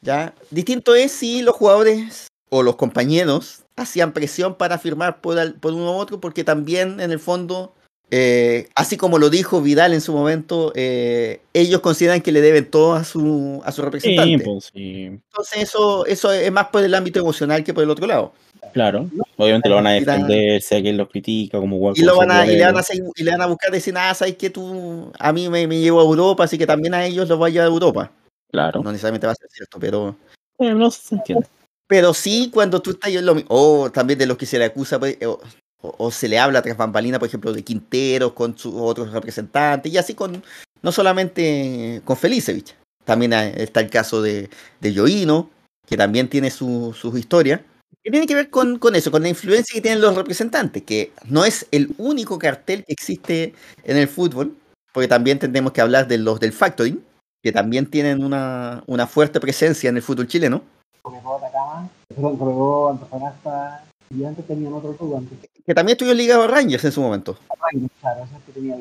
[0.00, 0.34] ¿ya?
[0.50, 5.72] Distinto es si los jugadores o los compañeros hacían presión para firmar por, al- por
[5.72, 7.72] uno u otro, porque también en el fondo,
[8.10, 12.70] eh, así como lo dijo Vidal en su momento, eh, ellos consideran que le deben
[12.70, 14.44] todo a su, a su Sí, representante.
[14.44, 15.04] pues, sí.
[15.04, 18.32] Entonces eso, eso es más por el ámbito emocional que por el otro lado.
[18.72, 19.08] Claro.
[19.36, 22.44] Obviamente lo van a defender, sea quien los critica, como igual Y, lo van a,
[22.46, 25.10] y, le van a seguir- y le van a buscar decir, ah, sabes que tú
[25.18, 27.52] a mí me, me llevo a Europa, así que también a ellos los voy a
[27.52, 28.12] llevar a Europa.
[28.50, 28.82] Claro.
[28.82, 30.16] No necesariamente va a ser cierto, pero...
[30.58, 31.46] Eh, no se entiende.
[31.86, 34.66] Pero sí, cuando tú estás en lo mi- O también de los que se le
[34.66, 35.40] acusa, pues, o,
[35.80, 39.98] o- se le habla tras bambalina, por ejemplo, de Quinteros con sus otros representantes, y
[39.98, 40.42] así con.
[40.82, 42.74] No solamente con Felicevich.
[43.04, 44.48] También está el caso de,
[44.80, 45.50] de Yoino,
[45.86, 47.60] que también tiene su, sus historias.
[48.04, 51.10] Que tiene que ver con, con eso, con la influencia que tienen los representantes, que
[51.26, 54.54] no es el único cartel que existe en el fútbol,
[54.92, 57.02] porque también tendremos que hablar de los del Factoring,
[57.42, 60.62] que también tienen una, una fuerte presencia en el fútbol chileno.
[61.04, 61.88] Atacama,
[62.90, 67.00] Antofagasta, y antes tenían otro club, antes que también estuvo ligado a Rangers en su
[67.02, 67.38] momento.
[67.60, 68.76] Rangers, claro, es que tenía.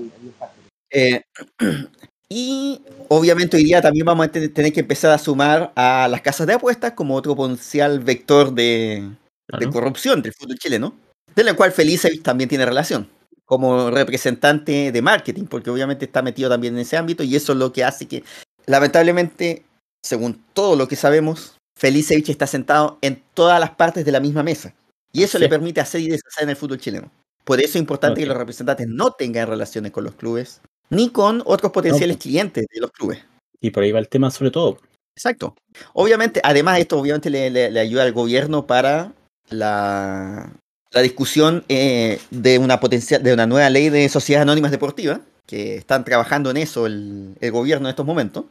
[0.92, 1.22] Eh,
[2.30, 6.20] Y obviamente hoy día también vamos a te- tener que empezar a sumar a las
[6.22, 9.02] casas de apuestas como otro potencial vector de,
[9.48, 9.72] de Claro.
[9.72, 10.94] corrupción del fútbol chileno,
[11.34, 13.08] de la cual Felicevich también tiene relación
[13.46, 17.58] como representante de marketing, porque obviamente está metido también en ese ámbito y eso es
[17.60, 18.26] lo que hace que,
[18.66, 19.64] lamentablemente,
[20.04, 24.44] según todo lo que sabemos, Felicevich está sentado en todas las partes de la misma
[24.44, 24.74] mesa
[25.20, 27.12] y eso le permite hacer y deshacer en el fútbol chileno.
[27.44, 31.42] Por eso es importante que los representantes no tengan relaciones con los clubes ni con
[31.46, 32.24] otros potenciales pues.
[32.24, 33.20] clientes de los clubes.
[33.60, 34.80] Y por ahí va el tema sobre todo.
[35.16, 35.56] Exacto.
[35.94, 39.14] Obviamente, además esto obviamente le, le- le ayuda al gobierno para
[39.50, 40.52] la,
[40.92, 45.78] la discusión eh, de una potencial, de una nueva ley de sociedades anónimas deportivas, que
[45.78, 48.46] están trabajando en eso el, el gobierno en estos momentos.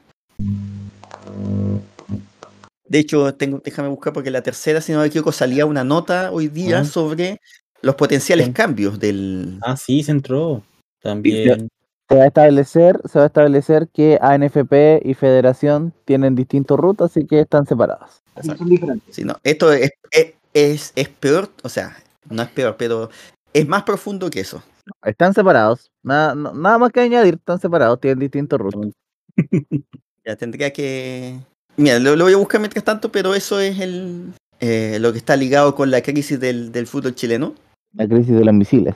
[2.89, 6.31] De hecho, tengo, déjame buscar porque la tercera, si no me equivoco, salía una nota
[6.33, 6.85] hoy día Ah.
[6.85, 7.41] sobre
[7.83, 8.53] los potenciales Sí.
[8.53, 9.59] cambios del...
[9.63, 10.63] Ah, sí, se entró.
[11.03, 11.69] También.
[12.09, 17.11] Se va a establecer, se va a establecer que ANFP y Federación tienen distintos rutas,
[17.11, 18.23] así que están separadas.
[18.37, 19.15] Así que son diferentes.
[19.15, 21.97] Sí, no, esto es, es, es, es peor, o sea,
[22.31, 23.11] no es peor, pero
[23.53, 24.63] es más profundo que eso.
[25.05, 25.91] Están separados.
[26.05, 28.93] Nada, no- nada más que añadir, están separados, tienen distintos rutas.
[30.25, 31.39] Ya tendría que.
[31.77, 35.19] Mira, lo, lo voy a buscar mientras tanto, pero eso es el eh, lo que
[35.19, 37.55] está ligado con la crisis del, del fútbol chileno.
[37.95, 38.95] La crisis de los misiles.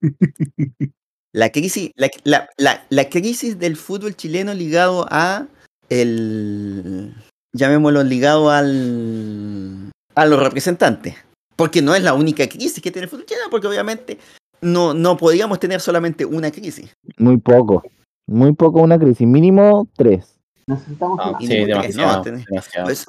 [1.36, 5.48] La crisis, la, la- la- la crisis del fútbol chileno ligado a
[5.88, 7.12] el
[7.52, 11.16] llamémoslo ligado al a los representantes.
[11.56, 14.18] Porque no es la única crisis que tiene el fútbol chileno, porque obviamente
[14.60, 16.94] no, no podríamos tener solamente una crisis.
[17.18, 17.82] Muy poco.
[18.28, 19.26] Muy poco una crisis.
[19.26, 20.33] Mínimo tres.
[20.66, 22.16] Necesitamos Ah, una- sí, demasiado.
[22.16, 22.86] no, tenés- demasiado.
[22.86, 23.06] Pues,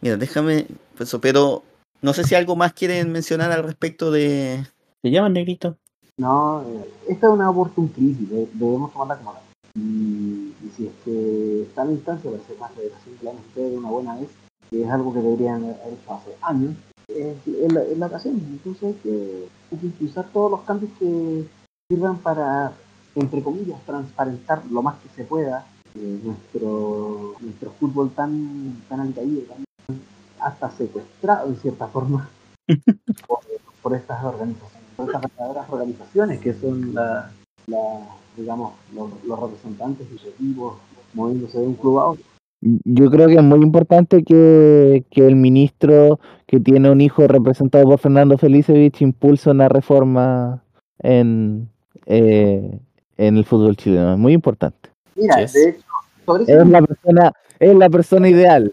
[0.00, 1.62] mira, déjame, pues, pero
[2.02, 4.64] no sé si algo más quieren mencionar al respecto de...
[5.02, 5.76] ¿Se llaman negrito?
[6.18, 9.42] No, eh, esta es una oportunidad crisis, de- debemos tomarla como tal.
[9.76, 13.30] Y, y si es que está en la instancia de hacer más federación de la
[13.32, 14.28] NFP de una buena vez,
[14.70, 16.74] que es algo que deberían haber hecho hace años,
[17.08, 18.34] es, es la, es la ocasión.
[18.38, 21.44] Entonces hay que, hay que impulsar todos los cambios que
[21.88, 22.72] sirvan para,
[23.14, 25.64] entre comillas, transparentar lo más que se pueda
[26.00, 29.64] eh, nuestro, nuestro fútbol tan, tan alicaído, tan-
[30.40, 32.28] hasta secuestrado en cierta forma
[33.26, 33.40] por,
[33.82, 37.30] por estas organizaciones, por estas verdaderas organizaciones que son la,
[37.66, 40.76] la- digamos, los, los representantes ejecutivos
[41.14, 42.24] moviéndose de un club a otro.
[42.60, 47.84] Yo creo que es muy importante que, que el ministro que tiene un hijo representado
[47.84, 50.62] por Fernando Felicevich impulse una reforma
[50.98, 51.68] en,
[52.06, 52.78] eh,
[53.16, 54.12] en el fútbol chileno.
[54.12, 54.90] Es muy importante.
[55.14, 55.52] Mira, Yes.
[55.52, 55.84] de hecho,
[56.46, 58.72] Es la persona, es la persona ideal.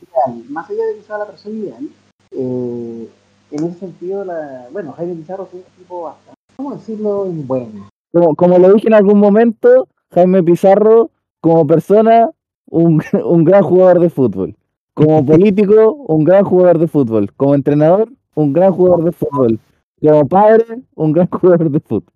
[0.50, 1.90] más allá de que sea la persona ideal,
[2.32, 3.09] eh,
[3.51, 7.25] en ese sentido, la, bueno, Jaime Pizarro es un tipo bastante, ¿cómo decirlo?
[7.25, 7.90] en bueno.
[8.11, 11.09] Como, como lo dije en algún momento, Jaime Pizarro,
[11.42, 12.30] como persona,
[12.69, 14.56] un, un gran jugador de fútbol.
[14.93, 17.32] Como político, un gran jugador de fútbol.
[17.34, 19.59] Como entrenador, un gran jugador de fútbol.
[20.01, 22.14] Como padre, un gran jugador de fútbol.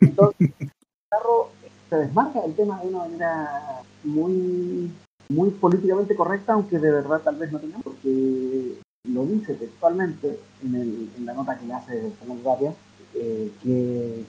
[0.00, 1.48] Entonces, Pizarro
[1.88, 4.90] se desmarca del tema de una manera muy,
[5.28, 10.74] muy políticamente correcta, aunque de verdad tal vez no tenga, porque lo dice textualmente en,
[10.74, 12.74] el, la nota que le hace Fernando Tapia,
[13.14, 14.24] eh, que,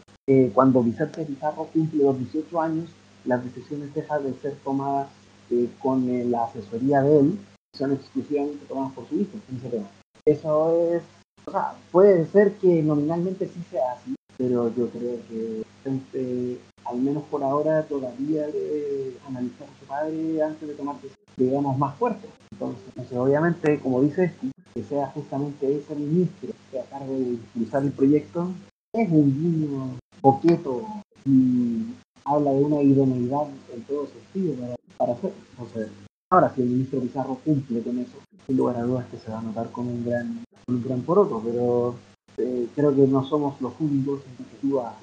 [0.54, 2.90] cuando Vicente Pizarro cumple los 18 años,
[3.26, 5.08] las decisiones dejan de ser tomadas
[5.50, 7.40] eh, con la asesoría de él,
[7.76, 9.88] son exclusivamente tomadas por su hijo ese tema.
[10.26, 11.02] Eso es,
[11.46, 17.02] o sea, puede ser que nominalmente sí sea así, pero yo creo que Vicente, al
[17.02, 21.96] menos por ahora, todavía debe analizar a su padre antes de tomar decisiones, digamos, más
[21.98, 22.30] fuertes.
[22.54, 24.32] Entonces, obviamente, como dices,
[24.74, 28.50] que sea justamente ese ministro que a cargo de impulsar el proyecto,
[28.94, 30.86] es un guiño boqueto
[31.26, 31.84] y
[32.24, 35.34] habla de una idoneidad en todo sentido para, para hacer.
[35.52, 35.90] Entonces,
[36.30, 39.40] ahora, si el ministro Pizarro cumple con eso, sin lugar a dudas que se va
[39.40, 41.96] a notar con un gran, un gran poroto, pero
[42.40, 44.98] eh, creo que no somos los únicos en definitiva.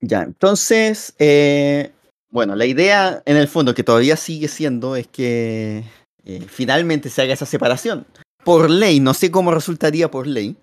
[0.00, 1.90] Ya, entonces, eh,
[2.30, 5.84] bueno, la idea en el fondo que todavía sigue siendo es que
[6.24, 8.06] eh, finalmente se haga esa separación.
[8.44, 10.56] Por ley, no sé cómo resultaría por ley.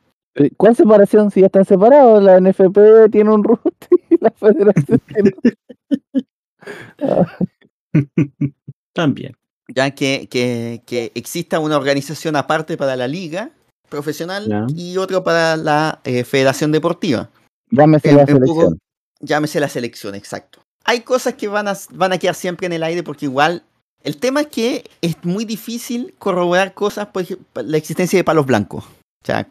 [0.58, 2.22] ¿Cuál separación si ya están separados?
[2.22, 5.32] La NFP tiene un root y la federación tiene
[8.94, 9.36] También.
[9.68, 13.52] ya que, que, que exista una organización aparte para la liga
[13.90, 14.66] profesional Ya.
[14.76, 17.30] y otro para la eh, federación deportiva.
[17.72, 18.80] Llámese En- la poco- selección.
[19.22, 20.62] Llámese la selección, exacto.
[20.84, 23.64] Hay cosas que van a, van a quedar siempre en el aire porque igual
[24.04, 28.46] el tema es que es muy difícil corroborar cosas, por ejemplo, la existencia de palos
[28.46, 28.84] blancos.
[28.84, 29.48] O sea,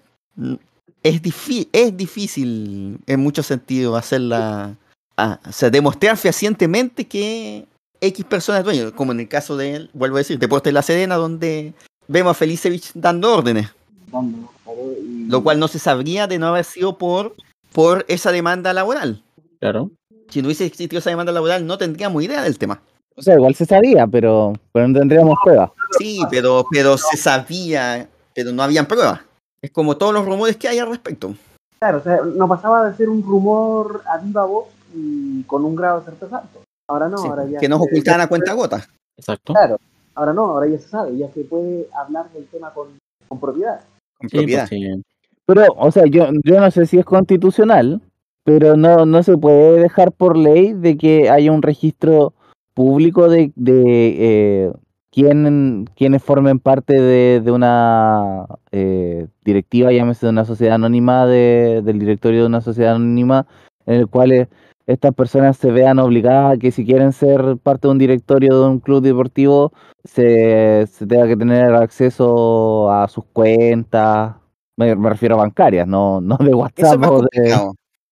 [1.02, 4.76] es, difí- es difícil en muchos sentidos hacerla,
[5.16, 7.66] ah, o sea, demostrar fehacientemente que
[8.00, 11.16] X personas dueños, como en el caso de él, vuelvo a decir, Deportes La Serena,
[11.16, 11.74] donde
[12.06, 13.68] vemos a Felicevich dando órdenes,
[14.14, 17.34] Dando, claro, y- lo cual no se sabría de no haber sido por,
[17.72, 19.22] por esa demanda laboral.
[19.60, 19.90] Claro.
[20.28, 22.80] Si no hubiese existido esa demanda laboral, no tendríamos idea del tema.
[23.16, 25.70] O sea, igual se sabía, pero, pero no tendríamos pruebas.
[25.98, 29.20] Sí, pero, pero se sabía, pero no habían pruebas.
[29.62, 31.34] Es como todos los rumores que hay al respecto.
[31.78, 35.76] Claro, o sea, no pasaba de ser un rumor a viva voz y con un
[35.76, 36.60] grado de certeza alto.
[36.88, 37.58] Ahora no, Sí, ahora ya.
[37.60, 38.86] que nos ocultaban a cuenta gota.
[39.16, 39.52] Exacto.
[39.52, 39.78] Claro,
[40.14, 42.88] ahora no, ahora ya se sabe, ya se puede hablar del tema con,
[43.28, 43.80] con propiedad.
[44.24, 44.68] Con Sí, propiedad.
[44.68, 45.02] pues, sí.
[45.46, 48.00] Pero, o sea, yo, yo no sé si es constitucional,
[48.44, 52.32] pero no, no se puede dejar por ley de que haya un registro
[52.74, 53.82] público de, de
[54.18, 54.72] eh,
[55.12, 61.82] quién, quienes formen parte de, de una eh, directiva, llámese de una sociedad anónima, de-
[61.84, 63.46] del directorio de una sociedad anónima,
[63.86, 64.48] en el cual eh,
[64.86, 68.68] estas personas se vean obligadas a que si quieren ser parte de un directorio de
[68.68, 69.72] un club deportivo,
[70.04, 74.34] se, se tenga que tener acceso a sus cuentas,
[74.76, 77.58] me, me refiero a bancarias, no, no de Eso WhatsApp es más o de...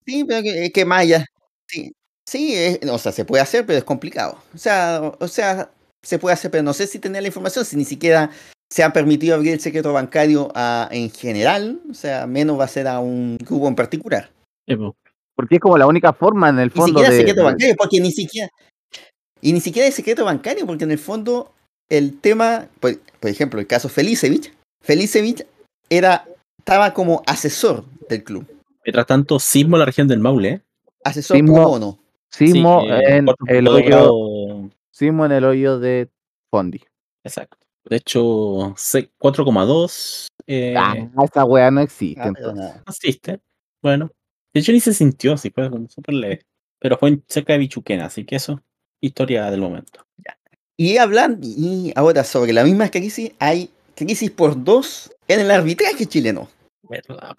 [0.06, 1.24] Sí, pero que, que más allá.
[1.68, 1.92] Sí,
[2.26, 4.36] sí es- o sea, se puede hacer, pero es complicado.
[4.54, 5.70] O sea, o sea,
[6.02, 8.30] se puede hacer, pero no sé si tener la información, si ni siquiera
[8.70, 12.68] se ha permitido abrir el secreto bancario a- en general, o sea, menos va a
[12.68, 14.30] ser a un grupo en particular.
[14.66, 14.92] Sí, pues.
[15.34, 17.16] Porque es como la única forma en el Ni fondo siquiera de...
[17.18, 18.48] secreto bancario, porque ni siquiera.
[19.40, 21.52] Y ni siquiera es secreto bancario, porque en el fondo
[21.90, 24.52] el tema, por, por ejemplo, el caso Felicevich,
[24.82, 25.46] Felicevich
[25.90, 26.26] era,
[26.58, 28.46] estaba como asesor del club,
[28.84, 30.48] Mientras tanto, sismo en la región del Maule.
[30.48, 30.60] ¿eh?
[31.04, 31.54] asesor Sismo.
[31.54, 31.98] pro bono.
[32.30, 36.08] Sismo Sí, eh, en el hoyo, grado- sismo en el hoyo de
[36.50, 36.80] Fondi.
[37.24, 37.58] Exacto.
[37.84, 40.94] De hecho, se- 4,2 eh, Ah,
[41.24, 42.20] esa weá no existe.
[42.22, 42.82] Ah, nada.
[42.86, 43.40] asiste.
[43.82, 44.10] Bueno,
[44.54, 46.42] de hecho ni se sintió así, fue como súper leve.
[46.78, 48.60] Pero fue en- cerca de Bichuquena, así que eso,
[49.00, 50.04] historia del momento.
[50.76, 56.06] Y hablando, y ahora sobre la misma crisis, hay crisis por dos en el arbitraje
[56.06, 56.48] chileno.
[56.88, 57.36] ¿Verdad?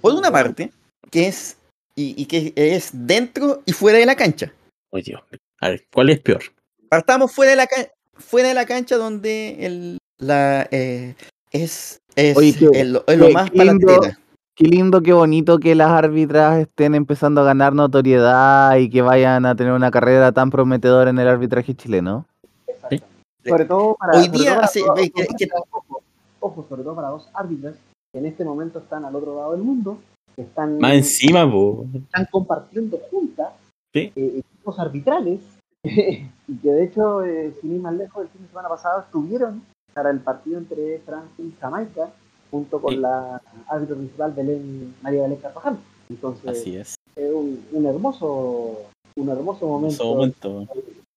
[0.00, 0.72] Por una parte,
[1.10, 1.56] que es,
[1.94, 4.52] y, y que es dentro y fuera de la cancha.
[4.92, 5.20] Ay, Dios.
[5.60, 6.42] A ver, ¿cuál es peor?
[6.88, 7.68] Partamos fuera de la,
[8.14, 11.14] fuera de la cancha donde el, la, eh,
[11.52, 14.18] es, es, Oye, el- lo más para.
[14.60, 19.46] Qué lindo, qué bonito que las árbitras estén empezando a ganar notoriedad y que vayan
[19.46, 22.26] a tener una carrera tan prometedora en el arbitraje chileno.
[22.66, 23.06] Exactamente.
[23.42, 24.18] Sobre todo para.
[24.18, 26.02] Hoy día todo para hace- dos- ve que- que- ojo,
[26.40, 27.74] ojo, sobre todo para dos árbitras
[28.12, 29.96] que en este momento están al otro lado del mundo,
[30.36, 31.86] que están, Más encima, po.
[31.94, 33.54] están compartiendo juntas
[33.94, 34.12] Sí.
[34.14, 35.40] eh, equipos arbitrales
[35.84, 39.62] y que de hecho, eh, sin ir más lejos, el fin de semana pasado estuvieron
[39.94, 42.10] para el partido entre Francia y Jamaica
[42.50, 43.00] junto con Sí.
[43.00, 45.78] la árbitro principal Belén, María Belén Carvajal.
[46.08, 46.94] Entonces, Así es.
[47.16, 48.78] es un, un hermoso
[49.16, 50.66] un hermoso En momento.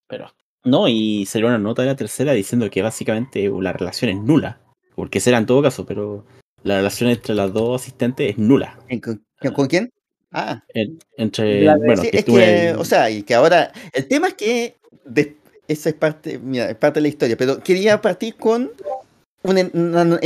[0.08, 0.32] Pero.
[0.66, 4.60] No, y salió una nota de la tercera diciendo que básicamente la relación es nula.
[4.95, 6.24] Porque será en todo caso, pero
[6.64, 8.80] la relación entre las dos asistentes es nula.
[8.88, 9.22] ¿En- ¿Con,
[9.53, 9.90] con quién?
[10.32, 11.64] Ah, En- entre.
[11.64, 14.34] La- bueno, sí, que es que, en- o sea, y que ahora, el tema es
[14.36, 15.38] que de-
[15.68, 18.72] esa es parte, mira, es parte de la historia, pero quería partir con
[19.44, 19.64] una,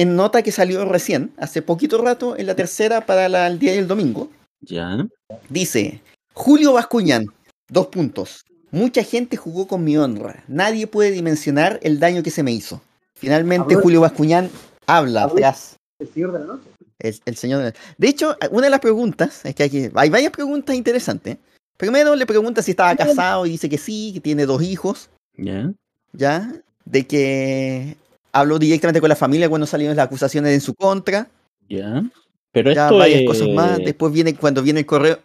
[0.05, 3.79] nota que salió recién, hace poquito rato, en la tercera para la- el día y
[3.79, 4.29] el domingo.
[4.61, 5.07] Ya.
[5.49, 6.01] Dice,
[6.33, 7.25] Julio Bascuñán,
[7.69, 8.41] dos puntos.
[8.71, 10.43] Mucha gente jugó con mi honra.
[10.47, 12.81] Nadie puede dimensionar el daño que se me hizo.
[13.15, 14.49] Finalmente Julio Bascuñán
[14.85, 16.63] habla Habló- tras El señor de la noche.
[16.99, 17.63] el, el señor.
[17.63, 21.37] de- De hecho, una de las preguntas, es que hay, que- hay varias preguntas interesantes.
[21.77, 25.71] Primero le pregunta si estaba casado y dice que sí, que tiene dos hijos, Ya.
[26.13, 26.51] ¿ya?
[26.85, 27.95] De que
[28.39, 31.27] habló directamente con la familia cuando salieron las acusaciones en su contra.
[31.69, 32.03] Ya.
[32.51, 33.27] Pero Ya, esto varias es.
[33.27, 33.77] cosas más.
[33.77, 35.19] Después viene cuando viene el correo.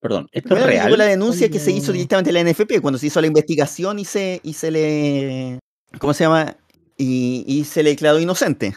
[0.00, 0.96] Perdón, esto es real.
[0.96, 4.04] la denuncia que se hizo Cuando- directamente la NFP cuando se hizo la investigación y
[4.06, 5.58] se, y se le.
[5.98, 6.56] ¿Cómo se llama?
[6.96, 8.74] Y, y se le declaró inocente.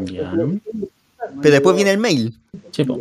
[0.00, 0.32] Ya.
[1.42, 2.34] Pero después viene el mail
[2.72, 3.00] Sí, po.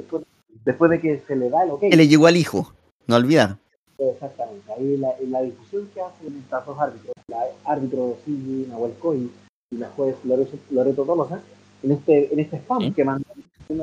[0.66, 1.82] después, de que se le da el ok.
[1.90, 2.74] que le llegó al hijo.
[3.08, 3.58] No olvidar.
[3.98, 4.72] Exactamente.
[4.78, 9.30] Ahí la, la discusión que hacen estas dos árbitros, la árbitro Silvi Nahuel Coy
[9.76, 11.42] y la juez Loreto, Loreto Tolosa,
[11.84, 12.92] en este, en este spam Sí.
[12.92, 13.26] que mandó.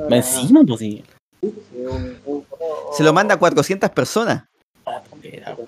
[0.09, 1.03] encima, pues sí.
[1.41, 1.53] sí,
[1.85, 4.45] un- un correo- Se lo manda a 400 personas.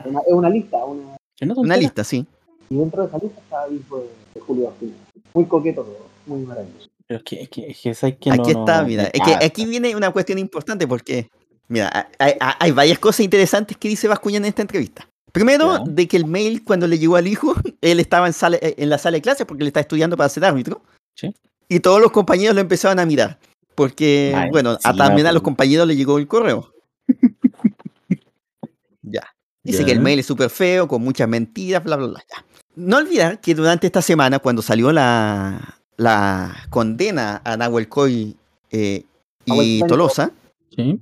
[0.06, 2.26] Una, es una lista, una, Que no Una lista, sí.
[2.70, 4.95] y dentro de esa lista estaba el hijo de, de Julio Bascuñán.
[5.34, 6.88] Muy coqueto todo, muy maravilloso.
[7.08, 8.32] Pero es que, es que, es que, ¿sabes qué?
[8.32, 9.04] Aquí No, está, no, mira.
[9.14, 11.30] Es que aquí viene una cuestión importante porque,
[11.68, 15.08] mira, hay, hay- hay varias cosas interesantes que dice Bascuñán en esta entrevista.
[15.35, 15.91] Primero, Ya.
[15.91, 18.97] de que el mail cuando le llegó al hijo, él estaba en, sala- en la
[18.97, 20.81] sala de clases porque él está estudiando para ser árbitro.
[21.14, 21.35] Sí.
[21.69, 23.38] Y todos los compañeros lo empezaban a mirar.
[23.75, 26.72] Porque, Ay, bueno, a, también a los compañeros le llegó el correo.
[29.01, 29.23] ya.
[29.64, 29.85] Dice Ya.
[29.85, 32.23] que el mail es súper feo, con muchas mentiras, bla, bla, bla.
[32.30, 32.45] ya.
[32.75, 38.35] No olvidar que durante esta semana, cuando salió la, la condena a Nahuel Coy
[38.72, 39.03] eh,
[39.45, 39.80] y.
[39.88, 40.31] Tolosa,
[40.75, 40.99] Sí.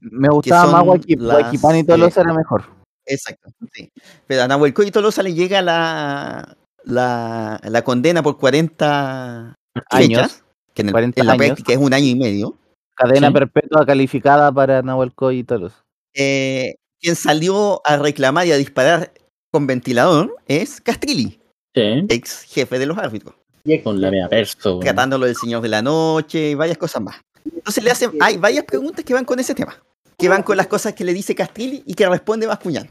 [0.00, 2.64] Me gustaba más Guaquipán y Tolosa era mejor.
[3.06, 3.90] Exacto, sí.
[4.26, 9.54] Pero a Nahuel Coy y Tolosa le llega la, la, la condena por 40
[9.90, 10.20] Años.
[10.20, 11.46] fechas, que en, el- 40 en la años.
[11.46, 12.58] práctica es un año y medio.
[12.96, 13.32] Cadena Sí.
[13.34, 15.82] perpetua calificada para Nahuel Coy y Tolosa.
[16.14, 19.12] Eh, quien salió a reclamar y a disparar
[19.52, 21.40] con ventilador es Castrilli,
[21.74, 22.06] Sí.
[22.08, 23.34] ex jefe de los árbitros.
[23.64, 24.78] Y Con la mea perso.
[24.78, 27.16] tratándolo del Señor de la Noche y varias cosas más.
[27.44, 29.82] Entonces le hacen, hay varias preguntas que van con ese tema,
[30.16, 32.88] que van con las cosas que le dice Castrilli y que responde Bascuñán.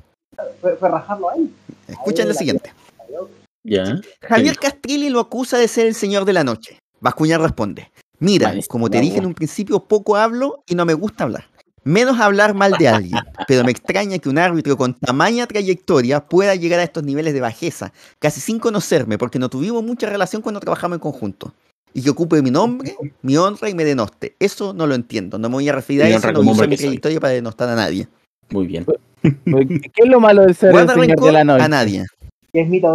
[0.61, 1.53] Fue, fue rajarlo ahí.
[1.88, 2.74] Escuchen lo siguiente.
[3.64, 4.02] Ya.
[4.22, 4.58] Javier?
[4.58, 6.80] Castrilli lo acusa de ser el Señor de la Noche.
[7.00, 10.93] Bascuñán responde, mira, Vale, como te dije en un principio, poco hablo y no me
[10.93, 11.50] gusta hablar.
[11.85, 16.56] Menos hablar mal de alguien, pero me extraña que un árbitro con tamaña trayectoria pueda
[16.56, 20.61] llegar a estos niveles de bajeza, casi sin conocerme, porque no tuvimos mucha relación cuando
[20.61, 21.53] trabajamos en conjunto.
[21.94, 24.36] Y que ocupe mi nombre, mi honra y me denoste.
[24.40, 25.38] Eso no lo entiendo.
[25.38, 27.76] No me voy a referir a Mi eso, no uso mi trayectoria para denostar a
[27.76, 28.08] nadie.
[28.50, 28.86] Muy bien.
[29.22, 31.64] ¿Qué es lo malo de ser el señor rencor de la noche?
[31.64, 32.06] a nadie.
[32.52, 32.94] Que es mitad.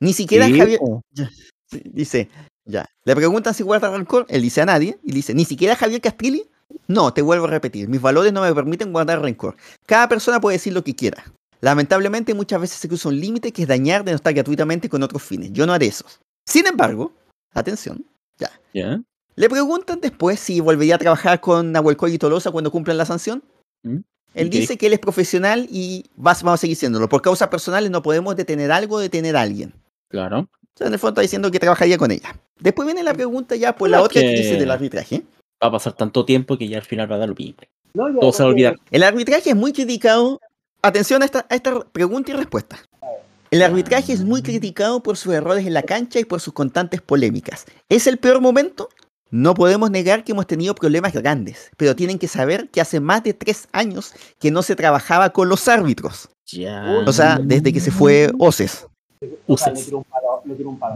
[0.00, 0.80] Ni siquiera Sí, Javier.
[1.84, 2.28] Dice,
[2.64, 2.86] ya.
[3.04, 6.44] Le preguntan si guarda rencor, él dice a nadie, y dice, ¿ni siquiera Javier Castrilli?
[6.86, 9.56] No, te vuelvo a repetir, mis valores no me permiten guardar rencor.
[9.86, 11.24] Cada persona puede decir lo que quiera.
[11.60, 15.02] Lamentablemente muchas veces se cruza un límite que es dañar de no estar gratuitamente con
[15.02, 15.52] otros fines.
[15.52, 16.04] Yo no haré eso.
[16.46, 17.12] Sin embargo,
[17.60, 18.04] atención,
[18.72, 19.00] Ya.
[19.36, 23.04] le preguntan después si volvería a trabajar con Nahuel Coy y Tolosa cuando cumplan la
[23.04, 23.42] sanción.
[23.82, 23.98] ¿Mm?
[24.34, 27.08] Él ¿Y qué dice que él es profesional y vas- vamos a seguir siéndolo.
[27.08, 29.72] Por causas personales no podemos detener algo o detener a alguien.
[30.08, 30.40] Claro.
[30.40, 32.36] O sea, en el fondo está diciendo que trabajaría con ella.
[32.60, 35.22] Después viene la pregunta ya por la Bueno, otra que- crisis del arbitraje.
[35.62, 37.56] Va a pasar tanto tiempo que ya al final va a dar lo mismo.
[37.94, 38.76] No, Todo se va a olvidar.
[38.90, 40.40] El arbitraje es muy criticado.
[40.82, 42.78] Atención a esta, a esta pregunta y respuesta.
[43.50, 47.00] El arbitraje es muy criticado por sus errores en la cancha y por sus constantes
[47.00, 47.64] polémicas.
[47.88, 48.90] ¿Es el peor momento?
[49.30, 53.22] No podemos negar que hemos tenido problemas grandes, pero tienen que saber que hace más
[53.22, 56.28] de tres años que no se trabajaba con los árbitros.
[56.46, 57.02] Ya.
[57.06, 58.86] O sea, desde que se fue Oces.
[59.46, 59.90] Uses.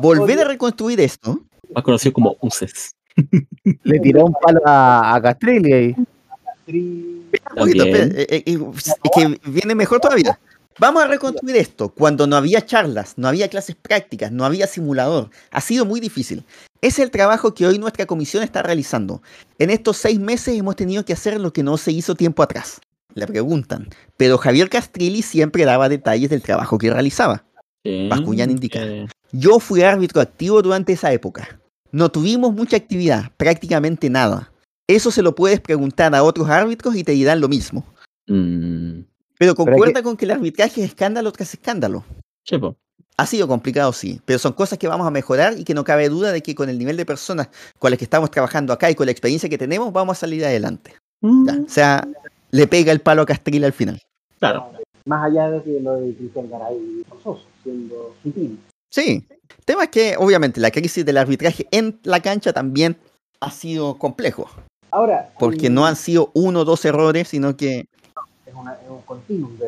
[0.00, 1.40] Volver a reconstruir esto
[1.74, 2.94] Más conocido como Uses.
[3.82, 5.96] Le tiró un palo a, a Castrilli ahí.
[6.68, 10.38] Un poquito, espera, eh, eh, es que viene mejor todavía.
[10.78, 15.30] Vamos a reconstruir esto cuando no había charlas, no había clases prácticas, no había simulador.
[15.50, 16.44] Ha sido muy difícil.
[16.80, 19.22] Es el trabajo que hoy nuestra comisión está realizando.
[19.58, 22.80] En estos seis meses hemos tenido que hacer lo que no se hizo tiempo atrás.
[23.14, 27.44] Le preguntan, pero Javier Castrilli siempre daba detalles del trabajo que realizaba.
[28.08, 28.80] Bascuñán indica.
[28.80, 31.60] que- Yo fui árbitro activo durante esa época.
[31.90, 34.50] No tuvimos mucha actividad, prácticamente nada.
[34.88, 37.84] Eso se lo puedes preguntar a otros árbitros y te dirán lo mismo.
[38.28, 39.00] Mm,
[39.42, 42.04] Pero concuerda con que el arbitraje es escándalo tras escándalo.
[42.44, 42.76] sí, po.
[43.16, 46.08] Ha sido complicado, sí, pero son cosas que vamos a mejorar y que no cabe
[46.08, 47.48] duda de que con el nivel de personas
[47.78, 50.42] con las que estamos trabajando acá y con la experiencia que tenemos, vamos a salir
[50.44, 50.94] adelante.
[51.20, 52.08] Ya, O sea,
[52.52, 54.00] le pega el palo a Castril al final.
[54.38, 54.72] Claro.
[55.04, 58.58] Más allá de que lo de Cristian Garay forzoso, siendo sutil.
[58.90, 59.26] Sí.
[59.58, 62.96] El tema es que, obviamente, la crisis del arbitraje en la cancha también
[63.40, 64.48] ha sido complejo,
[64.90, 67.84] Ahora, porque hay- no han sido uno o dos errores, sino que
[68.62, 69.66] una- es un continuum de,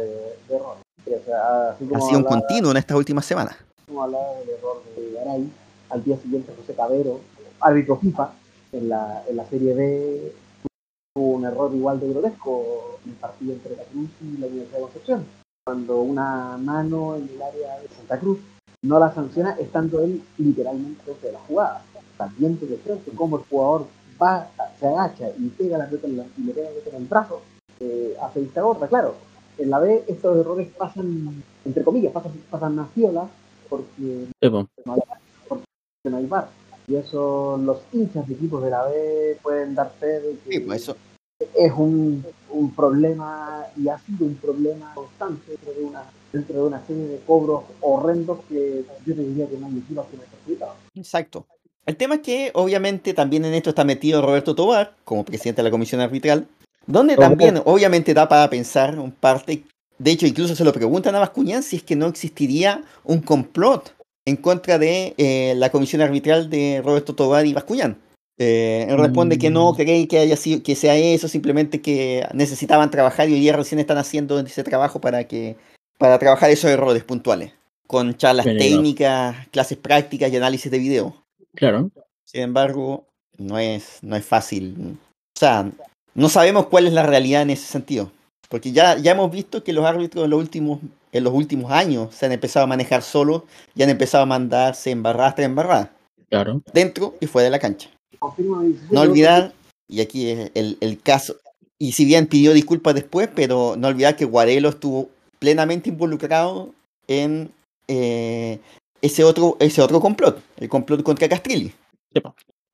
[0.49, 0.83] de errores.
[1.07, 3.57] O sea, así ha como sido un continuo en estas últimas semanas.
[3.87, 5.53] como hablaba del error de Garay,
[5.91, 7.21] al día siguiente José Cabero,
[7.61, 8.33] árbitro FIFA,
[8.73, 10.33] en la, en la Serie B
[11.15, 14.79] tuvo un error igual de grotesco en el partido entre la Cruz y la Universidad
[14.79, 15.27] de Concepción.
[15.65, 18.39] Cuando una mano en el área de Santa Cruz
[18.83, 21.83] no la sanciona estando él literalmente dentro de la jugada.
[22.19, 23.87] También te frente cómo el jugador
[24.21, 24.49] va,
[24.79, 27.43] se agacha y pega la pelota y le pega la pelota en el brazo,
[27.81, 29.15] eh, hace vista gorda, claro.
[29.59, 33.29] En la B estos errores pasan, entre comillas, pasan, pasan a fiola
[33.69, 34.67] porque Sí, po.
[36.03, 36.49] que no hay bar.
[36.87, 40.61] Y eso los hinchas de equipos de la B pueden dar fe de que Sí,
[40.61, 40.97] pues eso.
[41.55, 46.63] es un, un problema y ha sido un problema constante dentro de una dentro de
[46.67, 50.25] una serie de cobros horrendos que yo te diría que no hay equipos que me
[50.25, 50.75] perjudicaban.
[50.97, 51.47] Exacto.
[51.87, 55.69] El tema es que, obviamente, también en esto está metido Roberto Tobar, como presidente de
[55.69, 56.49] la comisión arbitral,
[56.87, 59.65] donde también, obviamente, da para pensar un parte.
[59.99, 63.95] De hecho, incluso se lo preguntan a Bascuñán si es que no existiría un complot
[64.27, 67.99] en contra de eh, la comisión arbitral de Roberto Tobar y Bascuñán.
[68.39, 69.77] Eh, él responde que no Mm.
[69.77, 73.79] cree que haya sido, que sea eso, simplemente que necesitaban trabajar y hoy día recién
[73.79, 75.57] están haciendo ese trabajo para que
[75.99, 77.53] para trabajar esos errores puntuales,
[77.87, 81.15] con charlas técnicas, clases prácticas y análisis de video.
[81.55, 81.91] Claro.
[82.25, 83.07] Sin embargo,
[83.39, 84.97] no es, no es fácil.
[85.37, 85.71] O sea,
[86.15, 88.11] no sabemos cuál es la realidad en ese sentido.
[88.49, 90.81] Porque ya, ya hemos visto que los árbitros en los últimos,
[91.13, 93.43] en los últimos años se han empezado a manejar solos
[93.75, 95.89] y han empezado a mandarse embarradas tras embarradas,
[96.31, 96.63] Claro.
[96.73, 97.91] dentro y fuera de la cancha.
[98.91, 99.53] No olvidar,
[99.89, 101.37] y aquí es el, el caso,
[101.79, 106.71] y si bien pidió disculpas después, pero no olvidar que Guarelo estuvo plenamente involucrado
[107.09, 107.51] en
[107.89, 108.59] eh,
[109.03, 111.73] ese, otro, ese otro complot, el complot contra Castrilli.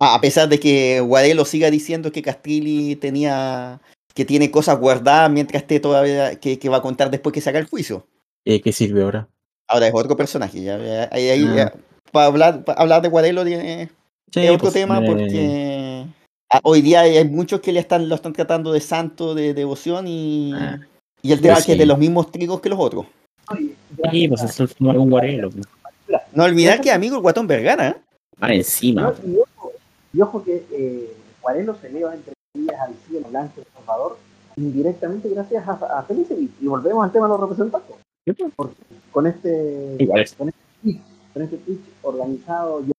[0.03, 3.81] A pesar de que Guarelo siga diciendo que Castrilli tenía
[4.15, 7.49] que tiene cosas guardadas mientras esté todavía que, que va a contar después que se
[7.51, 8.07] haga el juicio.
[8.45, 9.29] Eh, ¿Qué sirve ahora?
[9.69, 10.61] Ahora es otro personaje.
[10.63, 11.55] Ya, ya- ahí- ahí, Ah.
[11.57, 11.73] ya,
[12.11, 13.89] para hablar, para hablar de Guarelo tiene-
[14.33, 16.07] Sí, es otro pues, tema eh, porque
[16.51, 20.07] ah, hoy día hay muchos que le están, lo están tratando de santo de devoción
[20.09, 20.81] y, Ah,
[21.23, 23.07] y el tema pues que es de los mismos trigos que los otros.
[24.11, 25.51] Sí, pues es algún guarelo.
[25.51, 25.67] pues.
[26.33, 27.89] No olvidar que amigo el guatón Vergara.
[27.91, 27.97] ¿eh?
[28.41, 29.15] Ah, encima.
[29.25, 29.41] no,
[30.13, 34.19] y, ojo, que eh, Guarelo se eleva entre comillas al cielo blanco de Salvador
[34.57, 36.53] indirectamente gracias a, a Felicevich.
[36.61, 37.97] Y volvemos al tema de los representantes.
[38.57, 38.75] Porque
[39.13, 40.35] con este, Igual es.
[40.35, 41.01] con este Twitch,
[41.33, 42.93] con este Twitch organizado y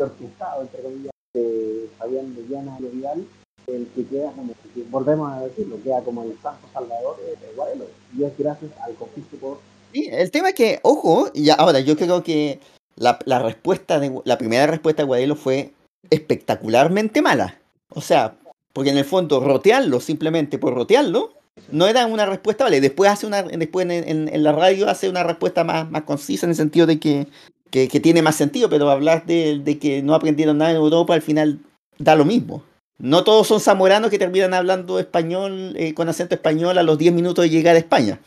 [0.00, 3.26] orquestado, entre comillas, de Fabián de Llana y Vidal,
[3.66, 7.52] el que queda como, que volvemos a decirlo, queda como el santo salvador de, de
[7.54, 7.84] Guarelo.
[8.16, 9.58] Y es gracias al conflicto por
[9.92, 12.60] Sí, el tema es que, ojo, y ahora yo creo que
[12.96, 15.72] la, la respuesta de la primera respuesta de Guarelo fue
[16.10, 17.58] espectacularmente mala.
[17.90, 18.36] O sea,
[18.72, 21.32] porque en el fondo rotearlo simplemente por rotearlo
[21.72, 25.08] no era una respuesta, vale, después hace una después en, en- en la radio hace
[25.08, 27.26] una respuesta más, más concisa en el sentido de que,
[27.70, 31.14] que, que tiene más sentido, pero hablar de, de que no aprendieron nada en Europa
[31.14, 31.58] al final
[31.98, 32.62] da lo mismo.
[33.00, 37.12] No todos son zamoranos que terminan hablando español eh, con acento español a los 10
[37.12, 38.20] minutos de llegar a España.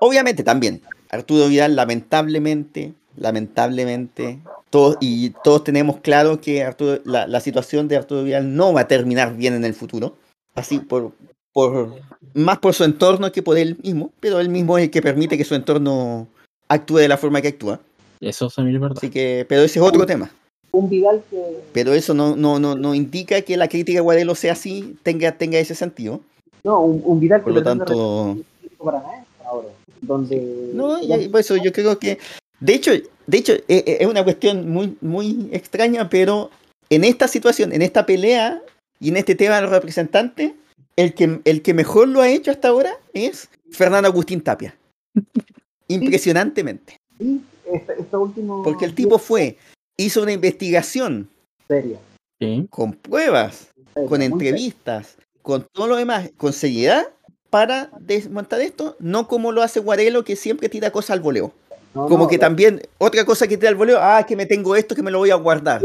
[0.00, 4.40] Obviamente también, Arturo Vidal lamentablemente, lamentablemente,
[4.74, 8.80] todos, y todos tenemos claro que Arturo- la, la situación de Arturo Vidal no va
[8.82, 10.16] a terminar bien en el futuro,
[10.56, 11.12] así por,
[11.52, 11.94] por
[12.34, 15.38] más por su entorno que por él mismo, pero él mismo es el que permite
[15.38, 16.26] que su entorno
[16.68, 17.78] actúe de la forma que actúa.
[18.20, 18.96] Eso también es verdad.
[18.98, 20.30] Así que, pero ese es otro tema.
[20.72, 21.40] Un Vidal que
[21.72, 25.30] Pero eso no, no, no, no indica que la crítica de Guadelo sea así, tenga,
[25.38, 26.20] tenga ese sentido.
[26.64, 28.36] no, un, un Vidal que Por lo tanto,
[28.82, 29.68] para nada ahora,
[30.00, 32.18] donde No, y- y por eso yo creo que,
[32.64, 32.92] de hecho,
[33.26, 36.50] de hecho e- e- es una cuestión muy, muy extraña, pero
[36.88, 38.62] en esta situación, en esta pelea
[39.00, 40.52] y en este tema de los representantes,
[40.96, 44.74] el que, el que mejor lo ha hecho hasta ahora es Fernando Agustín Tapia.
[45.88, 46.96] Impresionantemente.
[47.18, 49.58] sí, este, este último Porque el tipo fue,
[49.98, 51.28] hizo una investigación
[51.68, 51.98] seria,
[52.40, 52.66] Sí.
[52.70, 57.06] con pruebas, seria, con entrevistas, con todo lo demás, con seriedad,
[57.50, 61.52] para desmontar esto, no como lo hace Guarelo, que siempre tira cosas al voleo.
[61.94, 64.46] No, Como no, que lo- también, otra cosa que tira al voleo, ah, que me
[64.46, 65.82] tengo esto que me lo voy a guardar.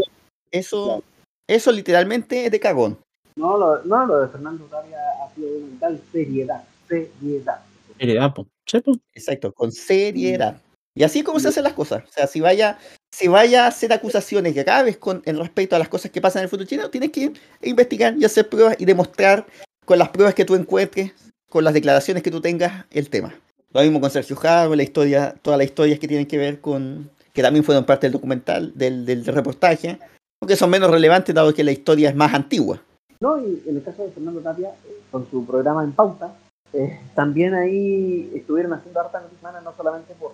[0.51, 1.03] Eso, Claro.
[1.47, 2.97] eso literalmente es de cagón.
[3.35, 7.61] No, lo, no, lo de Fernando Tapia ha sido de una tal seriedad, seriedad.
[7.99, 8.47] Heredad, po.
[8.65, 8.81] Sí.
[9.13, 10.59] Exacto, con seriedad.
[10.95, 12.03] Y así es como se hacen las cosas.
[12.03, 12.77] O sea, si vaya,
[13.13, 16.43] si vaya a hacer acusaciones graves con el respecto a las cosas que pasan en
[16.45, 17.31] el fútbol chileno, tienes que
[17.61, 19.45] investigar y hacer pruebas y demostrar
[19.85, 21.13] con las pruebas que tú encuentres,
[21.49, 23.33] con las declaraciones que tú tengas, el tema.
[23.71, 27.09] Lo mismo con Sergio Jaro, la historia, todas las historias que tienen que ver con,
[27.33, 29.99] que también fueron parte del documental, del, reportaje,
[30.39, 32.81] porque son menos relevantes dado que la historia es más antigua.
[33.19, 36.33] No, y en el caso de Fernando Tapia, eh, con su programa en pauta,
[36.73, 40.33] eh, también ahí estuvieron haciendo harta noticia, no solamente por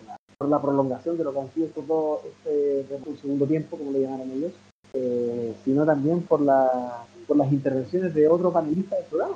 [0.50, 2.86] la, prolongación de lo que han sido estos dos, este
[3.22, 4.52] segundo tiempo, como le llamaron ellos,
[4.94, 9.36] eh, sino también por, la, por las intervenciones de otro panelista del programa,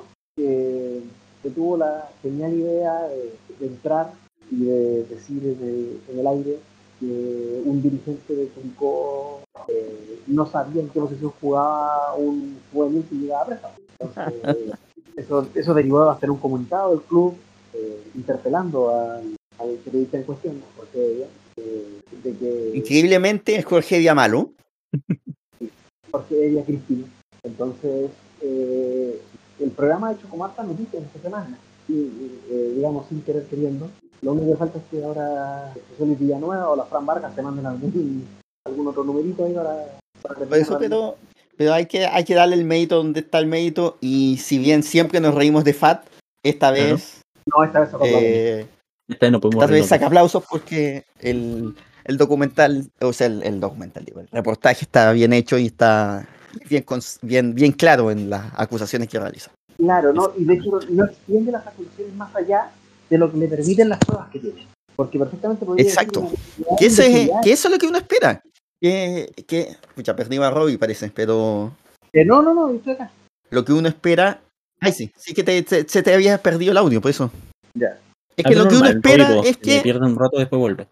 [1.42, 4.12] que tuvo la genial idea de, de entrar
[4.50, 6.58] y de decir en el, en el aire
[6.98, 13.16] que un dirigente de Curicó eh, no sabía en qué posición jugaba un juvenil que
[13.16, 13.74] llegaba a préstamo.
[13.98, 14.74] Entonces,
[15.16, 17.34] eso, eso derivó de hacer un comunicado del club
[17.72, 24.52] eh, interpelando al, al periodista en cuestión, Jorge eh, de que Increíblemente es Jorge Diamalo.
[26.10, 27.06] Jorge Evia Cristina.
[27.42, 28.10] Entonces,
[28.42, 29.20] eh,
[29.60, 31.58] el programa ha hecho como harta noticias esta semana,
[31.88, 33.90] y, y, eh, digamos sin querer queriendo.
[34.22, 37.66] Lo único que falta es que ahora José Villanueva o la Fran Vargas se manden
[37.66, 38.26] algún,
[38.66, 39.86] algún otro numerito ahí para,
[40.22, 41.16] para que eso, pero,
[41.56, 43.96] pero hay que, hay que darle el mérito donde está el mérito.
[44.00, 46.04] Y si bien siempre nos reímos de Fat,
[46.42, 48.66] esta vez, No, esta vez eh,
[49.08, 51.74] Esta vez no podemos esta vez saca aplausos porque el,
[52.04, 56.28] el documental, o sea, el, el documental, digo, el reportaje está bien hecho y está
[56.68, 56.84] bien,
[57.22, 59.50] bien, bien claro en las acusaciones que realiza.
[59.76, 60.32] Claro, ¿no?
[60.36, 62.70] Y de hecho no extiende las acusaciones más allá
[63.08, 64.66] de lo que le permiten las pruebas que tiene.
[64.96, 66.20] Porque perfectamente podría Exacto.
[66.20, 68.42] una Que, ese de es- que eso es lo que uno espera.
[68.82, 71.72] Que, que, escucha, perdí a Robbie parece, pero
[72.12, 73.10] Eh, no, no, no, estoy acá.
[73.50, 74.40] lo que uno espera
[74.82, 77.30] Ay, sí, sí que te- se, se te había perdido el audio, por eso.
[77.74, 77.98] Ya.
[78.36, 79.80] Es que lo que uno espera es que que.
[79.82, 80.86] pierde un rato después vuelve.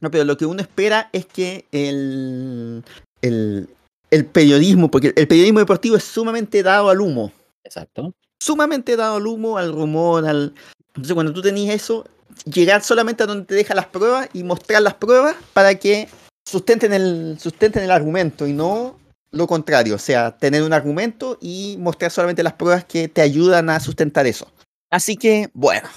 [0.00, 2.82] No, pero lo que uno espera es que el,
[3.22, 3.68] el,
[4.10, 7.32] el periodismo, porque el periodismo deportivo es sumamente dado al humo.
[7.64, 8.14] Exacto.
[8.40, 10.54] Sumamente dado al humo, al rumor, al.
[10.88, 12.06] Entonces, cuando tú tenías eso,
[12.44, 16.08] llegar solamente a donde te dejan las pruebas y mostrar las pruebas para que
[16.44, 18.98] sustenten el, sustenten el argumento y no
[19.32, 19.94] lo contrario.
[19.96, 24.26] O sea, tener un argumento y mostrar solamente las pruebas que te ayudan a sustentar
[24.26, 24.50] eso.
[24.90, 25.88] Así que, bueno,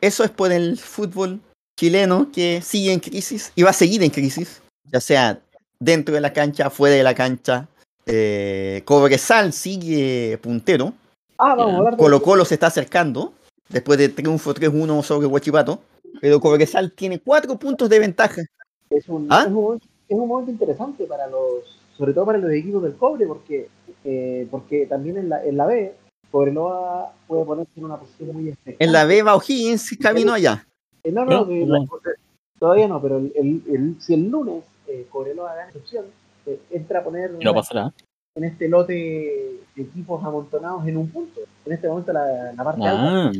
[0.00, 1.40] eso es por el fútbol
[1.78, 5.40] chileno que sigue en crisis y va a seguir en crisis, ya sea
[5.80, 7.66] dentro de la cancha, fuera de la cancha.
[8.06, 10.92] Eh, Cobresal sigue puntero.
[11.38, 13.32] Ah, vamos Colo Colo se está acercando
[13.68, 15.80] después de triunfo 3-1 sobre Huachipato.
[16.20, 18.42] Pero Cobresal tiene cuatro puntos de ventaja.
[18.90, 19.42] es un, ¿Ah?
[19.42, 22.94] es, un momento, es un momento interesante para los, sobre todo para los equipos del
[22.96, 23.68] cobre, porque
[24.04, 25.94] eh, porque también en la, en la B,
[26.30, 28.84] Cobreloa puede ponerse en una posición muy expectante.
[28.84, 30.66] En la B va O'Higgins camino allá.
[31.04, 31.86] Eh, no, no, No,
[32.58, 36.06] todavía no, pero el, el- el- si el lunes eh, Cobreloa gana excepción,
[36.46, 37.92] eh, entra a poner Y no pasará.
[38.34, 38.92] en este lote
[39.74, 41.40] de equipos amontonados en un punto.
[41.66, 43.32] En este momento la, la parte alta Ah,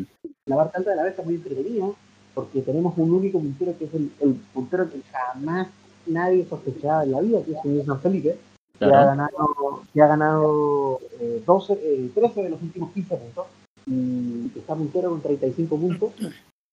[0.47, 1.87] la parte alta de la vez está muy entretenida
[2.35, 5.69] porque tenemos un único puntero que es el, el puntero que jamás
[6.07, 8.37] nadie sospechaba en la vida, que es el San Felipe,
[8.79, 13.47] que ha ganado, que ha ganado eh, 12, eh, 13 de los últimos 15 puntos
[13.87, 16.11] y está puntero con 35 puntos,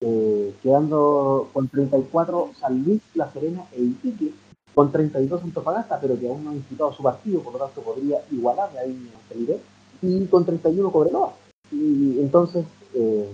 [0.01, 4.31] eh, quedando con 34 San Luis, La Serena e Iquique,
[4.77, 8.19] con 32 Antofagasta, pero que aún no ha disputado su partido, por lo tanto podría
[8.31, 9.57] igualar ahí a Felipe,
[10.03, 11.33] y con 31 Cobreloa.
[11.72, 13.27] Y entonces eh,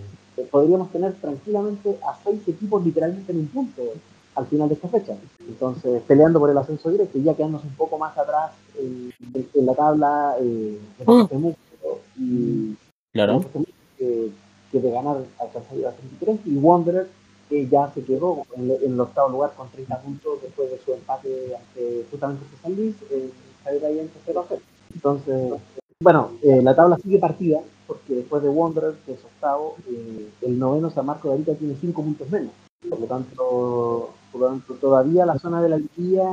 [0.49, 3.81] podríamos tener tranquilamente a seis equipos literalmente en un punto
[4.35, 5.15] al final de esta fecha.
[5.45, 9.49] Entonces, peleando por el ascenso directo y ya quedándose un poco más atrás en, en-
[9.53, 11.57] en la tabla eh, de Temuco
[12.17, 12.73] y
[13.11, 13.43] Claro.
[13.99, 14.30] Que,
[14.72, 17.09] que de ganar alcanzaría a 33 y Wanderer
[17.69, 22.06] ya se quedó en, el octavo lugar con 30 puntos después de su empate ante
[22.09, 23.30] justamente San Luis, eh,
[23.65, 24.61] ahí en tercero a cero.
[24.93, 25.53] Entonces,
[25.99, 30.59] bueno, eh, la tabla sigue partida porque después de Wanderer, que es octavo, eh, el
[30.59, 32.51] noveno San Marco de Arica tiene 5 puntos menos.
[32.90, 36.30] Por lo tanto, por lo tanto, todavía la zona de la liguilla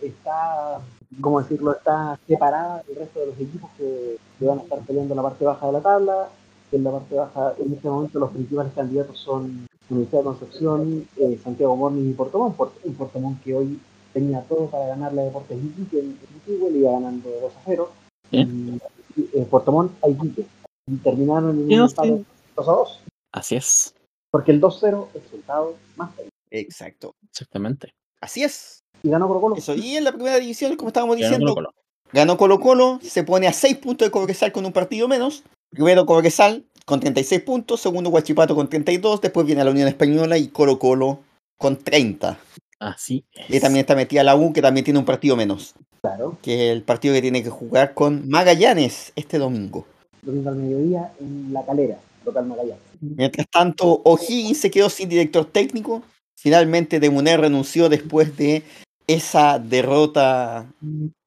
[0.00, 0.80] está,
[1.20, 5.14] ¿cómo decirlo?, está separada del resto de los equipos que, que van a estar peleando
[5.14, 6.28] en la parte baja de la tabla.
[6.70, 11.38] En la parte baja, en este momento, los principales candidatos son Universidad de Concepción, eh,
[11.42, 12.54] Santiago Morning y Portomón.
[12.54, 13.78] Port- un Portomón que hoy
[14.12, 17.90] tenía todo para ganarle a Deportes Iquique en Iquique, le iba ganando 2 a 0.
[18.30, 18.80] Bien.
[19.16, 20.44] Y, eh, Portomón a Iquique.
[20.86, 22.24] Y terminaron en un no empate sé.
[22.56, 23.00] 2 a 2.
[23.32, 23.94] Así es.
[24.30, 26.30] Porque el 2-0 es el resultado más feliz.
[26.50, 27.14] Exacto.
[27.30, 27.92] Exactamente.
[28.20, 28.80] Así es.
[29.02, 29.56] Y ganó Colo Colo.
[29.56, 29.74] Eso.
[29.74, 31.74] Y en la primera división, como estábamos Ganó diciendo, Colo-Colo.
[32.12, 35.44] ganó Colo Colo, se pone a 6 puntos de Cobresal con un partido menos.
[35.70, 40.48] Primero Cobresal con 36 puntos, segundo Huachipato con 32, después viene la Unión Española y
[40.48, 41.20] Colo Colo
[41.58, 42.38] con 30.
[42.80, 43.60] Así Y es.
[43.60, 46.38] también está metida la U, que también tiene un partido menos, Claro.
[46.40, 49.84] que es el partido que tiene que jugar con Magallanes este domingo.
[50.22, 52.78] Domingo al mediodía en La Calera, local Magallanes.
[53.00, 56.02] Mientras tanto, O'Higgins se quedó sin director técnico.
[56.36, 58.62] Finalmente, Demuner renunció después de
[59.06, 60.72] esa derrota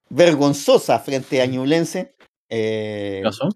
[0.10, 2.14] vergonzosa frente a Ñublense.
[2.50, 3.50] eh, ¿Qué pasó?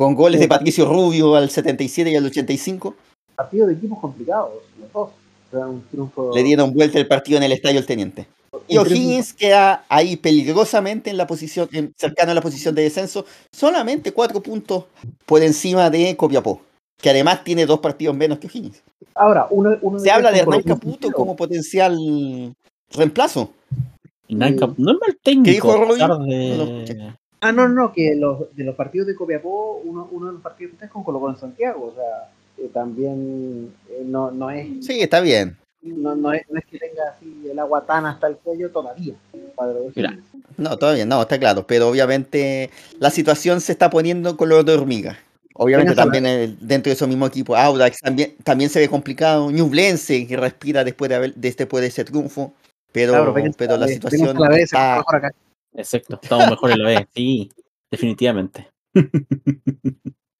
[0.00, 2.94] Con goles de Patricio Rubio al 77 y al 85.
[3.36, 4.48] Partido de equipos complicados,
[4.80, 5.10] los dos.
[5.50, 6.30] Fue un triunfo.
[6.34, 8.26] Le dieron vuelta el partido en el Estadio El Teniente.
[8.66, 13.26] Y O'Higgins queda ahí peligrosamente en la posición, en- cercano a la posición de descenso,
[13.52, 14.84] solamente cuatro puntos
[15.26, 16.62] por encima de Copiapó,
[16.96, 18.82] que además tiene dos partidos menos que O'Higgins.
[19.14, 21.94] Ahora, uno, uno Se habla de Hernán Caputo como potencial
[22.90, 23.50] reemplazo.
[24.26, 24.34] Sí.
[24.34, 25.44] no es mal técnico.
[25.44, 26.84] ¿Qué dijo No lo de...
[26.84, 27.19] escuché.
[27.40, 30.74] Ah, no, no, que los, de los partidos de Copiapó, uno, uno de los partidos
[30.80, 31.86] es con Colo Colo en Santiago.
[31.86, 35.56] O sea, eh, también eh, no, no, es, Sí, está bien.
[35.82, 39.14] no, no, es, no es que tenga así el agua tan hasta el cuello todavía.
[39.94, 40.18] Mira.
[40.58, 41.66] No, todavía no, está claro.
[41.66, 45.18] Pero obviamente la situación se está poniendo color de hormiga.
[45.54, 49.50] Obviamente también el- dentro de esos mismos equipos, Audax también, también se ve complicado.
[49.50, 52.52] Ñublense que respira después de, haber, de- después de ese triunfo.
[52.92, 55.34] Pero, Claro, pero la Peña situación la vez, está, mejor acá.
[55.74, 56.18] Exacto.
[56.22, 57.08] Estamos mejor en la B.
[57.14, 57.50] Sí,
[57.90, 58.68] definitivamente.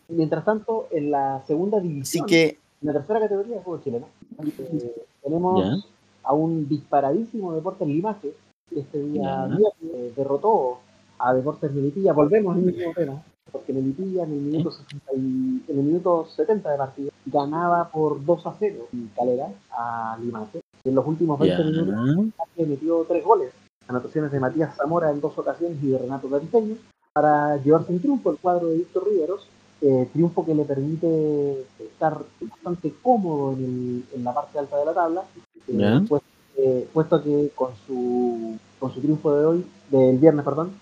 [0.08, 4.06] Mientras tanto, en la segunda Así división, que en la tercera categoría de fútbol chileno,
[4.42, 4.92] eh,
[5.22, 5.76] tenemos Ya.
[6.24, 8.32] a un disparadísimo Deportes Limache,
[8.68, 10.78] que este día viernes, eh, derrotó
[11.18, 12.12] a Deportes Melipilla.
[12.12, 16.70] Volvemos al mismo tema, porque Melipilla en el minuto, 60 y- en el minuto 70
[16.70, 20.60] de partido ganaba por 2 a 0 en Calera a Limache.
[20.82, 21.70] En los últimos 20 Ya.
[21.70, 23.52] minutos Limache metió tres goles,
[23.90, 26.76] anotaciones de Matías Zamora en dos ocasiones y de Renato Garipeño,
[27.12, 29.46] para llevarse un triunfo el cuadro de Víctor Riveros
[29.82, 34.84] eh, triunfo que le permite estar bastante cómodo en, el- en la parte alta de
[34.84, 35.22] la tabla,
[35.68, 35.72] eh,
[36.06, 36.22] pues-
[36.58, 40.72] eh, puesto que con su, con su triunfo de hoy, del viernes, perdón,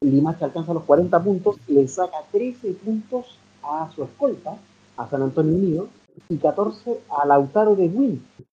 [0.00, 4.56] Limache alcanza los 40 puntos, le saca 13 puntos a su escolta,
[4.96, 5.88] a San Antonio Unido,
[6.28, 7.90] y 14 a Lautaro de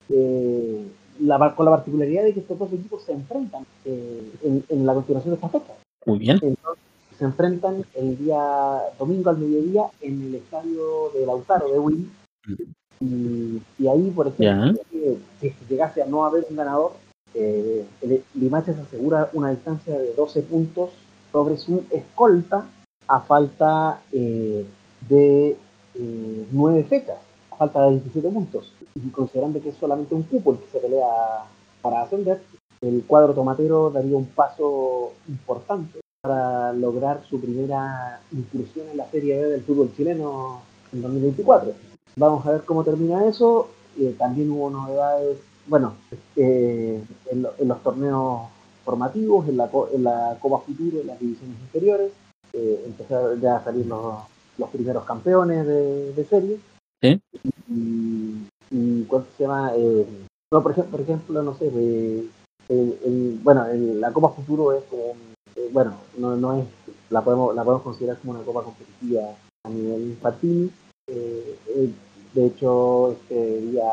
[0.09, 0.87] eh,
[1.21, 4.93] la, con la particularidad de que estos dos equipos se enfrentan eh, en, en la
[4.93, 5.73] continuación de esta fecha.
[6.05, 6.39] Muy bien.
[6.41, 6.83] Entonces,
[7.17, 12.11] se enfrentan el día domingo al mediodía en el estadio de Lautaro de Win.
[12.99, 16.93] Y, y ahí, por ejemplo, eh, si llegase a no haber un ganador,
[17.33, 20.89] eh, el Limache se asegura una distancia de 12 puntos
[21.31, 22.65] sobre su escolta
[23.07, 24.65] a falta eh,
[25.07, 25.57] de
[25.95, 27.17] eh, 9 fechas,
[27.61, 28.71] falta de 27 puntos.
[28.95, 31.05] Y considerando que es solamente un cupo el que se pelea
[31.83, 32.41] para ascender,
[32.81, 39.37] el cuadro tomatero daría un paso importante para lograr su primera inclusión en la Serie
[39.39, 41.71] B del fútbol chileno en 2024.
[42.15, 43.67] Vamos a ver cómo termina eso.
[43.99, 45.93] Eh, también hubo novedades, bueno,
[46.35, 46.99] eh,
[47.29, 48.41] en, lo- en los torneos
[48.83, 52.11] formativos, en la, en la Copa Futuro, en las divisiones inferiores.
[52.53, 54.15] Eh, empezaron ya a salir los,
[54.57, 56.57] los primeros campeones de, de serie.
[57.01, 57.19] Sí.
[57.71, 59.71] Y, y ¿cuánto se llama?
[59.75, 60.05] Eh,
[60.51, 62.27] no, por, ejemplo, no sé, eh,
[62.69, 65.15] el- bueno, el- la Copa Futuro es como,
[65.55, 66.65] eh, bueno, no, no es,
[67.09, 70.71] la podemos, la podemos considerar como una copa competitiva a nivel infantil.
[71.07, 71.57] Eh,
[72.33, 73.83] de hecho, este día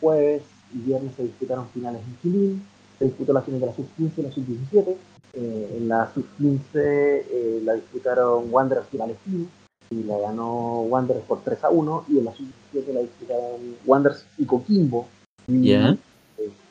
[0.00, 0.42] jueves
[0.74, 2.62] y viernes se disputaron finales en Quilín,
[2.98, 4.96] se disputó la final de la sub-15 y la sub-17.
[5.34, 9.46] Eh, en la sub-15 eh, la disputaron Wanderers y Palestino
[9.90, 14.24] y la ganó Wanderers por 3 a 1 y en la sub-17 la disputaron Wanderers
[14.38, 15.08] y Coquimbo.
[15.46, 15.96] Y, eh,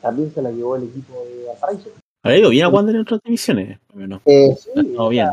[0.00, 1.90] también se la llevó el equipo de Valparaíso.
[2.22, 3.78] Ha ido bien a Wander en otras divisiones.
[3.86, 4.20] por menos.
[4.24, 5.28] Eh, sí, Ha estado o bien.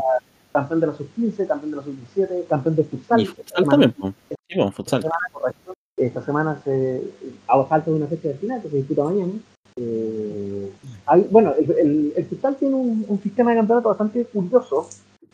[0.52, 3.20] campeón de la sub-15, campeón de la sub-17, campeón de futsal.
[3.20, 3.92] Y Esta futsal semana- también.
[3.94, 4.14] po.
[4.50, 5.06] Sí, po, futsal.
[5.32, 5.74] correcto.
[5.98, 7.02] Esta semana, se,
[7.48, 9.34] a falta de una fecha de final que se disputa mañana.
[9.78, 10.72] eh,
[11.06, 14.88] hay- bueno, el, el, el futsal tiene un, un sistema de campeonato bastante curioso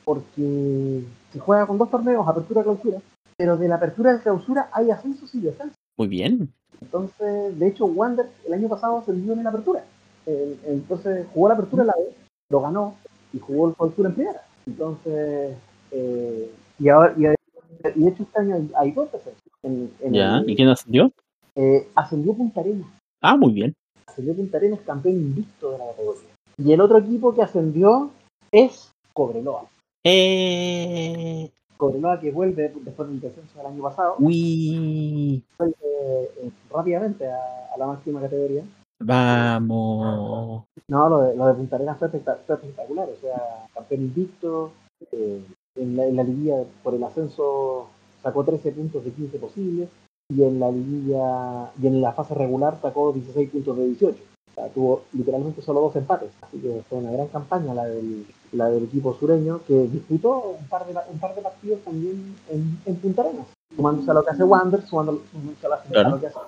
[0.03, 2.97] porque se juega con dos torneos, apertura y clausura,
[3.41, 5.75] pero de la apertura y clausura hay ascensos y descensos.
[5.97, 6.53] Muy bien.
[6.79, 9.83] Entonces, de hecho, Wander el año pasado ascendió en la apertura.
[10.27, 12.13] Entonces, jugó la apertura en la B,
[12.51, 12.95] lo ganó
[13.33, 14.41] y jugó el clausura en primera.
[14.67, 15.57] Entonces,
[15.89, 19.41] eh, y, ahora, y, y de hecho, este año hay, hay dos descensos.
[19.63, 20.37] En, en Ya.
[20.37, 21.11] el- ¿Y quién ascendió?
[21.55, 22.87] eh, ascendió Punta Arenas.
[23.21, 23.73] Ah, muy bien.
[24.05, 26.29] Ascendió Punta Arenas, campeón invicto de la categoría.
[26.59, 28.11] Y el otro equipo que ascendió
[28.51, 29.65] es Cobreloa.
[30.03, 31.49] Eh.
[31.81, 35.43] Cobreloa que vuelve después del descenso del año pasado, Uy.
[35.57, 37.39] vuelve eh, rápidamente a,
[37.73, 38.63] a la máxima categoría.
[38.99, 40.63] Vamos.
[40.87, 44.71] No, lo de, lo de Punta Arenas fue, espectac- fue espectacular, o sea, campeón invicto,
[45.11, 45.41] eh,
[45.75, 47.87] en, la, en la liguilla por el ascenso
[48.21, 49.89] sacó 13 puntos de 15 posibles,
[50.29, 54.23] y en la liguilla, y en la fase regular sacó 16 puntos de 18.
[54.51, 58.25] O sea, tuvo literalmente solo dos empates, así que fue una gran campaña la del,
[58.51, 62.79] la del equipo sureño, que disputó un par de, un par de partidos también en,
[62.85, 65.27] en Punta Arenas, sumándose a lo que hace Wander, sumándose
[65.63, 66.39] a, lo que hace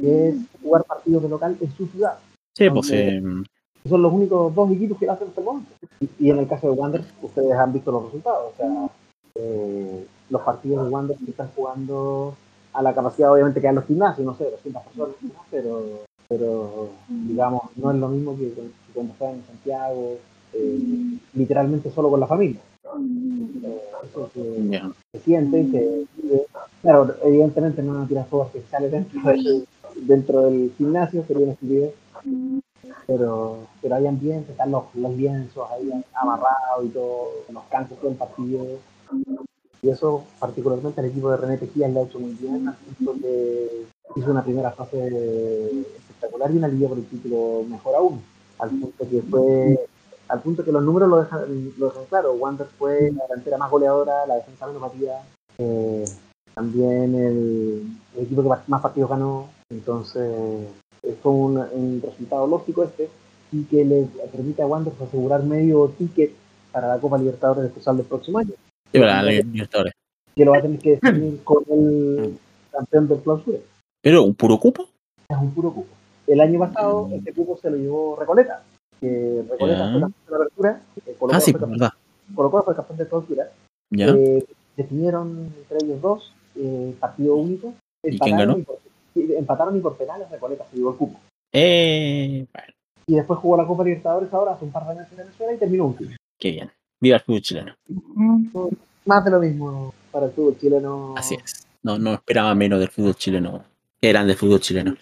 [0.00, 2.18] que es jugar partidos de local en su ciudad
[2.58, 2.90] Sí, pues.
[2.90, 3.22] Eh,
[3.88, 5.70] son los únicos dos equipos que lo hacen hasta el momento.
[6.00, 8.52] Y, y en el caso de Wander, ustedes han visto los resultados.
[8.52, 8.90] O sea,
[9.36, 12.34] eh, los partidos de Wander que están jugando
[12.72, 15.16] a la capacidad, obviamente, que dan los gimnasios, no sé, 200 personas,
[15.52, 15.84] pero,
[16.28, 20.18] pero digamos, no es lo mismo que, que cuando están en Santiago,
[20.52, 22.60] eh, literalmente solo con la familia.
[23.64, 26.46] Eh, eso se, siente y se vive.
[26.82, 29.66] Claro, evidentemente no van a tirar fuegos artificiales dentro del,
[29.96, 31.94] dentro del gimnasio, sería una estupidez.
[33.06, 38.10] Pero, pero hay ambiente, están los, los lienzos ahí amarrados y todo, los cantos todo
[38.10, 38.66] el partido.
[39.80, 43.14] Y eso, particularmente, el equipo de René Tejías le ha hecho muy bien, al punto
[43.20, 43.86] que
[44.16, 45.06] hizo una primera fase
[45.98, 48.22] espectacular y una liga por el título mejor aún.
[48.58, 49.86] Al punto que fue
[50.28, 52.32] al punto que los números lo dejan, lo dejan claro.
[52.34, 55.22] Wander fue la delantera más goleadora, la defensa menos batida,
[55.58, 56.04] eh,
[56.54, 57.82] también el,
[58.16, 59.48] el equipo que más partidos ganó.
[59.70, 60.22] Entonces,
[61.02, 63.08] eh, fue un, un resultado lógico este
[63.52, 66.32] y que le permite a Wander asegurar medio ticket
[66.72, 68.52] para la Copa Libertadores de futsal del próximo año,
[68.92, 69.94] Sí, para la Libertadores.
[70.36, 72.38] que lo va a tener que definir con el
[72.70, 73.58] campeón del clausura.
[74.08, 74.88] Pero un puro cupo.
[75.28, 75.94] Es un puro cupo.
[76.26, 78.62] El año pasado, este cupo se lo llevó Recoleta,
[78.98, 80.82] que Recoleta fue campeón de la apertura,
[81.18, 81.90] Colo Ah, sí, fue verdad.
[82.34, 83.52] Colo Colo fue campeón de clausura.
[83.90, 84.06] Ya.
[84.08, 84.46] Eh,
[84.78, 87.74] definieron entre ellos dos eh, partido único.
[88.02, 88.56] ¿Y quién ganó?
[88.56, 88.78] Y por,
[89.14, 91.20] empataron y por penales Recoleta se llevó el cupo.
[91.52, 92.46] Eh.
[92.50, 92.72] Bueno,
[93.08, 95.58] Y después jugó la Copa Libertadores ahora hace un par de años en Venezuela y
[95.58, 96.12] terminó último.
[96.38, 96.70] qué bien.
[96.98, 97.74] Viva el fútbol chileno.
[99.04, 99.92] Más de lo mismo.
[100.10, 101.14] para el fútbol chileno.
[101.14, 101.66] Así es.
[101.82, 103.64] No, no esperaba menos del fútbol chileno.
[104.00, 104.94] Grande el fútbol chileno.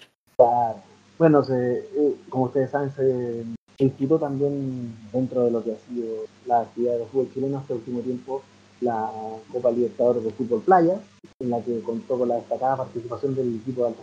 [1.19, 3.45] Bueno, se, eh, como ustedes saben, se
[3.79, 7.79] disputó también dentro de lo que ha sido la actividad del fútbol chileno hasta el
[7.81, 8.43] último tiempo
[8.81, 9.11] la
[9.53, 11.01] Copa Libertadores de Fútbol Playa,
[11.41, 13.95] en la que contó con la destacada participación del equipo de.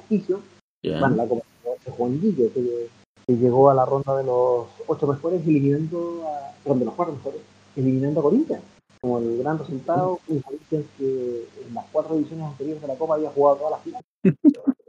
[0.83, 0.99] Ya.
[0.99, 1.45] Bueno, la Copa
[1.85, 2.89] de Juan Guille, que,
[3.27, 7.15] que llegó a la ronda de los ocho mejores, eliminando a, perdón, de los cuatro
[7.15, 7.41] mejores,
[7.75, 8.63] eliminando a Corinthians.
[9.01, 13.15] Como el gran resultado, un Corinthians que en las cuatro ediciones anteriores de la Copa
[13.15, 14.05] había jugado todas las finales.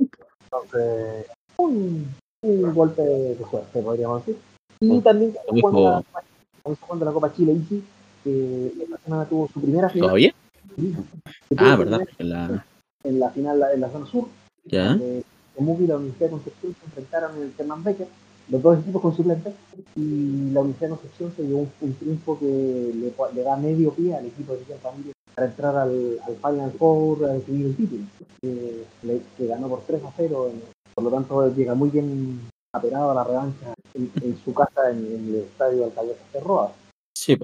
[0.63, 1.27] Entonces,
[1.57, 4.41] un, un golpe de suerte, podríamos decir.
[4.81, 6.05] Y también cuando
[6.65, 7.83] la, la Copa Chile Easy,
[8.23, 10.09] que esta semana tuvo su primera final.
[10.09, 10.35] ¿Todavía?
[11.57, 12.01] Ah, verdad.
[12.19, 12.67] En la...
[13.05, 14.29] En la final en la zona sur,
[14.65, 14.99] Ya.
[15.55, 18.09] Temuco y la Universidad de Concepción se enfrentaron en el Herman Becker,
[18.49, 19.55] los dos equipos con suplentes,
[19.95, 23.93] y la Universidad de Concepción se llevó un, un triunfo que le, le da medio
[23.93, 27.77] pie al equipo de Cristian Familia para entrar al, al Final Four a definir el
[27.77, 28.03] título,
[28.41, 30.63] que, ganó por 3 a 0, en-
[30.95, 32.41] por lo tanto llega muy bien
[32.73, 36.73] aperado a la revancha en, en su casa en, en el estadio Alcalde Roa
[37.17, 37.37] Sí,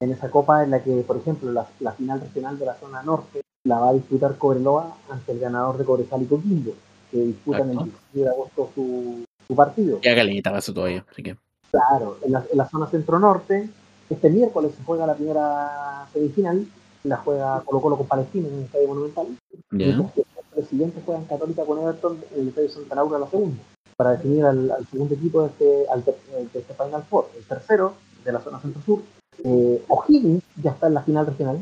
[0.00, 3.02] en esa copa en la que, por ejemplo, la, la final regional de la zona
[3.02, 6.72] norte la va a disputar Cobreloa ante el ganador de Cobresal y Coquimbo,
[7.10, 7.84] que disputan el Exacto.
[8.12, 10.00] 17 de agosto su, su partido.
[10.02, 11.04] Ya caleta pasó todavía.
[11.10, 11.36] Así que.
[11.70, 13.68] Claro, en la, en la zona centro-norte,
[14.10, 16.66] este miércoles se juega la primera semifinal,
[17.04, 19.26] la juega Colo Colo con Palestina en el Estadio Monumental,
[19.72, 20.10] y Ya.
[20.56, 23.56] el siguiente juegan Católica con Everton en el Estadio Santa Laura la segunda,
[23.96, 26.16] para definir al, al segundo equipo de este, al ter-
[26.52, 27.28] de este Final Four.
[27.36, 29.02] El tercero, de la zona centro-sur,
[29.44, 31.58] eh, O'Higgins ya está en la final regional,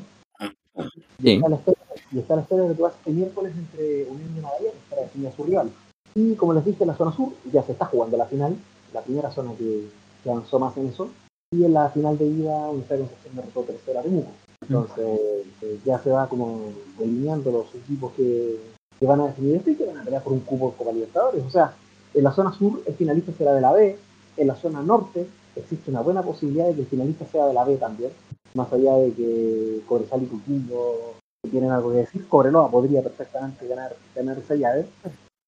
[1.19, 1.35] y Sí.
[1.35, 1.79] está la espera,
[2.13, 4.31] y está a la espera de lo que va a ser este miércoles entre Unión
[4.37, 5.71] y Magallanes para definir a su rival.
[6.15, 8.57] Y como les dije, en la zona sur ya se está jugando la final,
[8.93, 9.89] la primera zona que,
[10.23, 11.09] que avanzó más en eso.
[11.51, 14.31] Y en la final de ida, Universidad de Concepción derrotó tercera a Temuco.
[14.63, 15.21] Entonces,
[15.63, 18.59] eh, ya se va como delineando los equipos que,
[18.99, 20.93] que van a definir esto y que van a pelear por un cupo de Copa
[20.93, 21.45] Libertadores.
[21.45, 21.75] O sea,
[22.15, 23.99] en la zona sur el finalista será de la B,
[24.37, 25.27] en la zona norte
[25.57, 28.11] existe una buena posibilidad de que el finalista sea de la B también,
[28.55, 31.15] más allá de que Cobresal y Coquimbo
[31.51, 34.87] tienen algo que decir, Cobreloa podría perfectamente ganar, ganar esa llave.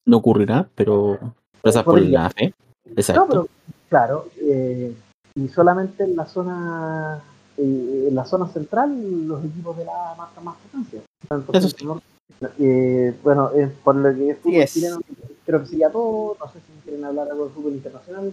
[0.06, 1.18] No ocurrirá, pero.
[1.62, 2.52] Gracias por la fe.
[2.84, 3.26] No, Exacto.
[3.28, 3.48] pero
[3.88, 4.94] claro, eh,
[5.34, 7.22] y solamente en la zona
[7.56, 11.00] eh, en la zona central los equipos de la marcan más potencia.
[11.28, 12.04] Tanto Eso centro, norte.
[12.58, 14.72] Eh, bueno, eh, por lo que es fútbol Yes.
[14.74, 15.00] chileno,
[15.46, 16.36] creo que sería todo.
[16.38, 18.32] No sé si quieren hablar algo de fútbol internacional.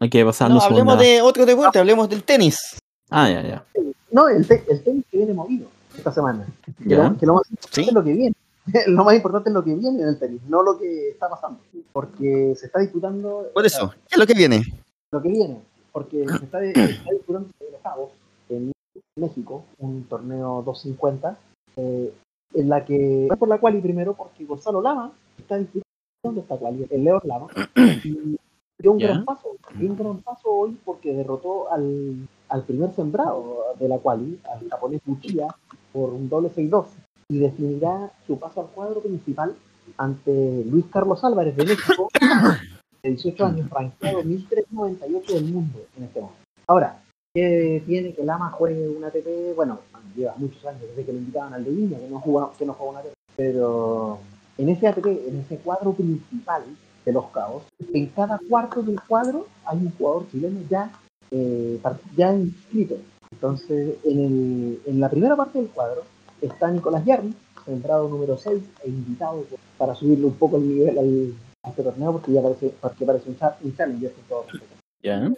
[0.00, 2.78] Hay que pasar No, hablemos de otro deporte, hablemos del tenis.
[3.10, 3.64] Ah, ya, ya.
[4.10, 5.66] No, el, te- el tenis que viene movido
[5.96, 6.46] esta semana.
[6.78, 7.08] Que, Ya.
[7.08, 7.88] lo, que lo más importante Sí.
[7.88, 8.34] es lo que viene.
[8.86, 11.60] lo más importante es lo que viene en el tenis, no lo que está pasando.
[11.92, 13.46] Porque se está disputando.
[13.52, 14.62] Por eso, ¿qué es lo que viene?
[15.10, 15.60] lo que viene,
[15.92, 18.10] porque se está, disputando en Los Cabos,
[18.48, 18.72] en
[19.16, 21.38] México, un torneo 250,
[21.76, 22.12] eh,
[22.54, 26.86] en la que, por la cual y primero porque Gonzalo Lama está disputando esta cual,
[26.90, 27.46] el León Lama,
[28.04, 28.36] y
[28.78, 29.08] dio un Ya.
[29.08, 33.98] gran paso, dio un gran paso hoy porque derrotó al, al primer sembrado de la
[33.98, 35.48] quali, al japonés Buchiya,
[35.92, 36.86] por un doble 6-2,
[37.28, 39.54] y definirá su paso al cuadro principal
[39.96, 42.08] ante Luis Carlos Álvarez de México,
[43.02, 46.42] de 18 años, rankeado 1398 del mundo en este momento.
[46.68, 47.02] Ahora,
[47.34, 49.56] ¿qué tiene que Lama juegue un ATP?
[49.56, 49.80] Bueno,
[50.14, 52.74] lleva muchos años desde que lo invitaban al de Viña, que no juega, que no
[52.74, 54.18] juega un ATP, pero
[54.56, 56.62] en ese ATP, en ese cuadro principal
[57.04, 60.92] de los caos, en cada cuarto del cuadro hay un jugador chileno ya,
[61.32, 61.80] eh,
[62.16, 62.96] ya inscrito.
[63.32, 66.02] Entonces, en, el, en la primera parte del cuadro
[66.40, 69.44] está Nicolás Yarri, sembrado número 6 e invitado
[69.76, 71.34] para subirle un poco el nivel al,
[71.64, 74.74] a este torneo porque ya parece, porque parece un, un challenger todo respeto.
[75.02, 75.32] Ya.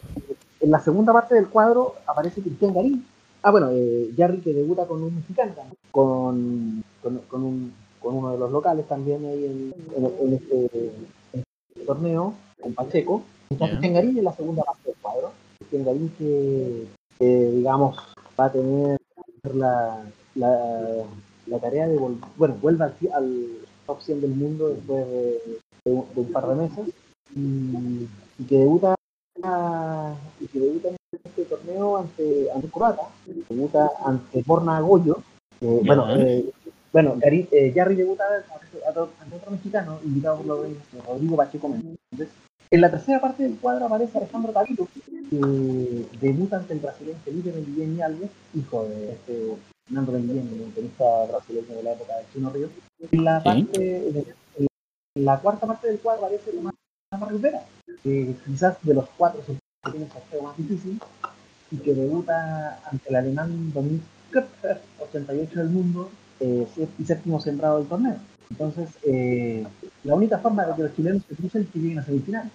[0.60, 3.06] En la segunda parte del cuadro aparece Cristian Garín.
[3.42, 5.52] Ah, bueno, eh, Jarry que debuta con un mexicano,
[5.90, 10.64] con, con, con un, con uno de los locales también ahí en, en- en este,
[11.34, 11.44] en
[11.74, 13.22] este torneo, con Pacheco.
[13.50, 13.70] Está Ya.
[13.72, 15.32] Cristian Garín en la segunda parte del cuadro.
[15.58, 16.86] Cristian Garín que,
[17.18, 17.96] que, digamos,
[18.40, 18.98] va a tener
[19.52, 20.02] la,
[20.34, 21.04] la,
[21.46, 23.46] la tarea de volver, bueno, vuelve al, al
[23.86, 25.38] top 100 del mundo después de,
[25.84, 26.88] de un, de un par de meses
[27.36, 28.94] y, y que debuta
[30.40, 33.08] y que debuta en este torneo ante, ante Croata,
[33.48, 35.18] debuta ante Borna Goyo,
[35.60, 36.44] bueno, eh,
[36.92, 40.68] bueno, Gary, eh, Jarry debuta ante, otro mexicano, invitado por
[41.06, 42.28] Rodrigo Pacheco Méndez.
[42.70, 44.88] En la tercera parte del cuadro aparece Alejandro Tavito,
[45.30, 49.54] que debuta ante el brasileño Felipe Mellén Alves, hijo de este
[49.86, 52.70] Fernando Mellén, un tenista brasileño de la época de Chino Ríos.
[53.10, 54.24] En la, parte,
[55.14, 56.74] la cuarta parte del cuadro aparece Tomás
[57.10, 57.64] Tomás Rivera,
[58.02, 59.56] que quizás de los cuatro que
[59.90, 61.00] tiene el sorteo más difícil,
[61.70, 64.02] y que debuta ante el alemán Dominic
[64.32, 66.10] Köpfer, 88 del mundo,
[66.40, 66.66] eh,
[66.98, 68.16] y séptimo sembrado del torneo.
[68.50, 69.64] Entonces, eh,
[70.02, 72.52] la única forma de que los chilenos se crucen es que lleguen a semifinales.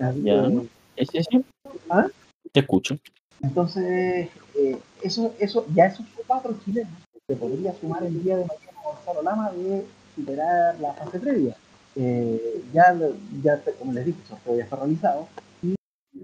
[0.00, 0.42] Así Ya.
[0.48, 1.42] que, ¿Es eso?
[1.90, 2.06] ¿Ah?
[2.52, 2.96] Te escucho.
[3.42, 6.92] entonces, eh, eso, eso, ya esos cuatro chilenos
[7.26, 11.56] se podría sumar el día de mañana Gonzalo Lama de superar la fase previa.
[11.96, 12.96] Eh, ya,
[13.42, 15.28] ya como les dije, el ya está realizado
[15.62, 15.74] y,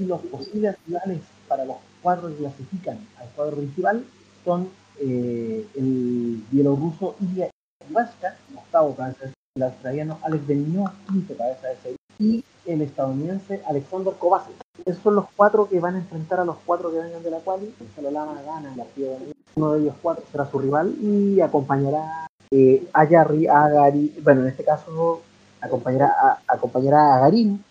[0.05, 4.05] los posibles rivales para los cuatro que clasifican al cuadro principal
[4.45, 4.69] son
[4.99, 7.51] eh, el bielorruso Ilya
[7.89, 13.63] Ivaska, octavo cabeza de el australiano Alex Benigno, quinto cabeza de serie, y el estadounidense
[13.67, 14.55] Alexander Kovacev.
[14.85, 17.41] Esos son los cuatro que van a enfrentar a los cuatro que vengan de la
[17.41, 17.75] quali.
[17.79, 19.35] Gonzalo Lama gana el partido de.
[19.57, 24.49] Uno de ellos cuatro será su rival y acompañará eh, a a Gary, bueno, en
[24.49, 25.23] este caso
[25.61, 27.63] acompañará a, acompañará a Garín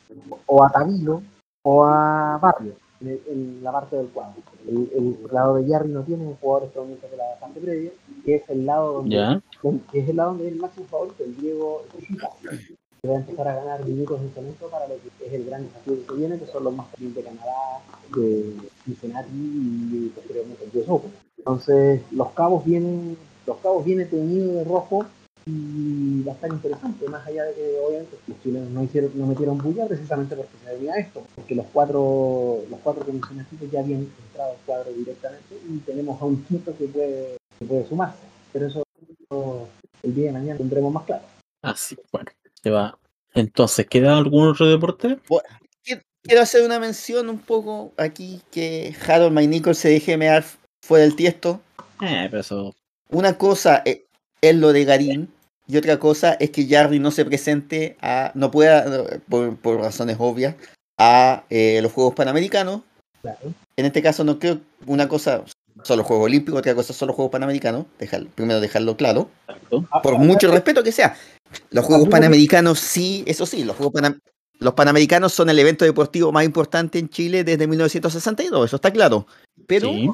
[0.45, 1.22] o a Tabilo
[1.64, 4.42] o a Barrio en, en la parte del cuadro.
[4.68, 7.92] El, el lado de Jarry no tiene un jugador estadounidense de la bastante previa,
[8.26, 9.42] que es el lado donde
[9.92, 11.84] que es el lado donde es el máximo favorito, el Diego
[13.01, 15.64] que va a empezar a ganar minutos de talento para lo que es el gran
[15.64, 17.82] desafío que se viene, que son los más también de Canadá,
[18.14, 21.01] de Cincinnati y posteriormente el US.
[21.38, 25.06] Entonces, los cabos vienen, los cabos vienen teñidos de rojo
[25.50, 29.26] y va a estar interesante, más allá de que obviamente los chilenos no hicieron, no
[29.28, 34.02] metieron bulla precisamente porque se venía esto, porque los cuatro, los cuatro que ya habían
[34.02, 38.19] entrado al cuadro directamente y tenemos a un quinto que puede, que puede sumarse.
[38.53, 38.84] Pero eso
[40.03, 41.24] el día de mañana tendremos más claro.
[41.61, 42.30] Así, bueno,
[42.61, 42.98] se va.
[43.34, 45.18] Entonces, ¿queda algún otro deporte?
[45.84, 50.44] Quiero- Quiero hacer una mención un poco aquí que Harold McNichol se deje mear
[50.84, 51.61] fuera del tiesto.
[52.02, 52.76] Eh, pero eso.
[53.10, 54.06] Una cosa e-
[54.42, 55.30] es lo de Garín
[55.70, 60.18] y otra cosa es que Jarry no se presente a, no pueda, por, por razones
[60.20, 60.56] obvias,
[60.98, 62.82] a eh, los Juegos Panamericanos.
[63.22, 63.54] Claro.
[63.78, 65.44] En este caso no creo una cosa
[65.84, 67.86] son los Juegos Olímpicos, otra cosa son los Juegos Panamericanos.
[68.00, 69.30] Dejar, primero dejarlo claro.
[69.48, 69.88] Exacto.
[70.04, 71.16] Por mucho respeto que sea.
[71.70, 74.20] Los Juegos Panamericanos sí, eso sí, los Juegos Panam-
[74.60, 79.26] los Panamericanos son el evento deportivo más importante en Chile desde 1962, eso está claro.
[79.68, 80.10] Pero Sí.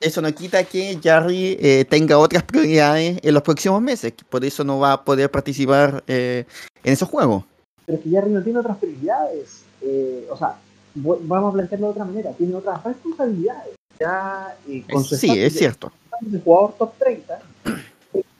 [0.00, 4.64] Eso no quita que Jarry eh, tenga otras prioridades en los próximos meses, por eso
[4.64, 6.44] no va a poder participar eh,
[6.82, 7.44] en esos juegos.
[7.84, 9.62] Pero es que Jarry no tiene otras prioridades.
[9.82, 10.56] Eh, o sea,
[10.94, 12.32] vamos a plantearlo de otra manera.
[12.32, 13.74] Tiene otras responsabilidades.
[13.98, 15.92] Ya eh, con su Sí, estatus es cierto.
[16.22, 17.38] de jugador top 30,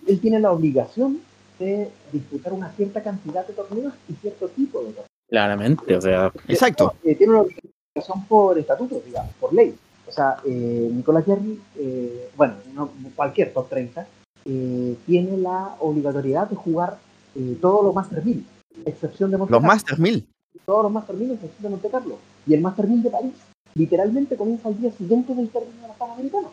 [0.07, 1.21] él tiene la obligación
[1.59, 5.07] de disputar una cierta cantidad de torneos y cierto tipo de torneos.
[5.29, 6.95] Claramente, o sea, Exacto.
[7.05, 9.75] Eh, tiene una obligación por estatuto, digamos, por ley.
[10.11, 14.07] O sea, eh, Nicolás Jarry, eh, bueno, no- cualquier top 30,
[14.45, 16.99] eh, tiene la obligatoriedad de jugar
[17.37, 18.45] eh, todos los Master 1000,
[18.87, 19.73] excepción de Monte Los Carlo.
[19.73, 20.27] Masters 1000.
[20.67, 22.19] Todos los Master 1000, excepción de Monte Carlo.
[22.47, 23.33] Y el Master 1000 de París,
[23.75, 26.51] literalmente comienza al día siguiente del término de los Panamericanos.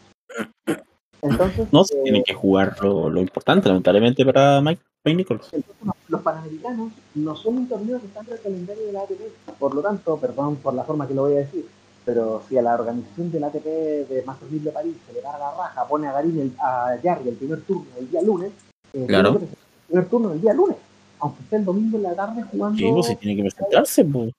[1.22, 5.50] Entonces, no se eh, tiene que jugar lo, lo importante, lamentablemente, para Mike, Mike Nichols.
[5.52, 9.02] Entonces, no, los Panamericanos no son un torneo que está en el calendario de la
[9.02, 9.22] ATP.
[9.58, 11.66] Por lo tanto, perdón por la forma que lo voy a decir,
[12.08, 13.66] pero si a la organización del ATP
[14.08, 16.98] de Masters 1000 de París se le para la raja, pone a Garín, el- a
[17.04, 18.52] Jarry el primer turno el día lunes,
[18.94, 19.38] eh, Claro.
[19.42, 19.48] el
[19.88, 20.78] primer turno el día lunes,
[21.20, 22.78] aunque esté el domingo en la tarde jugando.
[22.78, 24.32] Sí, pues si tiene que presentarse, pues.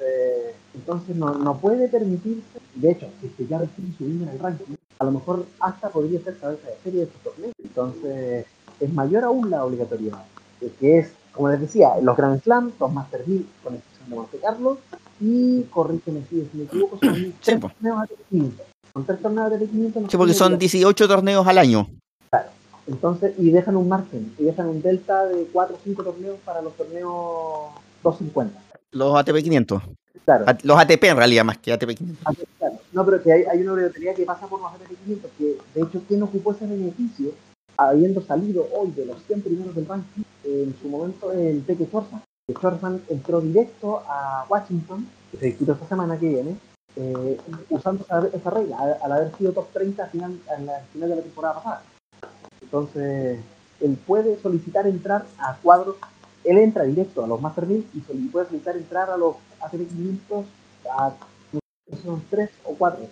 [0.00, 4.30] Eh, entonces no, no puede permitirse, de hecho, si es que ya sigue subiendo en
[4.30, 7.52] el ranking, a lo mejor hasta podría ser cabeza de serie de estos torneos.
[7.62, 8.46] Entonces
[8.80, 10.24] es mayor aún la obligatoriedad,
[10.62, 14.16] eh, que es, como les decía, los Grand Slam, los Master 1000 con excepción de
[14.16, 14.78] Monte Carlo,
[15.20, 17.68] y corrígeme si me equivoco, son tres po.
[17.70, 18.66] torneos ATP 500.
[18.92, 20.02] Son tres torneos ATP 500.
[20.02, 21.88] no Sí, porque son tiene 18 torneos al año.
[22.86, 26.60] entonces, y dejan un margen, y dejan un delta de 4 o 5 torneos para
[26.60, 27.70] los torneos
[28.02, 28.60] 250.
[28.92, 29.82] Los ATP 500.
[30.24, 30.44] Claro.
[30.46, 32.22] A- Los ATP en realidad, más que ATP 500.
[32.26, 32.74] Ah, claro.
[32.92, 35.82] No, pero que hay, hay una obligatoriedad que pasa por los ATP 500, que de
[35.86, 37.30] hecho, ¿quién ocupó ese beneficio
[37.76, 40.22] habiendo salido hoy de los 100 primeros del ranking?
[40.44, 42.22] En su momento, el Peque Schwarzman.
[42.52, 46.56] Schwarzman entró directo a Washington, que se disputa esta semana que viene,
[46.96, 47.40] eh,
[47.70, 50.38] usando esa, esa regla, al, haber sido top 30 al final,
[50.92, 51.82] final de la temporada pasada.
[52.60, 53.40] Entonces,
[53.80, 55.96] él puede solicitar entrar a cuadros,
[56.44, 60.44] él entra directo a los Master 1000 y puede solicitar entrar a los ATP 500
[60.90, 61.12] a
[62.02, 63.06] son tres o cuatro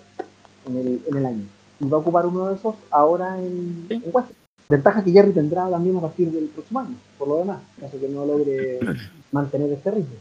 [0.67, 1.45] en el, en el año.
[1.81, 3.95] Y va a ocupar uno de esos ahora en, Sí.
[3.95, 4.42] en Washington.
[4.73, 8.09] Ventaja que Jerry tendrá también a partir del próximo año, por lo demás, caso que
[8.09, 8.81] no logre
[9.31, 10.15] mantener este ritmo.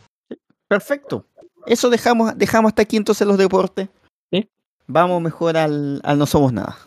[0.68, 1.26] Perfecto.
[1.66, 3.88] Eso dejamos, dejamos hasta aquí entonces los deportes.
[4.30, 4.50] Sí.
[4.88, 6.78] Vamos mejor al, al No Somos Nada.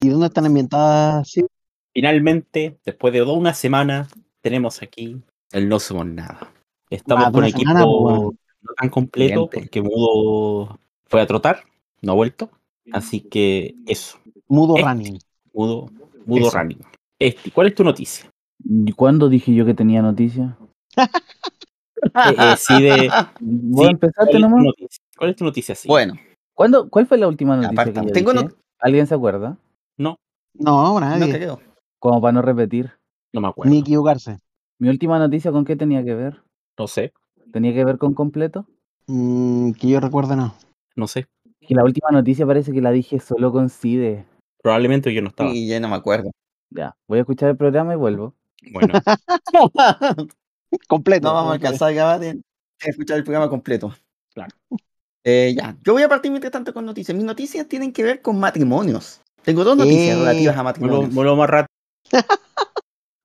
[0.00, 1.28] ¿Y dónde están ambientadas?
[1.28, 1.44] Sí,
[1.92, 4.08] Finalmente, después de toda una semana,
[4.48, 5.20] tenemos aquí
[5.52, 6.52] El no somos nada.
[6.90, 7.70] Estamos de con equipo
[8.00, 8.38] weón.
[8.62, 9.58] no tan completo Siguiente.
[9.60, 11.64] porque Mudo fue a trotar,
[12.02, 12.50] no ha vuelto.
[12.92, 14.18] Así que eso,
[14.48, 14.82] Mudo Eh.
[14.82, 15.18] running.
[15.52, 15.90] Mudo,
[16.24, 16.58] Mudo Eso.
[16.58, 16.78] running.
[17.18, 18.30] Este, ¿cuál es tu noticia?
[18.64, 20.56] ¿Y cuándo dije yo que tenía noticia?
[22.14, 23.10] Eh, eh, sí, de,
[23.40, 24.64] ¿Vos Sí, empezaste ¿cuál, es tu nomás?
[24.64, 25.04] noticia?
[25.16, 25.74] ¿Cuál es tu noticia?
[25.74, 25.88] Sí.
[25.88, 26.14] Bueno,
[26.54, 28.00] ¿Cuándo, ¿Cuál fue la última noticia Aparta.
[28.02, 28.48] que yo Tengo dije?
[28.78, 29.58] ¿Alguien se acuerda?
[29.96, 30.16] No,
[30.54, 31.32] no nadie.
[31.32, 31.60] creo.
[31.98, 32.92] Como para no repetir.
[33.32, 33.70] No me acuerdo.
[33.72, 34.38] Ni equivocarse.
[34.78, 36.42] ¿Mi última noticia con qué tenía que ver?
[36.78, 37.12] No sé,
[37.52, 38.66] ¿Tenía que ver con completo?
[39.06, 40.54] Mm, que yo recuerde, no.
[40.96, 41.26] no sé.
[41.60, 44.26] Que la última noticia parece que la dije solo con CIDE.
[44.62, 45.50] Probablemente yo no estaba.
[45.50, 46.30] Y ya no me acuerdo.
[46.70, 48.34] Ya, voy a escuchar el programa y vuelvo.
[48.72, 48.92] Bueno,
[50.88, 51.28] Completo.
[51.28, 52.34] No vamos a alcanzar a grabar a
[52.88, 53.94] escuchar el programa completo.
[54.34, 54.54] Claro.
[55.24, 57.16] Eh, ya, yo voy a partir mientras tanto con noticias.
[57.16, 59.20] Mis noticias tienen que ver con matrimonios.
[59.42, 61.14] Tengo dos noticias Eh, relativas a matrimonios.
[61.14, 61.66] vuelvo más rato.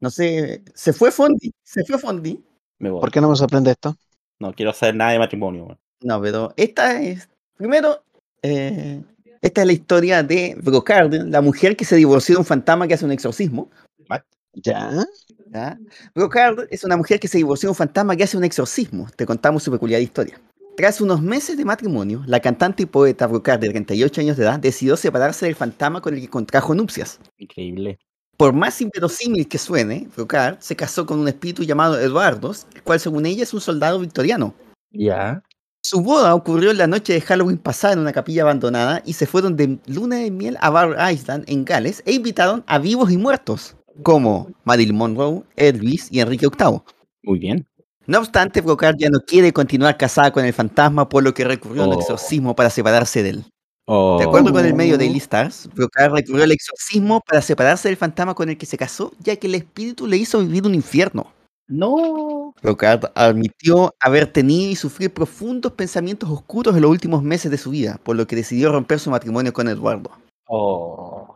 [0.03, 2.37] No sé, se fue Fondi, se fue Fondi.
[2.77, 2.99] Me voy.
[2.99, 3.95] ¿Por qué no me sorprende esto?
[4.37, 5.79] No quiero saber nada de matrimonio.
[6.01, 8.03] No, pero esta es, primero,
[8.41, 9.01] eh,
[9.41, 12.95] esta es la historia de Brocard, la mujer que se divorció de un fantasma que
[12.95, 13.71] hace un exorcismo.
[14.55, 14.91] ¿Ya?
[15.49, 15.79] ¿ya?
[16.13, 19.07] Brocard es una mujer que se divorció de un fantasma que hace un exorcismo.
[19.15, 20.37] Te contamos su peculiar historia.
[20.75, 24.59] Tras unos meses de matrimonio, la cantante y poeta Brocard, de 38 años de edad,
[24.59, 27.21] decidió separarse del fantasma con el que contrajo nupcias.
[27.37, 27.99] Increíble.
[28.43, 32.99] Por más inverosímil que suene, Brocard se casó con un espíritu llamado Eduardo, el cual
[32.99, 34.53] según ella es un soldado victoriano.
[34.91, 35.41] Ya.
[35.81, 39.27] Su boda ocurrió en la noche de Halloween pasada en una capilla abandonada y se
[39.27, 43.17] fueron de luna de miel a Bar Island en Gales e invitaron a vivos y
[43.17, 46.81] muertos, como Marilyn Monroe, Elvis y Enrique VIII.
[47.23, 47.65] Muy bien.
[48.07, 51.83] No obstante, Brocard ya no quiere continuar casada con el fantasma, por lo que recurrió
[51.83, 51.99] a un Oh.
[52.01, 53.45] exorcismo para separarse de él.
[53.85, 57.97] Oh, De acuerdo con el medio Daily Stars, Brocard recurrió al exorcismo para separarse del
[57.97, 61.33] fantasma con el que se casó, ya que el espíritu le hizo vivir un infierno.
[61.67, 62.53] No.
[62.61, 67.71] Brocard admitió haber tenido y sufrir profundos pensamientos oscuros en los últimos meses de su
[67.71, 70.11] vida, por lo que decidió romper su matrimonio con Eduardo.
[70.47, 71.35] oh.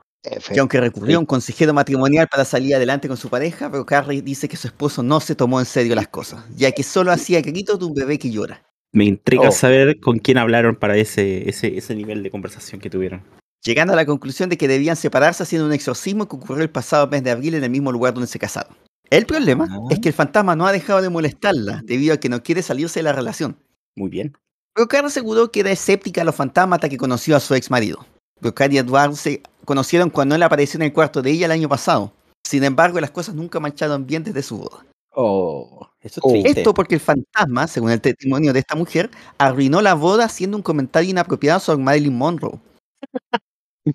[0.53, 4.49] Y aunque recurrió a un consejero matrimonial para salir adelante con su pareja, Brocard dice
[4.49, 7.79] que su esposo no se tomó en serio las cosas, ya que solo hacía gritos
[7.79, 8.66] de un bebé que llora.
[8.93, 9.51] Me intriga Oh.
[9.51, 13.21] saber con quién hablaron para ese, ese, ese nivel de conversación que tuvieron.
[13.63, 17.05] llegando a la conclusión de que debían separarse haciendo un exorcismo que ocurrió el pasado
[17.07, 18.77] mes de abril en el mismo lugar donde se casaron.
[19.09, 19.79] El problema Ah.
[19.89, 22.99] es que el fantasma no ha dejado de molestarla debido a que no quiere salirse
[22.99, 23.57] de la relación.
[23.95, 24.37] Muy bien.
[24.73, 28.05] Brocard aseguró que era escéptica a los fantasmas hasta que conoció a su ex marido.
[28.39, 31.67] Brocard y Edward se conocieron cuando él apareció en el cuarto de ella el año
[31.67, 32.13] pasado.
[32.47, 34.85] Sin embargo, las cosas nunca marcharon bien desde su boda.
[35.19, 36.29] Oh, eso es Oh.
[36.31, 36.59] triste.
[36.61, 40.61] Esto porque el fantasma, según el testimonio de esta mujer, arruinó la boda haciendo un
[40.63, 42.59] comentario inapropiado sobre Marilyn Monroe.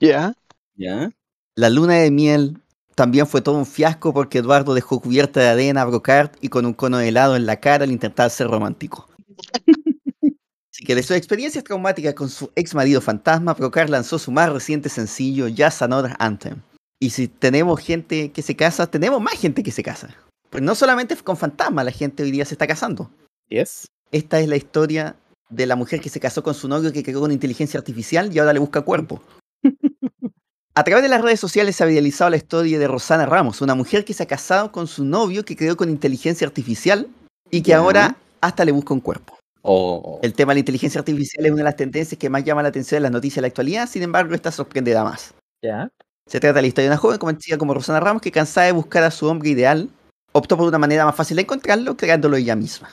[0.00, 0.34] ¿Ya?
[0.74, 1.12] ¿Ya?
[1.54, 2.58] La luna de miel
[2.96, 6.66] también fue todo un fiasco porque Eduardo dejó cubierta de arena a Brocard y con
[6.66, 9.08] un cono de helado en la cara al intentar ser romántico.
[10.72, 14.50] Así que de sus experiencias traumáticas con su ex marido fantasma, Brocard lanzó su más
[14.52, 16.62] reciente sencillo, Just Another Anthem.
[16.98, 20.16] Y si tenemos gente que se casa, tenemos más gente que se casa.
[20.52, 23.10] Pues no solamente con fantasmas la gente hoy día se está casando.
[23.48, 23.86] Yes.
[24.10, 25.16] Esta es la historia
[25.48, 28.38] de la mujer que se casó con su novio que creó con inteligencia artificial y
[28.38, 29.22] ahora le busca cuerpo.
[30.74, 33.74] A través de las redes sociales se ha viralizado la historia de Rosana Ramos, una
[33.74, 37.08] mujer que se ha casado con su novio que creó con inteligencia artificial
[37.50, 39.38] y que ahora hasta le busca un cuerpo.
[39.62, 42.62] Oh, El tema de la inteligencia artificial es una de las tendencias que más llama
[42.62, 45.32] la atención en las noticias de la actualidad, sin embargo, esta sorprenderá más.
[45.62, 45.88] ya.
[46.26, 48.72] Se trata de la historia de una joven conocida como Rosana Ramos que cansada de
[48.72, 49.90] buscar a su hombre ideal,
[50.32, 52.90] optó por una manera más fácil de encontrarlo, creándolo ella misma.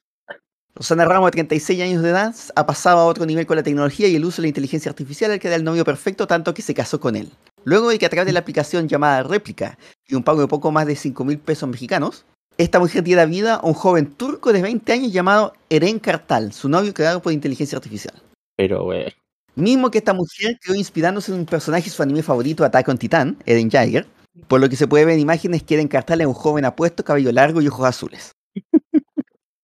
[0.76, 4.08] Rosana Ramos, de 36 años de edad, ha pasado a otro nivel con la tecnología
[4.08, 6.74] y el uso de la inteligencia artificial al crear el novio perfecto, tanto que se
[6.74, 7.30] casó con él.
[7.66, 9.77] Luego de que a través de la aplicación llamada Réplica
[10.08, 12.26] y un pago de poco más de 5 mil pesos mexicanos,
[12.58, 16.69] esta mujer diera vida a un joven turco de 20 años llamado Eren Kartal, su
[16.69, 18.14] novio creado por inteligencia artificial.
[18.56, 19.14] Pero, güey.
[19.56, 22.98] Mismo que esta mujer quedó inspirándose en un personaje de su anime favorito, Attack on
[22.98, 24.08] Titan, Eren Jaeger,
[24.48, 27.03] por lo que se puede ver en imágenes que Eren Kartal es un joven apuesto,
[27.03, 28.32] cabello largo y ojos azules.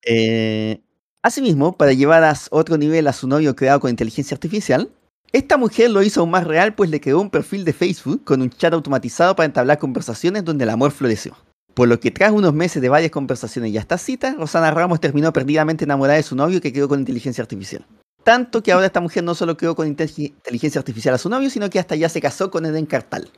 [0.08, 0.84] Eh,
[1.24, 4.92] asimismo, para llevar a otro nivel a su novio creado con inteligencia artificial,
[5.32, 8.42] esta mujer lo hizo aún más real pues le creó un perfil de Facebook con
[8.42, 11.36] un chat automatizado para entablar conversaciones donde el amor floreció.
[11.74, 15.34] Por lo que tras unos meses de varias conversaciones y hasta citas, Rosana Ramos terminó
[15.34, 17.86] perdidamente enamorada de su novio que creó con inteligencia artificial.
[18.24, 21.50] Tanto que ahora esta mujer no solo creó con intelig- inteligencia artificial a su novio,
[21.50, 23.30] sino que hasta ya se casó con Eden Cartal.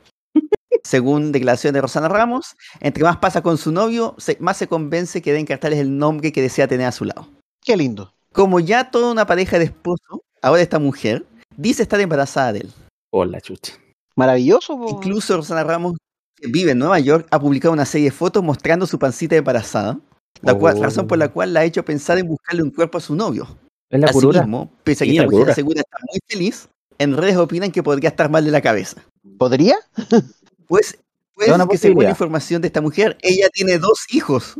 [0.92, 5.20] Según declaración de Rosana Ramos, entre más pasa con su novio, se- más se convence
[5.20, 7.28] que Eden Cartal es el nombre que desea tener a su lado.
[7.62, 8.14] Qué lindo.
[8.32, 11.26] Como ya toda una pareja de esposo, ahora esta mujer
[11.58, 12.72] dice estar embarazada de él.
[13.12, 13.74] Hola, chucha.
[14.16, 14.88] Maravilloso, po.
[14.88, 15.94] Incluso Rosana Ramos,
[16.34, 19.98] que vive en Nueva York, ha publicado una serie de fotos mostrando su pancita embarazada.
[20.40, 20.82] La cual- Oh.
[20.84, 23.46] razón por la cual la ha hecho pensar en buscarle un cuerpo a su novio.
[23.90, 24.40] Es la curura.
[24.40, 26.68] Asimismo, pese a que Sí, esta la mujer asegura estar muy feliz,
[26.98, 29.02] en redes opinan que podría estar mal de la cabeza.
[29.36, 29.76] ¿Podría?
[30.68, 30.98] Pues,
[31.34, 34.54] pues que según información de esta mujer, ella tiene dos hijos,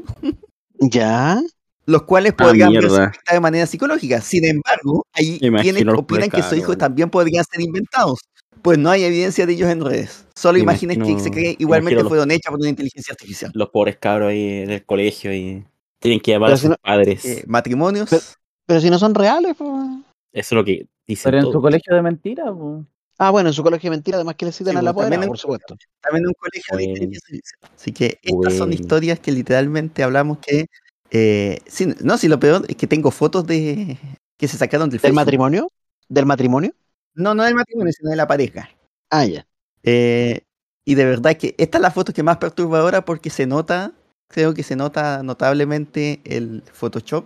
[0.80, 1.40] Ya.
[1.86, 4.20] los cuales Ah, podrían afectados de manera psicológica.
[4.20, 8.20] Sin embargo, ahí Imagino quienes opinan que sus hijos también podrían ser inventados,
[8.62, 10.24] pues no hay evidencia de ellos en redes.
[10.34, 12.68] Solo Me imaginen que se imagino- cree me igualmente imagino los- fueron hechas por una
[12.68, 13.50] inteligencia artificial.
[13.54, 15.64] Los pobres cabros ahí en el colegio y
[15.98, 17.24] tienen que llamar Pero a si sus no- padres.
[17.24, 18.22] Eh, matrimonios, Pero-
[18.66, 19.72] Pero si no son reales, pues.
[19.72, 21.54] Eso es lo que dicen Pero en todos.
[21.54, 22.84] su colegio de mentira, po.
[23.18, 25.04] Ah, bueno, en su colegio de mentira, además que le citan Sí, a la pues,
[25.04, 25.76] también apoderada, en- por supuesto.
[26.00, 26.90] también en un colegio de Bueno.
[26.92, 27.70] inteligencia artificial.
[27.76, 28.80] Así que estas son Bueno.
[28.80, 30.66] historias que literalmente hablamos que...
[31.10, 33.98] eh, sí, no, si lo peor es que tengo fotos de
[34.36, 35.16] que se sacaron del ¿Del Facebook.
[35.16, 35.72] matrimonio?
[36.08, 36.72] ¿Del matrimonio?
[37.14, 38.68] No, no del matrimonio, sino de la pareja.
[39.10, 39.44] Ah, ya.
[39.82, 40.42] Eh,
[40.84, 43.92] y de verdad que esta es la foto que más perturbadora porque se nota,
[44.28, 47.24] creo que se nota notablemente el Photoshop.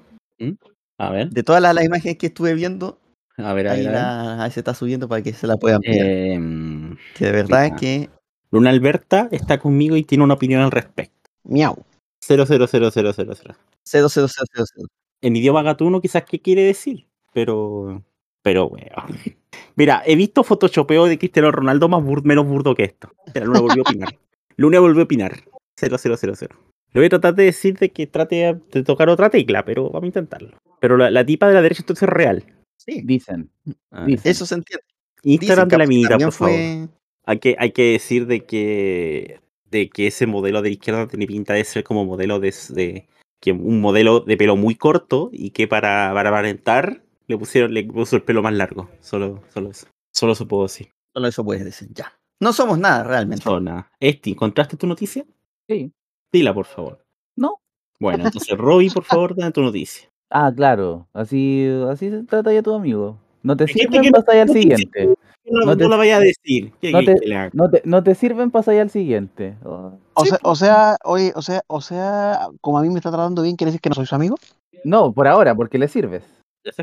[0.98, 2.98] A ver, De todas las, las imágenes que estuve viendo,
[3.38, 3.88] a ver, a ahí, ver.
[3.88, 4.00] a ver.
[4.00, 5.94] la- ahí se está subiendo para que se la puedan ver.
[6.32, 7.76] Em, que de verdad mira.
[7.76, 8.10] que
[8.50, 11.30] Luna Alberta está conmigo y tiene una opinión al respecto.
[11.44, 11.76] Miau.
[12.20, 13.56] 00000.
[13.84, 14.86] 00000.
[15.22, 18.02] En idioma gatuno quizás qué quiere decir, pero
[18.42, 18.86] pero weón.
[19.76, 23.10] Mira, he visto photoshopeo de Cristiano Ronaldo más bur- menos burdo que esto.
[23.34, 24.18] Mira, Luna volvió a opinar.
[24.56, 25.32] Luna volvió a opinar.
[25.76, 26.48] 0000.
[26.92, 30.02] Le voy a tratar de decir de que trate de tocar otra tecla, pero vamos
[30.02, 30.58] a intentarlo.
[30.78, 32.44] Pero la, la tipa de la derecha entonces es real.
[32.84, 33.50] Sí, Dicen.
[33.90, 34.30] A ver, Dicen.
[34.32, 34.84] eso se entiende.
[35.22, 36.54] Instagram Dicen de la minita, por favor.
[36.54, 36.88] fue-
[37.24, 41.26] Hay que, hay que decir de que, de que ese modelo de la izquierda tiene
[41.26, 43.08] pinta de ser como modelo de, de-
[43.40, 47.84] que un modelo de pelo muy corto y que para, para aparentar le pusieron le
[47.84, 48.88] puso el pelo más largo.
[49.00, 49.86] Solo, solo eso.
[50.12, 50.90] Solo eso puedo decir.
[51.14, 52.12] Solo eso puedes decir, ya.
[52.40, 53.44] No somos nada realmente.
[53.46, 53.90] No, nada.
[54.00, 55.24] Esti, ¿encontraste tu noticia?
[55.68, 55.92] Sí.
[56.32, 57.04] Dila, por favor.
[57.36, 57.60] No.
[58.00, 60.08] Bueno, entonces, Robbie, por favor, dame tu noticia.
[60.34, 61.06] Ah, claro.
[61.12, 63.18] Así, así se trata ya tu amigo.
[63.42, 65.14] No te Es que este sirven, que no- al siguiente.
[65.44, 66.72] No, No te- no la vaya a decir.
[66.80, 67.50] ¿Qué no quieres te-?
[67.52, 69.56] No te, no te sirven, pasa al siguiente.
[69.64, 69.92] Oh.
[70.14, 73.42] O sea, o sea, oye, o sea, o sea, como a mí me está tratando
[73.42, 74.36] bien, ¿quiere decir que no soy su amigo?
[74.84, 76.22] No, por ahora, porque le sirves.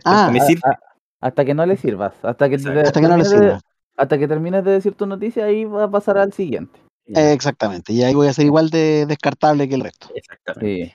[0.03, 0.61] Ah, me A- sirve.
[0.65, 0.79] a-
[1.21, 2.13] hasta que no le sirvas.
[2.21, 2.69] Hasta que, te-.
[2.81, 3.61] Hasta que no le termines de- sirva.
[3.97, 6.79] hasta que termines de decir tu noticia, ahí va a pasar al siguiente.
[7.07, 10.09] Eh, exactamente, y ahí voy a ser igual de descartable que el resto.
[10.13, 10.85] Exactamente.
[10.85, 10.93] Sí.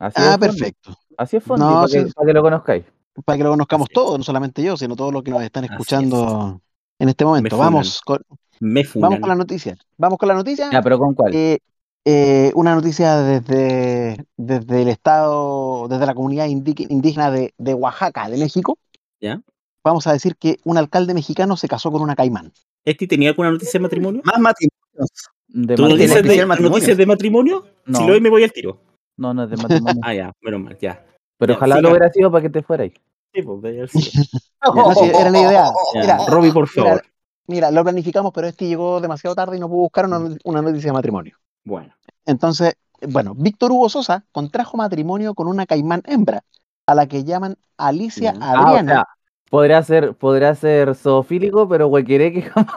[0.00, 0.46] Así Ah, es, Fondi.
[0.46, 0.94] perfecto.
[1.16, 2.04] Así es, Fondi, No, para, sí.
[2.04, 2.84] que, para que lo conozcáis.
[3.24, 3.94] Para que lo conozcamos Así es.
[3.94, 5.70] todos, no solamente yo, sino todos los que nos están es.
[5.70, 6.60] escuchando
[6.98, 7.56] en este momento.
[7.58, 8.18] Vamos con,
[8.60, 9.76] Me vamos con la noticia.
[9.98, 10.70] Vamos con la noticia.
[10.72, 11.32] Ya, pero ¿con cuál?
[11.34, 11.58] Eh,
[12.06, 18.38] eh, una noticia desde, desde el estado, desde la comunidad indígena de, de Oaxaca, de
[18.38, 18.78] México.
[19.20, 19.40] ¿Ya?
[19.84, 22.52] Vamos a decir que un alcalde mexicano se casó con una caimán.
[22.84, 24.22] ¿Esti tenía alguna noticia de matrimonio?
[24.24, 25.10] Más matrimonios.
[25.48, 25.96] De ¿Tú matrimonio.
[25.96, 26.70] noticias de, matrimonio.
[26.70, 27.66] noticias de matrimonio?
[27.84, 27.98] No.
[27.98, 28.80] Si lo doy, me voy al tiro.
[29.20, 30.00] No, no es de matrimonio.
[30.04, 31.04] Ah, ya, menos mal, ya.
[31.38, 31.82] pero ya, ojalá siga.
[31.82, 32.90] lo hubiera sido para que te fueras.
[33.34, 33.88] Sí, pues, de.
[34.74, 35.70] No, sí, era la idea.
[35.94, 37.02] Mira, Robbie, por favor.
[37.46, 40.88] mira, lo planificamos, pero este llegó demasiado tarde y no pudo buscar una, una noticia
[40.88, 41.36] de matrimonio.
[41.64, 41.94] Bueno,
[42.26, 42.74] Entonces,
[43.08, 46.42] bueno, Víctor Hugo Sosa contrajo matrimonio con una caimán hembra,
[46.86, 48.34] a la que llaman Alicia.
[48.40, 48.92] Ah, o Adriana.
[48.92, 49.06] sea,
[49.50, 52.74] podría ser, podría ser zoofílico, pero huequeré que jamás.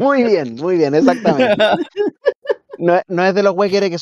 [0.00, 1.56] muy bien, muy bien, exactamente.
[2.78, 3.98] No, es- no es de los huequeres que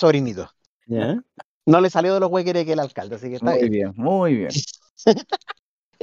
[0.87, 3.71] No le salió de los huequeres que el alcalde, así que está Muy bien.
[3.71, 4.51] bien, muy bien.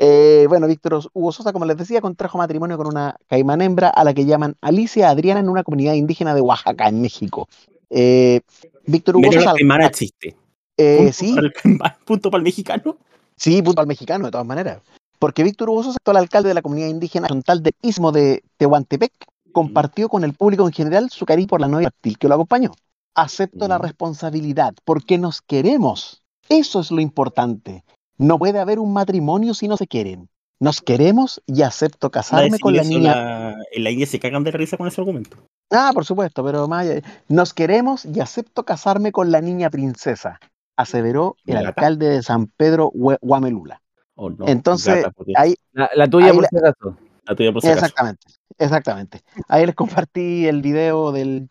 [0.01, 4.05] Eh, bueno, Víctor Hugo Sosa, como les decía, contrajo matrimonio con una caimán hembra a
[4.05, 7.49] la que llaman Alicia Adriana en una comunidad indígena de Oaxaca, en México.
[7.89, 8.39] Eh,
[8.85, 10.37] Víctor Hugo Pero la Sosa, caimana existe.
[10.77, 11.53] eh, Punto sí, para el
[12.05, 12.97] punto para el mexicano.
[13.35, 14.79] sí, punto al mexicano, de todas maneras.
[15.19, 19.11] Porque Víctor Hugo Sosa, actual alcalde de la comunidad indígena frontal del Istmo de Tehuantepec,
[19.51, 22.71] compartió con el público en general su cariño por la novia reptil que lo acompañó.
[23.15, 26.23] Acepto la responsabilidad porque nos queremos.
[26.47, 27.83] Eso es lo importante.
[28.17, 30.29] No puede haber un matrimonio si no se quieren.
[30.59, 33.15] Nos queremos y acepto casarme con la niña.
[33.15, 35.37] la- en la India se cagan de risa con ese argumento.
[35.71, 40.39] Ah, por supuesto, pero más allá- Nos queremos y acepto casarme con la niña princesa,
[40.77, 41.69] aseveró el ¿La gata?
[41.81, 43.81] alcalde de San Pedro Guamelula.
[44.15, 44.47] ¿O no?
[44.47, 46.97] Entonces, Gata, porque- Ahí, La, la tuya, Ahí por la- si acaso.
[47.25, 47.85] la tuya por si acaso.
[47.85, 48.27] exactamente,
[48.59, 49.21] exactamente.
[49.47, 51.49] Ahí les compartí el video del,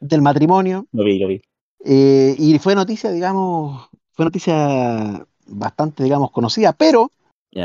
[0.00, 1.42] del matrimonio Lo vi, lo vi.
[1.84, 7.10] eh, y fue noticia, digamos, fue noticia bastante, digamos, conocida, pero.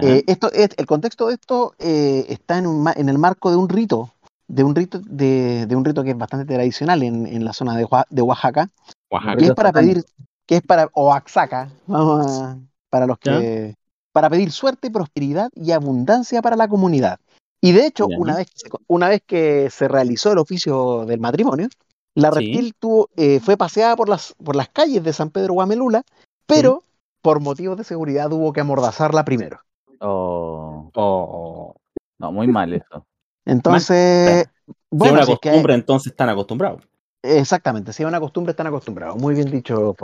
[0.03, 3.51] Eh, esto es, el contexto de esto eh, está en, un ma- en el marco
[3.51, 4.09] de un rito,
[4.47, 7.75] de un rito, de, de un rito que es bastante tradicional en, en la zona
[7.75, 8.69] de, de Oaxaca,
[9.11, 9.37] Oaxaca.
[9.37, 10.05] que es para pedir,
[10.47, 12.57] que es para Oaxaca, vamos a-
[12.89, 13.37] para los ¿Ya?
[13.37, 13.75] que,
[14.13, 17.19] para pedir suerte, prosperidad y abundancia para la comunidad.
[17.61, 21.19] Y de hecho, una vez, que se, una vez que se realizó el oficio del
[21.19, 21.67] matrimonio,
[22.13, 22.39] La Sí.
[22.39, 26.03] reptil tuvo, eh, fue paseada por las, por las calles de San Pedro Guamelula,
[26.45, 26.83] pero
[27.21, 29.61] por motivos de seguridad hubo que amordazarla primero.
[30.01, 31.73] Oh, Oh.
[32.19, 33.05] no, muy mal eso.
[33.45, 34.45] Entonces,
[34.89, 36.83] bueno, es si una es que- costumbre, entonces están acostumbrados.
[37.23, 39.15] exactamente, si es una costumbre, están acostumbrados.
[39.17, 39.95] Muy bien dicho.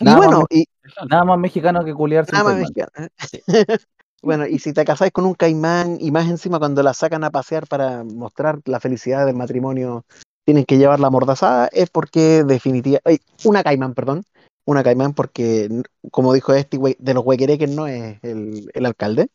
[0.00, 0.64] Y Nada bueno, más y
[1.10, 2.90] Nada más mexicano que culiarse nada más mexicano.
[4.22, 7.30] Bueno, y si te casáis con un caimán y más encima cuando la sacan a
[7.30, 10.04] pasear para mostrar la felicidad del matrimonio,
[10.44, 13.24] tienen que llevarla amordazada, es porque definitivamente...
[13.44, 14.22] Una caimán, perdón.
[14.64, 15.68] Una caimán porque,
[16.12, 19.28] como dijo este, güey, de los huequereques no es el, el alcalde,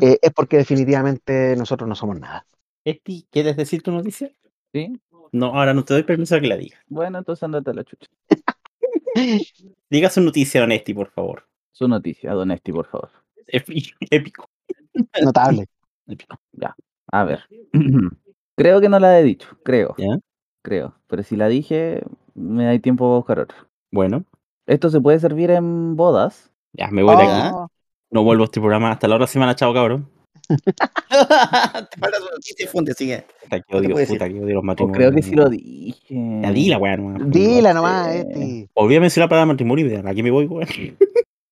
[0.00, 2.46] eh, es porque definitivamente nosotros no somos nada.
[2.84, 4.30] Esti, ¿quieres decir tu noticia?
[4.72, 5.00] ¿Sí?
[5.32, 6.78] No, ahora no te doy permiso a que la diga.
[6.86, 8.06] Bueno, entonces andate a la chucha.
[9.90, 11.44] Diga su noticia, don Esti, por favor.
[11.72, 13.10] Su noticia, Don Esti, por favor.
[14.10, 14.48] Épico.
[15.22, 15.66] Notable.
[16.06, 16.36] épico.
[17.12, 17.40] A ver.
[18.56, 19.94] creo que no la he dicho, creo.
[19.98, 20.18] ¿Ya?
[20.62, 20.94] Creo.
[21.06, 22.02] Pero si la dije,
[22.34, 23.56] me da tiempo a buscar otra.
[23.92, 24.24] Bueno,
[24.66, 26.50] Esto se puede servir en bodas.
[26.72, 27.50] ya me voy de aquí.
[27.52, 27.68] Oh,
[28.10, 30.08] No vuelvo a este programa hasta la hora semana, chao, cabrón.
[30.50, 33.24] Te falta noticia, Fonte, así que.
[33.42, 34.96] Puta, que odio, puta, que odio los matrimonios.
[34.96, 36.40] creo que sí lo dije.
[36.42, 38.68] Ya di la weá, nomás, pues, Dila nomás, este.
[38.74, 40.66] Volví a mencionar para matrimonio y de aquí me voy, weón.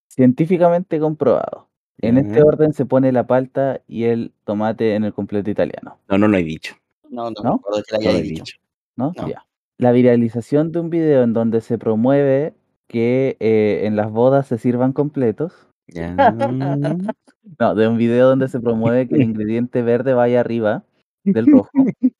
[0.09, 1.67] Científicamente comprobado.
[2.01, 5.99] En este orden se pone la palta y el tomate en el completo italiano.
[6.09, 6.75] No, no, no he dicho.
[7.10, 7.51] No, no, ¿No?
[7.51, 8.44] me acuerdo que la No lo he dicho.
[8.44, 8.59] dicho.
[8.97, 9.12] ¿no?
[9.17, 9.28] No.
[9.28, 9.44] Ya.
[9.78, 12.55] La viralización de un video en donde se promueve
[12.86, 15.68] que eh, en las bodas se sirvan completos.
[17.59, 20.85] No, de un video donde se promueve que el ingrediente verde vaya arriba
[21.25, 21.70] del rojo.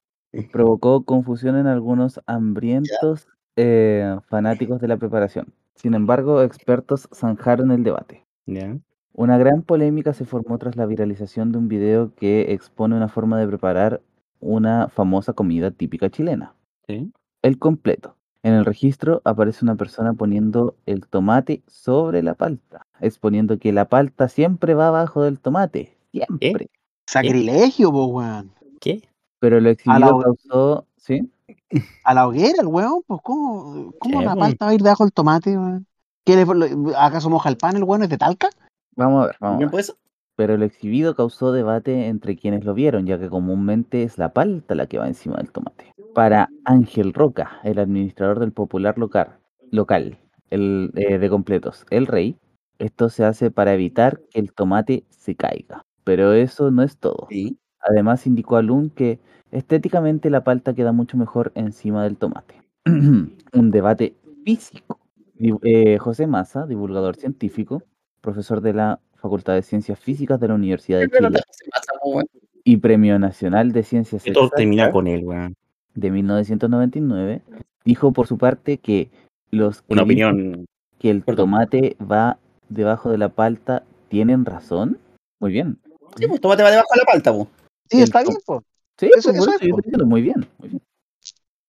[0.52, 5.52] Provocó confusión en algunos hambrientos eh, fanáticos de la preparación.
[5.74, 8.24] Sin embargo, expertos zanjaron el debate.
[8.47, 8.76] Ya.
[9.18, 13.36] Una gran polémica se formó tras la viralización de un video que expone una forma
[13.36, 14.00] de preparar
[14.38, 16.55] una famosa comida típica chilena,
[16.86, 17.10] Sí.
[17.42, 18.14] el completo.
[18.44, 23.86] En el registro aparece una persona poniendo el tomate sobre la palta, exponiendo que la
[23.86, 26.68] palta siempre va abajo del tomate, siempre.
[27.08, 28.52] Sacrilegio, po, weón.
[28.80, 29.02] ¿Qué?
[29.40, 31.28] Pero lo exhibido causó, ¿sí?
[32.05, 35.12] A la hoguera, el weón, pues ¿cómo, cómo la palta va a ir debajo del
[35.12, 35.86] tomate, weón?
[36.24, 38.48] ¿Qué le- le- ¿Acaso moja el pan el weón es de talca?
[38.98, 39.92] Vamos a ver, vamos a.
[40.34, 44.74] Pero lo exhibido causó debate entre quienes lo vieron, ya que comúnmente es la palta
[44.74, 45.92] la que va encima del tomate.
[46.14, 49.38] Para Ángel Roca, el administrador del popular local,
[49.70, 50.18] local
[50.50, 52.36] el, eh, de completos, El Rey,
[52.78, 55.84] esto se hace para evitar que el tomate se caiga.
[56.04, 57.26] Pero eso no es todo.
[57.30, 57.58] Sí.
[57.80, 59.20] Además indicó a Lund que
[59.52, 62.62] estéticamente la palta queda mucho mejor encima del tomate.
[62.84, 64.98] Un debate físico.
[65.62, 67.82] Eh, José Massa, divulgador científico,
[68.20, 71.40] profesor de la Facultad de Ciencias Físicas de la Universidad de Pero Chile
[72.64, 75.55] y Premio Nacional de Ciencias todo termina con él, weón.
[75.94, 77.42] de 1999,
[77.84, 79.10] dijo por su parte que
[79.50, 80.66] los que Una opinión.
[80.98, 82.38] que el tomate va
[82.68, 84.98] debajo de la palta tienen razón.
[85.40, 85.78] Muy bien.
[86.16, 87.48] Sí, pues tomate va debajo de la palta, po.
[87.90, 88.62] Sí, El está bien, po.
[88.98, 89.78] Sí, Eso- pues, por eso eso es, yo po.
[89.78, 90.82] estoy diciendo, muy bien, muy bien.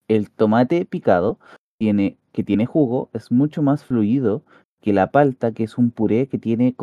[0.08, 1.40] El tomate picado
[1.78, 4.44] tiene, que tiene jugo es mucho más fluido
[4.82, 6.76] que la palta, que es un puré que tiene,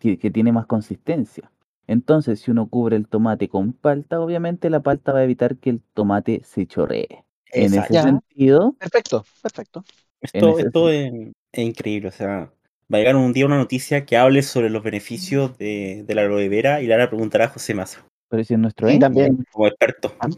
[0.00, 1.50] que tiene más consistencia.
[1.86, 5.70] Entonces, si uno cubre el tomate con palta, obviamente la palta va a evitar que
[5.70, 7.24] el tomate se chorree.
[7.52, 7.94] En Exacto.
[7.94, 8.02] ese Ya.
[8.02, 9.84] sentido, Perfecto, perfecto.
[10.20, 11.12] Esto, ese esto es,
[11.52, 12.08] es increíble.
[12.08, 12.52] O sea,
[12.92, 16.22] va a llegar un día una noticia que hable sobre los beneficios de, de la
[16.22, 18.92] aloe vera y le van a preguntar a José Massa pero si es nuestro Y
[18.92, 20.10] Einstein, también, como experto.
[20.20, 20.28] ah,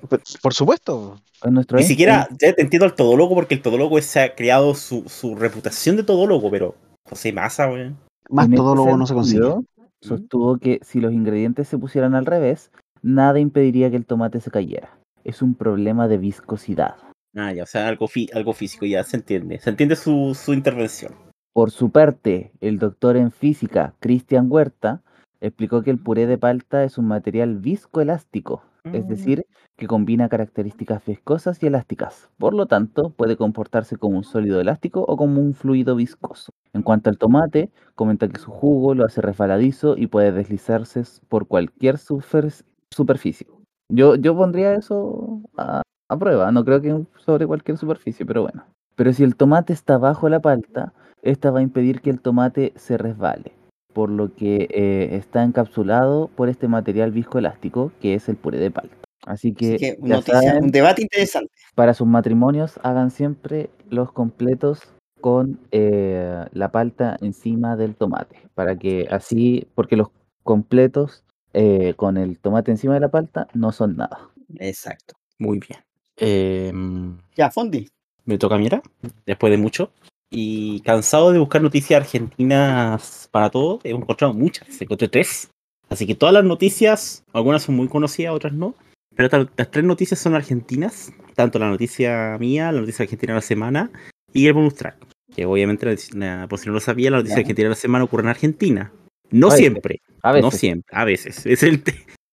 [0.42, 1.20] por- supuesto.
[1.44, 4.74] es nuestro Ni siquiera, ya te entiendo al todólogo porque el todólogo se ha creado
[4.74, 6.74] su, su reputación de todólogo, pero
[7.08, 7.97] José Massa, weón.
[8.28, 9.42] Más En ese todólogo no se consigue.
[9.42, 9.64] sentido,
[10.02, 14.50] Sostuvo que si los ingredientes se pusieran al revés, nada impediría que el tomate se
[14.50, 14.98] cayera.
[15.23, 16.97] Es un problema de viscosidad.
[17.36, 19.60] Ah, ya, o sea, algo, fi- algo físico, ya se entiende.
[19.60, 21.12] Se entiende su, su intervención.
[21.52, 25.02] Por su parte, el doctor en física, Cristian Huerta,
[25.47, 29.08] explicó que el puré de palta es un material viscoelástico, es Mm.
[29.08, 32.31] decir, que combina características viscosas y elásticas.
[32.39, 36.52] Por lo tanto, puede comportarse como un sólido elástico o como un fluido viscoso.
[36.73, 41.47] En cuanto al tomate, comenta que su jugo lo hace resbaladizo y puede deslizarse por
[41.47, 43.47] cualquier superf- superficie.
[43.89, 48.64] Yo, yo pondría eso a, a prueba, no creo que sobre cualquier superficie, pero bueno.
[48.97, 50.92] Pero si el tomate está bajo la palta,
[51.23, 53.52] esta va a impedir que el tomate se resbale,
[53.94, 58.70] por lo que eh, está encapsulado por este material viscoelástico que es el puré de
[58.70, 58.94] palta.
[59.26, 61.50] Así que, Así que ya noticia, saben, un debate interesante.
[61.74, 64.82] para sus matrimonios hagan siempre los completos
[65.23, 70.08] con eh, la palta encima del tomate, para que así, porque los
[70.42, 71.24] completos
[71.55, 74.28] eh, con el tomate encima de la palta no son nada.
[74.58, 75.14] Exacto.
[75.39, 75.81] Muy bien.
[76.18, 77.89] Em, Ya, Fondi.
[78.26, 78.82] me toca mirar,
[79.24, 79.90] después de mucho.
[80.36, 85.50] Y cansado de buscar noticias argentinas para todo, he encontrado muchas, encontré tres.
[85.88, 88.74] Así que todas las noticias, algunas son muy conocidas, otras no.
[89.14, 93.42] Pero las tres noticias son argentinas, tanto la noticia mía, la noticia argentina de la
[93.42, 93.90] semana
[94.32, 94.96] y el bonus track.
[95.34, 98.24] Que obviamente, la- por si no lo sabía, la noticia argentina de la semana ocurre
[98.24, 98.92] en Argentina.
[99.30, 100.44] No A siempre, A veces.
[100.44, 101.46] no siempre, a veces.
[101.46, 101.82] Es el,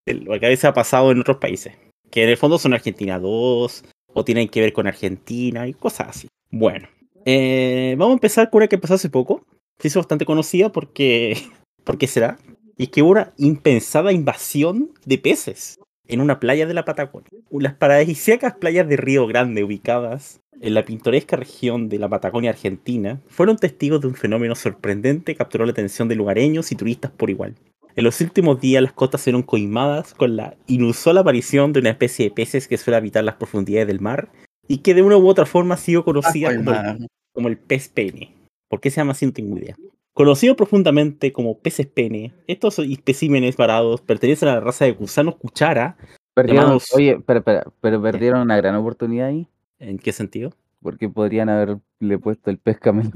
[0.07, 1.73] el- lo que a veces ha pasado en otros países.
[2.09, 6.09] Que en el fondo son Argentina 2, o tienen que ver con Argentina y cosas
[6.09, 6.27] así.
[6.49, 6.87] Bueno,
[7.25, 9.45] eh, vamos a empezar con una que pasó hace poco.
[9.79, 11.37] Se hizo bastante conocida porque.
[11.83, 12.37] ¿Por qué será?
[12.77, 17.29] Y es que hubo una impensada invasión de peces en una playa de la Patagonia.
[17.49, 23.19] Las paradisíacas playas de Río Grande, ubicadas en la pintoresca región de la Patagonia Argentina,
[23.27, 27.29] fueron testigos de un fenómeno sorprendente que capturó la atención de lugareños y turistas por
[27.29, 27.55] igual.
[27.95, 32.25] En los últimos días las costas fueron coimadas con la inusual aparición de una especie
[32.25, 34.29] de peces que suele habitar las profundidades del mar
[34.71, 37.89] y que de una u otra forma ha sido conocida como el, como el pez
[37.89, 38.33] pene.
[38.69, 39.25] ¿Por qué se llama así?
[39.25, 39.75] No tengo idea.
[40.13, 45.97] Conocido profundamente como peces pene, estos especímenes varados pertenecen a la raza de gusanos cuchara.
[46.33, 49.47] Perdieron, Llamados- oye, espera, espera, pero perdieron una gran oportunidad ahí,
[49.79, 50.53] ¿En qué sentido?
[50.81, 53.11] porque podrían haberle puesto el pez camelo.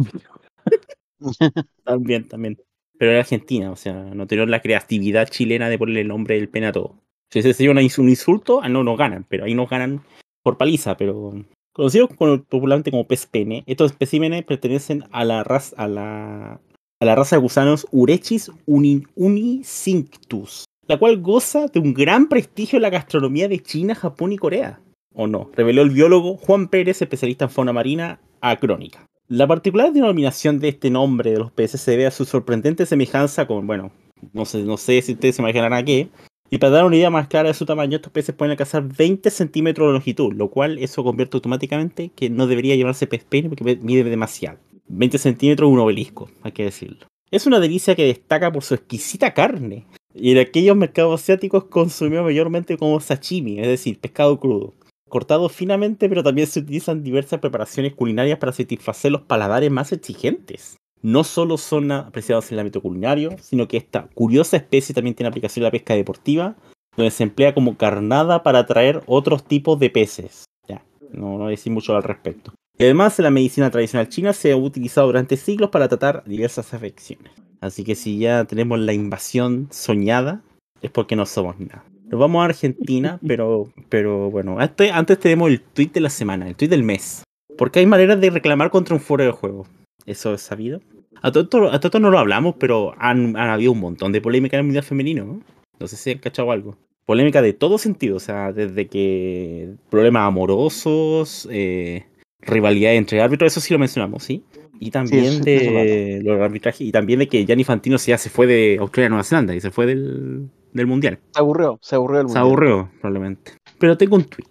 [1.83, 2.57] También, también.
[2.97, 6.49] Pero era Argentina, o sea, no tuvieron la creatividad chilena de ponerle el nombre del
[6.49, 6.95] pene a todo.
[7.31, 10.01] Si ese sería un insulto, ah, no nos ganan, pero ahí nos ganan
[10.45, 11.33] por paliza, pero.
[11.73, 16.61] Conocidos con- popularmente como pez pene, estos especímenes pertenecen a la raza, a la,
[17.01, 22.77] a la raza de gusanos Urechis uni, unicinctus, la cual goza de un gran prestigio
[22.77, 24.79] en la gastronomía de China, Japón y Corea.
[25.13, 25.49] ¿O no?
[25.53, 29.05] Reveló el biólogo Juan Pérez, especialista en fauna marina, a Crónica.
[29.27, 33.47] La particular denominación de este nombre de los peces se debe a su sorprendente semejanza
[33.47, 33.91] con, bueno,
[34.33, 36.07] no sé, no sé si ustedes se imaginarán a qué.
[36.49, 39.29] Y para dar una idea más clara de su tamaño, estos peces pueden alcanzar 20
[39.29, 43.77] centímetros de longitud, lo cual eso convierte automáticamente que no debería llamarse pez pene porque
[43.81, 44.59] mide demasiado.
[44.87, 47.07] 20 centímetros un obelisco, hay que decirlo.
[47.31, 49.85] Es una delicia que destaca por su exquisita carne.
[50.13, 54.73] Y en aquellos mercados asiáticos consumió mayormente como sashimi, es decir, pescado crudo.
[55.09, 60.77] Cortado finamente, pero también se utilizan diversas preparaciones culinarias para satisfacer los paladares más exigentes.
[61.05, 65.27] No solo son apreciados en el ámbito culinario, sino que esta curiosa especie también tiene
[65.27, 66.55] aplicación en la pesca deportiva,
[66.97, 70.45] donde se emplea como carnada para atraer otros tipos de peces.
[70.67, 72.55] Ya, no, no voy a decir mucho al respecto.
[72.79, 76.73] Y además, en la medicina tradicional china se ha utilizado durante siglos para tratar diversas
[76.73, 77.31] afecciones.
[77.61, 80.41] Así que si ya tenemos la invasión soñada,
[80.81, 81.85] es porque no somos nada.
[82.05, 86.47] Nos vamos a Argentina, pero, pero bueno, antes, antes tenemos el tweet de la semana,
[86.47, 87.21] el tweet del mes.
[87.59, 89.67] Porque hay maneras de reclamar contra un foro de juego.
[90.07, 90.81] Eso es sabido.
[91.21, 94.21] A todo esto, a todo no lo hablamos, pero han, han habido un montón de
[94.21, 95.25] polémica en el mundial femenino.
[95.25, 95.41] ¿no?
[95.79, 96.77] no sé si han cachado algo.
[97.05, 102.05] Polémica de todo sentido, o sea, desde que problemas amorosos, eh,
[102.41, 104.43] rivalidad entre árbitros, eso sí lo mencionamos, ¿sí?
[104.79, 108.77] Y también de los arbitrajes, y también de que Gianni Fantino ya se fue de
[108.79, 111.19] Australia a Nueva Zelanda y se fue del, del mundial.
[111.31, 112.39] Se aburrió, se aburrió el Se mundo.
[112.39, 113.53] aburrió, probablemente.
[113.77, 114.47] Pero tengo un tweet.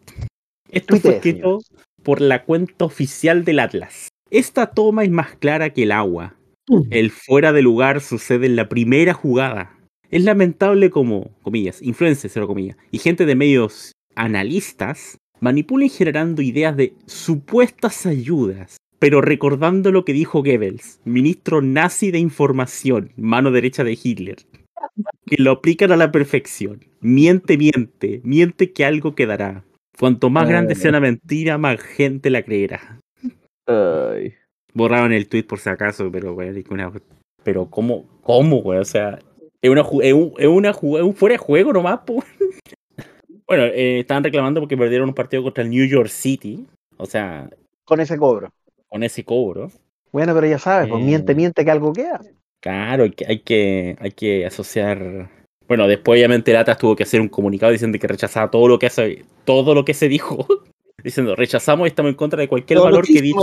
[0.71, 1.61] Esto fue escrito
[2.03, 4.09] por la cuenta oficial del Atlas.
[4.31, 6.37] Esta toma es más clara que el agua.
[6.91, 9.79] El fuera de lugar sucede en la primera jugada.
[10.11, 16.77] Es lamentable como, comillas, influencers, cero comillas, y gente de medios analistas manipulen generando ideas
[16.77, 23.85] de supuestas ayudas, pero recordando lo que dijo Goebbels, ministro nazi de información, mano derecha
[23.85, 24.37] de Hitler,
[25.27, 26.85] que lo aplican a la perfección.
[27.01, 29.65] Miente, miente, miente que algo quedará.
[29.99, 33.01] Cuanto más grande sea una mentira, más gente la creerá.
[33.67, 34.35] Ay.
[34.75, 36.93] Borraron el tweet por si acaso, pero güey, es una-
[37.43, 39.19] pero cómo, cómo, güey, o sea,
[39.63, 42.23] es una es un, es una es un fuera de juego nomás, po.
[43.47, 47.51] Bueno, eh, estaban reclamando porque perdieron un partido contra el New York City, o sea,
[47.85, 48.49] Con ese cobro.
[48.89, 49.71] con ese cobro.
[50.13, 51.05] Bueno, pero ya sabes, pues Eh.
[51.05, 52.21] miente, miente que algo queda.
[52.63, 55.29] Claro, hay que, hay que, hay que asociar.
[55.69, 58.79] Bueno, después obviamente el Atlas tuvo que hacer un comunicado diciendo que rechazaba todo lo
[58.79, 60.47] que hace, todo lo que se dijo.
[61.05, 63.39] Diciendo, rechazamos y estamos en contra de cualquier Todo lo valor que que dicho.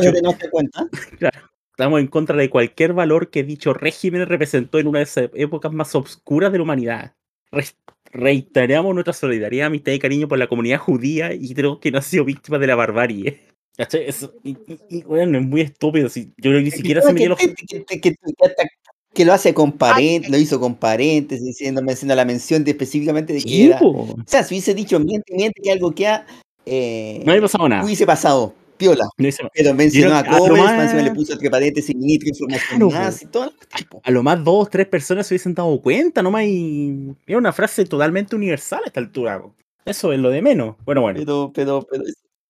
[0.51, 0.87] cuenta.
[1.71, 5.71] Estamos en contra de cualquier valor que dicho régimen representó en una de esas épocas
[5.71, 7.13] más obscuras de la humanidad.
[7.51, 7.65] Re-
[8.11, 12.01] reiteramos nuestra solidaridad, amistad y cariño por la comunidad judía y creo que no ha
[12.01, 13.41] sido víctima de la barbarie.
[13.77, 14.57] Eso- y,
[14.89, 16.09] y- bueno, es muy estúpido.
[16.09, 17.37] si- yo ni siquiera se me que, los.
[17.39, 18.15] que, que- que- que- que-
[19.13, 21.81] que lo hace con paréntesis, lo hizo con paréntesis, diciendo,
[22.15, 23.79] la mención de específicamente de que era.
[23.81, 26.25] O sea, si hubiese dicho miente, miente que algo queda,
[26.65, 27.83] eh, No había pasado nada.
[27.83, 29.05] hubiese pasado, piola.
[29.17, 33.21] No hice- Pero mencionó a a Gómez, más- le puso entre paréntesis, información Claro, más
[33.21, 33.51] y todo.
[33.75, 34.01] tipo.
[34.03, 36.45] a lo más dos, tres personas se hubiesen dado cuenta, nomás.
[36.45, 39.41] Y era una frase totalmente universal a esta altura.
[39.41, 39.53] po.
[39.85, 40.75] Eso es lo de menos.
[40.85, 41.19] Bueno, bueno.
[41.19, 42.03] Pero, pero, pero,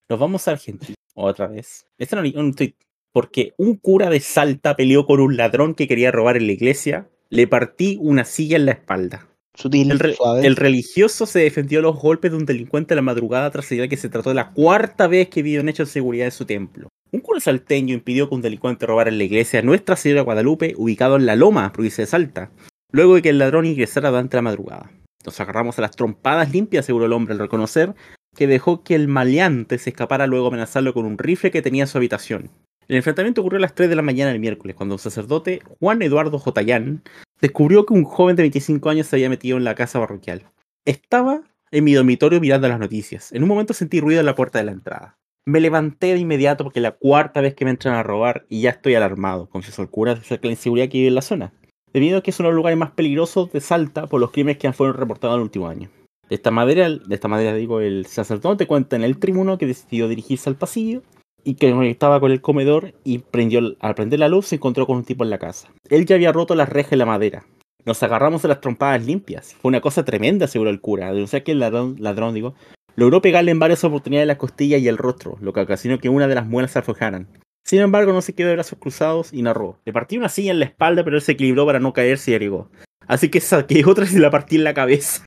[0.08, 0.94] Nos vamos a Argentina.
[1.14, 1.86] Otra vez.
[1.98, 2.74] Este no, un tweet.
[3.12, 7.08] Porque un cura de Salta peleó con un ladrón que quería robar en la iglesia.
[7.30, 9.26] Le partí una silla en la espalda.
[9.54, 10.46] Sutil, El, re- suave.
[10.46, 13.88] el religioso se defendió de los golpes de un delincuente en la madrugada tras señalar
[13.90, 16.46] que se trató de la cuarta vez que vio un hecho de seguridad en su
[16.46, 16.88] templo.
[17.10, 20.74] Un cura salteño impidió que un delincuente robara en la iglesia Nuestra Señora de Guadalupe,
[20.78, 22.50] ubicado en La Loma, provincia de Salta,
[22.90, 24.90] luego de que el ladrón ingresara durante la madrugada.
[25.26, 27.94] Nos agarramos a las trompadas limpias, aseguró el hombre al reconocer
[28.34, 31.82] que dejó que el maleante se escapara luego de amenazarlo con un rifle que tenía
[31.82, 32.50] en su habitación.
[32.88, 36.02] El enfrentamiento ocurrió a las 3 de la mañana del miércoles, cuando un sacerdote, Juan
[36.02, 37.02] Eduardo Jotayán,
[37.40, 40.44] descubrió que un joven de 25 años se había metido en la casa parroquial.
[40.84, 43.32] Estaba en mi dormitorio mirando las noticias.
[43.32, 45.16] En un momento sentí ruido en la puerta de la entrada.
[45.44, 48.70] Me levanté de inmediato porque la cuarta vez que me entran a robar y ya
[48.70, 51.52] estoy alarmado, confesó el cura acerca de la inseguridad que vive en la zona,
[51.92, 54.58] debido a que es uno de los lugares más peligrosos de Salta por los crímenes
[54.58, 55.88] que fueron reportados en el último año.
[56.28, 60.06] De esta manera, de esta manera digo, el sacerdote cuenta en el tribuno que decidió
[60.08, 61.02] dirigirse al pasillo
[61.44, 64.98] y que conectaba con el comedor y prendió, al prender la luz se encontró con
[64.98, 65.68] un tipo en la casa.
[65.88, 67.44] Él ya había roto las rejas de la madera.
[67.84, 69.54] Nos agarramos de las trompadas limpias.
[69.54, 71.12] Fue una cosa tremenda, aseguró el cura.
[71.12, 72.54] Denunciar que el ladrón, ladrón digo,
[72.94, 76.28] logró pegarle en varias oportunidades las costillas y el rostro, lo que ocasionó que una
[76.28, 77.26] de las muelas se aflojaran.
[77.64, 79.78] Sin embargo, no se quedó de brazos cruzados y narró.
[79.84, 82.34] Le partí una silla en la espalda, pero él se equilibró para no caerse y
[82.34, 82.70] agregó.
[83.06, 85.24] Así que saqué otra y se la partí en la cabeza.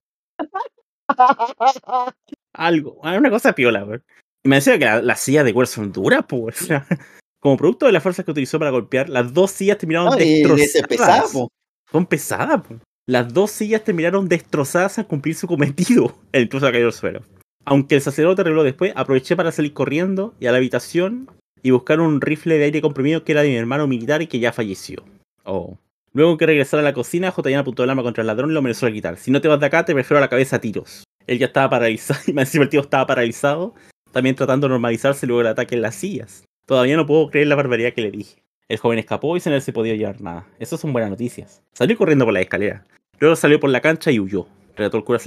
[2.53, 3.99] Algo, ah, una cosa piola, güey.
[4.45, 6.61] Y me decía que la- las sillas de cuero son duras, pues.
[6.61, 6.85] o sea,
[7.41, 10.87] como producto de las fuerzas que utilizó para golpear, las dos sillas terminaron No, destrozadas.
[10.87, 11.49] pesado, po.
[11.91, 12.75] Son pesadas, po.
[13.07, 16.15] Las dos sillas terminaron destrozadas al cumplir su cometido.
[16.31, 17.21] El intruso cayó al suelo.
[17.67, 21.27] Aunque el sacerdote arregló después, aproveché para salir corriendo y a la habitación
[21.63, 24.37] y buscar un rifle de aire comprimido que era de mi hermano militar y que
[24.37, 25.03] ya falleció.
[25.45, 25.75] Oh.
[26.13, 27.57] Luego que regresara a la cocina, J.
[27.59, 29.17] apuntó el arma contra el ladrón y lo amenazó a quitar.
[29.17, 31.03] Si no te vas de acá, te prefiero a la cabeza a tiros.
[31.25, 33.73] Él ya estaba paralizado, y más encima el tío estaba paralizado,
[34.15, 36.45] también tratando de normalizarse luego del ataque en las sillas.
[36.65, 38.41] Todavía no puedo creer la barbaridad que le dije.
[38.69, 40.47] El joven escapó y sin haberse podido llevar nada.
[40.57, 41.61] Esas son buenas noticias.
[41.73, 42.85] Salió corriendo por la escalera.
[43.19, 44.47] Luego salió por la cancha y huyó.
[44.77, 45.19] Relató el cura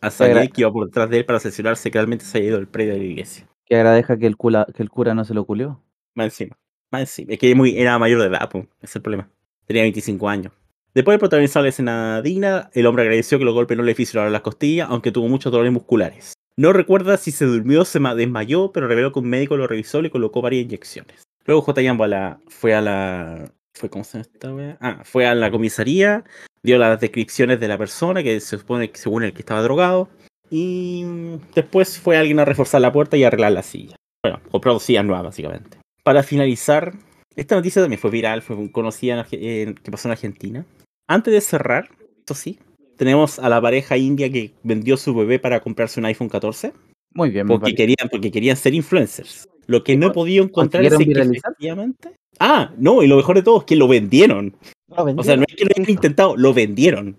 [0.00, 2.58] a Agra- que iba por detrás de él para asegurarse que realmente se había ido
[2.58, 3.48] del predio de la iglesia.
[3.66, 5.82] Que agradezca que el, cula- que el cura no se lo culió.
[6.14, 6.56] Más encima.
[6.92, 7.32] Más encima.
[7.32, 8.60] Es que muy, era mayor de edad, po.
[8.60, 9.28] ese es el problema.
[9.66, 10.52] Tenía 25 años.
[10.94, 14.32] Después de protagonizar la escena digna, el hombre agradeció que los golpes no le fisuraron
[14.32, 16.32] las costillas, aunque tuvo muchos dolores musculares.
[16.60, 19.66] No recuerda si se durmió o se ma- desmayó, pero reveló que un médico lo
[19.66, 21.22] revisó y le colocó varias inyecciones.
[21.46, 21.80] Luego J.
[21.80, 23.50] Yambo a la, fue a la.
[23.74, 24.78] Fue, ¿Cómo se llama esta?
[24.82, 26.22] Ah, fue a la comisaría,
[26.62, 30.10] dio las descripciones de la persona, que se supone que según el que estaba drogado,
[30.50, 31.06] y
[31.54, 33.96] después fue alguien a reforzar la puerta y arreglar la silla.
[34.22, 35.78] Bueno, compró sillas nuevas, básicamente.
[36.04, 36.92] Para finalizar,
[37.36, 40.66] esta noticia también fue viral, fue conocida en- que pasó en Argentina.
[41.08, 42.58] Antes de cerrar, esto sí,
[43.00, 46.74] tenemos a la pareja india que vendió su bebé para comprarse un iPhone 14
[47.14, 49.48] Muy bien, porque querían, porque querían ser influencers.
[49.66, 52.10] Lo que no he podido encontrar es ¿Consiguieron que efectivamente.
[52.38, 54.54] Ah, no, y lo mejor de todo es que lo vendieron.
[54.88, 57.16] Lo O sea, no es que lo hayan intentado, lo vendieron.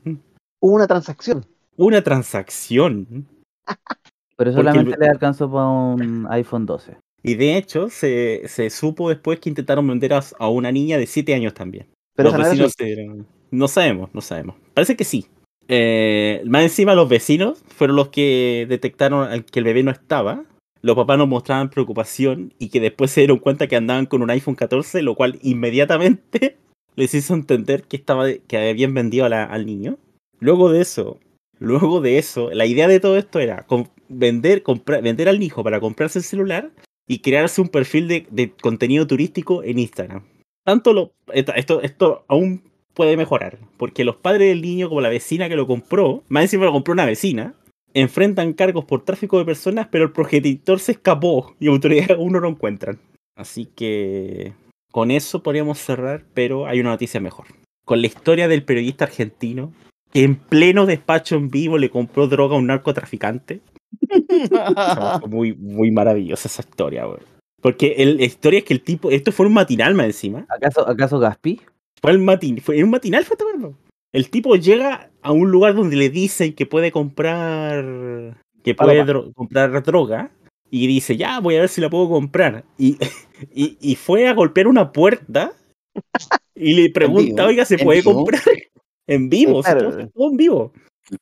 [0.59, 1.47] Hubo una transacción.
[1.77, 3.25] Una transacción.
[4.37, 6.95] Pero solamente le alcanzó para un iPhone 12.
[7.23, 11.07] Y de hecho, se, se supo después que intentaron vender a, a una niña de
[11.07, 11.87] 7 años también.
[12.15, 14.55] Pero los vecinos se No sabemos, no sabemos.
[14.75, 15.25] Parece que sí.
[15.67, 20.43] Eh, más encima, los vecinos fueron los que detectaron que el bebé no estaba.
[20.81, 24.31] Los papás nos mostraban preocupación y que después se dieron cuenta que andaban con un
[24.31, 26.57] iPhone 14, lo cual inmediatamente
[26.95, 29.97] les hizo entender que, estaba, que habían vendido al niño.
[30.39, 31.19] Luego de eso,
[31.59, 33.67] luego de eso, la idea de todo esto era
[34.09, 34.63] vender,
[35.03, 36.71] vender al hijo para comprarse el celular
[37.07, 40.23] y crearse un perfil de, contenido turístico en Instagram.
[40.63, 42.63] Tanto esto, esto aún
[42.93, 46.65] puede mejorar, porque los padres del niño, como la vecina que lo compró, más encima
[46.65, 47.53] lo compró una vecina,
[47.93, 52.39] enfrentan cargos por tráfico de personas, pero el progenitor se escapó y autoridades aún no
[52.39, 52.99] lo encuentran.
[53.35, 54.53] Así que
[54.91, 57.47] con eso podríamos cerrar, pero hay una noticia mejor.
[57.85, 59.73] Con la historia del periodista argentino
[60.13, 63.61] que en pleno despacho en vivo le compró droga a un narcotraficante.
[65.27, 67.19] Muy, muy maravillosa esa historia, güey.
[67.61, 70.45] Porque el- la historia es que el tipo, esto fue un matinal más encima.
[70.49, 71.61] ¿Acaso, acaso Gaspi?
[72.01, 73.75] Fue el matin, fue un matinal, fue todo.
[74.13, 79.33] El tipo llega a un lugar donde le dicen que puede comprar que puede dro-
[79.33, 80.31] comprar droga
[80.69, 82.63] y dice, ya, voy a ver si la puedo comprar.
[82.77, 82.97] Y,
[83.53, 85.53] y, y fue a golpear una puerta
[86.55, 88.13] y le pregunta, oiga, ¿se ¿En puede vivo?
[88.15, 88.41] comprar?
[89.07, 89.89] En vivo, claro.
[89.89, 90.71] todo, todo en vivo.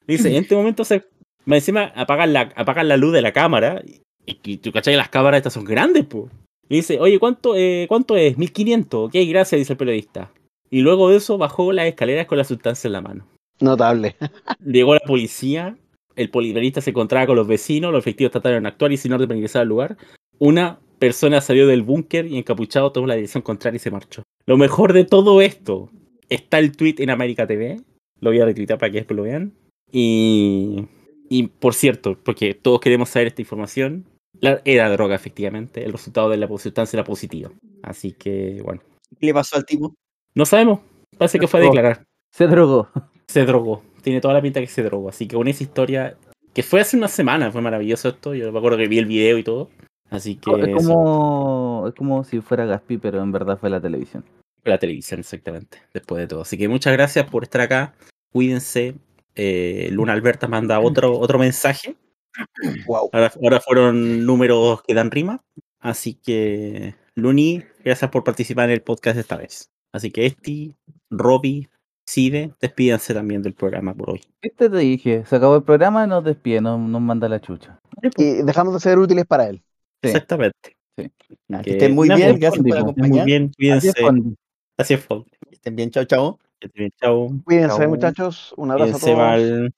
[0.05, 1.03] Dice, en este momento se...
[1.47, 4.01] Encima apagan la, apagan la luz de la cámara y,
[4.43, 6.25] y tú cachai las cámaras estas son grandes, pues.
[6.67, 8.37] Y dice, oye, ¿cuánto, eh, ¿cuánto es?
[8.37, 9.07] 1500.
[9.07, 10.31] Ok, gracias, dice el periodista.
[10.69, 13.27] Y luego de eso bajó las escaleras con la sustancia en la mano.
[13.59, 14.15] Notable.
[14.65, 15.77] Llegó la policía,
[16.15, 19.27] el polivalista se encontraba con los vecinos, los efectivos trataron de actuar y sin orden
[19.27, 19.97] para ingresar al lugar.
[20.37, 24.23] Una persona salió del búnker y encapuchado tomó la dirección contraria y se marchó.
[24.45, 25.89] Lo mejor de todo esto,
[26.29, 27.81] está el tweet en América TV.
[28.21, 29.53] Lo voy a retuitar para que después lo vean.
[29.91, 30.85] Y,
[31.29, 34.05] y por cierto, porque todos queremos saber esta información,
[34.39, 35.83] la- era droga efectivamente.
[35.83, 37.51] El resultado de la sustancia era positivo.
[37.83, 38.81] Así que, bueno,
[39.19, 39.95] ¿Qué le pasó al tipo?
[40.35, 40.79] No sabemos.
[41.17, 42.05] Parece que fue a declarar.
[42.31, 42.89] Se drogó.
[43.27, 43.83] Se drogó.
[44.01, 45.09] Tiene toda la pinta que se drogó.
[45.09, 46.17] Así que con esa historia,
[46.53, 48.33] que fue hace una semana, fue maravilloso esto.
[48.33, 49.69] Yo me acuerdo que vi el video y todo.
[50.09, 53.81] Así que Es eso, como, es como si fuera Gaspi, pero en verdad fue la
[53.81, 54.23] televisión.
[54.63, 55.79] fue la televisión, exactamente.
[55.93, 56.41] Después de todo.
[56.41, 57.93] Así que muchas gracias por estar acá.
[58.31, 58.95] Cuídense.
[59.35, 61.95] Eh, Luna Alberta manda otro, otro mensaje.
[62.87, 63.09] Wow.
[63.13, 65.43] Ahora, ahora fueron números que dan rima.
[65.79, 69.69] Así que, Luni, gracias por participar en el podcast esta vez.
[69.91, 70.75] Así que Esti,
[71.09, 71.69] Robbie,
[72.05, 74.21] Side, despídanse también del programa por hoy.
[74.41, 77.79] Este te dije, se acabó el programa y nos despide, nos, nos manda la chucha.
[78.17, 79.61] Y dejamos de ser útiles para él.
[80.01, 80.09] Sí.
[80.09, 80.75] Exactamente.
[80.95, 81.11] Que
[81.63, 83.25] Que estén muy nada, bien, pues, gracias por Fondi, Muy acompañar.
[83.25, 83.93] bien, Así cuídense.
[84.01, 84.35] Fondi.
[84.77, 85.05] Así es.
[85.07, 86.39] Que estén bien, chao, chao.
[86.59, 87.29] Que estén bien, Chao.
[87.45, 87.89] Cuídense, Chao.
[87.89, 88.53] muchachos.
[88.57, 89.17] Un abrazo a Cuídense, todos.
[89.17, 89.73] Val.